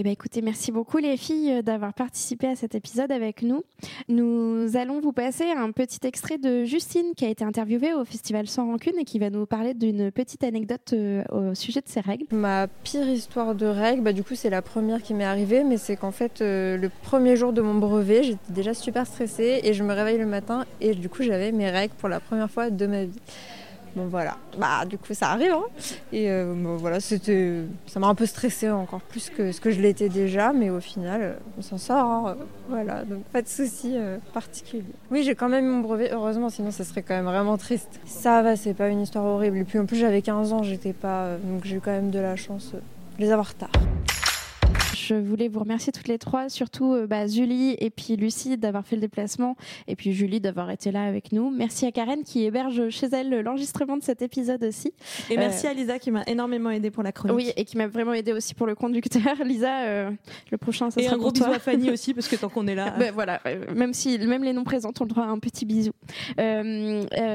Eh 0.00 0.04
ben 0.04 0.12
écoutez, 0.12 0.42
merci 0.42 0.70
beaucoup 0.70 0.98
les 0.98 1.16
filles 1.16 1.54
euh, 1.54 1.62
d'avoir 1.62 1.92
participé 1.92 2.46
à 2.46 2.54
cet 2.54 2.76
épisode 2.76 3.10
avec 3.10 3.42
nous. 3.42 3.64
Nous 4.08 4.76
allons 4.76 5.00
vous 5.00 5.10
passer 5.10 5.46
un 5.50 5.72
petit 5.72 5.98
extrait 6.06 6.38
de 6.38 6.64
Justine 6.64 7.14
qui 7.16 7.24
a 7.24 7.28
été 7.28 7.44
interviewée 7.44 7.92
au 7.94 8.04
Festival 8.04 8.46
Sans 8.46 8.66
Rancune 8.66 8.96
et 9.00 9.04
qui 9.04 9.18
va 9.18 9.28
nous 9.28 9.44
parler 9.44 9.74
d'une 9.74 10.12
petite 10.12 10.44
anecdote 10.44 10.92
euh, 10.92 11.24
au 11.32 11.52
sujet 11.56 11.80
de 11.80 11.88
ses 11.88 11.98
règles. 11.98 12.26
Ma 12.30 12.68
pire 12.84 13.08
histoire 13.08 13.56
de 13.56 13.66
règles, 13.66 14.02
bah, 14.02 14.12
du 14.12 14.22
coup 14.22 14.36
c'est 14.36 14.50
la 14.50 14.62
première 14.62 15.02
qui 15.02 15.14
m'est 15.14 15.24
arrivée, 15.24 15.64
mais 15.64 15.78
c'est 15.78 15.96
qu'en 15.96 16.12
fait 16.12 16.42
euh, 16.42 16.76
le 16.76 16.90
premier 17.02 17.34
jour 17.34 17.52
de 17.52 17.60
mon 17.60 17.74
brevet, 17.74 18.22
j'étais 18.22 18.52
déjà 18.52 18.74
super 18.74 19.04
stressée 19.04 19.62
et 19.64 19.72
je 19.72 19.82
me 19.82 19.92
réveille 19.92 20.18
le 20.18 20.26
matin 20.26 20.64
et 20.80 20.94
du 20.94 21.08
coup 21.08 21.24
j'avais 21.24 21.50
mes 21.50 21.70
règles 21.70 21.94
pour 21.98 22.08
la 22.08 22.20
première 22.20 22.52
fois 22.52 22.70
de 22.70 22.86
ma 22.86 23.02
vie. 23.02 23.20
Bon 23.98 24.06
voilà, 24.06 24.36
bah 24.56 24.84
du 24.84 24.96
coup 24.96 25.12
ça 25.12 25.30
arrive 25.30 25.50
hein. 25.50 25.64
et 26.12 26.30
euh, 26.30 26.54
voilà 26.78 27.00
c'était, 27.00 27.62
ça 27.88 27.98
m'a 27.98 28.06
un 28.06 28.14
peu 28.14 28.26
stressée 28.26 28.70
encore 28.70 29.00
plus 29.00 29.28
que 29.28 29.50
ce 29.50 29.60
que 29.60 29.72
je 29.72 29.80
l'étais 29.80 30.08
déjà, 30.08 30.52
mais 30.52 30.70
au 30.70 30.78
final 30.78 31.36
on 31.58 31.62
s'en 31.62 31.78
sort, 31.78 31.96
hein. 31.98 32.36
voilà 32.68 33.02
donc 33.02 33.24
pas 33.24 33.42
de 33.42 33.48
soucis 33.48 33.94
euh, 33.96 34.18
particuliers. 34.32 34.84
Oui 35.10 35.24
j'ai 35.24 35.34
quand 35.34 35.48
même 35.48 35.66
mon 35.66 35.80
brevet, 35.80 36.12
heureusement 36.12 36.48
sinon 36.48 36.70
ça 36.70 36.84
serait 36.84 37.02
quand 37.02 37.16
même 37.16 37.24
vraiment 37.24 37.56
triste. 37.56 37.98
Ça 38.06 38.40
va, 38.40 38.54
c'est 38.54 38.74
pas 38.74 38.88
une 38.88 39.00
histoire 39.00 39.24
horrible 39.24 39.56
et 39.56 39.64
puis 39.64 39.80
en 39.80 39.86
plus 39.86 39.96
j'avais 39.96 40.22
15 40.22 40.52
ans, 40.52 40.62
j'étais 40.62 40.92
pas, 40.92 41.22
euh, 41.22 41.38
donc 41.42 41.64
j'ai 41.64 41.74
eu 41.78 41.80
quand 41.80 41.90
même 41.90 42.12
de 42.12 42.20
la 42.20 42.36
chance 42.36 42.70
euh, 42.74 42.78
de 43.18 43.24
les 43.24 43.32
avoir 43.32 43.52
tard. 43.54 43.72
Je 45.06 45.14
voulais 45.14 45.48
vous 45.48 45.60
remercier 45.60 45.92
toutes 45.92 46.08
les 46.08 46.18
trois, 46.18 46.48
surtout 46.48 46.92
euh, 46.92 47.06
bah, 47.06 47.26
Julie 47.28 47.76
et 47.78 47.90
puis 47.90 48.16
Lucie 48.16 48.56
d'avoir 48.58 48.84
fait 48.84 48.96
le 48.96 49.00
déplacement 49.02 49.56
et 49.86 49.94
puis 49.94 50.12
Julie 50.12 50.40
d'avoir 50.40 50.70
été 50.70 50.90
là 50.90 51.04
avec 51.04 51.30
nous. 51.32 51.50
Merci 51.50 51.86
à 51.86 51.92
Karen 51.92 52.24
qui 52.24 52.44
héberge 52.44 52.88
chez 52.90 53.06
elle 53.12 53.40
l'enregistrement 53.40 53.96
de 53.96 54.02
cet 54.02 54.22
épisode 54.22 54.64
aussi. 54.64 54.92
Et 55.30 55.36
merci 55.36 55.66
Euh, 55.66 55.70
à 55.70 55.74
Lisa 55.74 55.98
qui 55.98 56.10
m'a 56.10 56.24
énormément 56.26 56.70
aidé 56.70 56.90
pour 56.90 57.02
la 57.02 57.12
chronique. 57.12 57.36
Oui, 57.36 57.52
et 57.56 57.64
qui 57.64 57.76
m'a 57.76 57.86
vraiment 57.86 58.12
aidé 58.12 58.32
aussi 58.32 58.54
pour 58.54 58.66
le 58.66 58.74
conducteur. 58.74 59.22
Lisa, 59.44 59.82
euh, 59.86 60.10
le 60.50 60.58
prochain, 60.58 60.90
ça 60.90 61.00
Et 61.00 61.04
sera 61.04 61.14
un 61.14 61.18
gros 61.18 61.28
pour 61.28 61.38
toi. 61.38 61.46
bisou 61.48 61.56
à 61.56 61.60
Fanny 61.60 61.90
aussi, 61.90 62.12
parce 62.14 62.26
que 62.28 62.36
tant 62.36 62.48
qu'on 62.48 62.66
est 62.66 62.74
là. 62.74 62.94
Ben 62.98 63.12
voilà, 63.12 63.40
euh, 63.46 63.72
même 63.74 63.92
si 63.94 64.18
même 64.18 64.42
les 64.42 64.52
noms 64.52 64.64
présents 64.64 64.90
ont 65.00 65.04
le 65.04 65.08
droit 65.08 65.24
à 65.24 65.28
un 65.28 65.38
petit 65.38 65.64
bisou. 65.64 65.92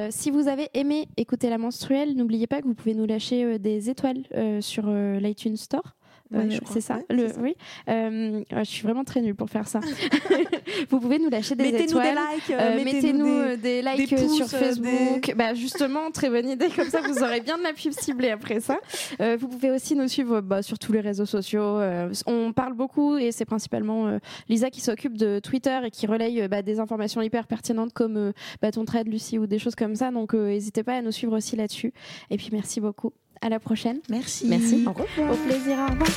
Si 0.10 0.32
vous 0.32 0.48
avez 0.48 0.70
aimé 0.74 1.08
écouter 1.18 1.50
la 1.50 1.58
menstruelle, 1.58 2.16
n'oubliez 2.16 2.48
pas 2.48 2.62
que 2.62 2.68
vous 2.68 2.74
pouvez 2.74 2.94
nous 2.96 3.06
lâcher 3.06 3.58
des 3.60 3.90
étoiles 3.90 4.24
sur 4.62 4.88
l'iTunes 4.90 5.56
Store. 5.58 5.96
Euh, 6.34 6.50
c'est 6.72 6.82
ça, 6.82 6.96
Ouais, 6.96 7.06
le, 7.10 7.28
ça. 7.30 7.36
oui. 7.42 7.56
Euh, 7.90 8.44
je 8.58 8.64
suis 8.64 8.84
vraiment 8.84 9.04
très 9.04 9.22
nulle 9.22 9.36
pour 9.36 9.50
faire 9.50 9.68
ça. 9.68 9.80
vous 10.90 11.00
pouvez 11.00 11.20
nous 11.20 11.30
lâcher 11.30 11.56
des 11.56 11.72
Mettez-nous 11.72 12.00
des 12.00 12.10
likes, 12.10 12.50
euh, 12.52 12.84
mettez-nous 12.84 13.26
des- 13.26 13.32
euh, 13.32 13.58
des, 13.58 13.82
likes 13.82 14.10
des 14.10 14.16
pouces, 14.16 14.36
sur 14.36 14.48
Facebook. 14.48 15.34
Bah, 15.36 15.54
justement, 15.54 16.12
très 16.12 16.30
bonne 16.30 16.50
idée. 16.50 16.68
Comme 16.76 16.90
ça, 16.90 17.02
vous 17.02 17.24
aurez 17.24 17.42
bien 17.42 17.58
de 17.58 17.64
la 17.64 17.74
pub 17.74 17.92
ciblée 17.92 18.30
après 18.30 18.60
ça. 18.60 18.78
Euh, 19.22 19.38
vous 19.40 19.48
pouvez 19.48 19.72
aussi 19.72 19.96
nous 19.96 20.08
suivre 20.08 20.42
bah, 20.42 20.62
sur 20.62 20.80
tous 20.80 20.92
les 20.92 21.02
réseaux 21.02 21.26
sociaux. 21.26 21.62
Euh, 21.80 22.12
on 22.26 22.54
parle 22.54 22.74
beaucoup 22.74 23.18
et 23.18 23.32
c'est 23.32 23.46
principalement 23.46 24.08
euh, 24.08 24.20
Lisa 24.50 24.70
qui 24.70 24.82
s'occupe 24.82 25.18
de 25.18 25.40
Twitter 25.40 25.80
et 25.86 25.92
qui 25.92 26.08
relaye 26.08 26.48
bah, 26.48 26.62
des 26.62 26.80
informations 26.80 27.22
hyper 27.22 27.48
pertinentes 27.48 27.94
comme 27.94 28.18
euh, 28.18 28.32
bah, 28.62 28.72
ton 28.72 28.86
trade, 28.86 29.08
Lucie, 29.08 29.38
ou 29.40 29.48
des 29.48 29.60
choses 29.60 29.76
comme 29.76 29.96
ça. 29.96 30.12
Donc, 30.12 30.34
euh, 30.34 30.48
n'hésitez 30.50 30.84
pas 30.84 30.96
à 30.96 31.02
nous 31.02 31.12
suivre 31.12 31.36
aussi 31.38 31.56
là-dessus. 31.56 31.94
Et 32.30 32.38
puis, 32.38 32.50
merci 32.52 32.82
beaucoup. 32.82 33.14
À 33.44 33.50
la 33.50 33.60
prochaine. 33.60 34.00
Merci. 34.10 34.46
Merci. 34.48 34.86
Au 34.88 34.94
revoir. 34.94 35.34
Au 35.34 35.36
plaisir. 35.36 35.78
Au 35.78 35.92
revoir. 35.92 36.10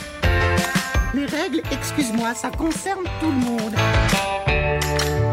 Les 1.12 1.26
règles, 1.26 1.60
excuse-moi, 1.72 2.34
ça 2.34 2.50
concerne 2.50 3.04
tout 3.20 3.26
le 3.26 3.32
monde. 3.32 5.25